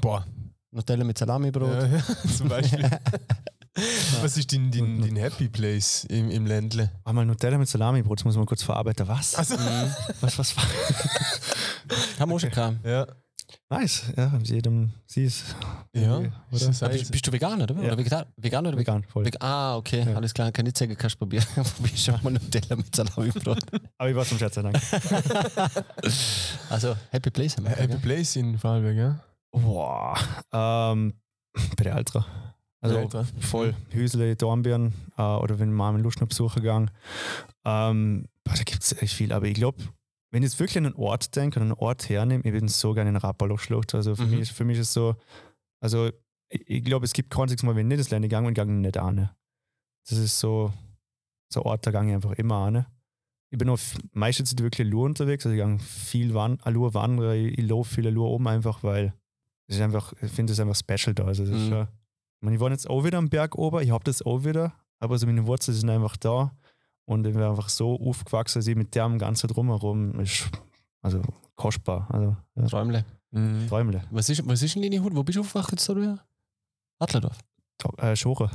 Boah. 0.00 0.26
Nutella 0.72 1.04
mit 1.04 1.16
Salamibrot. 1.16 1.68
Ja, 1.68 1.86
ja, 1.86 2.02
zum 2.36 2.48
Beispiel. 2.48 2.90
Was 4.22 4.36
ist 4.36 4.52
dein, 4.52 4.70
dein, 4.70 5.02
dein 5.02 5.16
Happy 5.16 5.48
Place 5.48 6.04
im, 6.04 6.30
im 6.30 6.46
Ländle? 6.46 6.90
Einmal 7.04 7.26
Nutella 7.26 7.58
mit 7.58 7.68
Salami-Brot, 7.68 8.20
das 8.20 8.24
muss 8.24 8.36
man 8.36 8.46
kurz 8.46 8.62
verarbeiten. 8.62 9.06
Was? 9.06 9.34
Also. 9.34 9.54
Was, 10.20 10.38
was 10.38 10.56
war? 10.56 10.64
Haben 12.18 12.30
wir 12.30 12.36
auch 12.36 12.40
schon 12.40 12.50
gehabt. 12.50 12.84
ja. 12.84 13.06
Nice, 13.68 14.12
ja, 14.16 14.32
jedem 14.42 14.90
sie 15.06 15.24
ist. 15.24 15.56
Ja. 15.94 16.18
Oder? 16.18 16.32
Ist 16.50 16.80
Bist, 16.80 17.12
bist 17.12 17.26
du 17.26 17.32
Veganer, 17.32 17.64
oder? 17.64 17.74
Ja. 17.76 17.88
oder 17.88 17.98
Vegetar 17.98 18.26
Veganer 18.36 18.68
oder 18.70 18.78
Vegan? 18.78 18.96
Vegan, 19.02 19.10
voll. 19.10 19.24
Vegan. 19.24 19.42
Ah, 19.42 19.76
okay, 19.76 20.04
Ja. 20.06 20.14
alles 20.14 20.32
klar. 20.34 20.52
Kann 20.52 20.66
ich 20.66 20.76
sagen, 20.76 20.96
kannst 20.96 21.14
du 21.16 21.18
probieren. 21.18 21.44
Probier 21.54 21.96
schon 21.96 22.22
mal 22.22 22.32
Nutella 22.32 22.76
mit 22.76 22.94
Salamibrot. 22.94 23.58
Aber 23.98 24.10
ich 24.10 24.16
war 24.16 24.24
zum 24.24 24.38
Scherz, 24.38 24.54
Dank. 24.54 24.76
also, 26.70 26.96
Happy 27.10 27.30
Place 27.30 27.56
haben 27.56 27.64
wir. 27.64 27.70
Happy 27.70 27.88
gell? 27.88 27.98
Place 27.98 28.36
in 28.36 28.58
Vorarlberg, 28.58 28.96
ja? 28.96 29.20
Boah. 29.52 30.16
Ähm, 30.52 31.14
bei 31.76 31.84
der 31.84 31.96
Ultra. 31.96 32.26
Also 32.80 33.08
klar. 33.08 33.26
voll 33.40 33.74
Hüsle, 33.90 34.36
Dornbirn 34.36 34.92
äh, 35.16 35.22
oder 35.22 35.58
wenn 35.58 35.72
Mama 35.72 35.98
in 35.98 36.04
Lust 36.04 36.20
noch 36.20 36.28
besuchen 36.28 36.62
gegangen. 36.62 36.90
Ähm, 37.64 38.28
boah, 38.44 38.54
da 38.54 38.62
gibt 38.62 38.82
es 38.82 38.92
echt 39.02 39.14
viel. 39.14 39.32
Aber 39.32 39.46
ich 39.46 39.54
glaube, 39.54 39.82
wenn 40.36 40.42
ich 40.42 40.50
jetzt 40.50 40.60
wirklich 40.60 40.76
an 40.76 40.84
einen 40.84 40.94
Ort 40.96 41.34
denke, 41.34 41.58
an 41.60 41.62
einen 41.70 41.72
Ort 41.78 42.10
hernehme, 42.10 42.44
ich 42.44 42.52
würde 42.52 42.68
so 42.68 42.92
gerne 42.92 43.08
in 43.08 43.16
Rappaloch-Schlucht. 43.16 43.94
Also 43.94 44.14
für, 44.14 44.24
Mhm. 44.24 44.30
mich, 44.32 44.40
ist- 44.40 44.50
für 44.52 44.64
mich 44.66 44.78
ist 44.78 44.88
es 44.88 44.92
so, 44.92 45.16
also 45.80 46.10
ich, 46.50 46.68
ich 46.68 46.84
glaube, 46.84 47.06
es 47.06 47.14
gibt 47.14 47.30
kein 47.30 47.44
einziges 47.44 47.62
Mal, 47.62 47.74
wenn 47.74 47.86
ich 47.90 47.96
nicht 47.96 48.00
das 48.00 48.10
Land 48.10 48.22
gegangen 48.22 48.44
bin, 48.46 48.54
gegangen 48.54 48.80
nicht 48.82 48.98
an. 48.98 49.30
Das 50.06 50.18
ist 50.18 50.38
so, 50.38 50.74
so 51.48 51.60
ein 51.62 51.66
Ort, 51.66 51.86
da 51.86 51.90
gehe 51.90 52.06
ich 52.08 52.14
einfach 52.14 52.32
immer 52.32 52.56
an. 52.56 52.84
Ich 53.50 53.56
bin 53.58 53.70
auch 53.70 53.78
meistens 54.12 54.54
wirklich 54.58 54.86
Lur 54.86 55.06
unterwegs, 55.06 55.46
also 55.46 55.56
ich 55.56 55.64
gehe 55.64 55.78
viel 55.78 56.34
Wan 56.34 56.58
Lur 56.66 56.92
wandern, 56.92 57.34
ich, 57.34 57.58
ich 57.58 57.66
laufe 57.66 57.94
viel 57.94 58.08
Lur 58.08 58.28
oben 58.28 58.46
einfach, 58.48 58.82
weil 58.82 59.14
es 59.68 59.76
ist 59.76 59.80
einfach, 59.82 60.12
ich 60.20 60.30
finde 60.30 60.52
es 60.52 60.60
einfach 60.60 60.76
special 60.76 61.14
da. 61.14 61.24
Also 61.24 61.44
das 61.46 61.54
ist 61.54 61.66
Mhm. 61.66 61.70
schon, 61.70 61.82
ich, 61.82 62.42
meine, 62.42 62.56
ich 62.56 62.60
war 62.60 62.70
jetzt 62.70 62.90
auch 62.90 63.04
wieder 63.04 63.16
am 63.16 63.30
Berg 63.30 63.56
oben, 63.56 63.82
ich 63.82 63.90
habe 63.90 64.04
das 64.04 64.20
auch 64.20 64.44
wieder, 64.44 64.74
aber 64.98 65.16
so 65.16 65.26
meine 65.26 65.46
Wurzeln 65.46 65.74
sind 65.76 65.88
einfach 65.88 66.18
da 66.18 66.54
und 67.06 67.26
ich 67.26 67.32
bin 67.32 67.42
einfach 67.42 67.68
so 67.68 67.98
aufgewachsen, 68.00 68.58
dass 68.58 68.66
ich 68.66 68.76
mit 68.76 68.94
dem 68.94 69.18
ganzen 69.18 69.48
drumherum 69.48 70.20
ist, 70.20 70.48
also 71.02 71.22
kostbar, 71.54 72.06
also 72.10 72.36
ja, 72.56 72.66
Träumle. 72.66 73.04
Mhm. 73.30 73.66
Träumle. 73.68 74.02
Was 74.10 74.28
ist, 74.28 74.46
was 74.46 74.62
ist 74.62 74.74
denn 74.74 74.82
deine 74.82 75.02
Hut? 75.02 75.14
Wo 75.14 75.22
bist 75.22 75.36
du 75.36 75.40
aufgewacht 75.40 75.70
jetzt? 75.72 75.88
Adlerdorf. 76.98 77.38
Äh, 77.98 78.14
Schore, 78.16 78.50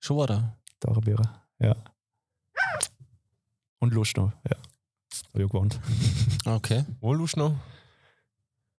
Schon 0.00 0.16
war 0.16 0.26
da. 0.26 0.56
Taucherbeere, 0.80 1.22
ja. 1.58 1.74
Und 3.80 3.92
Lust 3.94 4.16
noch, 4.16 4.32
ja. 4.48 4.56
Habe 5.32 5.42
ich 5.44 5.50
gewohnt. 5.50 5.78
Okay. 6.44 6.84
Wo 7.00 7.12
Lust 7.14 7.36
noch? 7.36 7.54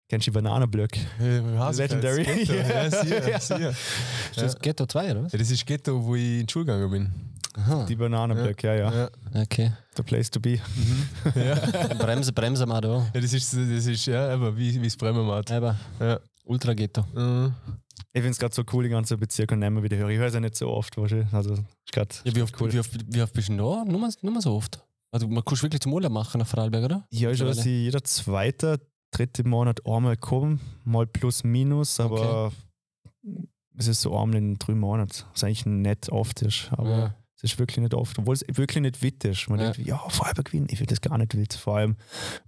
Kennst 0.08 0.26
du 0.28 0.32
die 0.32 0.36
Bananenblöcke? 0.36 1.00
Ja, 1.20 1.70
Legendary. 1.70 2.24
Ghetto. 2.24 2.54
Ja, 2.54 2.90
sicher, 2.90 3.30
Ja. 3.30 3.40
sicher. 3.40 3.70
Ist 3.70 4.42
das 4.42 4.60
Ghetto 4.60 4.86
2 4.88 5.12
oder 5.12 5.24
was? 5.26 5.32
Ja, 5.34 5.40
das 5.40 5.52
ist 5.52 5.66
Ghetto, 5.66 6.04
wo 6.04 6.16
ich 6.16 6.40
in 6.42 6.46
die 6.48 6.52
Schule 6.52 6.66
gegangen 6.66 6.90
bin. 6.92 7.12
Aha. 7.60 7.86
Die 7.86 7.96
Bananenblöcke, 7.96 8.68
ja, 8.68 8.74
ja. 8.76 8.94
Ja. 9.34 9.42
Okay. 9.42 9.72
The 9.96 10.04
place 10.04 10.30
to 10.32 10.40
be. 10.40 10.60
ja. 11.36 11.56
Bremse, 12.00 12.32
Bremse 12.34 12.66
mal 12.66 12.82
da. 12.82 13.08
ja, 13.14 13.22
das 13.22 13.34
ist, 13.34 13.54
das 13.54 13.86
ist 13.86 14.06
ja, 14.06 14.30
aber 14.34 14.56
wie 14.56 14.86
es 14.86 14.96
Bremermatt. 14.98 15.52
Aber 15.52 15.76
Ja. 16.00 16.20
Ultra 16.46 16.74
Ghetto. 16.74 17.04
Mhm. 17.14 17.54
Ich 18.12 18.22
finde 18.22 18.30
es 18.30 18.40
gerade 18.40 18.56
so 18.56 18.64
cool, 18.74 18.84
die 18.84 18.90
ganze 18.90 19.16
Bezirke 19.18 19.54
und 19.54 19.62
immer 19.62 19.84
wieder 19.84 19.98
höre. 19.98 20.10
Ich 20.10 20.18
höre 20.18 20.28
es 20.28 20.34
ja 20.34 20.40
nicht 20.40 20.56
so 20.56 20.68
oft, 20.70 20.96
du? 20.98 21.04
Also, 21.04 21.54
ist 21.54 21.92
grad 21.94 22.22
Ja, 22.26 22.36
wie 22.36 22.42
oft, 22.42 22.60
cool. 22.60 22.74
wie 22.74 22.80
oft, 22.80 22.92
wie 23.14 23.22
oft 23.22 23.34
bist 23.34 23.50
du 23.50 23.58
da? 23.58 23.84
Nur 23.86 24.00
mal, 24.00 24.10
nur 24.22 24.34
mal 24.34 24.42
so 24.42 24.54
oft. 24.56 24.84
Also 25.12 25.28
man 25.28 25.44
kannst 25.46 25.62
wirklich 25.64 25.82
zum 25.82 25.94
Urlaub 25.94 26.12
machen 26.12 26.40
nach 26.40 26.48
Vorarlberg, 26.48 26.86
oder? 26.86 27.06
Ja, 27.12 27.30
ich 27.30 27.44
weiß, 27.44 27.66
jeder 27.66 28.04
zweite, 28.04 28.80
dritte 29.12 29.44
Monat 29.44 29.86
einmal 29.86 30.18
kommen, 30.18 30.60
mal 30.86 31.06
plus 31.08 31.44
minus, 31.44 32.00
aber 32.00 32.52
es 33.78 33.88
ist 33.88 34.02
so 34.02 34.18
einmal 34.18 34.38
in 34.38 34.58
drei 34.58 34.74
Monaten, 34.76 35.24
was 35.34 35.44
eigentlich 35.44 35.66
nicht 35.66 36.10
oft 36.10 36.42
ist. 36.42 36.70
Aber 36.72 36.90
Ja. 36.90 37.16
Es 37.42 37.54
ist 37.54 37.60
wirklich 37.60 37.78
nicht 37.78 37.94
oft, 37.94 38.18
obwohl 38.20 38.34
es 38.36 38.44
wirklich 38.54 38.82
nicht 38.82 39.02
witt 39.02 39.24
ist. 39.24 39.50
Man 39.50 39.60
Ja. 39.60 39.72
denkt, 39.72 39.88
ja, 39.88 39.98
Vorarlberg 40.10 40.46
gewinnen, 40.48 40.68
ich 40.70 40.78
finde 40.78 40.94
das 40.94 41.02
gar 41.02 41.18
nicht 41.18 41.36
witt. 41.38 41.54
Vor 41.54 41.78
allem 41.78 41.96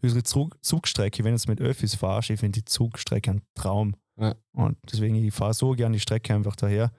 unsere 0.02 0.24
Zug 0.24 0.58
Zugstrecke, 0.62 1.24
wenn 1.24 1.32
du 1.32 1.36
jetzt 1.38 1.48
mit 1.48 1.62
Öffis 1.62 1.96
fahrst, 1.96 2.30
ich 2.30 2.39
finde 2.39 2.60
die 2.60 2.66
Zugstrecke 2.66 3.32
ein 3.32 3.42
Traum. 3.56 3.96
Ja. 4.18 4.36
Und 4.52 4.78
deswegen, 4.92 5.16
ich 5.16 5.34
fahre 5.34 5.54
so 5.54 5.72
gerne 5.72 5.94
die 5.94 6.00
Strecke 6.02 6.34
einfach 6.36 6.56
daher. 6.56 6.92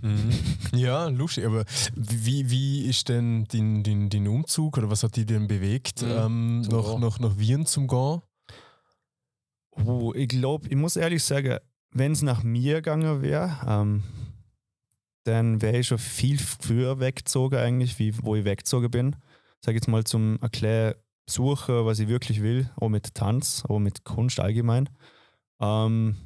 Mhm. 0.00 0.30
Ja, 0.72 1.08
lustig. 1.08 1.44
Aber 1.46 1.64
wie, 1.96 2.50
wie 2.50 2.86
ist 2.86 3.08
denn 3.08 3.46
dein, 3.50 3.82
dein, 3.82 4.08
dein 4.10 4.28
Umzug 4.28 4.78
oder 4.78 4.88
was 4.90 5.02
hat 5.02 5.16
dich 5.16 5.26
denn 5.26 5.48
bewegt, 5.48 6.02
Mhm. 6.02 6.08
ähm, 6.10 6.60
nach, 6.62 6.98
nach, 6.98 7.18
nach 7.18 7.36
Wien 7.38 7.66
zum 7.66 7.88
Gehen? 7.88 8.20
Oh, 9.84 10.12
ich 10.14 10.28
glaube, 10.28 10.68
ich 10.68 10.76
muss 10.76 10.96
ehrlich 10.96 11.22
sagen, 11.22 11.58
wenn 11.92 12.12
es 12.12 12.22
nach 12.22 12.42
mir 12.42 12.76
gegangen 12.76 13.22
wäre, 13.22 13.56
ähm, 13.66 14.02
dann 15.24 15.60
wäre 15.62 15.78
ich 15.78 15.88
schon 15.88 15.98
viel 15.98 16.38
früher 16.38 17.00
weggezogen 17.00 17.58
eigentlich, 17.58 17.98
wie 17.98 18.16
wo 18.22 18.34
ich 18.34 18.44
weggezogen 18.44 18.90
bin. 18.90 19.16
Sag 19.64 19.74
jetzt 19.74 19.88
mal 19.88 20.04
zum 20.04 20.38
Erklären, 20.40 20.94
suchen, 21.28 21.84
was 21.84 21.98
ich 21.98 22.08
wirklich 22.08 22.42
will, 22.42 22.70
auch 22.76 22.88
mit 22.88 23.14
Tanz, 23.14 23.64
auch 23.68 23.78
mit 23.78 24.04
Kunst 24.04 24.40
allgemein. 24.40 24.88
Ähm, 25.60 26.16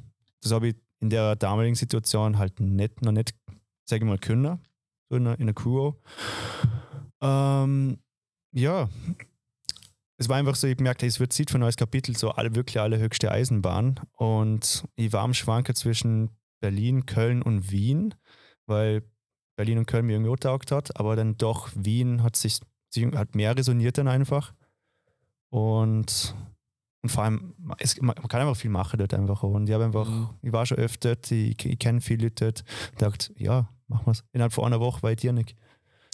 das 0.41 0.51
habe 0.51 0.69
ich 0.69 0.75
in 0.99 1.09
der 1.09 1.35
damaligen 1.35 1.75
Situation 1.75 2.37
halt 2.37 2.59
nicht, 2.59 3.01
noch 3.01 3.11
nicht, 3.11 3.35
sage 3.85 4.03
ich 4.03 4.09
mal, 4.09 4.17
können, 4.17 4.59
so 5.09 5.17
in 5.17 5.25
in 5.25 5.47
der 5.47 5.55
Crew. 5.55 5.93
Ähm, 7.21 7.97
ja, 8.53 8.89
es 10.17 10.29
war 10.29 10.37
einfach 10.37 10.55
so, 10.55 10.67
ich 10.67 10.79
merkte, 10.79 11.05
es 11.05 11.19
wird 11.19 11.33
Zeit 11.33 11.49
für 11.49 11.57
ein 11.57 11.61
neues 11.61 11.75
Kapitel, 11.75 12.15
so 12.15 12.31
alle, 12.31 12.55
wirklich 12.55 12.79
alle 12.79 12.99
höchste 12.99 13.31
Eisenbahn. 13.31 13.99
Und 14.13 14.85
ich 14.95 15.11
war 15.11 15.23
am 15.23 15.33
Schwanken 15.33 15.75
zwischen 15.75 16.29
Berlin, 16.61 17.05
Köln 17.05 17.41
und 17.41 17.71
Wien, 17.71 18.13
weil 18.65 19.03
Berlin 19.55 19.77
und 19.79 19.85
Köln 19.85 20.05
mir 20.05 20.13
irgendwie 20.13 20.31
getaugt 20.31 20.71
hat, 20.71 20.97
aber 20.99 21.15
dann 21.15 21.37
doch 21.37 21.69
Wien 21.75 22.23
hat 22.23 22.35
sich, 22.35 22.59
hat 23.13 23.35
mehr 23.35 23.55
resoniert 23.55 23.97
dann 23.97 24.07
einfach. 24.07 24.53
Und, 25.49 26.35
und 27.03 27.09
vor 27.09 27.23
allem, 27.23 27.53
es, 27.77 28.01
man 28.01 28.15
kann 28.15 28.41
einfach 28.41 28.57
viel 28.57 28.71
machen 28.71 28.97
dort 28.97 29.13
einfach. 29.13 29.43
Und 29.43 29.67
ich 29.67 29.73
habe 29.73 29.85
einfach, 29.85 30.09
Mhm. 30.09 30.29
ich 30.41 30.51
war 30.51 30.65
schon 30.65 30.77
öfter 30.77 31.15
ich, 31.29 31.65
ich 31.65 31.79
kenne 31.79 32.01
viele 32.01 32.23
Leute 32.25 32.45
dort, 32.45 32.63
dachte, 32.97 33.33
ja, 33.37 33.69
machen 33.87 34.07
wir 34.07 34.11
es. 34.11 34.23
Innerhalb 34.31 34.53
von 34.53 34.65
einer 34.65 34.79
Woche 34.79 35.03
war 35.03 35.11
ich 35.11 35.17
dir 35.17 35.33
nicht. 35.33 35.55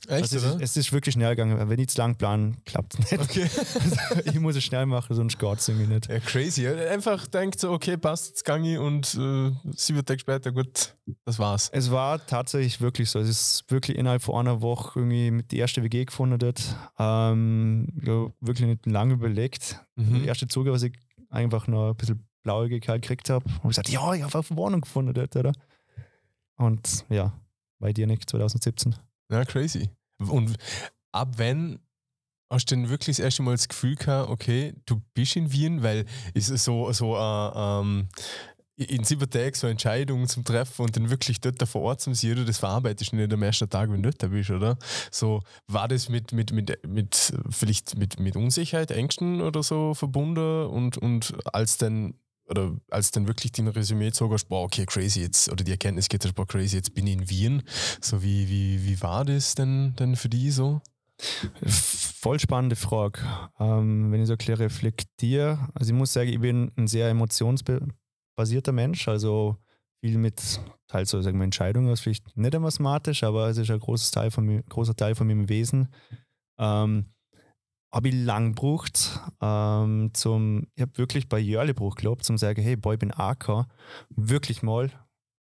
Echt, 0.08 0.34
Also 0.34 0.38
es, 0.38 0.44
ist, 0.44 0.62
es 0.62 0.78
ist 0.78 0.94
wirklich 0.94 1.14
schnell 1.14 1.36
gegangen. 1.36 1.70
Wenn 1.70 1.80
ich 1.80 1.90
zu 1.90 1.98
lang 1.98 2.16
plan, 2.16 2.58
klappt 2.66 2.94
es 2.94 3.12
nicht. 3.12 3.22
Okay. 3.22 3.50
ich 4.26 4.40
muss 4.40 4.56
es 4.56 4.64
schnell 4.64 4.86
machen, 4.86 5.16
sonst 5.16 5.38
geht 5.38 5.60
es 5.60 5.68
irgendwie 5.68 5.94
nicht. 5.94 6.08
Ja, 6.08 6.20
crazy. 6.20 6.68
Einfach 6.68 7.28
denkt 7.28 7.60
so, 7.60 7.72
okay, 7.72 7.98
passt, 7.98 8.28
jetzt 8.30 8.46
gang 8.46 8.66
ich 8.66 8.78
und 8.78 9.14
äh, 9.16 9.52
sieben 9.76 10.06
Tage 10.06 10.20
später, 10.20 10.52
gut, 10.52 10.96
das 11.26 11.40
war's. 11.40 11.70
Es 11.74 11.92
war 11.92 12.26
tatsächlich 12.26 12.82
wirklich 12.82 13.10
so. 13.10 13.20
Es 13.20 13.30
ist 13.30 13.66
wirklich 13.70 13.98
innerhalb 13.98 14.22
von 14.22 14.36
einer 14.36 14.62
Woche 14.62 15.00
irgendwie 15.00 15.32
mit 15.32 15.52
die 15.52 15.58
erste 15.58 15.84
WG 15.84 16.06
gefunden 16.06 16.40
dort. 16.40 16.62
Ähm, 16.98 17.88
ja, 18.04 18.28
wirklich 18.42 18.68
nicht 18.68 18.86
lange 18.86 19.14
überlegt. 19.14 19.80
Mhm. 19.96 20.20
Der 20.20 20.26
erste 20.30 20.48
Zuge, 20.48 20.72
was 20.72 20.84
ich 20.84 20.94
einfach 21.30 21.68
noch 21.68 21.90
ein 21.90 21.96
bisschen 21.96 22.28
blauäugig 22.44 22.88
halt 22.88 23.02
gekriegt 23.02 23.30
habe. 23.30 23.46
Und 23.46 23.56
ich 23.58 23.70
gesagt, 23.70 23.90
ja, 23.90 24.14
ich 24.14 24.24
habe 24.24 24.38
eine 24.38 24.58
Wohnung 24.58 24.82
gefunden 24.82 25.14
dort, 25.14 25.36
oder? 25.36 25.52
Und 26.58 27.06
ja, 27.10 27.34
bei 27.80 27.94
dir 27.94 28.08
nicht, 28.08 28.30
2017. 28.30 28.96
Ja, 29.32 29.46
crazy. 29.46 29.90
Und 30.20 30.56
ab 31.12 31.38
wenn 31.38 31.80
hast 32.52 32.72
du 32.72 32.76
denn 32.76 32.90
wirklich 32.90 33.18
das 33.18 33.24
erste 33.24 33.44
Mal 33.44 33.52
das 33.52 33.68
Gefühl 33.68 33.96
gehabt, 33.96 34.30
okay, 34.30 34.74
du 34.86 35.02
bist 35.14 35.36
in 35.36 35.52
Wien, 35.52 35.84
weil 35.84 36.06
ist 36.34 36.50
es 36.50 36.64
so, 36.64 36.92
so 36.92 37.16
äh, 37.16 37.52
ähm, 37.54 38.10
in 38.76 39.04
sieben 39.04 39.30
Tagen 39.30 39.54
so 39.54 39.68
eine 39.68 39.72
Entscheidung 39.72 40.28
zum 40.28 40.44
Treffen 40.46 40.84
und 40.86 40.96
dann 40.96 41.10
wirklich 41.10 41.42
dort 41.42 41.62
vor 41.68 41.82
Ort 41.82 42.02
zum 42.02 42.14
Sehen, 42.14 42.46
das 42.46 42.58
verarbeitest 42.58 43.12
du 43.12 43.18
nicht 43.18 43.32
am 43.32 43.44
ersten 43.44 43.70
Tag, 43.70 43.92
wenn 43.92 44.02
du 44.02 44.10
dort 44.10 44.32
bist, 44.32 44.50
oder? 44.50 44.78
So, 45.12 45.42
war 45.68 45.88
das 45.88 46.10
mit, 46.10 46.32
mit, 46.32 46.52
mit, 46.54 46.80
mit 46.88 47.34
vielleicht 47.50 47.98
mit, 47.98 48.20
mit 48.20 48.36
Unsicherheit, 48.36 48.92
Ängsten 48.92 49.42
oder 49.42 49.64
so 49.64 49.94
verbunden 49.94 50.68
und, 50.68 50.98
und 50.98 51.36
als 51.54 51.78
dann 51.78 52.14
oder 52.50 52.76
als 52.90 53.12
dann 53.12 53.28
wirklich 53.28 53.52
dein 53.52 53.68
Resümee 53.68 54.12
zog 54.12 54.34
hast, 54.34 54.46
boah, 54.46 54.64
okay, 54.64 54.86
crazy 54.86 55.22
jetzt, 55.22 55.52
oder 55.52 55.64
die 55.64 55.72
Erkenntnis 55.72 56.10
geht, 56.10 56.34
boah, 56.36 56.48
crazy, 56.48 56.78
jetzt 56.78 56.94
bin 56.94 57.08
ich 57.08 57.14
in 57.14 57.30
Wien. 57.30 57.64
So, 58.02 58.24
wie, 58.24 58.50
wie, 58.50 58.86
wie 58.86 59.02
war 59.02 59.26
das 59.26 59.56
denn, 59.56 59.96
denn 59.98 60.16
für 60.16 60.30
die 60.30 60.52
so? 60.52 60.82
Voll 61.66 62.40
spannende 62.40 62.76
Frage. 62.76 63.20
Ähm, 63.60 64.12
wenn 64.12 64.22
ich 64.22 64.28
so 64.28 64.38
bisschen 64.38 64.56
reflektiere, 64.56 65.70
also 65.74 65.92
ich 65.92 65.98
muss 65.98 66.14
sagen, 66.14 66.30
ich 66.30 66.40
bin 66.40 66.72
ein 66.78 66.88
sehr 66.88 67.10
emotionsbasierter 67.10 68.72
Mensch, 68.72 69.08
also 69.08 69.58
viel 70.02 70.18
mit 70.18 70.42
teils 70.88 71.10
so 71.10 71.22
sagen 71.22 71.38
wir 71.38 71.44
Entscheidungen, 71.44 71.90
was 71.90 72.00
vielleicht 72.00 72.36
nicht 72.38 72.54
immer 72.54 72.72
smart 72.72 73.08
ist, 73.08 73.24
aber 73.24 73.50
es 73.50 73.58
ist 73.58 73.70
ein 73.70 73.80
großes 73.80 74.12
Teil 74.12 74.32
von 74.32 74.46
mir, 74.46 74.64
großer 74.64 74.96
Teil 74.96 75.14
von 75.14 75.28
meinem 75.28 75.50
Wesen. 75.50 75.90
Ähm, 76.58 77.06
habe 77.92 78.10
ich 78.10 78.16
lang 78.16 78.54
gebraucht, 78.54 79.20
ähm, 79.42 80.12
zum, 80.14 80.68
ich 80.76 80.82
habe 80.82 80.98
wirklich 80.98 81.28
bei 81.28 81.40
Jörle 81.40 81.74
gebraucht, 81.74 81.98
glaube 81.98 82.22
zum 82.22 82.38
sagen, 82.38 82.62
hey, 82.62 82.76
boy, 82.76 82.96
ich 82.96 83.00
bin 83.00 83.12
AK, 83.12 83.66
wirklich 84.10 84.62
mal. 84.62 84.92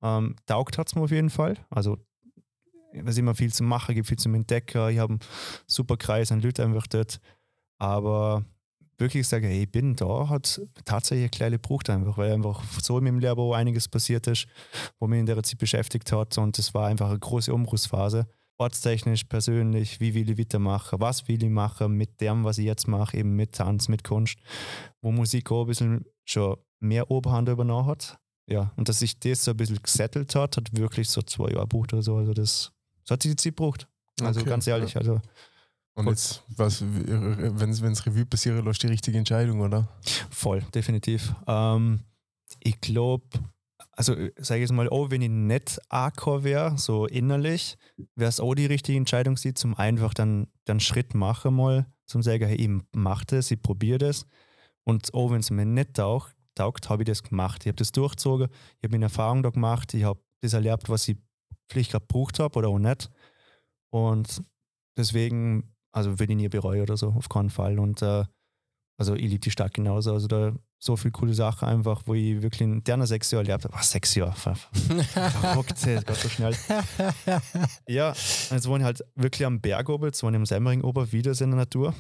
Ähm, 0.02 0.36
taugt 0.46 0.78
hat 0.78 0.88
es 0.88 0.96
mir 0.96 1.02
auf 1.02 1.12
jeden 1.12 1.30
Fall. 1.30 1.58
Also 1.70 1.98
was 3.02 3.18
immer 3.18 3.36
viel 3.36 3.52
zu 3.52 3.64
machen 3.64 3.96
gibt, 3.96 4.08
viel 4.08 4.18
zum 4.18 4.36
Entdecken. 4.36 4.90
Ich 4.90 5.00
habe 5.00 5.14
einen 5.14 5.20
super 5.66 5.98
Kreis 5.98 6.32
an 6.32 6.42
Leuten 6.42 6.62
einfach 6.62 6.88
dort. 6.88 7.20
Aber 7.80 8.46
wirklich 8.98 9.28
sagen, 9.28 9.48
hey, 9.48 9.64
ich 9.64 9.72
bin 9.72 9.96
da, 9.96 10.30
hat 10.30 10.62
tatsächlich 10.86 11.24
eine 11.24 11.30
kleine 11.30 11.60
Brucht 11.60 11.90
einfach, 11.90 12.18
weil 12.18 12.32
einfach 12.32 12.64
so 12.82 12.98
in 12.98 13.04
meinem 13.06 13.24
auch 13.38 13.54
einiges 13.54 13.88
passiert 13.88 14.28
ist, 14.28 14.48
wo 15.00 15.08
mich 15.08 15.20
in 15.20 15.26
der 15.26 15.42
Zeit 15.44 15.58
beschäftigt 15.58 16.12
hat. 16.12 16.38
Und 16.38 16.58
das 16.58 16.74
war 16.74 16.88
einfach 16.88 17.10
eine 17.10 17.20
große 17.20 17.54
Umbruchsphase. 17.54 18.28
Ortstechnisch, 18.58 19.24
persönlich, 19.26 20.00
wie 20.00 20.14
will 20.14 20.30
ich 20.30 20.38
weitermachen, 20.38 21.00
was 21.00 21.28
will 21.28 21.44
ich 21.44 21.50
machen 21.50 21.94
mit 21.94 22.22
dem, 22.22 22.44
was 22.44 22.58
ich 22.58 22.66
jetzt 22.66 22.88
mache, 22.88 23.18
eben 23.18 23.36
mit 23.36 23.54
Tanz, 23.54 23.88
mit 23.88 24.04
Kunst, 24.04 24.38
wo 25.02 25.12
Musik 25.12 25.52
auch 25.52 25.62
ein 25.62 25.68
bisschen 25.68 26.06
schon 26.24 26.58
mehr 26.80 27.10
Oberhand 27.10 27.50
übernommen 27.50 27.88
hat. 27.88 28.18
Ja, 28.48 28.72
und 28.76 28.90
dass 28.90 29.00
sich 29.00 29.20
das 29.20 29.46
so 29.46 29.52
ein 29.52 29.58
bisschen 29.58 29.82
gesettelt 29.82 30.36
hat, 30.36 30.58
hat 30.58 30.78
wirklich 30.78 31.10
so 31.10 31.22
zwei 31.22 31.50
Jahre 31.50 31.68
gebraucht 31.68 31.94
oder 31.94 32.04
so. 32.04 32.18
Also 32.18 32.34
das, 32.34 32.72
das 33.04 33.12
hat 33.12 33.24
sich 33.24 33.32
die 33.32 33.36
Zeit 33.38 33.56
gebraucht. 33.56 33.88
Also 34.22 34.42
Okay, 34.42 34.50
ganz 34.50 34.68
ehrlich, 34.68 34.96
also 34.98 35.22
Und 35.96 36.08
jetzt, 36.08 36.44
was, 36.50 36.84
wenn 36.84 37.70
es 37.70 38.06
Revue 38.06 38.26
passiert, 38.26 38.64
lässt 38.64 38.84
die 38.84 38.88
richtige 38.88 39.18
Entscheidung, 39.18 39.62
oder? 39.62 39.88
voll, 40.30 40.62
definitiv. 40.74 41.34
Ähm, 41.48 42.02
ich 42.60 42.80
glaube, 42.82 43.28
also 43.96 44.14
sage 44.38 44.62
ich 44.62 44.70
jetzt 44.70 44.72
mal, 44.72 44.88
oh, 44.90 45.12
wenn 45.12 45.22
ich 45.22 45.30
nicht 45.30 45.80
Akor 45.90 46.44
wäre, 46.44 46.78
so 46.78 47.06
innerlich, 47.06 47.78
wäre 48.16 48.30
es 48.30 48.40
auch 48.40 48.56
die 48.56 48.66
richtige 48.66 48.98
Entscheidung, 48.98 49.38
sie 49.38 49.54
zum 49.54 49.76
einfach 49.76 50.14
dann, 50.14 50.48
dann 50.66 50.80
Schritt 50.80 51.14
machen 51.14 51.56
mal, 51.56 51.86
zum 52.06 52.24
sagen, 52.24 52.48
hey, 52.48 52.56
ich 52.56 52.70
mache 52.96 53.26
das, 53.28 53.52
ich 53.52 53.62
probiere 53.62 54.00
das. 54.00 54.26
Und 54.84 55.10
oh, 55.14 55.32
wenn 55.32 55.40
es 55.40 55.52
mir 55.52 55.66
nicht 55.66 55.94
taugt, 55.94 56.36
taugt 56.56 56.90
habe 56.90 57.04
ich 57.04 57.08
das 57.08 57.24
gemacht. 57.24 57.64
Ich 57.64 57.68
habe 57.68 57.78
das 57.78 57.92
durchgezogen, 57.92 58.50
ich 58.80 58.84
habe 58.84 58.96
eine 58.96 59.06
Erfahrung 59.06 59.44
da 59.44 59.50
gemacht, 59.50 59.94
ich 59.94 60.04
habe 60.04 60.20
das 60.42 60.54
erlebt, 60.54 60.90
was 60.90 61.08
ich 61.08 61.18
vielleicht 61.70 61.92
gerade 61.92 62.06
gebraucht 62.06 62.40
habe 62.40 62.60
oder 62.60 62.70
auch 62.70 62.80
nicht. 62.80 63.10
Und 63.92 64.42
deswegen, 64.98 65.76
also 65.92 66.20
würde 66.20 66.34
ich 66.34 66.38
nie 66.38 66.50
bereuen 66.50 66.82
oder 66.82 66.98
so, 66.98 67.10
auf 67.10 67.30
keinen 67.30 67.50
Fall. 67.50 67.80
Und 67.80 68.02
äh, 68.02 68.26
also 68.98 69.16
ich 69.16 69.30
liebe 69.30 69.40
die 69.40 69.52
Stadt 69.52 69.74
genauso. 69.74 70.14
Also 70.14 70.28
da 70.28 70.54
so 70.84 70.98
viele 70.98 71.14
coole 71.14 71.34
Sachen 71.34 71.68
einfach, 71.68 72.04
wo 72.06 72.14
ich 72.14 72.42
wirklich 72.42 72.62
in 72.62 72.84
der 72.84 73.08
sechs 73.08 73.32
Jahre 73.32 73.46
erlebt 73.46 73.64
habe. 73.64 73.74
Was, 73.74 73.92
sechs 73.92 74.16
Jahre? 74.16 74.34
Verrückt, 74.34 75.72
das 75.72 76.06
geht 76.06 76.16
so 76.16 76.30
schnell. 76.30 76.56
ja, 77.88 78.10
jetzt 78.10 78.68
wohne 78.68 78.80
ich 78.80 78.86
halt 78.86 79.04
wirklich 79.16 79.46
am 79.46 79.62
Berg 79.62 79.88
oben, 79.88 80.06
jetzt 80.06 80.22
wohne 80.24 80.36
ich 80.36 80.42
am 80.42 80.46
Semmering 80.46 80.82
oben, 80.82 81.10
wieder 81.14 81.32
in 81.32 81.52
der 81.52 81.60
Natur. 81.60 81.94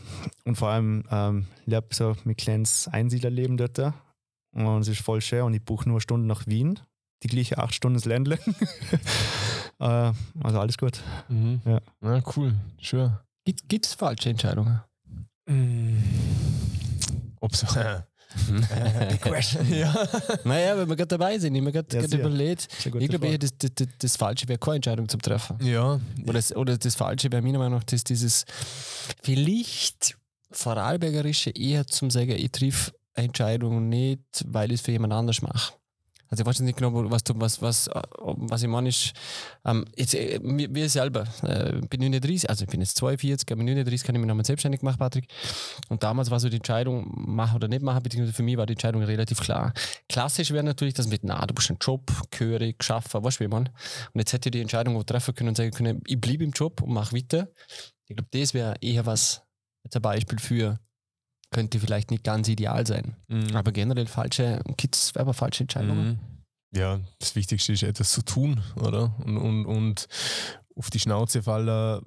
Und 0.43 0.57
vor 0.57 0.67
allem 0.67 1.05
ähm, 1.09 1.47
lebe 1.65 1.87
so 1.91 2.15
mit 2.25 2.37
kleines 2.37 2.89
Einsiedlerleben 2.89 3.55
dort. 3.55 3.93
Und 4.51 4.81
es 4.81 4.89
ist 4.89 5.01
voll 5.01 5.21
schön 5.21 5.43
und 5.43 5.53
ich 5.53 5.63
buche 5.63 5.87
nur 5.87 6.01
Stunden 6.01 6.27
nach 6.27 6.45
Wien. 6.45 6.79
Die 7.23 7.27
gleiche 7.27 7.59
acht 7.59 7.73
Stunden 7.73 7.95
ins 7.95 8.05
Ländle. 8.05 8.37
äh, 9.79 10.11
also 10.43 10.59
alles 10.59 10.77
gut. 10.77 11.01
Mhm. 11.29 11.61
Ja. 11.63 11.79
ja, 12.01 12.21
cool. 12.35 12.53
Schön. 12.79 13.13
Gibt 13.45 13.85
es 13.85 13.93
falsche 13.93 14.29
Entscheidungen? 14.29 14.81
Mm. 15.47 15.97
Ob 17.39 17.55
so. 17.55 17.67
Big 19.09 19.21
question. 19.21 19.71
ja. 19.73 19.93
Naja, 20.43 20.77
wenn 20.77 20.89
wir 20.89 20.95
gerade 20.95 21.07
dabei 21.07 21.37
sind, 21.37 21.55
ich 21.55 21.61
mir 21.61 21.71
gerade 21.71 21.95
ja, 21.95 22.19
überlegt, 22.19 22.67
ich 22.99 23.09
glaube 23.09 23.39
das, 23.39 23.51
das, 23.57 23.87
das, 23.99 24.17
Falsche 24.17 24.47
wäre 24.47 24.59
keine 24.59 24.77
Entscheidung 24.77 25.07
zum 25.07 25.21
Treffen. 25.21 25.57
Ja. 25.63 25.99
Oder 26.23 26.33
das, 26.33 26.55
oder 26.55 26.77
das 26.77 26.95
Falsche 26.95 27.31
wäre 27.31 27.41
meiner 27.41 27.59
Meinung 27.59 27.79
nach 27.79 27.83
das, 27.83 28.03
dieses 28.03 28.45
vielleicht 29.21 30.17
Vorarlbergerische 30.51 31.49
eher 31.51 31.87
zum 31.87 32.09
sagen, 32.09 32.31
ich 32.31 32.51
triff 32.51 32.93
Entscheidung 33.15 33.89
nicht, 33.89 34.21
weil 34.47 34.71
ich 34.71 34.79
es 34.79 34.85
für 34.85 34.91
jemand 34.91 35.13
anders 35.13 35.41
mache. 35.41 35.73
Also 36.33 36.41
ich 36.41 36.47
weiß 36.47 36.61
nicht 36.61 36.79
genau, 36.79 37.11
was, 37.11 37.21
was, 37.35 37.61
was, 37.61 37.89
was 37.93 38.63
ich 38.63 38.67
meine 38.67 38.89
ähm, 39.65 39.85
jetzt, 39.95 40.15
äh, 40.15 40.39
wir 40.41 40.89
selber, 40.89 41.25
äh, 41.43 41.79
bin 41.87 42.01
39, 42.01 42.49
also 42.49 42.63
ich 42.63 42.71
bin 42.71 42.79
jetzt 42.79 42.97
42, 42.97 43.51
aber 43.51 43.61
39 43.61 44.03
kann 44.03 44.15
ich 44.15 44.19
mich 44.19 44.27
nochmal 44.27 44.43
selbstständig 44.43 44.81
machen, 44.81 44.97
Patrick. 44.97 45.27
Und 45.89 46.01
damals 46.01 46.31
war 46.31 46.39
so 46.39 46.49
die 46.49 46.55
Entscheidung, 46.55 47.05
machen 47.13 47.57
oder 47.57 47.67
nicht 47.67 47.83
machen, 47.83 48.01
beziehungsweise 48.01 48.35
für 48.35 48.41
mich 48.41 48.57
war 48.57 48.65
die 48.65 48.73
Entscheidung 48.73 49.03
relativ 49.03 49.41
klar. 49.41 49.73
Klassisch 50.09 50.49
wäre 50.49 50.63
natürlich, 50.63 50.95
dass 50.95 51.05
mit, 51.05 51.23
na, 51.23 51.45
du 51.45 51.53
bist 51.53 51.69
einen 51.69 51.77
Job, 51.79 52.11
gehörig, 52.31 52.79
geschaffen, 52.79 53.23
weißt 53.23 53.39
du, 53.39 53.43
wie 53.43 53.49
man. 53.49 53.67
Und 53.67 54.19
jetzt 54.19 54.33
hätte 54.33 54.49
ich 54.49 54.53
die 54.53 54.61
Entscheidung 54.61 55.05
treffen 55.05 55.35
können 55.35 55.49
und 55.49 55.57
sagen 55.57 55.69
können, 55.69 56.01
ich 56.07 56.19
bleibe 56.19 56.45
im 56.45 56.51
Job 56.51 56.81
und 56.81 56.93
mache 56.93 57.15
weiter. 57.15 57.47
Ich 58.07 58.15
glaube, 58.15 58.29
das 58.31 58.55
wäre 58.55 58.73
eher 58.81 59.05
was, 59.05 59.43
jetzt 59.83 59.95
ein 59.95 60.01
Beispiel 60.01 60.39
für, 60.39 60.79
könnte 61.53 61.79
vielleicht 61.79 62.11
nicht 62.11 62.25
ganz 62.25 62.49
ideal 62.49 62.85
sein. 62.85 63.15
Mhm. 63.29 63.55
Aber 63.55 63.71
generell 63.71 64.07
falsche 64.07 64.61
Kids, 64.77 65.13
aber 65.15 65.33
falsche 65.33 65.63
Entscheidungen. 65.63 66.07
Mhm. 66.07 66.77
Ja, 66.77 66.99
das 67.19 67.35
Wichtigste 67.35 67.73
ist 67.73 67.83
etwas 67.83 68.11
zu 68.11 68.23
tun, 68.23 68.61
oder? 68.75 69.15
Und, 69.23 69.37
und, 69.37 69.65
und 69.65 70.07
auf 70.75 70.89
die 70.89 70.99
Schnauze 70.99 71.41
fallen 71.43 72.01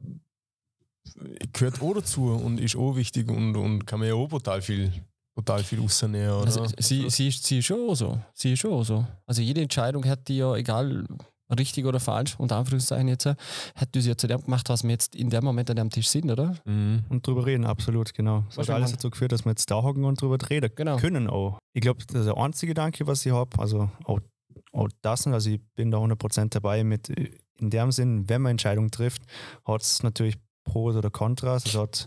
gehört 1.53 1.81
auch 1.81 1.95
dazu 1.95 2.33
und 2.33 2.59
ist 2.59 2.77
auch 2.77 2.97
wichtig 2.97 3.29
und, 3.31 3.57
und 3.57 3.87
kann 3.87 4.01
man 4.01 4.09
ja 4.09 4.15
auch 4.15 4.29
brutal 4.29 4.61
viel, 4.61 4.93
brutal 5.35 5.63
viel 5.63 5.81
rausnehmen. 5.81 6.31
Oder? 6.31 6.47
Also, 6.47 6.67
sie, 6.79 7.09
sie, 7.11 7.29
ist, 7.29 7.45
sie 7.45 7.59
ist 7.59 7.67
schon 7.67 7.95
so. 7.95 8.21
Sie 8.35 8.53
ist 8.53 8.59
schon 8.61 8.83
so. 8.85 9.07
Also 9.25 9.43
jede 9.43 9.63
Entscheidung 9.63 10.05
hat 10.05 10.27
die 10.29 10.39
ja, 10.39 10.55
egal 10.57 11.07
richtig 11.51 11.85
oder 11.85 12.01
falsch, 12.01 12.35
unter 12.39 12.57
Anführungszeichen 12.57 13.09
jetzt, 13.09 13.27
hat 13.27 13.89
du 13.93 14.01
sie 14.01 14.11
ja 14.11 14.17
zu 14.17 14.27
dem 14.27 14.43
gemacht, 14.43 14.69
was 14.69 14.83
wir 14.83 14.91
jetzt 14.91 15.15
in 15.15 15.31
dem 15.31 15.45
Moment 15.45 15.71
an 15.71 15.77
dem 15.77 15.91
Tisch 15.91 16.09
sind, 16.09 16.31
oder? 16.31 16.55
Mhm. 16.65 17.05
Und 17.09 17.27
drüber 17.27 17.47
reden, 17.47 17.65
absolut, 17.65 18.15
genau. 18.15 18.45
Das 18.49 18.69
hat 18.69 18.71
alles 18.71 18.93
dazu 18.93 19.11
geführt, 19.11 19.33
dass 19.33 19.45
wir 19.45 19.51
jetzt 19.51 19.71
da 19.71 19.83
hocken 19.83 20.05
und 20.05 20.21
drüber 20.21 20.39
reden 20.49 20.71
genau. 20.75 20.97
können 20.97 21.29
auch. 21.29 21.59
Ich 21.73 21.83
glaube, 21.83 22.05
das 22.07 22.21
ist 22.21 22.27
der 22.27 22.37
einzige 22.37 22.71
Gedanke, 22.71 23.07
was 23.07 23.25
ich 23.25 23.33
habe, 23.33 23.59
also 23.59 23.91
auch, 24.05 24.21
auch 24.73 24.89
das, 25.03 25.27
also 25.27 25.51
ich 25.51 25.61
bin 25.75 25.91
da 25.91 25.99
100% 25.99 26.51
dabei 26.51 26.85
mit, 26.85 27.09
in 27.09 27.71
dem 27.71 27.93
Sinn, 27.93 28.29
wenn 28.29 28.43
man 28.43 28.53
Entscheidungen 28.53 28.91
trifft, 28.91 29.23
hat 29.65 29.83
es 29.83 30.03
natürlich 30.03 30.37
Pros 30.65 30.97
oder 30.97 31.11
Kontras, 31.11 31.65
es 31.65 31.75
hat 31.77 32.07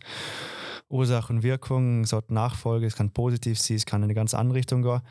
Ursache 0.89 1.31
und 1.31 1.43
Wirkung, 1.43 2.03
es 2.03 2.13
hat 2.13 2.31
Nachfolge, 2.31 2.87
es 2.87 2.95
kann 2.95 3.11
positiv 3.11 3.59
sein, 3.59 3.77
es 3.77 3.85
kann 3.85 4.01
in 4.01 4.05
eine 4.05 4.15
ganz 4.15 4.33
andere 4.33 4.57
Richtung 4.57 4.81
gehen. 4.81 5.01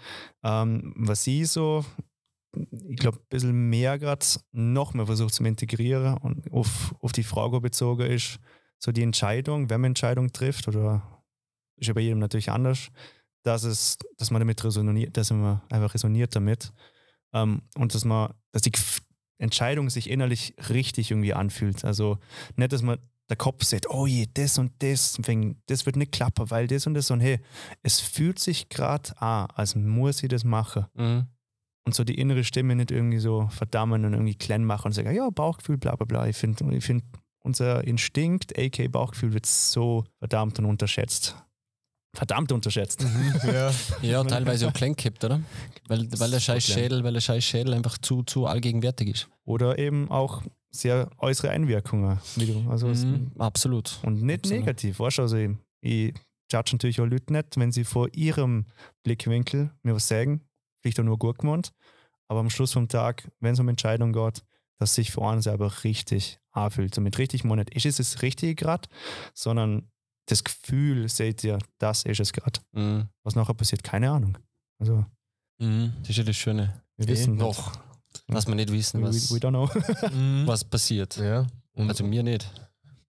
Ähm, 0.42 0.92
was 0.96 1.26
ich 1.26 1.48
so 1.48 1.84
ich 2.54 2.96
glaube, 2.96 3.18
ein 3.18 3.28
bisschen 3.28 3.68
mehr 3.70 3.98
gerade 3.98 4.24
noch 4.52 4.94
mehr 4.94 5.06
versucht 5.06 5.34
zu 5.34 5.44
integrieren 5.44 6.16
und 6.18 6.50
auf, 6.52 6.94
auf 7.00 7.12
die 7.12 7.22
Frage 7.22 7.60
bezogen 7.60 8.10
ist, 8.10 8.38
so 8.78 8.92
die 8.92 9.02
Entscheidung, 9.02 9.70
wenn 9.70 9.80
man 9.80 9.90
Entscheidung 9.90 10.32
trifft, 10.32 10.68
oder 10.68 11.24
ist 11.76 11.88
ja 11.88 11.94
bei 11.94 12.00
jedem 12.00 12.18
natürlich 12.18 12.50
anders, 12.50 12.88
dass, 13.42 13.64
es, 13.64 13.98
dass 14.16 14.30
man 14.30 14.40
damit 14.40 14.62
resoniert, 14.64 15.16
dass 15.16 15.30
man 15.30 15.62
einfach 15.70 15.94
resoniert 15.94 16.34
damit 16.34 16.72
ähm, 17.32 17.62
und 17.76 17.94
dass 17.94 18.04
man, 18.04 18.34
dass 18.52 18.62
die 18.62 18.72
Entscheidung 19.38 19.90
sich 19.90 20.10
innerlich 20.10 20.54
richtig 20.68 21.10
irgendwie 21.10 21.34
anfühlt. 21.34 21.84
Also 21.84 22.18
nicht, 22.56 22.72
dass 22.72 22.82
man 22.82 22.98
der 23.28 23.36
Kopf 23.36 23.64
sagt, 23.64 23.90
oh 23.90 24.06
je, 24.06 24.26
das 24.32 24.58
und 24.58 24.72
das, 24.82 25.18
das 25.66 25.86
wird 25.86 25.96
nicht 25.96 26.12
klappen, 26.12 26.50
weil 26.50 26.66
das 26.66 26.86
und 26.86 26.94
das 26.94 27.10
und 27.10 27.20
hey, 27.20 27.40
es 27.82 28.00
fühlt 28.00 28.38
sich 28.38 28.68
gerade 28.70 29.20
an, 29.20 29.48
als 29.54 29.74
muss 29.74 30.22
ich 30.22 30.30
das 30.30 30.44
machen. 30.44 30.86
Mhm 30.94 31.26
und 31.88 31.94
so 31.94 32.04
die 32.04 32.18
innere 32.18 32.44
Stimme 32.44 32.76
nicht 32.76 32.90
irgendwie 32.90 33.18
so 33.18 33.48
verdammen 33.48 34.04
und 34.04 34.12
irgendwie 34.12 34.34
klein 34.34 34.62
machen 34.62 34.88
und 34.88 34.92
sagen, 34.92 35.14
ja, 35.14 35.30
Bauchgefühl, 35.30 35.78
bla 35.78 35.96
bla 35.96 36.04
bla. 36.04 36.26
Ich 36.28 36.36
finde, 36.36 36.76
ich 36.76 36.84
find, 36.84 37.02
unser 37.40 37.82
Instinkt, 37.84 38.58
aka 38.58 38.86
Bauchgefühl, 38.88 39.32
wird 39.32 39.46
so 39.46 40.04
verdammt 40.18 40.58
und 40.58 40.66
unterschätzt. 40.66 41.34
Verdammt 42.14 42.52
unterschätzt. 42.52 43.02
Mhm, 43.02 43.40
ja. 43.52 43.72
ja, 44.02 44.24
teilweise 44.24 44.68
auch 44.68 44.72
klein 44.72 44.96
kippt, 44.96 45.24
oder? 45.24 45.40
Weil, 45.86 46.06
weil 46.18 46.30
der 46.30 46.40
scheiß 46.40 46.64
Schädel, 46.64 47.04
weil 47.04 47.14
der 47.14 47.20
scheiß 47.20 47.42
Schädel 47.42 47.72
einfach 47.72 47.96
zu, 47.96 48.22
zu 48.22 48.46
allgegenwärtig 48.46 49.08
ist. 49.08 49.28
Oder 49.44 49.78
eben 49.78 50.10
auch 50.10 50.42
sehr 50.70 51.08
äußere 51.16 51.50
Einwirkungen. 51.50 52.18
Also 52.68 52.88
mhm, 52.88 53.32
absolut. 53.38 53.98
Und 54.02 54.22
nicht 54.22 54.40
absolut. 54.40 54.60
negativ. 54.60 55.00
Weißt 55.00 55.18
du, 55.18 55.22
also 55.22 55.36
ich, 55.36 55.50
ich 55.80 56.14
judge 56.52 56.70
natürlich 56.72 57.00
auch 57.00 57.06
Leute 57.06 57.32
nicht, 57.32 57.56
wenn 57.56 57.72
sie 57.72 57.84
vor 57.84 58.08
ihrem 58.14 58.66
Blickwinkel 59.04 59.70
mir 59.82 59.94
was 59.94 60.08
sagen, 60.08 60.42
vielleicht 60.80 61.00
auch 61.00 61.04
nur 61.04 61.18
gut 61.18 61.38
gemeint, 61.38 61.72
aber 62.28 62.40
am 62.40 62.50
Schluss 62.50 62.72
vom 62.72 62.88
Tag, 62.88 63.30
wenn 63.40 63.54
es 63.54 63.60
um 63.60 63.68
Entscheidungen 63.68 64.12
geht, 64.12 64.44
dass 64.78 64.94
sich 64.94 65.10
für 65.10 65.22
einen 65.26 65.42
selber 65.42 65.72
richtig 65.82 66.38
anfühlt. 66.52 66.96
Und 66.96 67.04
mit 67.04 67.18
richtig 67.18 67.44
meine 67.44 67.64
ich, 67.70 67.84
ist 67.84 67.98
es 67.98 68.12
das 68.12 68.22
Richtige 68.22 68.54
gerade, 68.54 68.88
sondern 69.34 69.90
das 70.26 70.44
Gefühl, 70.44 71.08
seht 71.08 71.42
ihr, 71.42 71.58
das 71.78 72.04
ist 72.04 72.20
es 72.20 72.32
gerade. 72.32 72.60
Mhm. 72.72 73.08
Was 73.24 73.34
nachher 73.34 73.54
passiert, 73.54 73.82
keine 73.82 74.10
Ahnung. 74.10 74.38
Also, 74.78 75.04
mhm. 75.58 75.92
Das 76.00 76.10
ist 76.10 76.16
ja 76.18 76.24
das 76.24 76.36
Schöne. 76.36 76.82
Wir 76.96 77.08
wissen 77.08 77.36
noch, 77.36 77.72
was 78.26 78.46
wir 78.46 78.54
nicht 78.54 78.70
wissen, 78.70 79.02
was, 79.02 79.30
we, 79.30 79.36
we 79.36 79.40
don't 79.40 79.50
know. 79.50 79.70
Mhm. 80.12 80.46
was 80.46 80.64
passiert. 80.64 81.16
Ja. 81.16 81.46
Und 81.72 81.88
also 81.88 82.04
mir 82.04 82.22
nicht. 82.22 82.50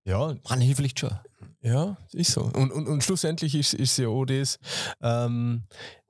Ja. 0.05 0.35
Man 0.49 0.61
hilft 0.61 0.77
vielleicht 0.77 0.99
schon. 0.99 1.11
Ja, 1.61 1.97
ist 2.13 2.31
so. 2.31 2.43
Und, 2.43 2.71
und, 2.71 2.87
und 2.87 3.03
schlussendlich 3.03 3.53
ist 3.53 3.73
es 3.73 3.97
ja 3.97 4.07
auch 4.07 4.25
das, 4.25 4.59
ähm, 5.01 5.63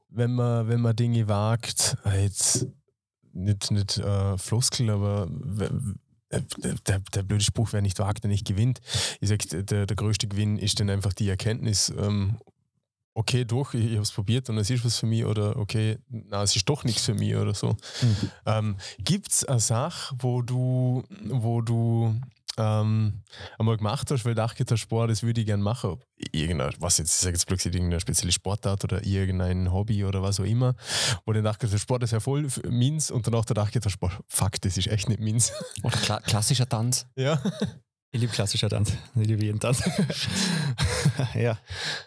wenn 0.09 0.33
man, 0.35 0.67
wenn 0.67 0.81
man 0.81 0.95
Dinge 0.95 1.27
wagt, 1.27 1.97
jetzt 2.05 2.67
nicht, 3.39 3.71
nicht 3.71 3.97
äh, 3.97 4.37
Floskel, 4.37 4.89
aber 4.89 5.27
der, 6.31 6.99
der 6.99 7.23
blöde 7.23 7.43
Spruch, 7.43 7.69
wer 7.71 7.81
nicht 7.81 7.99
wagt, 7.99 8.23
der 8.23 8.29
nicht 8.29 8.45
gewinnt. 8.45 8.81
Ich 9.19 9.29
sage, 9.29 9.63
der, 9.63 9.85
der 9.85 9.95
größte 9.95 10.27
Gewinn 10.27 10.57
ist 10.57 10.79
dann 10.79 10.89
einfach 10.89 11.13
die 11.13 11.27
Erkenntnis, 11.27 11.91
ähm, 11.97 12.37
okay, 13.13 13.45
doch, 13.45 13.73
ich, 13.73 13.85
ich 13.85 13.91
habe 13.93 14.03
es 14.03 14.11
probiert 14.11 14.49
und 14.49 14.57
es 14.57 14.69
ist 14.69 14.85
was 14.85 14.99
für 14.99 15.05
mich 15.05 15.25
oder 15.25 15.57
okay, 15.57 15.97
na, 16.09 16.43
es 16.43 16.55
ist 16.55 16.69
doch 16.69 16.83
nichts 16.83 17.05
für 17.05 17.13
mich 17.13 17.35
oder 17.35 17.53
so. 17.53 17.75
Mhm. 18.01 18.31
Ähm, 18.45 18.75
Gibt 18.99 19.31
es 19.31 19.45
eine 19.45 19.59
Sache, 19.59 20.15
wo 20.19 20.41
du, 20.41 21.03
wo 21.25 21.61
du 21.61 22.15
ähm, 22.59 23.23
einmal 23.57 23.77
gemacht 23.77 24.11
hast, 24.11 24.25
weil 24.25 24.35
du 24.35 24.41
dachte 24.41 24.65
hast, 24.69 24.79
Sport, 24.79 25.09
das 25.09 25.23
würde 25.23 25.41
ich 25.41 25.47
gerne 25.47 25.63
machen. 25.63 25.99
Irgendein, 26.31 26.73
was 26.79 26.97
jetzt, 26.97 27.13
ich 27.13 27.19
sage 27.19 27.35
jetzt 27.35 27.47
plötzlich 27.47 27.73
irgendeine 27.73 27.99
spezielle 27.99 28.31
Sportart 28.31 28.83
oder 28.83 29.05
irgendein 29.05 29.71
Hobby 29.71 30.03
oder 30.03 30.21
was 30.21 30.39
auch 30.39 30.45
immer, 30.45 30.75
wo 31.25 31.33
du 31.33 31.41
dachte, 31.41 31.67
Sport 31.79 32.03
ist 32.03 32.11
ja 32.11 32.19
voll 32.19 32.47
meins 32.69 33.09
und 33.09 33.25
danach 33.25 33.45
dachte 33.45 33.79
ich, 33.83 33.91
Sport, 33.91 34.19
fuck, 34.27 34.61
das 34.61 34.77
ist 34.77 34.87
echt 34.87 35.09
nicht 35.09 35.19
meins. 35.19 35.51
Oder 35.83 35.97
kla 35.97 36.19
klassischer 36.19 36.67
Tanz. 36.67 37.07
Ja. 37.15 37.41
Ich 38.11 38.19
liebe 38.19 38.33
klassischer 38.33 38.69
Tanz. 38.69 38.93
Ich 39.15 39.27
liebe 39.27 39.45
jeden 39.45 39.59
Tanz. 39.59 39.83
ja, 41.35 41.59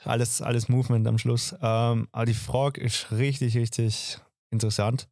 alles, 0.05 0.43
alles 0.43 0.69
Movement 0.69 1.07
am 1.07 1.19
Schluss. 1.19 1.55
Ähm, 1.63 2.09
aber 2.11 2.27
die 2.27 2.35
Frage 2.35 2.81
ist 2.81 3.13
richtig, 3.13 3.57
richtig 3.57 4.19
interessant. 4.51 5.09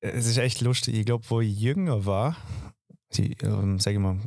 Es 0.00 0.26
ist 0.26 0.36
echt 0.36 0.60
lustig. 0.60 0.96
Ich 0.96 1.06
glaube, 1.06 1.24
wo 1.28 1.40
ich 1.40 1.58
jünger 1.58 2.04
war, 2.04 2.36
die, 3.16 3.36
ähm, 3.42 3.78
sage 3.78 3.96
ich 3.96 4.02
mal, 4.02 4.18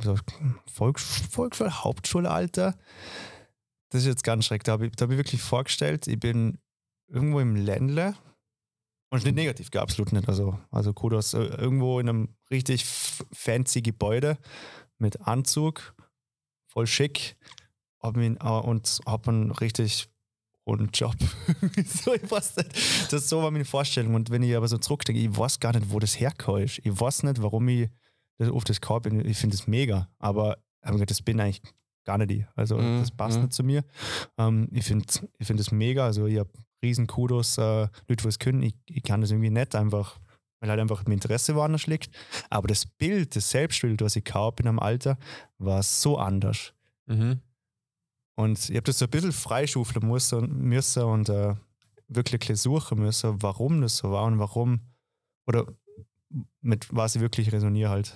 Volks 0.71 1.23
Volksschule, 1.29 1.83
Hauptschulalter. 1.83 2.75
Das 3.89 4.01
ist 4.01 4.07
jetzt 4.07 4.23
ganz 4.23 4.45
schrecklich. 4.45 4.65
Da 4.65 4.73
habe 4.73 4.88
ich, 4.88 4.93
hab 4.99 5.09
ich 5.09 5.17
wirklich 5.17 5.41
vorgestellt, 5.41 6.07
ich 6.07 6.19
bin 6.19 6.57
irgendwo 7.07 7.39
im 7.39 7.55
Ländle 7.55 8.15
Und 9.09 9.23
nicht 9.23 9.35
negativ, 9.35 9.69
absolut 9.75 10.11
nicht. 10.11 10.27
Also, 10.27 10.59
also 10.71 10.93
Kudos. 10.93 11.33
Äh, 11.33 11.43
Irgendwo 11.43 11.99
in 11.99 12.09
einem 12.09 12.35
richtig 12.51 12.85
fancy 12.85 13.81
Gebäude 13.81 14.38
mit 14.97 15.21
Anzug, 15.21 15.95
voll 16.67 16.88
schick. 16.88 17.38
Hab 17.99 18.17
ihn, 18.17 18.38
äh, 18.41 18.47
und 18.47 18.99
hab 19.05 19.27
einen 19.27 19.51
richtig 19.51 20.09
hohen 20.65 20.89
Job. 20.93 21.15
so, 21.85 22.13
ich 22.13 22.29
weiß 22.29 22.57
nicht. 22.57 23.13
Das 23.13 23.29
so 23.29 23.41
war 23.41 23.51
meine 23.51 23.65
Vorstellung. 23.65 24.15
Und 24.15 24.29
wenn 24.29 24.43
ich 24.43 24.55
aber 24.55 24.67
so 24.67 24.77
zurückdenke, 24.77 25.21
ich 25.21 25.35
weiß 25.35 25.59
gar 25.59 25.73
nicht, 25.73 25.89
wo 25.89 25.99
das 25.99 26.19
herkommt. 26.19 26.79
Ich 26.83 26.99
weiß 26.99 27.23
nicht, 27.23 27.41
warum 27.41 27.67
ich 27.69 27.89
das 28.38 28.49
auf 28.49 28.63
das 28.63 28.79
bin. 29.01 29.25
Ich 29.25 29.38
finde 29.38 29.57
das 29.57 29.67
mega. 29.67 30.09
Aber 30.19 30.57
das 30.81 31.21
bin 31.21 31.39
eigentlich 31.39 31.61
gar 32.05 32.17
nicht 32.17 32.31
ich. 32.31 32.45
Also 32.55 32.77
Mhm, 32.77 33.01
das 33.01 33.11
passt 33.11 33.38
mhm. 33.38 33.43
nicht 33.43 33.53
zu 33.53 33.63
mir. 33.63 33.83
Ähm, 34.38 34.69
ich 34.71 34.85
finde 34.85 35.05
ich 35.38 35.47
find 35.47 35.59
das 35.59 35.71
mega. 35.71 36.05
Also 36.05 36.25
ich 36.25 36.39
habe 36.39 36.49
riesen 36.81 37.07
Kudos, 37.07 37.57
äh, 37.57 37.88
Leute, 38.07 38.23
die 38.23 38.27
es 38.27 38.39
können. 38.39 38.63
Ich, 38.63 38.75
ich 38.85 39.03
kann 39.03 39.21
das 39.21 39.31
irgendwie 39.31 39.49
nicht 39.49 39.75
einfach, 39.75 40.19
weil 40.59 40.69
halt 40.69 40.79
einfach 40.79 41.03
mein 41.05 41.13
Interesse 41.13 41.55
woanders 41.55 41.88
liegt. 41.88 42.15
Aber 42.49 42.67
das 42.67 42.85
Bild, 42.85 43.35
das 43.35 43.49
Selbstbild, 43.49 44.01
was 44.01 44.15
ich 44.15 44.23
gehabt 44.23 44.59
in 44.59 44.67
einem 44.67 44.79
Alter, 44.79 45.17
war 45.57 45.83
so 45.83 46.17
anders. 46.17 46.73
Mhm. 47.05 47.41
Und 48.35 48.69
ich 48.69 48.75
habe 48.75 48.83
das 48.83 48.99
so 48.99 49.05
ein 49.05 49.11
bisschen 49.11 49.31
freischaufeln 49.31 50.07
müssen, 50.07 50.61
müssen 50.61 51.03
und 51.03 51.29
äh, 51.29 51.55
wirklich 52.07 52.61
suchen 52.61 52.99
müssen, 52.99 53.41
warum 53.41 53.81
das 53.81 53.97
so 53.97 54.11
war 54.11 54.25
und 54.25 54.39
warum 54.39 54.81
oder 55.47 55.65
mit 56.61 56.88
was 56.95 57.15
ich 57.15 57.21
wirklich 57.21 57.51
resoniere 57.51 57.89
halt. 57.89 58.13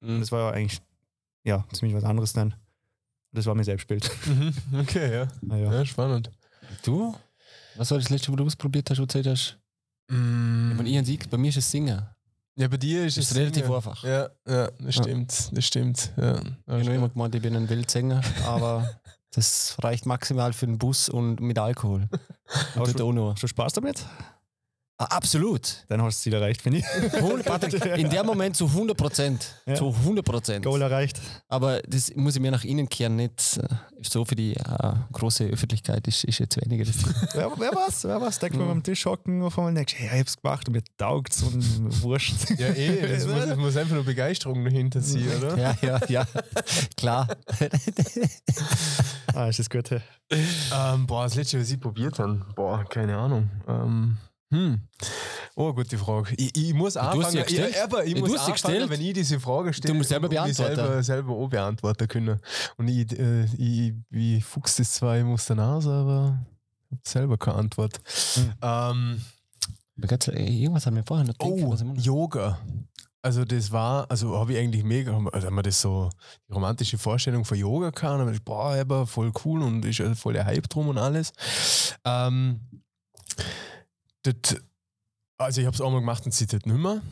Und 0.00 0.16
Mhm. 0.16 0.20
das 0.20 0.32
war 0.32 0.40
ja 0.40 0.50
eigentlich 0.56 0.80
ja, 1.44 1.64
ziemlich 1.72 1.94
was 1.96 2.04
anderes 2.04 2.32
dann. 2.32 2.54
Das 3.32 3.46
war 3.46 3.54
mein 3.54 3.64
Selbstbild. 3.64 4.10
Mhm. 4.26 4.54
Okay, 4.80 5.12
ja. 5.12 5.28
Naja. 5.42 5.72
Ja, 5.72 5.84
spannend. 5.84 6.30
Du? 6.84 7.14
Was 7.76 7.90
war 7.90 7.98
das 7.98 8.08
letzte, 8.10 8.30
wo 8.32 8.36
du 8.36 8.44
ausprobiert 8.46 8.88
hast, 8.90 8.98
wo 8.98 9.02
du 9.02 9.06
gesagt 9.06 9.26
hast? 9.26 9.58
Mm. 10.08 10.78
Wenn 10.78 10.86
ich 10.86 10.96
einen 10.96 11.04
Sieg, 11.06 11.28
bei 11.28 11.36
mir 11.36 11.48
ist 11.48 11.56
es 11.56 11.70
Singen. 11.70 12.06
Ja, 12.56 12.68
bei 12.68 12.76
dir 12.76 13.04
ist 13.06 13.16
Das 13.16 13.24
ist 13.24 13.30
es 13.32 13.36
relativ 13.36 13.64
Singen. 13.64 13.76
einfach. 13.76 14.04
Ja, 14.04 14.28
ja, 14.46 14.70
das 14.78 14.94
stimmt, 14.94 15.50
das 15.56 15.64
stimmt. 15.66 16.12
Ja. 16.16 16.36
Ich 16.40 16.46
habe 16.68 16.84
noch 16.84 16.92
immer 16.92 17.08
gemeint, 17.08 17.34
ich 17.34 17.42
bin 17.42 17.56
ein 17.56 17.68
Wildsänger, 17.68 18.20
aber 18.46 18.88
das 19.32 19.76
reicht 19.82 20.06
maximal 20.06 20.52
für 20.52 20.66
den 20.66 20.78
Bus 20.78 21.08
und 21.08 21.40
mit 21.40 21.58
Alkohol. 21.58 22.08
Aber 22.76 22.84
Und 22.84 22.88
dort 22.94 23.00
auch 23.00 23.12
noch. 23.12 23.32
Hast 23.32 23.42
du 23.42 23.48
Spaß 23.48 23.72
damit? 23.72 24.06
Ah, 24.96 25.06
absolut. 25.06 25.84
Dann 25.88 26.00
hast 26.02 26.04
du 26.04 26.08
das 26.18 26.20
Ziel 26.20 26.34
erreicht, 26.34 26.62
finde 26.62 26.78
ich. 26.78 27.14
100, 27.14 27.44
Patrick, 27.44 27.84
in 27.98 28.08
dem 28.08 28.26
Moment 28.26 28.56
zu 28.56 28.66
100 28.66 28.96
Prozent. 28.96 29.44
Ja. 29.66 29.74
Zu 29.74 29.88
100 29.88 30.24
Prozent. 30.24 30.64
Goal 30.64 30.82
erreicht. 30.82 31.20
Aber 31.48 31.82
das 31.82 32.14
muss 32.14 32.36
ich 32.36 32.40
mir 32.40 32.52
nach 32.52 32.62
innen 32.62 32.88
kehren, 32.88 33.16
nicht 33.16 33.58
äh, 33.58 33.66
so 34.02 34.24
für 34.24 34.36
die 34.36 34.54
äh, 34.54 34.92
große 35.10 35.46
Öffentlichkeit 35.46 36.06
ist, 36.06 36.22
ist 36.22 36.38
jetzt 36.38 36.64
weniger 36.64 36.84
das 36.84 36.98
Ziel. 36.98 37.12
Wer, 37.32 37.50
wer 37.58 37.72
was? 37.72 38.04
Wer 38.04 38.20
was? 38.20 38.38
Denkt 38.38 38.56
man 38.56 38.70
am 38.70 38.84
Tisch 38.84 39.04
hocken 39.04 39.40
und 39.40 39.46
auf 39.48 39.58
einmal 39.58 39.74
denkst, 39.74 39.94
hey, 39.96 40.10
ich 40.14 40.20
hab's 40.20 40.40
gemacht 40.40 40.68
und 40.68 40.74
mir 40.74 40.84
taugt's 40.96 41.42
und 41.42 41.62
wurscht. 42.02 42.50
Ja, 42.56 42.68
eh, 42.68 43.00
es 43.00 43.26
muss, 43.26 43.44
es 43.44 43.56
muss 43.56 43.76
einfach 43.76 43.94
nur 43.96 44.04
Begeisterung 44.04 44.64
dahinter 44.64 45.00
sein, 45.00 45.26
oder? 45.38 45.58
Ja, 45.58 45.76
ja, 45.82 46.00
ja. 46.08 46.26
Klar. 46.96 47.26
ah, 49.34 49.48
ist 49.48 49.58
das 49.58 49.68
gut. 49.68 49.90
hey. 49.90 50.00
Ähm, 50.30 51.06
boah, 51.08 51.24
das 51.24 51.34
letzte, 51.34 51.60
was 51.60 51.68
ich 51.68 51.80
probiert 51.80 52.20
habe, 52.20 52.46
boah, 52.54 52.84
keine 52.88 53.16
Ahnung. 53.16 53.50
Ähm, 53.66 54.18
hm. 54.50 54.80
Oh, 55.56 55.72
gute 55.72 55.96
Frage. 55.98 56.34
Ich, 56.36 56.56
ich 56.56 56.74
muss 56.74 56.94
Du 56.94 57.00
anfangen, 57.00 57.44
ich, 57.46 57.82
aber 57.82 58.04
ich 58.04 58.14
Du 58.14 58.20
muss 58.20 58.32
anfangen, 58.40 58.52
gestellt. 58.54 58.90
wenn 58.90 59.00
ich 59.00 59.12
diese 59.12 59.38
Frage 59.38 59.72
stelle, 59.72 59.94
musst 59.94 60.08
selber 60.08 60.28
beantworten. 60.28 60.74
selber, 60.76 61.02
selber 61.02 61.32
auch 61.32 61.48
beantworten 61.48 62.08
können. 62.08 62.40
Und 62.76 62.88
ich, 62.88 63.16
äh, 63.18 63.44
ich, 63.56 63.92
ich 64.10 64.44
fuchs 64.44 64.76
das 64.76 64.92
zwar, 64.94 65.16
ich 65.18 65.24
muss 65.24 65.46
danach, 65.46 65.84
aber 65.86 66.44
ich 66.90 66.98
hab 66.98 67.06
selber 67.08 67.38
keine 67.38 67.56
Antwort. 67.58 68.00
Hm. 68.34 68.52
Ähm, 68.62 69.20
ey, 70.32 70.62
Irgendwas 70.62 70.86
haben 70.86 70.96
wir 70.96 71.04
vorher 71.04 71.24
noch 71.26 71.34
Oh, 71.38 71.76
meine. 71.84 71.98
Yoga. 72.00 72.58
Also 73.22 73.44
das 73.44 73.72
war, 73.72 74.10
also 74.10 74.36
habe 74.36 74.52
ich 74.52 74.58
eigentlich 74.58 74.84
mega, 74.84 75.16
also 75.32 75.46
haben 75.46 75.54
wir 75.54 75.62
das 75.62 75.80
so, 75.80 76.10
die 76.48 76.52
romantische 76.52 76.98
Vorstellung 76.98 77.44
von 77.46 77.56
Yoga 77.56 77.86
und 77.88 78.20
hab 78.26 78.30
ich, 78.34 78.42
boah, 78.42 78.74
aber 78.74 79.06
voll 79.06 79.32
cool 79.44 79.62
und 79.62 79.84
ist 79.84 79.96
ja 79.98 80.14
voll 80.14 80.34
der 80.34 80.44
Hype 80.44 80.68
drum 80.68 80.88
und 80.88 80.98
alles. 80.98 81.32
Ähm, 82.04 82.60
das, 84.24 84.56
also 85.38 85.60
ich 85.60 85.66
habe 85.66 85.74
es 85.74 85.80
einmal 85.80 86.00
gemacht 86.00 86.24
und 86.26 86.32
seitdem 86.32 86.60
nicht 86.64 86.82
mehr. 86.82 87.02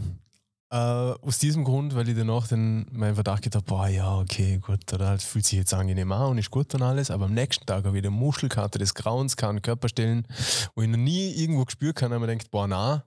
Äh, 0.70 0.76
aus 1.20 1.38
diesem 1.38 1.64
Grund, 1.64 1.94
weil 1.94 2.08
ich 2.08 2.16
danach 2.16 2.48
dann 2.48 2.86
meinen 2.92 3.14
Verdacht 3.14 3.42
gedacht 3.42 3.66
boah, 3.66 3.88
ja, 3.88 4.18
okay, 4.18 4.58
gut, 4.58 4.90
oder 4.92 5.12
das 5.12 5.24
fühlt 5.24 5.44
sich 5.44 5.58
jetzt 5.58 5.74
angenehm 5.74 6.10
an 6.12 6.30
und 6.30 6.38
ist 6.38 6.50
gut 6.50 6.74
und 6.74 6.80
alles, 6.80 7.10
aber 7.10 7.26
am 7.26 7.34
nächsten 7.34 7.66
Tag 7.66 7.84
habe 7.84 7.98
ich 7.98 8.02
eine 8.02 8.10
Muschelkarte 8.10 8.78
des 8.78 8.94
Grauens, 8.94 9.36
kann 9.36 9.60
Körperstellen, 9.60 10.26
wo 10.74 10.80
ich 10.80 10.88
noch 10.88 10.96
nie 10.96 11.30
irgendwo 11.32 11.66
gespürt 11.66 11.96
kann, 11.96 12.10
aber 12.10 12.20
man 12.20 12.30
denkt, 12.30 12.50
boah, 12.50 12.66
na, 12.66 13.04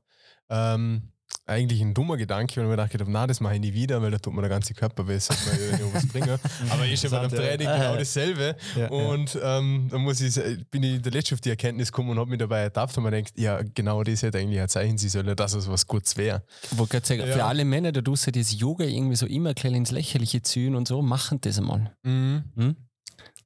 ähm, 0.50 1.10
eigentlich 1.48 1.82
ein 1.82 1.94
dummer 1.94 2.18
Gedanke, 2.18 2.56
weil 2.58 2.64
ich 2.64 2.70
mir 2.70 2.76
gedacht 2.76 2.94
habe, 3.00 3.12
na, 3.12 3.28
das 3.28 3.40
mache 3.40 3.56
ich 3.56 3.60
nie 3.62 3.74
wieder, 3.74 4.02
weil 4.02 4.12
da 4.12 4.18
tut 4.18 4.34
mir 4.34 4.42
der 4.42 4.50
ganze 4.50 4.74
Körper 4.74 5.08
weh, 5.08 5.18
sollte 5.20 5.44
man 5.50 5.60
ja 5.60 5.78
nicht 5.86 5.94
was 5.96 6.08
bringen. 6.08 6.40
Aber 6.70 6.88
ist 6.88 7.04
ja 7.04 7.10
beim 7.10 7.30
ja. 7.30 7.38
Training 7.38 7.68
genau 7.68 7.96
dasselbe. 7.96 8.56
Ja, 8.76 8.88
Und 8.90 9.38
ähm, 9.44 9.88
da 9.92 9.98
muss 10.00 10.22
ich, 10.22 10.36
bin 10.72 10.82
ich 10.84 11.02
der 11.02 11.12
Letzte 11.12 11.36
auf 11.36 11.42
die 11.42 11.50
Erkenntnis 11.50 11.92
gekommen 11.92 12.10
und 12.10 12.20
habe 12.20 12.30
mich 12.30 12.40
dabei 12.40 12.62
ertappt 12.62 12.98
und 12.98 13.04
man 13.04 13.12
denkt, 13.12 13.34
ja, 13.38 13.62
genau 13.76 14.04
das 14.04 14.24
hätte 14.24 14.40
eigentlich 14.40 14.60
ein 14.60 14.70
Zeichen 14.70 14.98
sein 14.98 15.10
sollen, 15.10 15.36
dass 15.36 15.54
es 15.54 15.70
was 15.70 15.86
Gutes 15.86 16.18
wäre. 16.18 16.44
Ich 16.72 16.78
wollte 16.78 16.92
gerade 16.94 17.06
sagen, 17.06 17.22
Ja. 17.22 17.34
für 17.34 17.44
alle 17.46 17.64
Männer 17.66 17.92
da 17.92 18.02
draußen, 18.02 18.34
die 18.34 18.40
das 18.40 18.60
Yoga 18.60 18.86
irgendwie 18.86 19.16
so 19.16 19.26
immer 19.28 19.54
gleich 19.54 19.74
ins 19.74 19.92
Lächerliche 19.92 20.42
ziehen 20.42 20.74
und 20.76 20.88
so, 20.88 21.02
machen 21.02 21.40
das 21.42 21.58
einmal. 21.60 21.92
Mhm. 22.04 22.44
Hm? 22.56 22.76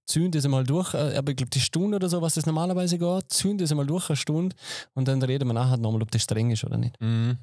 Ziehen 0.09 0.31
das 0.31 0.43
einmal 0.43 0.63
durch, 0.63 0.95
äh, 0.95 1.15
aber 1.17 1.29
ich 1.29 1.37
glaube, 1.37 1.51
die 1.51 1.59
Stunde 1.59 1.95
oder 1.97 2.09
so, 2.09 2.19
was 2.19 2.33
das 2.33 2.47
normalerweise 2.47 2.97
geht, 2.97 3.31
ziehen 3.31 3.59
das 3.59 3.69
einmal 3.69 3.85
durch 3.85 4.09
eine 4.09 4.15
Stunde 4.17 4.55
und 4.95 5.07
dann 5.07 5.21
reden 5.21 5.47
wir 5.47 5.53
nachher 5.53 5.77
nochmal, 5.77 6.01
ob 6.01 6.09
das 6.09 6.23
streng 6.23 6.49
ist 6.49 6.63
oder 6.63 6.77
nicht. 6.77 6.99
Mhm. 6.99 7.37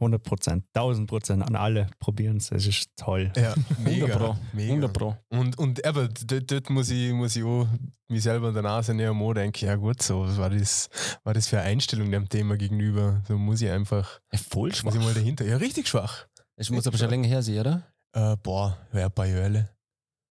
100 0.00 0.20
Prozent, 0.22 0.64
1000 0.74 1.08
Prozent 1.08 1.42
an 1.44 1.54
alle 1.54 1.86
probieren 2.00 2.38
es. 2.38 2.50
Es 2.50 2.66
ist 2.66 2.90
toll. 2.96 3.30
Ja, 3.36 3.52
100 3.52 3.78
mega. 3.80 4.06
Pro. 4.18 4.36
mega. 4.52 4.72
100 4.72 4.92
Pro. 4.92 5.16
Und, 5.28 5.58
und 5.58 5.84
aber 5.84 6.08
dort, 6.08 6.50
dort 6.50 6.70
muss, 6.70 6.90
ich, 6.90 7.12
muss 7.12 7.36
ich 7.36 7.44
auch 7.44 7.68
mich 8.08 8.22
selber 8.24 8.48
an 8.48 8.54
der 8.54 8.62
Nase 8.64 8.92
nehmen 8.92 9.20
und 9.22 9.34
denken, 9.36 9.64
ja 9.64 9.76
gut, 9.76 10.02
so, 10.02 10.22
was 10.26 10.38
war 10.38 10.50
das, 10.50 10.88
war 11.22 11.34
das 11.34 11.46
für 11.46 11.60
eine 11.60 11.68
Einstellung 11.68 12.10
dem 12.10 12.28
Thema 12.28 12.56
gegenüber? 12.56 13.22
So 13.28 13.38
muss 13.38 13.60
ich 13.62 13.70
einfach, 13.70 14.20
Ja, 14.32 14.38
voll 14.38 14.70
muss 14.70 14.78
schwach. 14.78 14.94
ich 14.94 15.00
mal 15.00 15.14
dahinter. 15.14 15.44
Ja, 15.46 15.58
richtig 15.58 15.86
schwach. 15.86 16.26
Das 16.56 16.68
muss 16.70 16.86
aber 16.86 16.98
schon 16.98 17.10
länger 17.10 17.28
her 17.28 17.42
sein, 17.42 17.58
oder? 17.60 17.82
Äh, 18.12 18.36
boah, 18.42 18.76
wer 18.90 19.04
ein 19.06 19.12
paar 19.12 19.26
Jöle. 19.26 19.68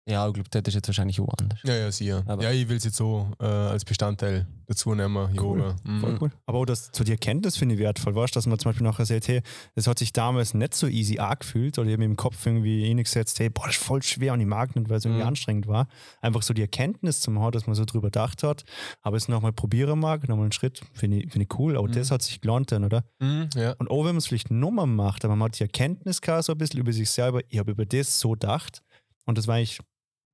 Ja, 0.09 0.25
ich 0.29 0.35
glaube, 0.35 0.49
das 0.51 0.63
ist 0.69 0.75
jetzt 0.75 0.87
wahrscheinlich 0.87 1.21
auch 1.21 1.29
anders. 1.37 1.59
Ja, 1.65 1.75
ja, 1.75 1.91
sicher. 1.91 2.23
Aber- 2.27 2.41
ja, 2.45 2.53
ich 2.53 2.69
will 2.69 2.77
es 2.77 2.85
jetzt 2.85 2.97
so 2.97 3.29
äh, 3.41 3.45
als 3.45 3.85
Bestandteil 3.85 4.47
dazu 4.69 4.95
nehmen, 4.95 5.35
Yoga. 5.35 5.75
Mhm. 5.83 6.01
Voll 6.01 6.19
cool. 6.21 6.31
Aber 6.47 6.59
auch 6.59 6.65
das 6.65 6.93
zu 6.93 7.03
dir 7.03 7.17
kennt, 7.17 7.45
das 7.45 7.57
finde 7.57 7.75
ich 7.75 7.81
wertvoll. 7.81 8.15
Weißt 8.15 8.33
du, 8.35 8.39
dass 8.39 8.47
man 8.47 8.57
zum 8.61 8.69
Beispiel 8.71 8.87
nachher 8.87 9.05
sagt, 9.05 9.27
hey, 9.27 9.43
das 9.75 9.89
hat 9.89 9.99
sich 9.99 10.13
damals 10.13 10.55
nicht 10.55 10.75
so 10.75 10.87
easy 10.87 11.19
angefühlt 11.19 11.77
oder 11.79 11.89
ich 11.89 11.95
habe 11.95 11.99
mir 12.01 12.05
im 12.05 12.17
Kopf 12.17 12.47
irgendwie 12.47 12.87
hingesetzt, 12.87 13.41
hey, 13.41 13.51
boah, 13.51 13.67
das 13.67 13.77
ist 13.77 13.83
voll 13.85 14.01
schwer 14.05 14.33
und 14.33 14.41
ich 14.41 14.47
mag 14.47 14.77
nicht, 14.77 14.89
weil 14.89 14.99
es 14.99 15.05
irgendwie 15.05 15.23
Mhm. 15.23 15.29
anstrengend 15.29 15.67
war. 15.67 15.89
Einfach 16.21 16.43
so 16.43 16.55
die 16.55 16.63
Erkenntnis 16.63 17.21
zum 17.21 17.41
haben, 17.41 17.51
dass 17.51 17.67
man 17.67 17.75
so 17.75 17.85
drüber 17.85 18.07
gedacht 18.09 18.45
hat, 18.45 18.63
aber 19.03 19.17
es 19.17 19.27
nochmal 19.27 19.53
probieren 19.53 19.99
mag, 19.99 20.29
nochmal 20.29 20.45
einen 20.45 20.53
Schritt, 20.53 20.83
finde 20.93 21.17
ich, 21.19 21.33
finde 21.33 21.49
ich 21.51 21.59
cool. 21.59 21.77
Auch 21.77 21.89
Mhm. 21.89 21.93
das 21.93 22.13
hat 22.13 22.23
sich 22.23 22.41
gelohnt 22.41 22.71
dann, 22.71 22.85
oder? 22.85 23.03
Mhm, 23.19 23.49
ja. 23.57 23.73
Und 23.79 23.91
auch 23.91 23.99
wenn 24.05 24.13
man 24.15 24.19
es 24.19 24.29
vielleicht 24.29 24.53
nochmal 24.53 24.87
macht, 24.87 25.25
aber 25.25 25.35
man 25.35 25.47
hat 25.49 25.59
die 25.59 25.65
Erkenntnis 25.65 26.21
gehabt, 26.21 26.45
so 26.45 26.53
ein 26.53 26.59
bisschen 26.59 26.79
über 26.79 26.93
sich 26.93 27.11
selber, 27.11 27.41
ich 27.49 27.59
habe 27.59 27.73
über 27.73 27.85
das 27.87 28.21
so 28.21 28.31
gedacht 28.31 28.83
und 29.25 29.37
das 29.37 29.49
war 29.49 29.57
eigentlich 29.57 29.81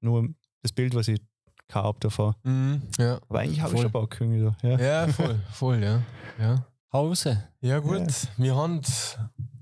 nur 0.03 0.28
das 0.62 0.72
Bild, 0.72 0.94
was 0.94 1.09
ich 1.09 1.20
gehabt 1.68 2.05
davor. 2.05 2.36
Mhm, 2.42 2.82
ja. 2.98 3.18
Aber 3.28 3.40
eigentlich 3.40 3.61
habe 3.61 3.74
ich 3.74 3.80
schon 3.80 3.92
Bock 3.92 4.16
irgendwie 4.20 4.40
so. 4.40 4.55
Ja. 4.62 4.78
Ja, 4.78 5.09
voll, 5.09 5.40
voll, 5.53 5.82
ja. 5.82 6.03
ja. 6.38 6.66
Hause. 6.92 7.48
Ja, 7.61 7.78
gut. 7.78 8.00
Ja. 8.00 8.28
Wir 8.36 8.57
haben 8.57 8.82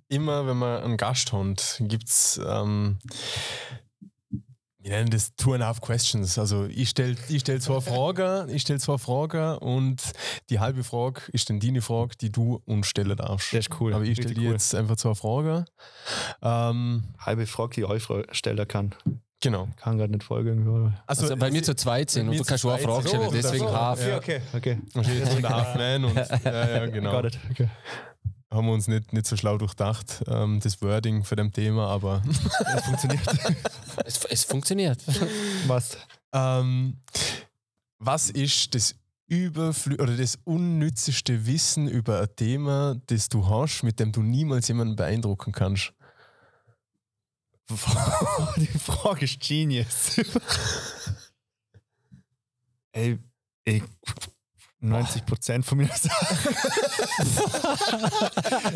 immer, 0.09 0.47
wenn 0.47 0.59
wir 0.59 0.83
einen 0.83 0.97
Gast 0.97 1.33
haben, 1.33 1.55
gibt 1.81 2.09
es, 2.09 2.41
ähm, 2.45 2.99
wir 4.83 4.93
nennen 4.93 5.11
das 5.11 5.35
Two 5.37 5.53
and 5.53 5.63
a 5.63 5.67
Half 5.67 5.81
Questions. 5.81 6.39
Also 6.39 6.67
ich 6.67 6.89
stelle 6.89 7.15
ich 7.29 7.43
stell 7.43 7.61
zwei 7.61 7.81
Fragen, 7.81 8.49
ich 8.49 8.63
stelle 8.63 8.81
zwei 8.81 8.99
Fragen 8.99 9.59
und 9.59 10.03
die 10.49 10.59
halbe 10.59 10.83
Frage 10.83 11.21
ist 11.33 11.51
dann 11.51 11.61
deine 11.61 11.83
Frage, 11.83 12.17
die 12.17 12.33
du 12.33 12.63
uns 12.65 12.87
stellen 12.87 13.17
darfst. 13.17 13.53
Das 13.53 13.67
ist 13.67 13.81
cool. 13.81 13.93
Aber 13.93 14.05
ich 14.05 14.17
stelle 14.17 14.35
dir 14.35 14.47
cool. 14.49 14.53
jetzt 14.53 14.75
einfach 14.75 14.97
zwei 14.97 15.15
Fragen. 15.15 15.67
Ähm, 16.43 17.05
halbe 17.19 17.47
Frage, 17.47 17.87
die 17.87 17.95
ich 17.95 18.37
stellen 18.37 18.67
kann. 18.67 18.95
Genau. 19.41 19.69
Kann 19.77 19.99
gerade 19.99 20.13
nicht 20.13 20.25
folgen. 20.25 20.49
irgendwie. 20.67 20.93
Also, 21.07 21.41
weil 21.41 21.53
wir 21.53 21.63
zu 21.63 21.75
zweit 21.75 22.11
sind 22.11 22.29
und 22.29 22.39
du 22.39 22.45
kannst 22.45 22.63
schon 22.63 22.71
eine 22.73 22.83
zweit 22.83 22.91
Frage 22.91 23.09
sind. 23.09 23.17
stellen, 23.19 23.31
So, 23.31 23.37
deswegen 23.37 23.67
so. 23.69 23.77
Half. 23.77 24.07
Ja. 24.07 24.17
okay, 24.17 24.41
okay. 24.55 24.79
Und 24.95 25.07
jetzt 25.07 25.43
Halfman 25.43 26.05
und 26.05 26.17
ja, 26.17 26.69
ja, 26.77 26.87
genau. 26.87 27.11
Got 27.13 27.25
it. 27.35 27.39
Okay. 27.51 27.69
Haben 28.53 28.67
wir 28.67 28.73
uns 28.73 28.89
nicht, 28.89 29.13
nicht 29.13 29.27
so 29.27 29.37
schlau 29.37 29.59
durchdacht, 29.59 30.25
ähm, 30.27 30.59
das 30.61 30.83
Wording 30.83 31.23
für 31.23 31.37
dem 31.37 31.53
Thema, 31.53 31.87
aber 31.89 32.21
Das 32.73 32.85
funktioniert. 32.85 33.21
Es, 34.05 34.25
es 34.25 34.45
funktioniert. 34.45 34.99
Was? 35.69 35.97
Ähm, 36.33 36.97
was 38.01 38.31
ist 38.31 38.75
das 38.75 38.97
Überflü 39.29 39.95
oder 40.03 40.17
das 40.17 40.37
unnützeste 40.43 41.47
Wissen 41.47 41.87
über 41.87 42.21
ein 42.23 42.29
Thema, 42.35 42.97
das 43.07 43.29
du 43.29 43.49
hast, 43.49 43.85
mit 43.85 44.01
dem 44.01 44.11
du 44.11 44.23
niemals 44.23 44.67
jemanden 44.67 44.97
beeindrucken 44.97 45.53
kannst? 45.53 45.93
Die 48.57 48.67
Frage 48.67 49.25
ist 49.25 49.41
genius. 49.41 50.19
Ey, 52.93 53.19
ich 53.65 53.83
90 54.83 55.27
Prozent 55.27 55.65
von 55.67 55.77
mir 55.79 55.89
sagen. 55.89 56.55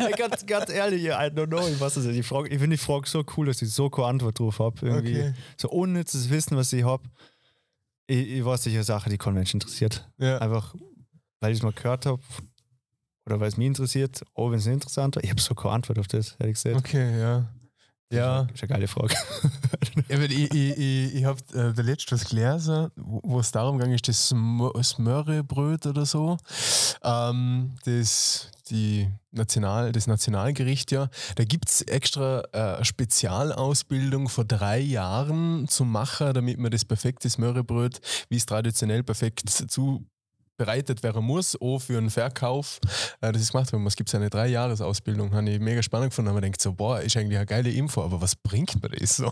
Ganz, 0.17 0.45
ganz 0.45 0.69
ehrlich, 0.69 1.03
I 1.05 1.09
don't 1.31 1.47
know. 1.47 1.67
Ich, 1.67 1.79
weiß 1.79 1.97
es 1.97 2.05
nicht. 2.05 2.19
ich, 2.19 2.25
frage- 2.27 2.47
ich 2.49 2.59
finde 2.59 2.75
die 2.77 2.81
Frage 2.83 3.09
so 3.09 3.23
cool, 3.35 3.47
dass 3.47 3.61
ich 3.63 3.71
so 3.71 3.89
keine 3.89 4.07
Antwort 4.09 4.37
drauf 4.39 4.59
habe. 4.59 4.97
Okay. 4.99 5.33
So 5.57 5.69
unnützes 5.69 6.29
Wissen, 6.29 6.55
was 6.57 6.71
ich 6.73 6.83
habe. 6.83 7.03
Ich, 8.07 8.29
ich 8.29 8.45
weiß 8.45 8.63
sicher 8.63 8.83
Sache, 8.83 9.09
die 9.09 9.17
Menschen 9.31 9.57
interessiert. 9.59 10.07
Ja. 10.19 10.37
Einfach, 10.37 10.75
weil 11.39 11.51
ich 11.53 11.57
es 11.57 11.63
mal 11.63 11.73
gehört 11.73 12.05
habe 12.05 12.21
oder 13.25 13.39
weil 13.39 13.47
es 13.47 13.57
mich 13.57 13.65
interessiert. 13.67 14.21
Oh, 14.35 14.51
wenn 14.51 14.59
es 14.59 14.65
nicht 14.65 14.75
interessant 14.75 15.15
war. 15.15 15.23
Ich 15.23 15.31
habe 15.31 15.41
so 15.41 15.55
keine 15.55 15.73
Antwort 15.73 15.97
auf 15.97 16.07
das, 16.07 16.35
ehrlich 16.39 16.53
gesagt. 16.61 16.75
Okay, 16.77 17.19
ja. 17.19 17.49
Ja, 18.11 18.43
Das 18.43 18.55
ist 18.55 18.63
eine 18.63 18.69
geile 18.69 18.87
Frage. 18.87 19.15
Ja, 20.09 20.19
weil 20.19 20.31
ich, 20.31 20.53
ich, 20.53 20.77
ich, 20.77 21.15
ich 21.15 21.25
habe 21.25 21.39
äh, 21.53 21.73
der 21.73 21.83
letzte 21.83 22.11
was 22.15 22.25
gelesen, 22.29 22.89
wo 22.95 23.39
es 23.39 23.51
darum 23.51 23.79
ging, 23.79 23.91
ist 23.93 24.07
das 24.07 24.29
Sm- 24.31 24.83
Smörrebröt 24.83 25.85
oder 25.87 26.05
so. 26.05 26.37
Ähm, 27.03 27.73
das, 27.85 28.51
die 28.69 29.09
National, 29.31 29.91
das 29.91 30.05
Nationalgericht, 30.07 30.91
ja. 30.91 31.09
Da 31.35 31.43
gibt 31.45 31.69
es 31.69 31.81
extra 31.81 32.41
äh, 32.51 32.83
Spezialausbildung 32.83 34.29
vor 34.29 34.45
drei 34.45 34.79
Jahren 34.79 35.67
zum 35.67 35.91
Macher, 35.91 36.33
damit 36.33 36.59
man 36.59 36.71
das 36.71 36.85
perfekte 36.85 37.29
Smörrebröt, 37.29 37.99
wie 38.29 38.37
es 38.37 38.45
traditionell 38.45 39.03
perfekt 39.03 39.49
zubereitet 40.57 41.03
werden 41.03 41.23
muss, 41.23 41.59
auch 41.59 41.79
für 41.79 41.97
einen 41.97 42.09
Verkauf. 42.09 42.79
Äh, 43.21 43.31
das 43.31 43.41
ist 43.41 43.51
gemacht 43.51 43.71
worden. 43.73 43.85
Es 43.87 43.95
gibt 43.95 44.13
eine 44.15 44.29
Drei-Jahres-Ausbildung. 44.29 45.33
Habe 45.33 45.49
ich 45.49 45.59
mega 45.59 45.83
spannend 45.83 46.11
gefunden. 46.11 46.29
Aber 46.29 46.35
man 46.35 46.43
denkt 46.43 46.61
so, 46.61 46.73
boah, 46.73 47.01
ist 47.01 47.17
eigentlich 47.17 47.37
eine 47.37 47.45
geile 47.45 47.69
Info, 47.69 48.01
aber 48.03 48.21
was 48.21 48.35
bringt 48.35 48.81
mir 48.81 48.89
das 48.89 49.17
so? 49.17 49.31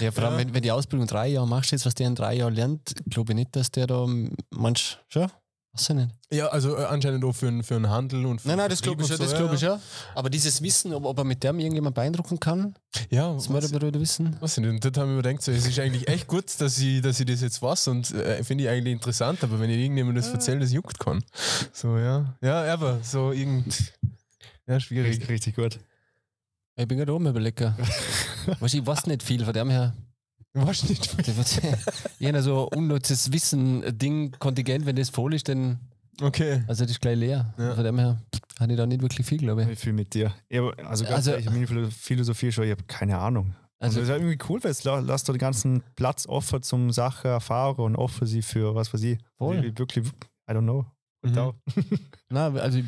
Ja, 0.00 0.10
vor 0.10 0.24
allem, 0.24 0.32
Ja. 0.34 0.38
Wenn, 0.38 0.54
wenn 0.54 0.62
die 0.62 0.72
Ausbildung 0.72 1.06
drei 1.06 1.28
Jahre 1.28 1.46
machst, 1.46 1.72
jetzt, 1.72 1.86
was 1.86 1.94
der 1.94 2.06
in 2.06 2.14
drei 2.14 2.34
Jahren 2.34 2.54
lernt, 2.54 2.94
glaube 3.08 3.32
ich 3.32 3.36
nicht, 3.36 3.54
dass 3.56 3.70
der 3.70 3.86
da 3.86 4.06
manch, 4.50 4.98
schon, 5.08 5.30
was 5.76 5.86
denn 5.86 5.96
nicht? 5.98 6.10
Ja, 6.32 6.48
also 6.48 6.76
äh, 6.76 6.84
anscheinend 6.84 7.24
auch 7.24 7.32
für, 7.32 7.48
einen- 7.48 7.62
für 7.62 7.76
einen 7.76 7.88
Handel 7.88 8.26
und 8.26 8.40
für 8.40 8.48
Nein, 8.48 8.56
nein, 8.58 8.68
das 8.70 8.82
glaube 8.82 9.02
ich 9.02 9.08
das 9.08 9.18
so, 9.18 9.36
glaube 9.36 9.54
ich 9.54 9.60
schon. 9.60 9.78
Aber 10.14 10.28
dieses 10.30 10.60
Wissen, 10.62 10.92
ob, 10.92 11.04
ob 11.04 11.18
er 11.18 11.24
mit 11.24 11.42
dem 11.44 11.58
irgendjemand 11.60 11.94
beeindrucken 11.94 12.40
kann, 12.40 12.74
Ja, 13.10 13.32
das 13.32 13.44
was, 13.44 13.48
Mörderbrüder 13.50 14.00
wissen. 14.00 14.36
was 14.40 14.54
denn? 14.56 14.68
Und 14.68 14.84
dort 14.84 14.96
haben 14.98 15.14
wir 15.16 15.22
gedacht, 15.22 15.42
so, 15.42 15.52
es 15.52 15.66
ist 15.66 15.78
eigentlich 15.78 16.08
echt 16.08 16.26
gut, 16.26 16.46
dass 16.60 16.78
ich, 16.78 17.00
dass 17.02 17.20
ich 17.20 17.26
das 17.26 17.40
jetzt 17.42 17.62
weiß 17.62 17.88
und 17.88 18.10
äh, 18.12 18.42
finde 18.42 18.64
ich 18.64 18.70
eigentlich 18.70 18.92
interessant, 18.94 19.44
aber 19.44 19.60
wenn 19.60 19.70
ich 19.70 19.78
irgendjemandem 19.78 20.22
das 20.22 20.32
erzähle, 20.32 20.60
das 20.60 20.72
juckt 20.72 20.98
kann. 20.98 21.22
So, 21.72 21.96
ja. 21.98 22.34
Ja, 22.42 22.72
aber 22.72 22.98
so 23.02 23.30
irgend. 23.32 23.92
Ja, 24.66 24.80
schwierig. 24.80 25.10
richtig, 25.12 25.28
richtig 25.28 25.54
gut. 25.56 25.78
Ich 26.74 26.88
bin 26.88 26.98
gerade 26.98 27.14
oben 27.14 27.24
weißt, 28.60 28.74
du, 28.74 28.78
ich 28.78 28.86
weiß 28.86 29.06
nicht 29.06 29.22
viel 29.22 29.44
von 29.44 29.54
dem 29.54 29.70
her. 29.70 29.94
Weißt 30.64 30.88
nicht. 30.88 31.18
Das 31.28 31.36
wird- 31.36 31.78
Ich 32.18 32.26
habe 32.28 32.42
so 32.42 32.68
unnützes 32.74 33.32
Wissen-Ding, 33.32 34.32
Kontingent, 34.38 34.86
wenn 34.86 34.96
das 34.96 35.10
voll 35.10 35.34
ist, 35.34 35.48
dann, 35.48 35.78
Okay. 36.20 36.64
also 36.66 36.84
das 36.84 36.92
ist 36.92 37.00
gleich 37.00 37.16
leer. 37.18 37.52
Ja. 37.58 37.74
Von 37.74 37.84
dem 37.84 37.98
her 37.98 38.20
habe 38.58 38.72
ich 38.72 38.78
da 38.78 38.86
nicht 38.86 39.02
wirklich 39.02 39.26
viel, 39.26 39.38
glaube 39.38 39.62
ich. 39.64 39.68
Ich 39.68 39.78
fühle 39.78 39.94
mit 39.94 40.14
dir. 40.14 40.34
Ich 40.48 40.58
hab, 40.58 40.78
also 40.86 41.04
Also- 41.06 41.30
ehrlich, 41.32 41.46
meine 41.50 41.66
Philo- 41.66 41.90
Philosophie 41.90 42.50
schon, 42.52 42.64
ich 42.64 42.70
habe 42.70 42.82
keine 42.84 43.18
Ahnung. 43.18 43.54
Also 43.78 44.00
das 44.00 44.08
ist 44.08 44.14
irgendwie 44.14 44.38
cool, 44.48 44.64
weil 44.64 44.70
es 44.70 44.84
lässt 44.84 45.28
den 45.28 45.36
ganzen 45.36 45.82
Platz 45.96 46.26
offen 46.26 46.62
zum 46.62 46.90
Sache 46.92 47.28
erfahren 47.28 47.76
und 47.84 47.96
offen 47.96 48.26
sie 48.26 48.40
für 48.40 48.74
was 48.74 48.92
weiß 48.94 49.02
ich. 49.02 49.18
Voll. 49.36 49.62
Ich- 49.62 49.78
Wirklich, 49.78 50.06
I 50.48 50.52
don't 50.52 50.62
know. 50.62 50.86
Und 51.22 51.34
Mhm. 51.34 51.52
nein, 52.30 52.56
also, 52.58 52.80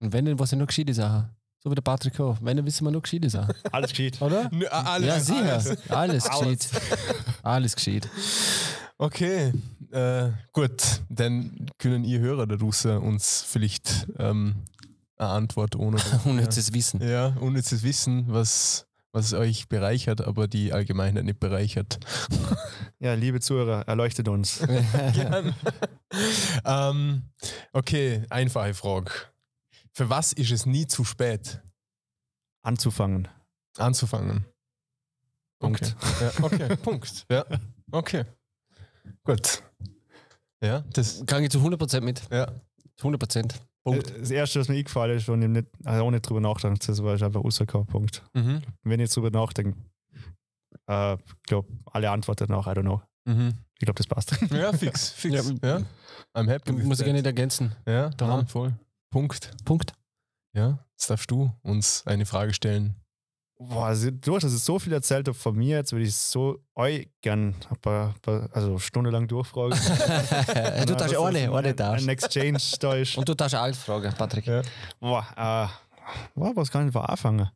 wenn, 0.00 0.24
dann 0.26 0.38
was 0.38 0.52
ich 0.52 0.58
noch 0.58 0.66
gescheite 0.66 0.94
Sachen. 0.94 1.30
So 1.62 1.70
wie 1.70 1.74
der 1.74 1.82
Patrick 1.82 2.18
auch. 2.20 2.38
Wenn, 2.40 2.56
dann 2.56 2.64
wissen 2.66 2.84
wir 2.86 2.90
noch 2.90 3.02
gescheite 3.02 3.28
Sachen. 3.28 3.54
Alles 3.72 3.90
geschieht. 3.90 4.20
Oder? 4.22 4.48
Nö, 4.50 4.66
a- 4.70 4.94
alles, 4.94 5.06
ja, 5.08 5.20
sicher. 5.20 5.52
alles. 5.52 5.90
Alles, 5.90 6.26
Alles. 6.26 6.70
geschieht. 6.70 6.80
Alles 7.42 7.76
geschieht. 7.76 8.08
Okay, 8.98 9.52
äh, 9.92 10.30
gut. 10.52 10.82
Dann 11.08 11.66
können 11.78 12.04
ihr 12.04 12.20
Hörer 12.20 12.46
da 12.46 12.56
draußen 12.56 12.98
uns 12.98 13.42
vielleicht 13.46 14.06
ähm, 14.18 14.56
eine 15.16 15.28
Antwort 15.28 15.76
ohne. 15.76 15.98
Unnützes 16.24 16.72
Wissen. 16.72 17.06
Ja, 17.06 17.28
unnützes 17.40 17.82
Wissen, 17.82 18.24
was, 18.28 18.86
was 19.12 19.32
euch 19.34 19.68
bereichert, 19.68 20.20
aber 20.26 20.48
die 20.48 20.72
Allgemeinheit 20.72 21.24
nicht 21.24 21.40
bereichert. 21.40 21.98
Ja, 23.02 23.14
liebe 23.14 23.40
Zuhörer, 23.40 23.88
erleuchtet 23.88 24.28
uns. 24.28 24.60
Gern. 25.14 25.54
ähm, 26.66 27.22
okay, 27.72 28.24
einfache 28.28 28.74
Frage. 28.74 29.10
Für 29.92 30.08
was 30.10 30.32
ist 30.32 30.50
es 30.50 30.66
nie 30.66 30.86
zu 30.86 31.04
spät 31.04 31.62
Anzufangen. 32.62 33.28
anzufangen? 33.78 34.44
Punkt. 35.60 35.94
Okay, 36.00 36.24
ja, 36.24 36.44
okay. 36.44 36.76
Punkt. 36.82 37.26
Ja, 37.30 37.44
okay. 37.92 38.24
Gut. 39.24 39.62
Ja, 40.62 40.80
das. 40.92 41.24
Kann 41.26 41.42
ich 41.42 41.50
zu 41.50 41.58
100% 41.58 42.00
mit. 42.02 42.22
Ja. 42.30 42.50
100%. 43.00 43.54
Punkt. 43.82 44.14
Das 44.18 44.30
erste, 44.30 44.60
was 44.60 44.68
mir 44.68 44.76
eingefallen 44.76 45.16
ist, 45.16 45.28
und 45.28 45.40
ich 45.42 45.48
nicht, 45.48 45.66
also 45.84 46.04
auch 46.04 46.10
nicht 46.10 46.28
drüber 46.28 46.40
nachdenken, 46.40 46.78
das 46.86 47.02
war 47.02 47.12
einfach 47.14 47.42
rausgekommen. 47.42 47.86
Punkt. 47.86 48.22
Mhm. 48.34 48.62
Wenn 48.82 49.00
ich 49.00 49.04
jetzt 49.04 49.16
drüber 49.16 49.30
nachdenke, 49.30 49.78
äh, 50.86 51.14
ich 51.14 51.42
glaube, 51.46 51.68
alle 51.86 52.10
Antworten 52.10 52.50
nach, 52.50 52.66
I 52.66 52.70
don't 52.70 52.82
know. 52.82 53.02
Mhm. 53.24 53.54
Ich 53.78 53.86
glaube, 53.86 53.96
das 53.96 54.06
passt. 54.06 54.36
Ja, 54.50 54.72
fix, 54.74 55.10
fix. 55.10 55.52
Ja, 55.62 55.78
Ja. 55.78 55.82
I'm 56.34 56.48
happy. 56.48 56.72
Muss 56.72 57.00
ich 57.00 57.10
nicht 57.12 57.24
ergänzen. 57.26 57.74
Ja, 57.86 58.10
Da 58.10 58.26
da 58.26 58.28
haben- 58.28 58.46
voll. 58.46 58.74
Punkt. 59.10 59.50
Punkt. 59.64 59.92
Ja, 60.52 60.84
jetzt 60.92 61.10
darfst 61.10 61.30
du 61.30 61.52
uns 61.62 62.04
eine 62.06 62.26
Frage 62.26 62.52
stellen. 62.54 62.96
Boah, 63.58 63.86
also 63.86 64.10
durch, 64.10 64.42
dass 64.42 64.52
es 64.52 64.64
so 64.64 64.78
viel 64.78 64.92
erzählt 64.94 65.28
habe 65.28 65.36
von 65.36 65.54
mir, 65.54 65.76
jetzt 65.76 65.92
würde 65.92 66.06
ich 66.06 66.14
so 66.16 66.60
euch 66.74 67.10
gern 67.20 67.54
ein 67.68 67.76
paar, 67.82 68.14
paar, 68.22 68.48
also 68.54 68.78
stundenlang 68.78 69.28
durchfragen. 69.28 69.72
du 70.86 70.94
darfst 70.96 71.14
Was 71.14 71.24
eine, 71.26 71.52
eine 71.52 71.68
ein, 71.68 71.76
darfst. 71.76 72.06
ein 72.06 72.08
Exchange 72.08 72.58
da 72.80 72.94
ist. 72.94 73.18
Und 73.18 73.28
du 73.28 73.34
darfst 73.34 73.54
alles 73.54 73.76
fragen, 73.78 74.14
Patrick. 74.16 74.46
Ja. 74.46 74.62
Boah, 74.98 75.26
äh, 75.36 75.68
boah, 76.34 76.56
was 76.56 76.70
kann 76.70 76.86
ich 76.88 76.94
da 76.94 77.00
anfangen? 77.02 77.50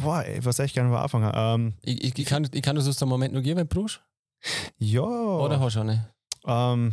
Boah, 0.00 0.26
ich 0.26 0.44
weiß 0.44 0.58
echt 0.60 0.74
gerne, 0.74 0.90
wo 0.90 0.96
anfangen. 0.96 1.30
Ähm, 1.32 1.74
Ich, 1.82 2.02
ich, 2.02 2.18
ich, 2.18 2.26
kann, 2.26 2.48
ich 2.52 2.62
kann 2.62 2.74
das 2.74 2.88
aus 2.88 2.96
dem 2.96 3.08
Moment 3.08 3.32
noch 3.32 3.42
geben, 3.42 3.58
wenn 3.60 3.68
du 3.68 3.74
brauchst. 3.80 4.02
ja. 4.78 5.02
Oder 5.02 5.60
hast 5.60 5.76
du 5.76 5.80
eine? 5.80 6.12
Ähm, 6.44 6.92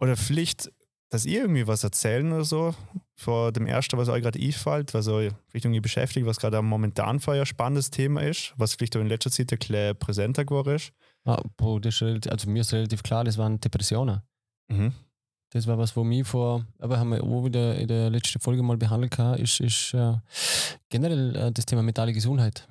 oder 0.00 0.16
Pflicht, 0.16 0.72
dass 1.08 1.24
ihr 1.24 1.42
irgendwie 1.42 1.66
was 1.66 1.84
erzählen 1.84 2.32
oder 2.32 2.44
so. 2.44 2.74
Vor 3.14 3.52
dem 3.52 3.66
ersten, 3.66 3.96
was 3.96 4.08
euch 4.08 4.22
gerade 4.22 4.38
einfällt, 4.38 4.92
was 4.92 5.08
euch 5.08 5.32
vielleicht 5.48 5.64
irgendwie 5.64 5.80
beschäftigt, 5.80 6.26
was 6.26 6.38
gerade 6.38 6.60
momentan 6.60 7.20
für 7.20 7.32
euch 7.32 7.40
ein 7.40 7.46
spannendes 7.46 7.90
Thema 7.90 8.22
ist, 8.22 8.52
was 8.56 8.74
vielleicht 8.74 8.96
auch 8.96 9.00
in 9.00 9.06
letzter 9.06 9.30
Zeit 9.30 9.52
ein 9.52 9.58
bisschen 9.58 9.96
präsenter 9.98 10.44
geworden 10.44 10.76
ist. 10.76 10.92
Ah, 11.24 11.42
boah, 11.56 11.80
das 11.80 12.00
ist 12.02 12.30
also 12.30 12.50
mir 12.50 12.60
ist 12.60 12.72
relativ 12.72 13.02
klar, 13.02 13.24
das 13.24 13.38
waren 13.38 13.58
Depressionen. 13.60 14.20
Mhm. 14.68 14.92
Das 15.50 15.66
war 15.66 15.78
was, 15.78 15.96
wo 15.96 16.04
mich 16.04 16.26
vor, 16.26 16.66
aber 16.78 16.98
haben 16.98 17.10
wir 17.10 17.22
auch 17.22 17.44
wieder 17.44 17.76
in 17.76 17.88
der 17.88 18.10
letzten 18.10 18.40
Folge 18.40 18.62
mal 18.62 18.76
behandelt, 18.76 19.16
ist, 19.38 19.60
ist 19.60 19.94
äh, 19.94 20.14
generell 20.88 21.34
äh, 21.36 21.52
das 21.52 21.64
Thema 21.66 21.82
mentale 21.82 22.12
Gesundheit. 22.12 22.68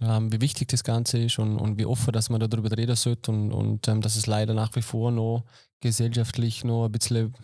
Ähm, 0.00 0.32
wie 0.32 0.40
wichtig 0.40 0.68
das 0.68 0.84
Ganze 0.84 1.18
ist 1.18 1.40
und, 1.40 1.58
und 1.58 1.76
wie 1.76 1.86
offen, 1.86 2.12
dass 2.12 2.30
man 2.30 2.40
darüber 2.40 2.70
reden 2.76 2.94
sollte 2.94 3.32
und, 3.32 3.52
und 3.52 3.88
ähm, 3.88 4.00
dass 4.00 4.14
es 4.14 4.26
leider 4.26 4.54
nach 4.54 4.74
wie 4.76 4.82
vor 4.82 5.10
noch 5.10 5.44
gesellschaftlich 5.80 6.62
noch 6.62 6.84
ein 6.86 6.92
bisschen, 6.92 7.34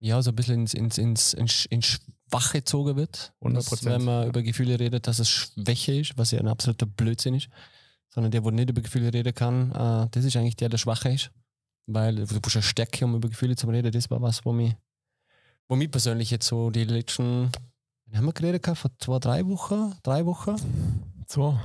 ja, 0.00 0.20
so 0.20 0.30
ein 0.30 0.36
bisschen 0.36 0.62
ins, 0.62 0.74
ins, 0.74 0.98
ins, 0.98 1.32
ins, 1.34 1.66
ins 1.66 2.00
Schwache 2.30 2.58
gezogen 2.58 2.96
wird. 2.96 3.32
100%, 3.40 3.54
Dass, 3.54 3.84
wenn 3.84 4.04
man 4.04 4.22
ja. 4.22 4.28
über 4.28 4.42
Gefühle 4.42 4.80
redet, 4.80 5.06
dass 5.06 5.20
es 5.20 5.28
Schwäche 5.28 6.00
ist, 6.00 6.18
was 6.18 6.32
ja 6.32 6.40
ein 6.40 6.48
absoluter 6.48 6.86
Blödsinn 6.86 7.34
ist. 7.34 7.48
Sondern 8.12 8.32
der, 8.32 8.40
der 8.40 8.50
nicht 8.50 8.70
über 8.70 8.80
Gefühle 8.80 9.12
reden 9.12 9.34
kann, 9.34 9.70
äh, 9.70 10.08
das 10.10 10.24
ist 10.24 10.36
eigentlich 10.36 10.56
der, 10.56 10.68
der 10.68 10.78
schwache 10.78 11.10
ist. 11.10 11.30
Weil 11.86 12.16
du 12.16 12.40
brauchst 12.40 12.56
eine 12.56 12.62
Stärke, 12.62 13.04
um 13.04 13.14
über 13.14 13.28
Gefühle 13.28 13.54
zu 13.54 13.68
reden. 13.68 13.92
Das 13.92 14.10
war 14.10 14.20
was, 14.20 14.44
wo 14.44 14.52
mich, 14.52 14.74
wo 15.68 15.76
mich 15.76 15.90
persönlich 15.90 16.30
jetzt 16.30 16.48
so 16.48 16.70
die 16.70 16.84
letzten, 16.84 17.50
haben 18.12 18.24
wir 18.24 18.32
geredet? 18.32 18.66
Vor 18.76 18.90
zwei, 18.98 19.18
drei 19.20 19.46
Wochen? 19.46 19.94
Drei 20.02 20.26
Wochen? 20.26 20.56
So. 21.30 21.58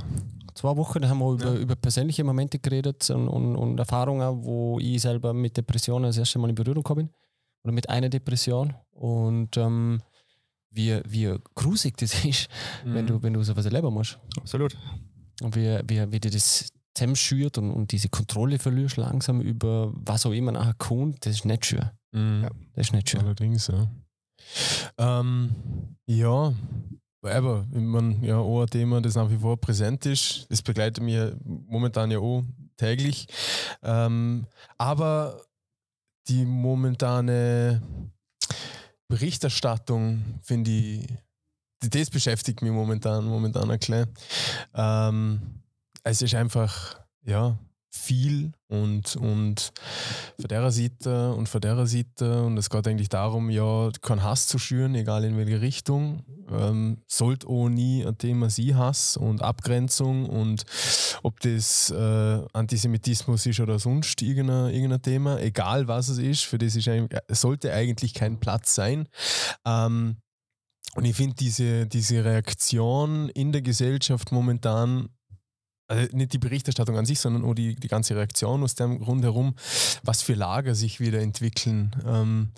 Zwei 0.54 0.78
Wochen, 0.78 1.08
haben 1.10 1.20
wir 1.20 1.34
über, 1.34 1.54
Ja. 1.54 1.60
über 1.60 1.76
persönliche 1.76 2.24
Momente 2.24 2.60
geredet 2.60 3.10
und, 3.10 3.28
und, 3.28 3.56
und 3.56 3.80
Erfahrungen, 3.80 4.46
wo 4.46 4.80
ich 4.80 5.02
selber 5.02 5.34
mit 5.34 5.58
Depressionen 5.58 6.06
das 6.10 6.18
erste 6.18 6.38
Mal 6.40 6.50
in 6.50 6.56
Berührung 6.56 6.84
gekommen 6.84 7.08
bin. 7.08 7.16
Oder 7.64 7.74
mit 7.74 7.90
einer 7.90 8.10
Depression. 8.10 8.74
Und 8.92 9.58
ähm, 9.58 10.02
wie, 10.70 11.02
wie 11.08 11.34
grusig 11.56 11.98
das 11.98 12.14
ist, 12.26 12.48
wenn, 12.86 13.06
Mhm. 13.06 13.08
du, 13.08 13.24
wenn 13.24 13.34
du 13.34 13.44
sowas 13.44 13.66
erleben 13.66 13.92
musst. 13.94 14.20
Absolut. 14.38 14.78
Und 15.42 15.56
wie, 15.56 15.80
wie, 15.88 16.12
wie 16.12 16.20
dir 16.20 16.32
das 16.32 16.70
zusammenschürt 16.94 17.58
und, 17.58 17.72
und 17.72 17.92
diese 17.92 18.08
Kontrolle 18.10 18.60
verlierst 18.60 18.98
langsam 18.98 19.42
über 19.42 19.92
was 19.96 20.26
auch 20.26 20.32
immer 20.32 20.52
nachher 20.54 20.76
kommt, 20.76 21.26
das 21.26 21.36
ist 21.38 21.46
nicht 21.46 21.66
schön. 21.66 21.90
Mhm. 22.14 22.44
Ja. 22.44 22.50
Das 22.76 22.88
ist 22.88 22.94
nicht 22.94 23.10
schön. 23.10 23.22
Allerdings, 23.22 23.68
ja. 23.68 23.88
Ähm, 24.98 25.56
ja, 26.06 26.54
aber 27.26 27.66
ich 27.72 27.80
mein, 27.80 28.24
ja, 28.24 28.38
auch 28.38 28.62
ein 28.62 28.68
Thema, 28.68 29.02
das 29.02 29.16
nach 29.16 29.30
wie 29.30 29.38
vor 29.38 29.58
präsent 29.58 30.06
ist. 30.06 30.48
Das 30.50 30.62
begleitet 30.62 31.04
mich 31.04 31.20
momentan 31.44 32.12
ja 32.12 32.20
auch 32.20 32.44
täglich. 32.78 33.28
Ähm, 33.84 34.46
aber 34.78 35.42
die 36.28 36.46
momentane 36.46 37.82
Berichterstattung 39.08 40.40
finde 40.42 40.72
ich, 40.72 41.08
das 41.80 42.10
beschäftigt 42.10 42.62
mich 42.62 42.72
momentan, 42.72 43.26
momentan 43.26 43.80
klein. 43.80 44.08
Ähm, 44.74 45.62
es 46.04 46.22
ist 46.22 46.36
einfach, 46.36 47.00
ja, 47.24 47.58
viel 47.96 48.52
und, 48.68 49.16
und 49.16 49.72
von 50.40 50.48
der 50.50 50.70
Seite 50.72 51.34
und 51.34 51.48
von 51.48 51.62
der 51.62 51.88
Seite 51.88 52.44
und 52.44 52.58
es 52.58 52.70
geht 52.70 52.88
eigentlich 52.88 53.10
darum, 53.10 53.50
ja, 53.50 53.90
keinen 54.02 54.24
Hass 54.24 54.48
zu 54.48 54.60
schüren, 54.60 54.96
egal 54.96 55.24
in 55.24 55.38
welche 55.38 55.62
Richtung. 55.62 56.24
Ähm, 56.52 56.98
sollte 57.08 57.48
auch 57.48 57.70
nie 57.70 58.06
ein 58.06 58.18
Thema 58.18 58.50
sein, 58.50 58.78
Hass 58.78 59.18
und 59.18 59.42
Abgrenzung 59.42 60.30
und 60.30 60.66
ob 61.24 61.40
das 61.40 61.90
äh, 61.90 62.42
Antisemitismus 62.54 63.46
ist 63.46 63.60
oder 63.60 63.80
sonst 63.80 64.22
irgendein, 64.22 64.74
irgendein 64.74 65.02
Thema, 65.02 65.40
egal 65.40 65.88
was 65.88 66.10
es 66.10 66.18
ist, 66.18 66.44
für 66.44 66.58
das 66.58 66.76
ist 66.76 66.88
eigentlich, 66.88 67.20
sollte 67.30 67.74
eigentlich 67.74 68.14
kein 68.14 68.40
Platz 68.40 68.76
sein. 68.76 69.08
Ähm, 69.66 70.18
und 70.96 71.04
ich 71.04 71.16
finde 71.16 71.36
diese, 71.36 71.88
diese 71.88 72.24
Reaktion 72.24 73.30
in 73.30 73.52
der 73.52 73.62
Gesellschaft 73.62 74.32
momentan 74.32 75.10
also 75.88 76.16
nicht 76.16 76.34
die 76.34 76.40
Berichterstattung 76.40 76.98
an 76.98 77.06
sich, 77.06 77.20
sondern 77.20 77.46
auch 77.46 77.54
die, 77.54 77.76
die 77.76 77.88
ganze 77.88 78.16
Reaktion 78.16 78.64
aus 78.64 78.76
dem 78.76 79.00
Grund 79.00 79.24
herum, 79.24 79.56
was 80.04 80.22
für 80.22 80.34
Lager 80.34 80.76
sich 80.76 81.00
wieder 81.00 81.22
entwickeln. 81.22 81.96
Ähm, 82.06 82.52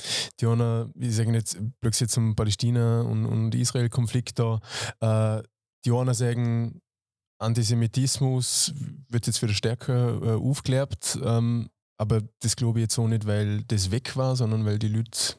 einer, 0.50 0.90
ich 0.96 1.16
sage 1.16 1.34
jetzt 1.34 1.58
plötzlich 1.82 2.10
zum 2.10 2.36
Palästina- 2.36 3.02
und, 3.02 3.26
und 3.26 3.56
Israel-Konflikt 3.56 4.40
da, 4.40 4.60
äh, 5.02 5.44
einer 6.02 6.14
sagen, 6.14 6.82
Antisemitismus 7.40 8.74
wird 9.10 9.28
jetzt 9.28 9.42
wieder 9.42 9.54
stärker 9.54 10.22
äh, 10.22 10.36
aufgeklärt, 10.36 11.20
ähm, 11.24 11.70
aber 12.00 12.22
das 12.40 12.56
glaube 12.56 12.80
ich 12.80 12.84
jetzt 12.84 12.98
auch 12.98 13.08
nicht, 13.08 13.28
weil 13.28 13.64
das 13.64 13.92
weg 13.92 14.16
war, 14.16 14.36
sondern 14.36 14.66
weil 14.66 14.80
die 14.80 14.88
Leute 14.88 15.36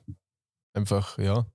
einfach, 0.74 1.18
ja, 1.18 1.46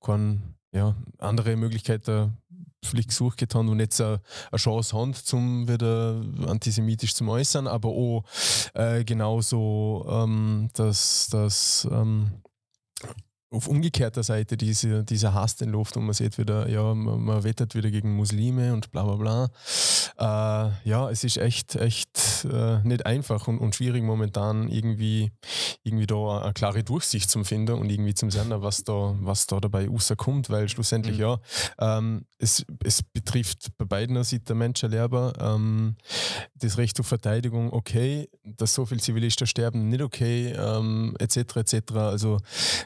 keine 0.00 0.42
ja, 0.72 0.94
andere 1.18 1.56
Möglichkeiten 1.56 2.36
vielleicht 2.84 3.08
gesucht 3.08 3.38
getan 3.38 3.68
und 3.68 3.80
jetzt 3.80 4.00
eine, 4.00 4.20
eine 4.50 4.58
Chance 4.58 4.96
haben, 4.96 5.14
zum 5.14 5.68
wieder 5.68 6.22
antisemitisch 6.46 7.14
zu 7.14 7.28
äußern, 7.28 7.66
aber 7.66 7.88
auch 7.88 8.24
äh, 8.74 9.04
genauso, 9.04 10.06
ähm, 10.08 10.70
dass, 10.74 11.28
dass 11.30 11.86
ähm, 11.90 12.30
auf 13.52 13.66
umgekehrter 13.66 14.22
Seite 14.22 14.56
diese, 14.56 15.02
dieser 15.04 15.34
Hass 15.34 15.56
den 15.56 15.70
Luft 15.70 15.96
und 15.96 16.04
man 16.04 16.14
sieht 16.14 16.38
wieder, 16.38 16.68
ja, 16.68 16.94
man, 16.94 17.20
man 17.20 17.42
wettert 17.42 17.74
wieder 17.74 17.90
gegen 17.90 18.14
Muslime 18.14 18.72
und 18.72 18.92
bla 18.92 19.02
bla 19.02 19.16
bla. 19.16 19.50
Äh, 20.18 20.88
ja, 20.88 21.10
es 21.10 21.24
ist 21.24 21.36
echt, 21.36 21.74
echt 21.74 22.46
äh, 22.50 22.78
nicht 22.84 23.06
einfach 23.06 23.48
und, 23.48 23.58
und 23.58 23.74
schwierig 23.74 24.04
momentan 24.04 24.68
irgendwie, 24.68 25.32
irgendwie 25.82 26.06
da 26.06 26.42
eine 26.42 26.52
klare 26.52 26.84
Durchsicht 26.84 27.28
zum 27.28 27.44
finden 27.44 27.76
und 27.76 27.90
irgendwie 27.90 28.14
zum 28.14 28.30
sehen, 28.30 28.50
was 28.50 28.84
da, 28.84 29.16
was 29.20 29.46
da 29.48 29.58
dabei 29.58 29.88
rauskommt, 29.88 30.48
weil 30.50 30.68
schlussendlich 30.68 31.16
mhm. 31.16 31.22
ja, 31.22 31.40
ähm, 31.80 32.26
es, 32.38 32.64
es 32.84 33.02
betrifft 33.02 33.68
bei 33.76 33.84
beiden 33.84 34.22
Seiten 34.22 34.58
Menschenleben. 34.58 35.32
Ähm, 35.40 35.96
das 36.54 36.78
Recht 36.78 37.00
auf 37.00 37.06
Verteidigung 37.06 37.72
okay, 37.72 38.28
dass 38.44 38.74
so 38.74 38.86
viele 38.86 39.00
Zivilisten 39.00 39.46
sterben 39.46 39.88
nicht 39.88 40.02
okay, 40.02 40.54
ähm, 40.56 41.16
etc. 41.18 41.56
etc. 41.56 41.92
Also 41.94 42.38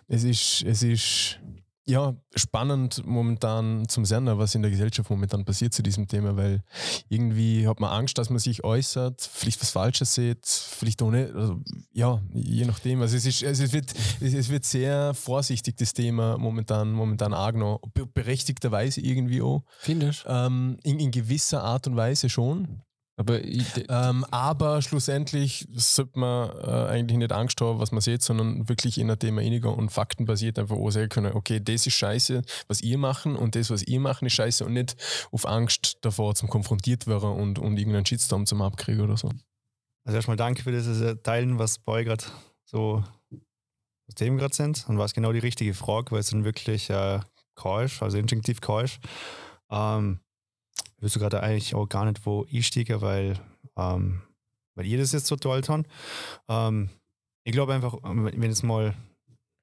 es 0.09 0.25
ist 0.25 0.54
es 0.63 0.83
ist 0.83 1.41
ja 1.87 2.15
spannend 2.35 3.05
momentan 3.05 3.87
zum 3.89 4.05
sehen, 4.05 4.27
was 4.27 4.55
in 4.55 4.63
der 4.63 4.71
Gesellschaft 4.71 5.11
momentan 5.11 5.45
passiert 5.45 5.75
zu 5.75 5.83
diesem 5.83 6.09
Thema, 6.09 6.37
weil 6.37 6.63
irgendwie 7.09 7.69
hat 7.69 7.81
man 7.81 7.91
Angst, 7.91 8.17
dass 8.17 8.31
man 8.31 8.39
sich 8.39 8.65
äußert, 8.65 9.21
vielleicht 9.21 9.61
was 9.61 9.71
Falsches 9.71 10.15
sieht, 10.15 10.47
vielleicht 10.47 11.01
nicht. 11.01 11.35
Also, 11.35 11.61
ja, 11.93 12.23
je 12.33 12.65
nachdem. 12.65 13.03
Also 13.03 13.17
es, 13.17 13.27
ist, 13.27 13.43
es, 13.43 13.73
wird, 13.73 13.93
es 14.21 14.49
wird 14.49 14.65
sehr 14.65 15.15
vorsichtig, 15.15 15.77
das 15.77 15.93
Thema 15.93 16.39
momentan, 16.39 16.93
momentan 16.93 17.35
angenommen. 17.35 17.81
Berechtigterweise 18.15 19.01
irgendwie 19.01 19.43
auch. 19.43 19.63
Findest 19.79 20.25
ähm, 20.27 20.79
in, 20.83 20.99
in 20.99 21.11
gewisser 21.11 21.63
Art 21.63 21.87
und 21.87 21.97
Weise 21.97 22.29
schon. 22.29 22.83
Aber, 23.17 23.41
ähm, 23.45 24.25
aber 24.31 24.83
schlussendlich 24.83 25.69
sollte 25.73 26.19
man 26.19 26.51
äh, 26.51 26.91
eigentlich 26.91 27.19
nicht 27.19 27.31
Angst 27.31 27.61
haben, 27.61 27.79
was 27.79 27.93
man 27.93 28.01
sieht, 28.01 28.23
sondern 28.23 28.69
wirklich 28.69 28.99
in 28.99 29.09
ein 29.09 29.19
Thema 29.19 29.41
einiger 29.41 29.77
und 29.77 29.91
faktenbasiert 29.91 30.59
einfach 30.59 30.77
auch 30.77 30.91
sagen 30.91 31.11
können, 31.11 31.33
okay, 31.33 31.61
das 31.61 31.87
ist 31.87 31.95
scheiße, 31.95 32.43
was 32.67 32.81
ihr 32.81 32.99
machen 32.99 33.37
und 33.37 33.55
das, 33.55 33.71
was 33.71 33.85
ihr 33.85 34.01
machen, 34.01 34.27
ist 34.27 34.33
scheiße 34.33 34.65
und 34.65 34.73
nicht 34.73 34.97
auf 35.31 35.47
Angst 35.47 35.99
davor 36.01 36.35
zum 36.35 36.49
konfrontiert 36.49 37.07
werden 37.07 37.31
und, 37.31 37.61
und 37.61 37.79
irgendeinen 37.79 38.05
Shitstorm 38.05 38.47
zum 38.47 38.62
Abkriegen 38.62 39.03
oder 39.03 39.17
so. 39.17 39.29
Also 40.05 40.17
erstmal 40.17 40.37
danke 40.37 40.65
für 40.65 40.73
das 40.73 41.23
Teilen, 41.23 41.59
was 41.59 41.79
bei 41.79 41.93
euch 41.93 42.07
gerade 42.07 42.25
so 42.65 43.05
Themen 44.17 44.39
gerade 44.39 44.55
sind 44.55 44.85
und 44.89 44.99
was 44.99 45.15
genau 45.15 45.33
die 45.33 45.39
richtige 45.39 45.73
Frage, 45.75 46.11
weil 46.11 46.21
es 46.21 46.31
dann 46.31 46.45
wirklich 46.45 46.91
äh, 46.91 47.21
keusch, 47.55 48.03
also 48.03 48.19
instinktiv 48.19 48.61
keusch. 48.61 48.99
Ähm, 49.71 50.21
ich 50.34 50.34
wüsste 51.05 51.21
gerade 51.21 51.43
eigentlich 51.43 51.75
auch 51.75 51.89
gar 51.89 52.05
nicht, 52.07 52.25
wo 52.27 52.47
ich 52.49 52.67
steige, 52.67 53.01
weil, 53.01 53.39
ähm, 53.77 54.23
weil 54.75 54.87
ihr 54.87 54.99
das 54.99 55.13
jetzt 55.13 55.27
so 55.27 55.37
toll 55.37 55.63
tun. 55.63 55.87
Ähm, 56.49 56.89
ich 57.45 57.53
glaube 57.53 57.75
einfach, 57.75 57.99
wenn 58.03 58.43
jetzt 58.43 58.65
mal 58.65 58.95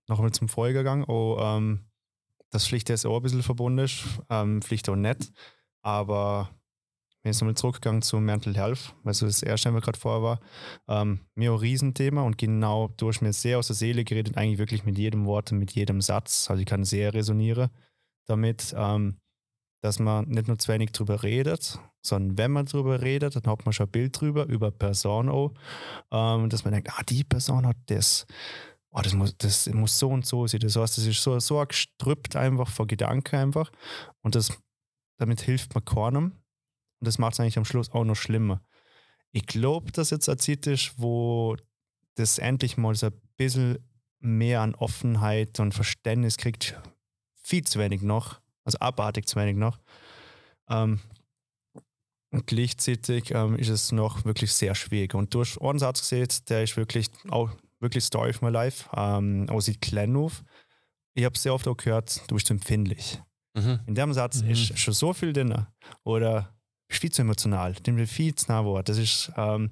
noch 0.07 0.19
einmal 0.19 0.31
zum 0.31 0.47
Folgegang, 0.47 1.03
oh, 1.05 1.37
ähm, 1.39 1.81
das 2.51 2.67
Pflicht 2.67 2.89
ist 2.89 3.05
auch 3.05 3.17
ein 3.17 3.23
bisschen 3.23 3.43
verbunden 3.43 3.79
ist, 3.79 4.03
ähm, 4.29 4.61
Pflicht 4.61 4.87
auch 4.89 4.95
nicht. 4.95 5.31
Aber 5.81 6.49
wenn 7.23 7.31
jetzt 7.31 7.41
nochmal 7.41 7.55
zurückgegangen 7.55 8.01
zu 8.01 8.19
Mental 8.19 8.55
Health, 8.55 8.93
weil 9.03 9.13
so 9.13 9.25
das 9.25 9.41
erste, 9.41 9.73
was 9.73 9.83
gerade 9.83 9.99
vorher 9.99 10.21
war, 10.21 10.39
ähm, 10.87 11.21
mir 11.33 11.51
ein 11.51 11.57
Riesenthema 11.57 12.21
und 12.21 12.37
genau 12.37 12.89
durch 12.97 13.21
mir 13.21 13.33
sehr 13.33 13.57
aus 13.57 13.67
der 13.67 13.75
Seele 13.75 14.03
geredet, 14.03 14.37
eigentlich 14.37 14.59
wirklich 14.59 14.85
mit 14.85 14.97
jedem 14.97 15.25
Wort 15.25 15.51
und 15.51 15.59
mit 15.59 15.71
jedem 15.71 16.01
Satz. 16.01 16.49
Also 16.49 16.59
ich 16.59 16.67
kann 16.67 16.83
sehr 16.83 17.13
resonieren 17.13 17.69
damit. 18.27 18.73
Ähm, 18.77 19.17
dass 19.81 19.97
man 19.99 20.29
nicht 20.29 20.47
nur 20.47 20.59
zu 20.59 20.71
wenig 20.71 20.91
drüber 20.91 21.23
redet, 21.23 21.79
sondern 22.01 22.37
wenn 22.37 22.51
man 22.51 22.65
drüber 22.67 23.01
redet, 23.01 23.35
dann 23.35 23.51
hat 23.51 23.65
man 23.65 23.73
schon 23.73 23.87
ein 23.87 23.91
Bild 23.91 24.19
drüber, 24.19 24.45
über 24.45 24.71
Person 24.71 25.27
auch, 25.27 25.53
ähm, 26.11 26.49
dass 26.49 26.63
man 26.63 26.73
denkt, 26.73 26.89
ah, 26.91 27.03
die 27.03 27.23
Person 27.23 27.65
hat 27.65 27.77
das, 27.87 28.27
oh, 28.91 29.01
das, 29.01 29.13
muss, 29.13 29.35
das 29.37 29.67
muss 29.69 29.97
so 29.97 30.09
und 30.09 30.25
so 30.25 30.45
sein. 30.45 30.59
Das 30.59 30.75
heißt, 30.75 30.97
das 30.97 31.05
ist 31.05 31.21
so, 31.21 31.39
so 31.39 31.63
gestrüppt 31.65 32.35
einfach 32.35 32.69
vor 32.69 32.85
Gedanken 32.87 33.35
einfach. 33.35 33.71
Und 34.21 34.35
das, 34.35 34.51
damit 35.17 35.41
hilft 35.41 35.73
man 35.73 35.83
keinem. 35.83 36.25
Und 36.99 37.07
das 37.07 37.17
macht 37.17 37.33
es 37.33 37.39
eigentlich 37.39 37.57
am 37.57 37.65
Schluss 37.65 37.91
auch 37.91 38.03
noch 38.03 38.15
schlimmer. 38.15 38.61
Ich 39.31 39.47
glaube, 39.47 39.91
dass 39.91 40.11
jetzt 40.11 40.29
eine 40.29 40.37
Zeit 40.37 40.67
ist, 40.67 40.93
wo 40.97 41.55
das 42.15 42.37
endlich 42.37 42.77
mal 42.77 42.93
so 42.93 43.07
ein 43.07 43.21
bisschen 43.37 43.79
mehr 44.19 44.61
an 44.61 44.75
Offenheit 44.75 45.59
und 45.59 45.73
Verständnis 45.73 46.37
kriegt, 46.37 46.79
viel 47.41 47.63
zu 47.63 47.79
wenig 47.79 48.03
noch 48.03 48.40
also 48.63 48.77
abartig 48.79 49.27
zu 49.27 49.39
wenig 49.39 49.55
noch. 49.55 49.79
Ähm, 50.69 50.99
und 52.31 52.47
gleichzeitig 52.47 53.31
ähm, 53.31 53.57
ist 53.57 53.69
es 53.69 53.91
noch 53.91 54.23
wirklich 54.23 54.53
sehr 54.53 54.73
schwierig. 54.73 55.13
Und 55.13 55.33
durch 55.33 55.59
einen 55.61 55.79
Satz 55.79 56.01
gesehen, 56.01 56.29
der 56.47 56.63
ist 56.63 56.77
wirklich 56.77 57.09
auch 57.29 57.49
wirklich 57.81 58.05
Story 58.05 58.29
of 58.29 58.41
my 58.41 58.49
life, 58.49 58.89
ähm, 58.95 59.47
auch 59.49 59.59
sieht 59.59 59.81
klein 59.81 60.15
auf. 60.15 60.43
Ich 61.13 61.25
habe 61.25 61.37
sehr 61.37 61.53
oft 61.53 61.67
auch 61.67 61.75
gehört, 61.75 62.21
du 62.27 62.35
bist 62.35 62.47
zu 62.47 62.53
empfindlich. 62.53 63.21
Mhm. 63.53 63.79
In 63.85 63.95
dem 63.95 64.13
Satz 64.13 64.41
mhm. 64.41 64.51
ist 64.51 64.79
schon 64.79 64.93
so 64.93 65.11
viel 65.11 65.33
drin. 65.33 65.65
Oder 66.03 66.55
viel 66.89 67.11
zu 67.11 67.21
emotional, 67.21 67.73
dem 67.73 67.97
will 67.97 68.07
viel 68.07 68.35
zu 68.35 68.51
nah 68.51 68.63
Wort. 68.63 68.87
Das 68.87 68.97
ist, 68.97 69.31
ähm, 69.35 69.71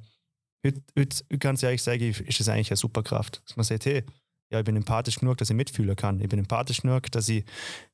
heute, 0.66 0.82
heute, 0.98 1.38
ganz 1.38 1.64
ehrlich 1.64 1.84
sagen, 1.84 2.04
ist 2.04 2.40
das 2.40 2.50
eigentlich 2.50 2.72
eine 2.72 2.78
Superkraft. 2.78 3.42
Dass 3.46 3.56
man 3.56 3.64
sagt, 3.64 3.86
hey, 3.86 4.04
ja, 4.52 4.60
ich 4.60 4.66
bin 4.66 4.76
empathisch 4.76 5.20
genug, 5.20 5.38
dass 5.38 5.50
ich 5.50 5.56
mitfühlen 5.56 5.96
kann. 5.96 6.20
Ich 6.20 6.30
bin 6.30 6.40
empathisch 6.40 6.82
genug, 6.82 7.12
dass 7.12 7.30
ich 7.30 7.46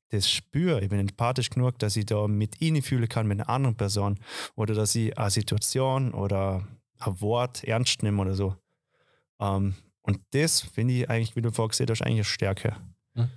das 0.09 0.29
spüre, 0.29 0.81
ich 0.81 0.89
bin 0.89 0.99
empathisch 0.99 1.49
genug, 1.49 1.79
dass 1.79 1.95
ich 1.95 2.05
da 2.05 2.27
mit 2.27 2.61
ihnen 2.61 2.81
fühlen 2.81 3.09
kann, 3.09 3.27
mit 3.27 3.39
einer 3.39 3.49
anderen 3.49 3.75
Person 3.75 4.19
oder 4.55 4.73
dass 4.73 4.95
ich 4.95 5.17
eine 5.17 5.29
Situation 5.29 6.13
oder 6.13 6.67
ein 6.99 7.21
Wort 7.21 7.63
ernst 7.63 8.03
nehme 8.03 8.21
oder 8.21 8.35
so. 8.35 8.55
Um, 9.37 9.47
ähm, 9.47 9.75
und 10.01 10.21
das 10.31 10.61
finde 10.61 10.93
ich 10.93 11.09
eigentlich, 11.09 11.35
wie 11.35 11.41
du 11.41 11.51
vorher 11.51 11.69
gesehen 11.69 11.87
hast, 11.89 12.01
eigentlich 12.01 12.17
eine 12.17 12.23
Stärke. 12.23 12.77
Mhm. 13.15 13.29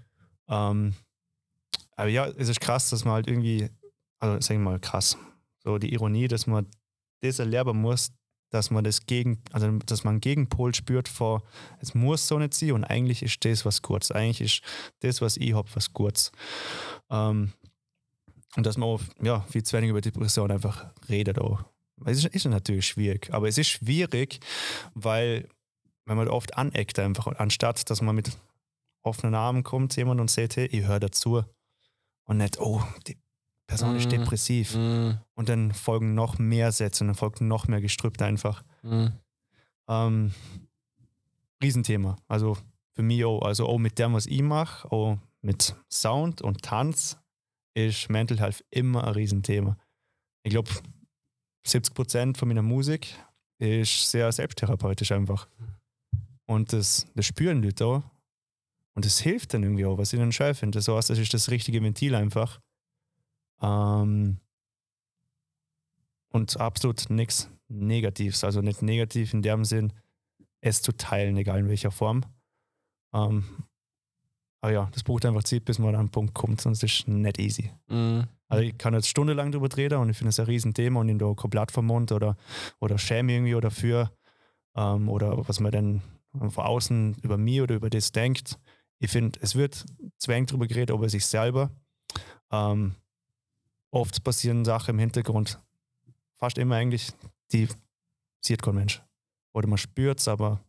Um, 0.46 0.94
aber 1.96 2.08
ja, 2.08 2.26
es 2.26 2.48
ist 2.48 2.60
krass, 2.60 2.90
dass 2.90 3.04
man 3.04 3.14
halt 3.14 3.26
irgendwie, 3.26 3.68
also 4.20 4.40
sagen 4.40 4.60
wir 4.62 4.72
mal 4.72 4.80
krass, 4.80 5.16
so 5.64 5.78
die 5.78 5.92
Ironie, 5.92 6.28
dass 6.28 6.46
man 6.46 6.66
das 7.20 7.38
erlernen 7.38 7.80
muss, 7.80 8.12
dass 8.50 8.70
man 8.70 8.84
das 8.84 9.06
gegen, 9.06 9.42
also 9.52 9.70
dass 9.86 10.04
man 10.04 10.14
einen 10.14 10.20
Gegenpol 10.20 10.74
spürt 10.74 11.08
vor, 11.08 11.42
es 11.80 11.94
muss 11.94 12.26
so 12.26 12.38
nicht 12.38 12.54
sein 12.54 12.72
und 12.72 12.84
eigentlich 12.84 13.22
ist 13.22 13.44
das 13.44 13.64
was 13.64 13.82
kurz. 13.82 14.10
Eigentlich 14.10 14.40
ist 14.40 14.62
das, 15.00 15.20
was 15.20 15.36
ich 15.36 15.54
habe, 15.54 15.68
was 15.74 15.92
kurz. 15.92 16.32
Ähm, 17.10 17.52
und 18.56 18.64
dass 18.64 18.76
man 18.76 18.88
auch, 18.88 19.00
ja, 19.22 19.42
viel 19.42 19.62
zu 19.62 19.76
wenig 19.76 19.90
über 19.90 20.00
Depression 20.00 20.50
einfach 20.50 20.86
redet 21.08 21.38
auch. 21.38 21.64
Es 22.04 22.24
ist, 22.24 22.34
ist 22.34 22.46
natürlich 22.46 22.86
schwierig, 22.86 23.32
aber 23.32 23.48
es 23.48 23.58
ist 23.58 23.68
schwierig, 23.68 24.40
weil, 24.94 25.48
wenn 26.06 26.16
man 26.16 26.28
oft 26.28 26.56
aneckt 26.56 26.98
einfach, 26.98 27.26
anstatt 27.38 27.90
dass 27.90 28.02
man 28.02 28.14
mit 28.14 28.30
offenen 29.02 29.34
Armen 29.34 29.62
kommt, 29.62 29.96
jemand 29.96 30.20
und 30.20 30.30
sagt, 30.30 30.56
hey, 30.56 30.66
ich 30.66 30.86
höre 30.86 31.00
dazu. 31.00 31.44
Und 32.24 32.38
nicht, 32.38 32.60
oh, 32.60 32.82
die 33.06 33.16
Person 33.68 33.96
ist 33.96 34.06
mhm. 34.06 34.10
depressiv. 34.10 34.74
Mm. 34.74 35.10
Und 35.34 35.48
dann 35.48 35.72
folgen 35.72 36.14
noch 36.14 36.38
mehr 36.38 36.72
Sätze 36.72 37.04
und 37.04 37.08
dann 37.08 37.14
folgt 37.14 37.40
noch 37.40 37.68
mehr 37.68 37.80
gestrüppt 37.80 38.22
einfach. 38.22 38.64
Mm. 38.82 39.08
Ähm, 39.88 40.32
Riesenthema. 41.62 42.16
Also 42.26 42.56
für 42.94 43.02
mich 43.02 43.24
auch, 43.24 43.42
also 43.42 43.66
auch 43.66 43.78
mit 43.78 43.98
dem, 43.98 44.14
was 44.14 44.26
ich 44.26 44.42
mache, 44.42 44.90
auch 44.90 45.18
mit 45.42 45.76
Sound 45.92 46.40
und 46.42 46.62
Tanz, 46.62 47.18
ist 47.74 48.08
Mental 48.10 48.40
Health 48.40 48.64
immer 48.70 49.06
ein 49.06 49.12
Riesenthema. 49.12 49.76
Ich 50.42 50.50
glaube, 50.50 50.70
70 51.66 51.94
Prozent 51.94 52.38
von 52.38 52.48
meiner 52.48 52.62
Musik 52.62 53.14
ist 53.58 54.10
sehr 54.10 54.32
selbsttherapeutisch 54.32 55.12
einfach. 55.12 55.46
Und 56.46 56.72
das, 56.72 57.06
das 57.14 57.26
spüren 57.26 57.62
Leute 57.62 57.84
auch. 57.84 58.02
Und 58.94 59.04
das 59.04 59.20
hilft 59.20 59.52
dann 59.52 59.62
irgendwie 59.62 59.84
auch, 59.84 59.98
was 59.98 60.12
ich 60.12 60.18
dann 60.18 60.32
schön 60.32 60.54
finde. 60.54 60.78
Heißt, 60.78 61.10
das 61.10 61.18
ist 61.18 61.34
das 61.34 61.50
richtige 61.50 61.82
Ventil 61.82 62.14
einfach. 62.14 62.60
Ähm, 63.60 64.38
und 66.30 66.60
absolut 66.60 67.10
nichts 67.10 67.50
Negatives. 67.68 68.44
Also 68.44 68.60
nicht 68.60 68.82
negativ 68.82 69.34
in 69.34 69.42
dem 69.42 69.64
Sinn, 69.64 69.92
es 70.60 70.82
zu 70.82 70.92
teilen, 70.92 71.36
egal 71.36 71.60
in 71.60 71.68
welcher 71.68 71.90
Form. 71.90 72.24
Ähm, 73.12 73.44
aber 74.60 74.72
ja, 74.72 74.88
das 74.92 75.04
braucht 75.04 75.24
einfach 75.24 75.44
Zeit, 75.44 75.64
bis 75.64 75.78
man 75.78 75.94
an 75.94 76.00
einen 76.00 76.10
Punkt 76.10 76.34
kommt, 76.34 76.60
sonst 76.60 76.82
ist 76.82 77.00
es 77.00 77.06
nicht 77.06 77.38
easy. 77.38 77.70
Mhm. 77.88 78.24
Also 78.48 78.64
ich 78.64 78.76
kann 78.76 78.94
jetzt 78.94 79.08
stundenlang 79.08 79.52
drüber 79.52 79.68
reden 79.76 79.98
und 79.98 80.08
ich 80.10 80.16
finde 80.16 80.30
es 80.30 80.40
ein 80.40 80.46
Riesenthema 80.46 81.00
und 81.00 81.08
in 81.08 81.18
der 81.18 81.34
komplett 81.34 81.70
vom 81.70 81.86
Mund 81.86 82.12
oder, 82.12 82.36
oder 82.80 82.98
schäme 82.98 83.32
irgendwie 83.32 83.54
oder 83.54 83.70
für 83.70 84.10
ähm, 84.74 85.08
oder 85.08 85.46
was 85.46 85.60
man 85.60 85.70
dann 85.70 86.02
von 86.32 86.64
außen 86.64 87.16
über 87.22 87.36
mich 87.36 87.60
oder 87.60 87.76
über 87.76 87.90
das 87.90 88.10
denkt. 88.10 88.58
Ich 88.98 89.10
finde, 89.10 89.38
es 89.42 89.54
wird 89.54 89.84
zwäng 90.16 90.46
drüber 90.46 90.66
geredet, 90.66 90.94
über 90.94 91.08
sich 91.08 91.26
selber. 91.26 91.70
Ähm, 92.50 92.94
oft 93.90 94.22
passieren 94.24 94.64
Sachen 94.64 94.90
im 94.94 94.98
Hintergrund, 94.98 95.58
fast 96.38 96.58
immer 96.58 96.76
eigentlich, 96.76 97.10
die 97.52 97.68
sieht 98.44 98.62
kein 98.62 98.74
Mensch. 98.74 99.02
Oder 99.54 99.66
man 99.68 99.78
spürt 99.78 100.20
es, 100.20 100.28
aber 100.28 100.60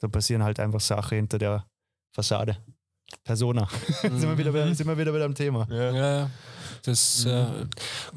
da 0.00 0.08
passieren 0.08 0.42
halt 0.42 0.60
einfach 0.60 0.80
Sachen 0.80 1.16
hinter 1.16 1.38
der 1.38 1.66
Fassade. 2.12 2.56
Persona. 3.24 3.68
sind, 4.02 4.22
wir 4.22 4.38
wieder, 4.38 4.52
bei- 4.52 4.72
sind 4.72 4.86
wir 4.86 4.96
wieder 4.96 5.12
bei 5.12 5.18
dem 5.18 5.34
Thema. 5.34 5.66
Ja. 5.70 5.92
Ja. 5.92 6.30
Das 6.82 7.24
äh, 7.26 7.66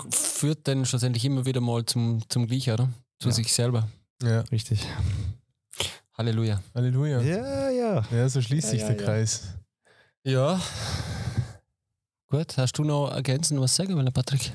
führt 0.09 0.67
dann 0.67 0.85
schlussendlich 0.85 1.25
immer 1.25 1.45
wieder 1.45 1.59
mal 1.61 1.83
zum, 1.85 2.21
zum 2.29 2.47
Gleichen, 2.47 2.73
oder? 2.73 2.89
Zu 3.19 3.29
Ja. 3.29 3.33
sich 3.35 3.53
selber. 3.53 3.87
ja. 4.23 4.41
Richtig. 4.51 4.85
Halleluja. 6.17 6.61
Halleluja. 6.73 7.19
Ja, 7.21 7.69
ja. 7.69 8.05
Ja, 8.09 8.29
so 8.29 8.41
schließt 8.41 8.67
Ja, 8.67 8.71
sich 8.71 8.81
ja, 8.81 8.87
der 8.87 8.97
ja. 8.97 9.03
Kreis. 9.03 9.53
Ja. 10.23 10.61
Gut, 12.35 12.57
hast 12.57 12.77
du 12.77 12.83
noch 12.83 13.11
ergänzend 13.11 13.61
was 13.61 13.77
sagen 13.77 13.95
wollen, 13.95 14.11
Patrick? 14.11 14.51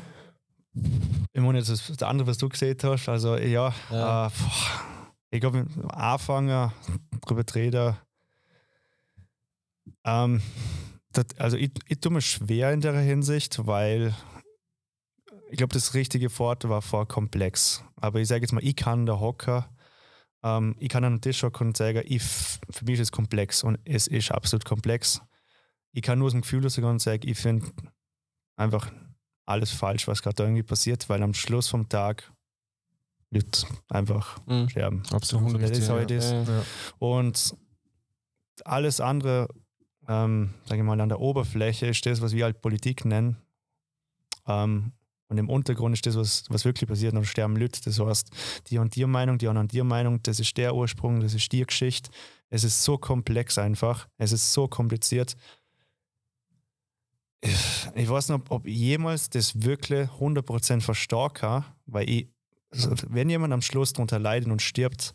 Ich 1.33 1.41
meine, 1.41 1.61
jetzt 1.61 1.71
das, 1.71 2.03
andere, 2.03 2.29
was 2.29 2.37
du 2.37 2.47
gesehen 2.47 2.77
hast, 2.83 3.09
also 3.09 3.39
ja, 3.39 3.73
Ja. 3.91 4.27
Äh, 4.27 4.31
ich 5.31 5.41
glaube, 5.41 5.67
anfangen, 5.89 6.73
drüber 7.23 7.43
reden, 7.55 7.97
ähm, 10.05 10.43
das, 11.13 11.25
also 11.39 11.57
ich, 11.57 11.71
ich 11.87 12.01
tue 12.01 12.13
mir 12.13 12.21
schwer 12.21 12.71
in 12.75 12.83
der 12.83 12.93
Hinsicht, 12.99 13.67
weil 13.67 14.15
ich 15.51 15.57
glaube, 15.57 15.73
das 15.73 15.95
richtige 15.95 16.39
Wort 16.39 16.69
war 16.69 16.83
vor 16.83 17.09
komplex. 17.09 17.83
Aber 17.97 18.21
ich 18.21 18.29
sage 18.29 18.43
jetzt 18.43 18.53
mal, 18.53 18.63
ich 18.63 18.77
kann 18.77 19.07
da 19.07 19.19
hocken, 19.19 19.65
ähm, 20.43 20.77
ich 20.81 20.91
kann 20.91 21.05
an 21.05 21.15
den 21.15 21.23
Tisch 21.23 21.43
hocken 21.43 21.69
und 21.69 21.79
sagen, 21.79 22.03
ich, 22.05 22.23
für 22.23 22.85
mich 22.85 22.97
ist 22.97 23.09
es 23.09 23.13
komplex 23.13 23.65
und 23.65 23.79
es 23.87 24.07
ist 24.07 24.33
absolut 24.33 24.67
komplex. 24.67 25.23
Ich 25.93 26.03
kann 26.03 26.19
nur 26.19 26.27
aus 26.27 26.33
dem 26.33 26.43
Gefühl 26.43 26.65
und 26.65 27.01
sagen, 27.01 27.29
ich 27.29 27.39
finde 27.39 27.67
einfach 28.57 28.93
alles 29.47 29.71
falsch, 29.71 30.07
was 30.07 30.23
gerade 30.23 30.37
da 30.37 30.45
irgendwie 30.45 30.63
passiert, 30.63 31.09
weil 31.09 31.23
am 31.23 31.35
Schluss 31.35 31.69
vom 31.69 31.89
Tag 31.89 32.33
wird 33.31 33.67
einfach 33.89 34.41
Mhm. 34.47 34.69
sterben. 34.69 35.03
Absolut. 35.13 35.61
Das 35.61 35.71
ist 35.71 35.89
it 35.89 36.11
is. 36.11 36.31
Ja. 36.31 36.43
Ja. 36.43 36.63
Und 36.99 37.57
alles 38.65 39.01
andere, 39.01 39.49
ähm, 40.09 40.55
sage 40.65 40.81
ich 40.81 40.87
mal, 40.87 41.01
an 41.01 41.09
der 41.09 41.21
Oberfläche 41.21 41.87
ist 41.87 42.05
das, 42.07 42.21
was 42.21 42.33
wir 42.33 42.45
halt 42.45 42.61
Politik 42.61 43.05
nennen. 43.05 43.37
Ähm, 44.47 44.93
und 45.29 45.39
im 45.39 45.49
Untergrund 45.49 45.95
ist 45.95 46.07
das, 46.07 46.17
was, 46.17 46.45
was 46.49 46.65
wirklich 46.65 46.89
passiert, 46.89 47.15
und 47.15 47.25
sterben 47.25 47.55
Leute. 47.57 47.81
Das 47.85 48.01
heißt, 48.01 48.31
die 48.67 48.79
und 48.79 48.97
die 48.97 49.07
Meinung, 49.07 49.39
die 49.39 49.47
anderen 49.47 49.69
die 49.69 49.83
Meinung, 49.83 50.21
das 50.25 50.41
ist 50.41 50.57
der 50.57 50.75
Ursprung, 50.75 51.21
das 51.21 51.35
ist 51.35 51.53
die 51.53 51.65
Geschichte. 51.65 52.11
Es 52.49 52.65
ist 52.65 52.83
so 52.83 52.99
komplex 52.99 53.57
einfach. 53.57 54.09
Es 54.19 54.33
ist 54.33 54.53
so 54.53 54.67
kompliziert. 54.67 55.37
Ich, 57.43 58.09
weiß 58.09 58.29
nicht, 58.29 58.51
ob, 58.51 58.67
ich 58.67 58.77
jemals 58.77 59.31
das 59.31 59.63
wirklich 59.63 60.09
100% 60.11 60.81
verstehen 60.83 61.33
kann, 61.33 61.65
weil 61.87 62.09
ich, 62.09 62.29
also 62.71 62.93
wenn 63.09 63.31
jemand 63.31 63.53
am 63.53 63.63
Schluss 63.63 63.93
darunter 63.93 64.19
leidet 64.19 64.51
und 64.51 64.61
stirbt, 64.61 65.15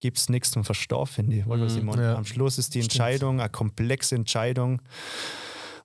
gibt 0.00 0.18
es 0.18 0.28
nichts 0.28 0.50
zum 0.50 0.64
Verstehen, 0.64 1.06
finde 1.06 1.36
ich. 1.36 1.46
Mhm, 1.46 1.84
meine? 1.86 2.02
ja. 2.02 2.16
Am 2.16 2.24
Schluss 2.24 2.58
ist 2.58 2.74
die 2.74 2.80
Stimmt. 2.80 2.92
Entscheidung 2.94 3.40
eine 3.40 3.50
komplexe 3.50 4.14
Entscheidung, 4.16 4.82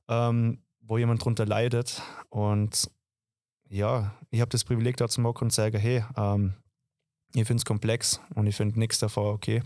ähm, 0.07 0.63
wo 0.81 0.97
jemand 0.97 1.21
darunter 1.21 1.45
leidet. 1.45 2.01
Und 2.29 2.89
ja, 3.69 4.15
ich 4.31 4.41
habe 4.41 4.49
das 4.49 4.63
Privileg, 4.63 4.97
da 4.97 5.07
zu 5.07 5.21
machen 5.21 5.43
und 5.43 5.49
zu 5.51 5.57
sagen, 5.57 5.77
hey, 5.77 6.03
ähm, 6.17 6.53
ich 7.33 7.45
finde 7.45 7.61
es 7.61 7.65
komplex 7.65 8.21
und 8.33 8.47
ich 8.47 8.55
finde 8.55 8.79
nichts 8.79 8.99
davon 8.99 9.27
okay. 9.27 9.61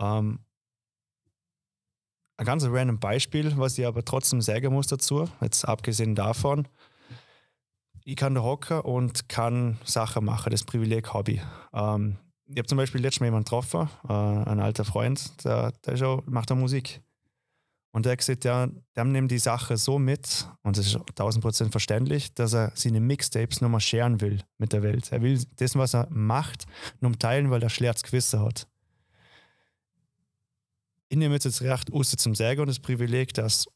Ähm, 0.00 0.40
ein 2.36 2.46
ganz 2.46 2.64
random 2.64 2.98
Beispiel, 2.98 3.56
was 3.56 3.78
ich 3.78 3.86
aber 3.86 4.04
trotzdem 4.04 4.40
sagen 4.40 4.72
muss 4.72 4.86
dazu, 4.86 5.28
jetzt 5.40 5.64
abgesehen 5.64 6.14
davon, 6.14 6.66
ich 8.04 8.16
kann 8.16 8.34
da 8.34 8.42
hocken 8.42 8.80
und 8.80 9.28
kann 9.28 9.78
Sachen 9.84 10.24
machen, 10.24 10.50
das 10.50 10.64
Privileg 10.64 11.08
ich. 11.26 11.40
Ähm, 11.72 12.18
ich 12.46 12.58
habe 12.58 12.66
zum 12.66 12.76
Beispiel 12.76 13.00
letztes 13.00 13.20
Mal 13.20 13.26
jemanden 13.26 13.44
getroffen, 13.44 13.88
äh, 14.08 14.12
ein 14.12 14.60
alter 14.60 14.84
Freund, 14.84 15.44
der, 15.44 15.72
der 15.86 16.06
auch, 16.06 16.22
macht 16.26 16.52
auch 16.52 16.56
Musik. 16.56 17.00
Und 17.92 18.04
der 18.04 18.12
hat 18.12 18.18
gesagt, 18.18 18.44
der, 18.44 18.70
nimmt 19.04 19.30
die 19.30 19.38
Sache 19.38 19.76
so 19.76 20.00
mit, 20.00 20.48
und 20.62 20.76
das 20.76 20.86
ist 20.86 20.96
1000% 20.96 21.70
verständlich, 21.70 22.34
dass 22.34 22.52
er 22.52 22.72
seine 22.74 23.00
Mixtapes 23.00 23.60
nochmal 23.60 23.80
scheren 23.80 24.20
will 24.20 24.40
mit 24.58 24.72
der 24.72 24.82
Welt. 24.82 25.12
Er 25.12 25.22
will 25.22 25.40
das, 25.56 25.76
was 25.76 25.94
er 25.94 26.08
macht, 26.10 26.66
nur 27.00 27.16
teilen, 27.16 27.50
weil 27.50 27.62
er 27.62 27.70
schlecht 27.70 28.02
Gewissen 28.02 28.40
hat. 28.40 28.66
Ich 31.14 31.18
nehme 31.18 31.34
jetzt 31.34 31.46
das 31.46 31.62
Recht 31.62 31.92
aus 31.92 32.10
zum 32.10 32.34
Sagen 32.34 32.62
und 32.62 32.66
das 32.66 32.80
Privileg, 32.80 33.34
dass 33.34 33.68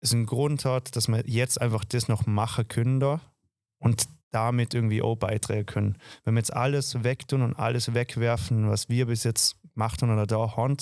es 0.00 0.12
einen 0.12 0.26
Grund 0.26 0.64
hat, 0.64 0.96
dass 0.96 1.06
wir 1.06 1.22
jetzt 1.24 1.60
einfach 1.60 1.84
das 1.84 2.08
noch 2.08 2.26
machen 2.26 2.66
können 2.66 3.20
und 3.78 4.08
damit 4.32 4.74
irgendwie 4.74 5.02
auch 5.02 5.14
beitragen 5.14 5.66
können. 5.66 5.98
Wenn 6.24 6.34
wir 6.34 6.40
jetzt 6.40 6.52
alles 6.52 7.04
wegtun 7.04 7.42
und 7.42 7.54
alles 7.54 7.94
wegwerfen, 7.94 8.68
was 8.68 8.88
wir 8.88 9.06
bis 9.06 9.22
jetzt 9.22 9.56
gemacht 9.72 10.02
haben 10.02 10.10
oder 10.10 10.26
da 10.26 10.56
haben, 10.56 10.78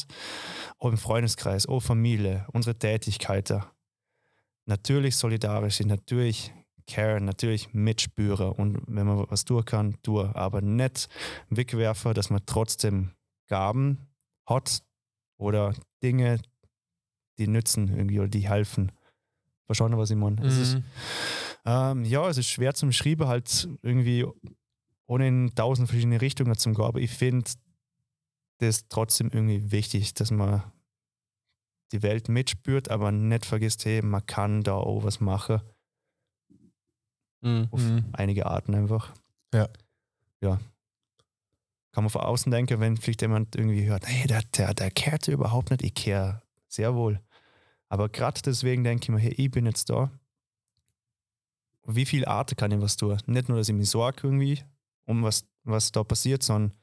auch 0.79 0.89
im 0.89 0.97
Freundeskreis, 0.97 1.67
auch 1.67 1.81
Familie, 1.81 2.47
unsere 2.55 2.79
Tätigkeiten, 2.79 3.65
natürlich 4.65 5.17
solidarisch 5.17 5.75
sind, 5.75 5.89
natürlich 5.89 6.55
care, 6.87 7.21
natürlich 7.21 7.75
mitspüren 7.75 8.53
und 8.53 8.81
wenn 8.87 9.07
man 9.07 9.27
was 9.29 9.45
tun 9.45 9.63
kann, 9.63 10.01
tun, 10.03 10.31
aber 10.33 10.63
nicht 10.63 11.11
wegwerfen, 11.51 12.15
dass 12.15 12.31
man 12.31 12.47
trotzdem 12.47 13.11
Gaben 13.47 13.99
hat 14.47 14.86
oder 15.39 15.75
Dinge, 16.03 16.41
die 17.39 17.49
nützen 17.49 17.89
irgendwie 17.89 18.19
oder 18.21 18.29
die 18.29 18.49
helfen. 18.49 18.93
Verstehen, 19.67 19.91
Sie, 19.91 19.99
was 19.99 20.11
ich 20.11 20.17
meine? 20.17 20.45
Es 20.47 20.57
ist, 20.59 20.75
Mhm. 20.77 20.85
ähm, 21.65 22.05
ja, 22.05 22.29
es 22.29 22.39
ist 22.39 22.49
schwer 22.49 22.75
zum 22.75 22.93
Schreiben, 22.93 23.27
halt 23.27 23.69
irgendwie 23.83 24.25
ohne 25.07 25.29
in 25.29 25.55
tausend 25.55 25.89
verschiedene 25.89 26.21
Richtungen 26.21 26.57
zu 26.57 26.73
gehen, 26.73 26.85
aber 26.85 27.01
ich 27.01 27.11
finde 27.11 27.51
das 28.59 28.89
trotzdem 28.89 29.31
irgendwie 29.33 29.71
wichtig, 29.71 30.15
dass 30.15 30.31
man 30.31 30.63
die 31.93 32.03
Welt 32.03 32.29
mitspürt, 32.29 32.91
aber 32.91 33.13
nicht 33.13 33.45
vergisst, 33.47 33.85
hey, 33.85 34.03
man 34.03 34.25
kann 34.27 34.63
da 34.63 34.75
auch 34.75 35.05
was 35.05 35.21
machen, 35.21 35.61
Mhm. 37.43 37.69
auf 37.71 37.83
Mhm. 37.83 38.05
einige 38.13 38.47
Arten 38.47 38.75
einfach. 38.75 39.13
Ja. 39.55 39.69
Ja. 40.41 40.59
Kann 41.97 42.05
man 42.05 42.11
von 42.11 42.21
außen 42.21 42.53
denken, 42.53 42.79
wenn 42.79 42.99
vielleicht 42.99 43.23
jemand 43.23 43.57
irgendwie 43.57 43.87
hört, 43.87 44.07
hey, 44.07 44.27
der, 44.27 44.43
der, 44.55 44.75
der 44.75 44.91
kehrt 44.91 45.29
überhaupt 45.29 45.71
nicht, 45.71 45.83
ich 45.83 45.95
kehre 45.95 46.43
sehr 46.69 46.95
wohl. 46.95 47.23
Aber 47.89 48.11
gerade 48.11 48.39
deswegen 48.45 48.85
denke 48.85 49.05
ich 49.05 49.09
mir, 49.09 49.19
hey, 49.19 49.33
ich 49.33 49.51
bin 49.51 49.65
jetzt 49.65 49.89
da. 49.89 50.11
Wie 51.87 52.05
viele 52.05 52.29
Arten 52.29 52.55
kann 52.55 52.71
ich 52.71 52.83
was 52.83 52.99
tun? 52.99 53.17
Nicht 53.25 53.49
nur, 53.49 53.57
dass 53.57 53.71
ich 53.71 53.75
mich 53.75 53.89
sorge 53.89 54.19
irgendwie 54.25 54.63
um 55.07 55.23
was, 55.23 55.47
was 55.65 55.91
da 55.91 56.05
passiert, 56.05 56.43
sondern 56.43 56.77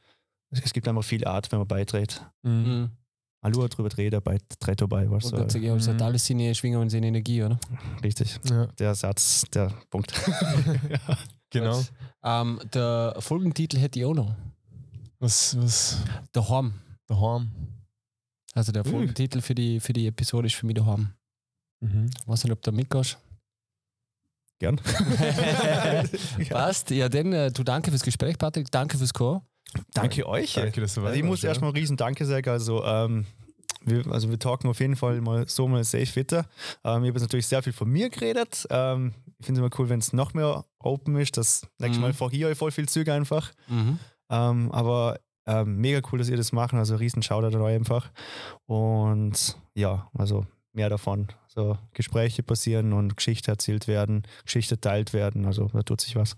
es, 0.49 0.73
gibt 0.73 0.88
einfach 0.88 1.03
viele 1.03 1.27
Arten, 1.27 1.52
wenn 1.52 1.60
man 1.60 1.68
beiträgt. 1.68 2.26
Mhm. 2.41 2.52
Mhm. 2.52 2.90
Hallo 3.44 3.68
drüber 3.68 3.95
reden, 3.95 4.19
bei 4.23 4.40
tritt 4.57 4.81
dabei, 4.81 5.11
was 5.11 5.26
so, 5.26 5.38
das 5.38 5.53
ja, 5.53 5.76
es 5.76 5.88
hat 5.88 5.98
Mhm. 5.98 6.02
alles 6.02 6.26
seine 6.26 6.56
Schwingung 6.56 6.81
und 6.81 6.90
seine 6.90 7.06
Energie, 7.06 7.44
oder? 7.44 7.60
richtig. 8.03 8.40
Ja, 8.49 8.65
Der 8.65 8.95
Satz, 8.95 9.45
der 9.53 9.72
Punkt. 9.91 10.11
ja. 10.90 11.18
genau. 11.52 11.84
Ähm, 12.23 12.60
der 12.73 13.15
Folgentitel 13.19 13.77
hätte 13.77 13.99
ich 13.99 14.06
auch 14.06 14.15
noch. 14.15 14.35
Was, 15.23 15.55
was 15.57 16.03
Daheim. 16.33 16.73
daheim. 17.07 17.49
Also 18.53 18.73
der. 18.73 18.83
Folgentitel 18.83 19.39
für 19.39 19.55
die, 19.55 19.79
für 19.79 19.93
die 19.93 20.07
Episode 20.07 20.47
ist 20.47 20.55
für 20.55 20.65
mich 20.65 20.75
daheim. 20.75 21.13
Mhm. 21.79 22.09
weiß 22.25 22.43
nicht, 22.43 22.51
ob 22.51 22.61
du 22.61 22.73
mitgehst. 22.73 23.17
Gern. 24.59 24.75
Passt. 26.49 26.89
Ja, 26.91 27.07
dann, 27.07 27.31
äh, 27.31 27.51
du 27.53 27.63
danke 27.63 27.89
fürs 27.89 28.03
Gespräch, 28.03 28.37
Patrick. 28.37 28.69
Danke 28.69 28.97
fürs 28.97 29.13
Call. 29.13 29.39
Danke 29.93 30.27
euch. 30.27 30.55
Danke, 30.55 30.81
dass 30.81 30.95
du 30.95 31.01
Also 31.05 31.15
ich 31.15 31.23
muss 31.23 31.37
warst, 31.37 31.45
erstmal 31.45 31.71
riesen 31.71 31.95
Danke 31.95 32.25
sagen. 32.25 32.49
Also, 32.49 32.83
ähm, 32.83 33.25
wir, 33.85 34.05
also 34.07 34.29
wir 34.29 34.37
talken 34.37 34.69
auf 34.69 34.81
jeden 34.81 34.97
Fall 34.97 35.21
mal 35.21 35.47
so 35.47 35.69
mal 35.69 35.85
safe 35.85 36.19
weiter. 36.19 36.39
Ähm, 36.83 37.03
ich 37.03 37.07
habe 37.07 37.07
jetzt 37.07 37.21
natürlich 37.21 37.47
sehr 37.47 37.63
viel 37.63 37.73
von 37.73 37.89
mir 37.89 38.09
geredet. 38.09 38.67
Ähm, 38.69 39.13
ich 39.39 39.45
finde 39.45 39.61
es 39.61 39.65
immer 39.67 39.79
cool, 39.79 39.87
wenn 39.87 39.99
es 39.99 40.11
noch 40.11 40.33
mehr 40.33 40.65
open 40.79 41.15
ist. 41.15 41.37
Das 41.37 41.65
nächste 41.79 41.99
Mhm. 41.99 42.07
Mal 42.07 42.13
vor 42.13 42.29
hier 42.29 42.53
voll 42.57 42.71
viel 42.71 42.89
Züge 42.89 43.13
einfach. 43.13 43.53
Mhm. 43.69 43.99
Ähm, 44.34 44.72
aber 44.72 45.19
ähm, 45.45 45.77
mega 45.77 46.01
cool, 46.11 46.19
dass 46.19 46.30
ihr 46.30 46.38
das 46.38 46.51
machen. 46.53 46.80
Also 46.80 46.95
riesen 46.95 47.22
Shoutout 47.22 47.55
an 47.55 47.61
euch 47.61 47.76
einfach. 47.76 48.10
Und 48.65 49.57
ja, 49.76 50.07
also 50.18 50.45
mehr 50.72 50.89
davon. 50.89 51.27
So 51.47 51.77
Gespräche 51.93 52.41
passieren 52.41 52.93
und 52.93 53.15
Geschichte 53.15 53.51
erzählt 53.51 53.88
werden, 53.88 54.23
Geschichte 54.43 54.80
teilt 54.81 55.14
werden. 55.14 55.45
Also 55.45 55.69
da 55.72 55.84
tut 55.84 56.01
sich 56.01 56.15
was. 56.15 56.35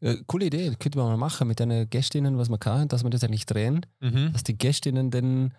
Äh, 0.00 0.16
coole 0.26 0.46
Idee, 0.46 0.66
das 0.68 0.78
könnte 0.80 0.98
man 0.98 1.06
mal 1.08 1.16
machen 1.16 1.46
mit 1.46 1.60
den 1.60 1.88
Gästinnen, 1.88 2.38
was 2.38 2.48
man 2.48 2.58
kann, 2.58 2.88
dass 2.88 3.04
wir 3.04 3.10
das 3.10 3.22
eigentlich 3.22 3.46
drehen, 3.46 3.86
Mhm. 4.00 4.32
dass 4.32 4.42
die 4.42 4.58
Gästinnen 4.58 5.10
dann 5.12 5.54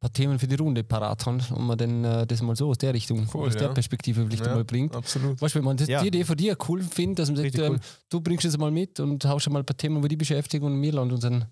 paar 0.00 0.12
Themen 0.12 0.38
für 0.38 0.46
die 0.46 0.54
Runde 0.54 0.84
parat 0.84 1.26
haben 1.26 1.40
und 1.54 1.66
man 1.66 1.76
dann 1.76 2.04
äh, 2.04 2.26
das 2.26 2.40
mal 2.42 2.54
so 2.54 2.68
aus 2.70 2.78
der 2.78 2.94
Richtung, 2.94 3.26
Cool, 3.34 3.48
aus 3.48 3.54
der 3.56 3.68
ja. 3.68 3.72
Perspektive 3.72 4.24
vielleicht 4.26 4.46
Ja, 4.46 4.54
mal 4.54 4.64
bringt. 4.64 4.94
Absolut. 4.94 5.40
Weißt 5.40 5.54
du, 5.54 5.58
wenn 5.58 5.64
man 5.64 5.76
das, 5.76 5.88
Ja. 5.88 6.00
die 6.02 6.08
Idee 6.08 6.24
von 6.24 6.36
dir 6.36 6.56
cool 6.68 6.82
findet, 6.82 7.18
dass 7.20 7.28
man 7.30 7.36
sagt, 7.42 7.58
ähm, 7.58 7.72
cool. 7.72 7.78
du 8.08 8.20
bringst 8.20 8.44
es 8.44 8.56
mal 8.56 8.70
mit 8.70 9.00
und 9.00 9.24
haust 9.24 9.44
schon 9.44 9.52
mal 9.52 9.58
ein 9.60 9.64
paar 9.66 9.76
Themen, 9.76 10.00
die 10.02 10.08
dich 10.08 10.18
beschäftigen 10.18 10.64
und 10.66 10.80
wir 10.80 10.92
laden 10.92 11.10
unseren, 11.10 11.44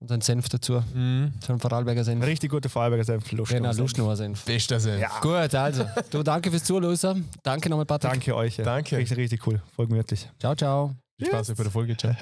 unseren 0.00 0.20
Senf 0.20 0.48
dazu. 0.48 0.82
Mhm. 0.92 1.32
So 1.46 1.52
ein 1.52 1.60
Vorarlberger 1.60 2.02
Senf. 2.02 2.24
Richtig 2.26 2.50
guter 2.50 2.68
Vorarlberger 2.68 3.04
Senf. 3.04 3.30
Lust 3.32 3.52
Genau, 3.52 3.72
Senf. 3.72 3.94
Senf. 4.16 4.44
Bester 4.44 4.80
Senf. 4.80 5.00
Ja. 5.00 5.20
Gut, 5.20 5.54
also, 5.54 5.84
du 6.10 6.22
danke 6.24 6.50
fürs 6.50 6.64
Zuhören. 6.64 7.24
Danke 7.44 7.68
nochmal, 7.70 7.86
Patrick. 7.86 8.10
Danke 8.12 8.34
euch. 8.34 8.56
ja. 8.56 8.64
Danke. 8.64 8.96
Richtig, 8.96 9.16
richtig 9.18 9.46
cool. 9.46 9.62
Voll 9.76 9.86
gemütlich. 9.86 10.28
Ciao, 10.40 10.54
ciao. 10.56 10.94
Viel 11.16 11.28
Spaß 11.28 11.54
bei 11.54 11.62
der 11.62 11.72
Folge. 11.72 11.96
Ciao. 11.96 12.14